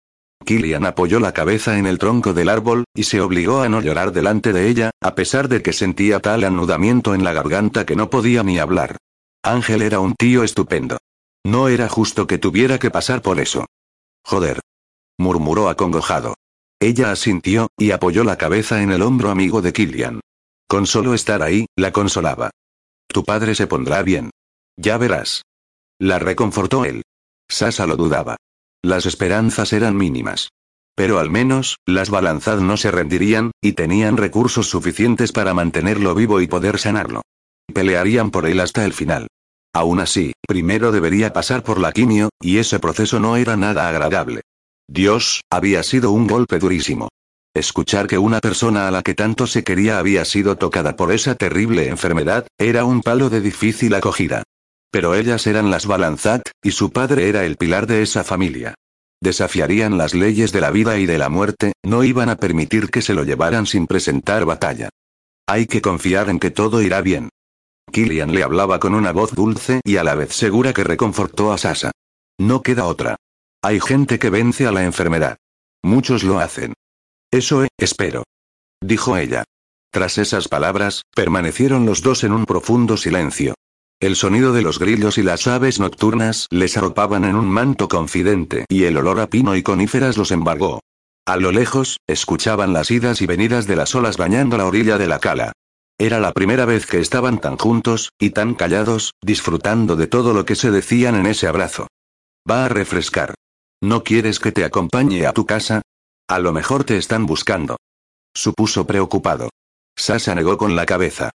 Killian 0.47 0.87
apoyó 0.87 1.21
la 1.21 1.33
cabeza 1.33 1.79
en 1.79 1.85
el 1.85 1.99
tronco 1.99 2.33
del 2.33 2.49
árbol, 2.49 2.85
y 2.95 3.05
se 3.05 3.21
obligó 3.21 3.61
a 3.61 3.69
no 3.69 3.83
llorar 3.83 4.13
delante 4.13 4.55
de 4.55 4.69
ella, 4.69 4.91
a 5.03 5.15
pesar 5.15 5.49
de 5.49 5.63
que 5.63 5.75
sentía 5.75 6.21
tal 6.21 6.45
anudamiento 6.45 7.15
en 7.15 7.25
la 7.25 7.35
garganta 7.35 7.85
que 7.85 7.97
no 7.97 8.09
podía 8.09 8.43
ni 8.43 8.59
hablar. 8.59 8.97
Ángel 9.45 9.83
era 9.83 10.01
un 10.01 10.15
tío 10.15 10.43
estupendo. 10.43 10.97
No 11.45 11.69
era 11.69 11.89
justo 11.91 12.27
que 12.27 12.39
tuviera 12.39 12.79
que 12.79 12.91
pasar 12.91 13.21
por 13.21 13.39
eso. 13.39 13.67
Joder. 14.25 14.61
murmuró 15.19 15.69
acongojado. 15.69 16.35
Ella 16.81 17.13
asintió, 17.13 17.69
y 17.79 17.91
apoyó 17.91 18.25
la 18.25 18.39
cabeza 18.39 18.83
en 18.83 18.91
el 18.91 19.03
hombro 19.03 19.31
amigo 19.31 19.61
de 19.61 19.73
Killian. 19.73 20.21
Con 20.67 20.87
solo 20.87 21.13
estar 21.13 21.43
ahí, 21.43 21.67
la 21.77 21.93
consolaba. 21.93 22.51
Tu 23.07 23.23
padre 23.23 23.55
se 23.55 23.67
pondrá 23.67 24.03
bien. 24.03 24.31
Ya 24.77 24.97
verás. 24.97 25.43
La 26.01 26.19
reconfortó 26.19 26.87
él. 26.87 27.03
Sasa 27.47 27.87
lo 27.87 27.97
dudaba. 27.97 28.37
Las 28.83 29.05
esperanzas 29.05 29.75
eran 29.75 29.97
mínimas. 29.97 30.49
Pero 30.97 31.19
al 31.19 31.31
menos, 31.31 31.77
las 31.87 32.09
balanzas 32.09 32.63
no 32.63 32.79
se 32.79 32.91
rendirían, 32.91 33.51
y 33.61 33.73
tenían 33.73 34.17
recursos 34.17 34.69
suficientes 34.69 35.33
para 35.33 35.53
mantenerlo 35.53 36.15
vivo 36.15 36.41
y 36.41 36.47
poder 36.47 36.79
sanarlo. 36.79 37.23
Pelearían 37.73 38.31
por 38.31 38.47
él 38.47 38.61
hasta 38.61 38.85
el 38.85 38.93
final. 38.93 39.29
Aún 39.75 40.01
así, 40.01 40.33
primero 40.47 40.93
debería 40.93 41.33
pasar 41.33 41.63
por 41.63 41.81
la 41.81 41.93
quimio, 41.93 42.31
y 42.41 42.59
ese 42.59 42.79
proceso 42.79 43.19
no 43.19 43.37
era 43.37 43.57
nada 43.57 43.89
agradable. 43.89 44.43
Dios, 44.89 45.41
había 45.51 45.83
sido 45.83 46.13
un 46.13 46.27
golpe 46.27 46.59
durísimo. 46.59 47.09
Escuchar 47.55 48.07
que 48.07 48.19
una 48.19 48.41
persona 48.41 48.89
a 48.89 48.91
la 48.91 49.03
que 49.03 49.15
tanto 49.15 49.47
se 49.47 49.65
quería 49.65 49.99
había 49.99 50.25
sido 50.25 50.57
tocada 50.57 50.97
por 50.97 51.13
esa 51.13 51.35
terrible 51.35 51.89
enfermedad, 51.89 52.47
era 52.59 52.85
un 52.85 53.01
palo 53.01 53.31
de 53.31 53.41
difícil 53.41 53.95
acogida. 53.95 54.43
Pero 54.91 55.15
ellas 55.15 55.47
eran 55.47 55.71
las 55.71 55.87
Balanzat, 55.87 56.43
y 56.63 56.73
su 56.73 56.91
padre 56.91 57.29
era 57.29 57.45
el 57.45 57.57
pilar 57.57 57.87
de 57.87 58.03
esa 58.03 58.23
familia. 58.23 58.75
Desafiarían 59.21 59.97
las 59.97 60.15
leyes 60.15 60.53
de 60.53 60.61
la 60.61 60.71
vida 60.71 60.99
y 60.99 61.07
de 61.07 61.19
la 61.19 61.29
muerte, 61.29 61.73
no 61.83 62.05
iban 62.05 62.29
a 62.29 62.37
permitir 62.37 62.91
que 62.91 63.03
se 63.03 63.15
lo 63.15 63.25
llevaran 63.25 63.67
sin 63.67 63.87
presentar 63.87 64.45
batalla. 64.45 64.91
Hay 65.47 65.67
que 65.67 65.81
confiar 65.81 66.29
en 66.29 66.39
que 66.39 66.51
todo 66.51 66.83
irá 66.83 67.01
bien. 67.01 67.31
Killian 67.95 68.35
le 68.35 68.43
hablaba 68.43 68.81
con 68.81 68.93
una 68.93 69.13
voz 69.13 69.37
dulce 69.37 69.81
y 69.85 69.99
a 69.99 70.03
la 70.03 70.17
vez 70.17 70.35
segura 70.35 70.73
que 70.73 70.83
reconfortó 70.83 71.53
a 71.53 71.59
Sasa. 71.59 71.93
No 72.41 72.61
queda 72.61 72.87
otra. 72.87 73.15
Hay 73.63 73.79
gente 73.79 74.19
que 74.19 74.31
vence 74.31 74.67
a 74.67 74.73
la 74.73 74.83
enfermedad. 74.83 75.37
Muchos 75.85 76.25
lo 76.25 76.41
hacen. 76.41 76.75
Eso, 77.31 77.65
espero. 77.79 78.25
Dijo 78.83 79.17
ella. 79.17 79.45
Tras 79.93 80.19
esas 80.19 80.49
palabras, 80.49 81.03
permanecieron 81.15 81.87
los 81.87 82.03
dos 82.03 82.25
en 82.25 82.33
un 82.33 82.47
profundo 82.47 82.97
silencio. 82.97 83.55
El 84.01 84.17
sonido 84.17 84.53
de 84.53 84.63
los 84.63 84.81
grillos 84.81 85.17
y 85.17 85.23
las 85.23 85.47
aves 85.47 85.79
nocturnas 85.79 86.49
les 86.51 86.77
arropaban 86.77 87.25
en 87.25 87.37
un 87.37 87.47
manto 87.47 87.87
confidente 87.87 88.65
y 88.69 88.85
el 88.85 88.97
olor 88.97 89.21
a 89.21 89.29
pino 89.29 89.55
y 89.55 89.63
coníferas 89.63 90.17
los 90.17 90.33
embargó. 90.33 90.81
A 91.27 91.37
lo 91.37 91.53
lejos, 91.53 91.99
escuchaban 92.09 92.73
las 92.73 92.91
idas 92.91 93.23
y 93.23 93.27
venidas 93.27 93.69
de 93.69 93.77
las 93.77 93.95
olas 93.95 94.17
bañando 94.17 94.59
la 94.59 94.67
orilla 94.67 94.99
de 94.99 95.07
la 95.07 95.21
cala. 95.21 95.53
Era 95.99 96.19
la 96.19 96.33
primera 96.33 96.65
vez 96.65 96.87
que 96.87 96.99
estaban 96.99 97.41
tan 97.41 97.57
juntos, 97.57 98.11
y 98.19 98.31
tan 98.31 98.55
callados, 98.55 99.13
disfrutando 99.23 99.95
de 99.97 100.07
todo 100.07 100.35
lo 100.35 100.45
que 100.45 100.57
se 100.57 100.71
decían 100.71 101.15
en 101.15 101.27
ese 101.27 101.47
abrazo. 101.47 101.87
Va 102.51 102.65
a 102.65 102.69
refrescar. 102.69 103.35
¿No 103.81 104.03
quieres 104.03 104.41
que 104.41 104.51
te 104.51 104.65
acompañe 104.65 105.27
a 105.27 105.33
tu 105.33 105.47
casa? 105.47 105.83
A 106.29 106.39
lo 106.39 106.53
mejor 106.53 106.85
te 106.85 106.97
están 106.97 107.27
buscando. 107.27 107.77
Supuso 108.35 108.87
preocupado. 108.87 109.51
Sasa 109.97 110.35
negó 110.35 110.59
con 110.59 110.75
la 110.75 110.87
cabeza. 110.87 111.31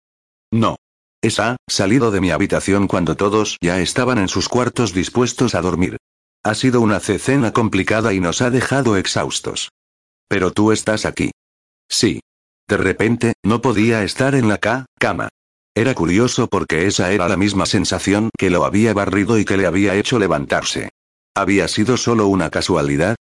No. 0.51 0.77
Esa, 1.23 1.57
salido 1.69 2.11
de 2.11 2.21
mi 2.21 2.31
habitación 2.31 2.89
cuando 2.89 3.17
todos 3.17 3.59
ya 3.61 3.81
estaban 3.81 4.19
en 4.19 4.29
sus 4.29 4.49
cuartos 4.49 4.93
dispuestos 4.93 5.55
a 5.55 5.61
dormir. 5.61 5.97
Ha 6.45 6.55
sido 6.55 6.81
una 6.81 7.01
cecena 7.01 7.53
complicada 7.53 8.13
y 8.13 8.21
nos 8.21 8.41
ha 8.41 8.51
dejado 8.51 8.97
exhaustos. 8.97 9.71
Pero 10.29 10.53
tú 10.53 10.73
estás 10.73 11.05
aquí. 11.05 11.31
Sí. 11.89 12.21
De 12.69 12.77
repente, 12.77 13.33
no 13.43 13.63
podía 13.63 14.05
estar 14.05 14.35
en 14.35 14.49
la 14.49 14.59
ca 14.59 14.87
cama. 14.99 15.31
Era 15.75 15.95
curioso 15.95 16.49
porque 16.49 16.87
esa 16.87 17.13
era 17.13 17.29
la 17.29 17.37
misma 17.37 17.65
sensación 17.65 18.31
que 18.37 18.51
lo 18.51 18.65
había 18.65 18.93
barrido 18.93 19.39
y 19.39 19.45
que 19.45 19.57
le 19.57 19.67
había 19.67 19.95
hecho 19.95 20.19
levantarse. 20.19 20.91
¿Había 21.35 21.69
sido 21.69 21.97
solo 21.97 22.27
una 22.27 22.51
casualidad? 22.51 23.17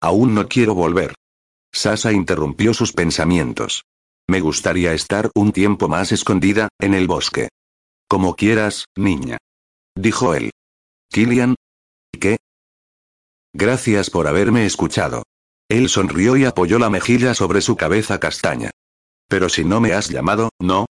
Aún 0.00 0.34
no 0.34 0.48
quiero 0.48 0.74
volver. 0.74 1.14
Sasa 1.72 2.12
interrumpió 2.12 2.72
sus 2.72 2.92
pensamientos. 2.92 3.82
Me 4.28 4.40
gustaría 4.40 4.92
estar 4.92 5.30
un 5.34 5.52
tiempo 5.52 5.88
más 5.88 6.10
escondida, 6.12 6.68
en 6.80 6.94
el 6.94 7.06
bosque. 7.06 7.48
Como 8.08 8.34
quieras, 8.34 8.86
niña. 8.96 9.38
Dijo 9.94 10.34
él. 10.34 10.50
Killian. 11.10 11.54
¿Qué? 12.18 12.38
Gracias 13.52 14.10
por 14.10 14.26
haberme 14.26 14.64
escuchado. 14.64 15.24
Él 15.68 15.88
sonrió 15.88 16.36
y 16.36 16.44
apoyó 16.44 16.78
la 16.78 16.90
mejilla 16.90 17.34
sobre 17.34 17.60
su 17.60 17.76
cabeza 17.76 18.20
castaña. 18.20 18.70
Pero 19.28 19.48
si 19.48 19.64
no 19.64 19.80
me 19.80 19.92
has 19.92 20.08
llamado, 20.08 20.50
no. 20.60 20.86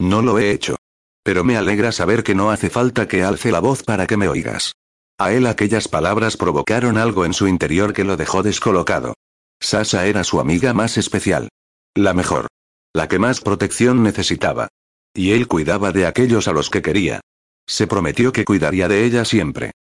No 0.00 0.22
lo 0.22 0.38
he 0.38 0.50
hecho. 0.50 0.76
Pero 1.22 1.44
me 1.44 1.56
alegra 1.56 1.92
saber 1.92 2.22
que 2.24 2.34
no 2.34 2.50
hace 2.50 2.70
falta 2.70 3.06
que 3.06 3.22
alce 3.22 3.52
la 3.52 3.60
voz 3.60 3.82
para 3.82 4.06
que 4.06 4.16
me 4.16 4.28
oigas. 4.28 4.72
A 5.18 5.32
él 5.32 5.46
aquellas 5.46 5.88
palabras 5.88 6.36
provocaron 6.36 6.98
algo 6.98 7.24
en 7.24 7.32
su 7.32 7.46
interior 7.46 7.92
que 7.92 8.04
lo 8.04 8.16
dejó 8.16 8.42
descolocado. 8.42 9.14
Sasa 9.60 10.06
era 10.06 10.24
su 10.24 10.40
amiga 10.40 10.74
más 10.74 10.98
especial. 10.98 11.48
La 11.94 12.14
mejor. 12.14 12.48
La 12.92 13.08
que 13.08 13.18
más 13.18 13.40
protección 13.40 14.02
necesitaba. 14.02 14.68
Y 15.14 15.32
él 15.32 15.46
cuidaba 15.46 15.92
de 15.92 16.06
aquellos 16.06 16.48
a 16.48 16.52
los 16.52 16.70
que 16.70 16.82
quería. 16.82 17.20
Se 17.66 17.86
prometió 17.86 18.32
que 18.32 18.44
cuidaría 18.44 18.88
de 18.88 19.04
ella 19.04 19.24
siempre. 19.24 19.72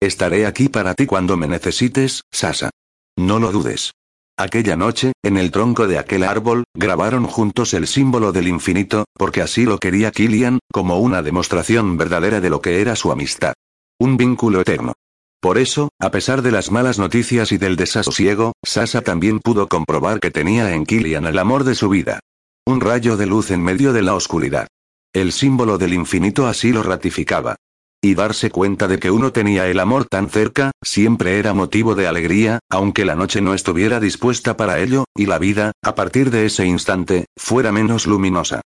Estaré 0.00 0.46
aquí 0.46 0.68
para 0.68 0.94
ti 0.94 1.06
cuando 1.06 1.36
me 1.36 1.48
necesites, 1.48 2.22
Sasa. 2.30 2.70
No 3.16 3.38
lo 3.38 3.50
dudes. 3.50 3.92
Aquella 4.36 4.74
noche, 4.74 5.12
en 5.22 5.36
el 5.36 5.52
tronco 5.52 5.86
de 5.86 5.96
aquel 5.96 6.24
árbol, 6.24 6.64
grabaron 6.74 7.24
juntos 7.24 7.72
el 7.72 7.86
símbolo 7.86 8.32
del 8.32 8.48
infinito, 8.48 9.04
porque 9.14 9.40
así 9.40 9.64
lo 9.64 9.78
quería 9.78 10.10
Killian, 10.10 10.58
como 10.72 10.98
una 10.98 11.22
demostración 11.22 11.96
verdadera 11.96 12.40
de 12.40 12.50
lo 12.50 12.60
que 12.60 12.80
era 12.80 12.96
su 12.96 13.12
amistad. 13.12 13.54
Un 14.00 14.16
vínculo 14.16 14.60
eterno. 14.60 14.94
Por 15.40 15.56
eso, 15.56 15.90
a 16.00 16.10
pesar 16.10 16.42
de 16.42 16.50
las 16.50 16.72
malas 16.72 16.98
noticias 16.98 17.52
y 17.52 17.58
del 17.58 17.76
desasosiego, 17.76 18.54
Sasa 18.64 19.02
también 19.02 19.38
pudo 19.38 19.68
comprobar 19.68 20.18
que 20.18 20.32
tenía 20.32 20.74
en 20.74 20.84
Killian 20.84 21.26
el 21.26 21.38
amor 21.38 21.62
de 21.62 21.76
su 21.76 21.88
vida. 21.88 22.18
Un 22.66 22.80
rayo 22.80 23.16
de 23.16 23.26
luz 23.26 23.52
en 23.52 23.62
medio 23.62 23.92
de 23.92 24.02
la 24.02 24.14
oscuridad. 24.14 24.66
El 25.12 25.30
símbolo 25.30 25.78
del 25.78 25.94
infinito 25.94 26.48
así 26.48 26.72
lo 26.72 26.82
ratificaba. 26.82 27.54
Y 28.04 28.14
darse 28.14 28.50
cuenta 28.50 28.86
de 28.86 28.98
que 28.98 29.10
uno 29.10 29.32
tenía 29.32 29.66
el 29.66 29.80
amor 29.80 30.04
tan 30.04 30.28
cerca, 30.28 30.72
siempre 30.82 31.38
era 31.38 31.54
motivo 31.54 31.94
de 31.94 32.06
alegría, 32.06 32.58
aunque 32.68 33.06
la 33.06 33.14
noche 33.14 33.40
no 33.40 33.54
estuviera 33.54 33.98
dispuesta 33.98 34.58
para 34.58 34.78
ello, 34.78 35.06
y 35.16 35.24
la 35.24 35.38
vida, 35.38 35.72
a 35.82 35.94
partir 35.94 36.30
de 36.30 36.44
ese 36.44 36.66
instante, 36.66 37.24
fuera 37.34 37.72
menos 37.72 38.06
luminosa. 38.06 38.60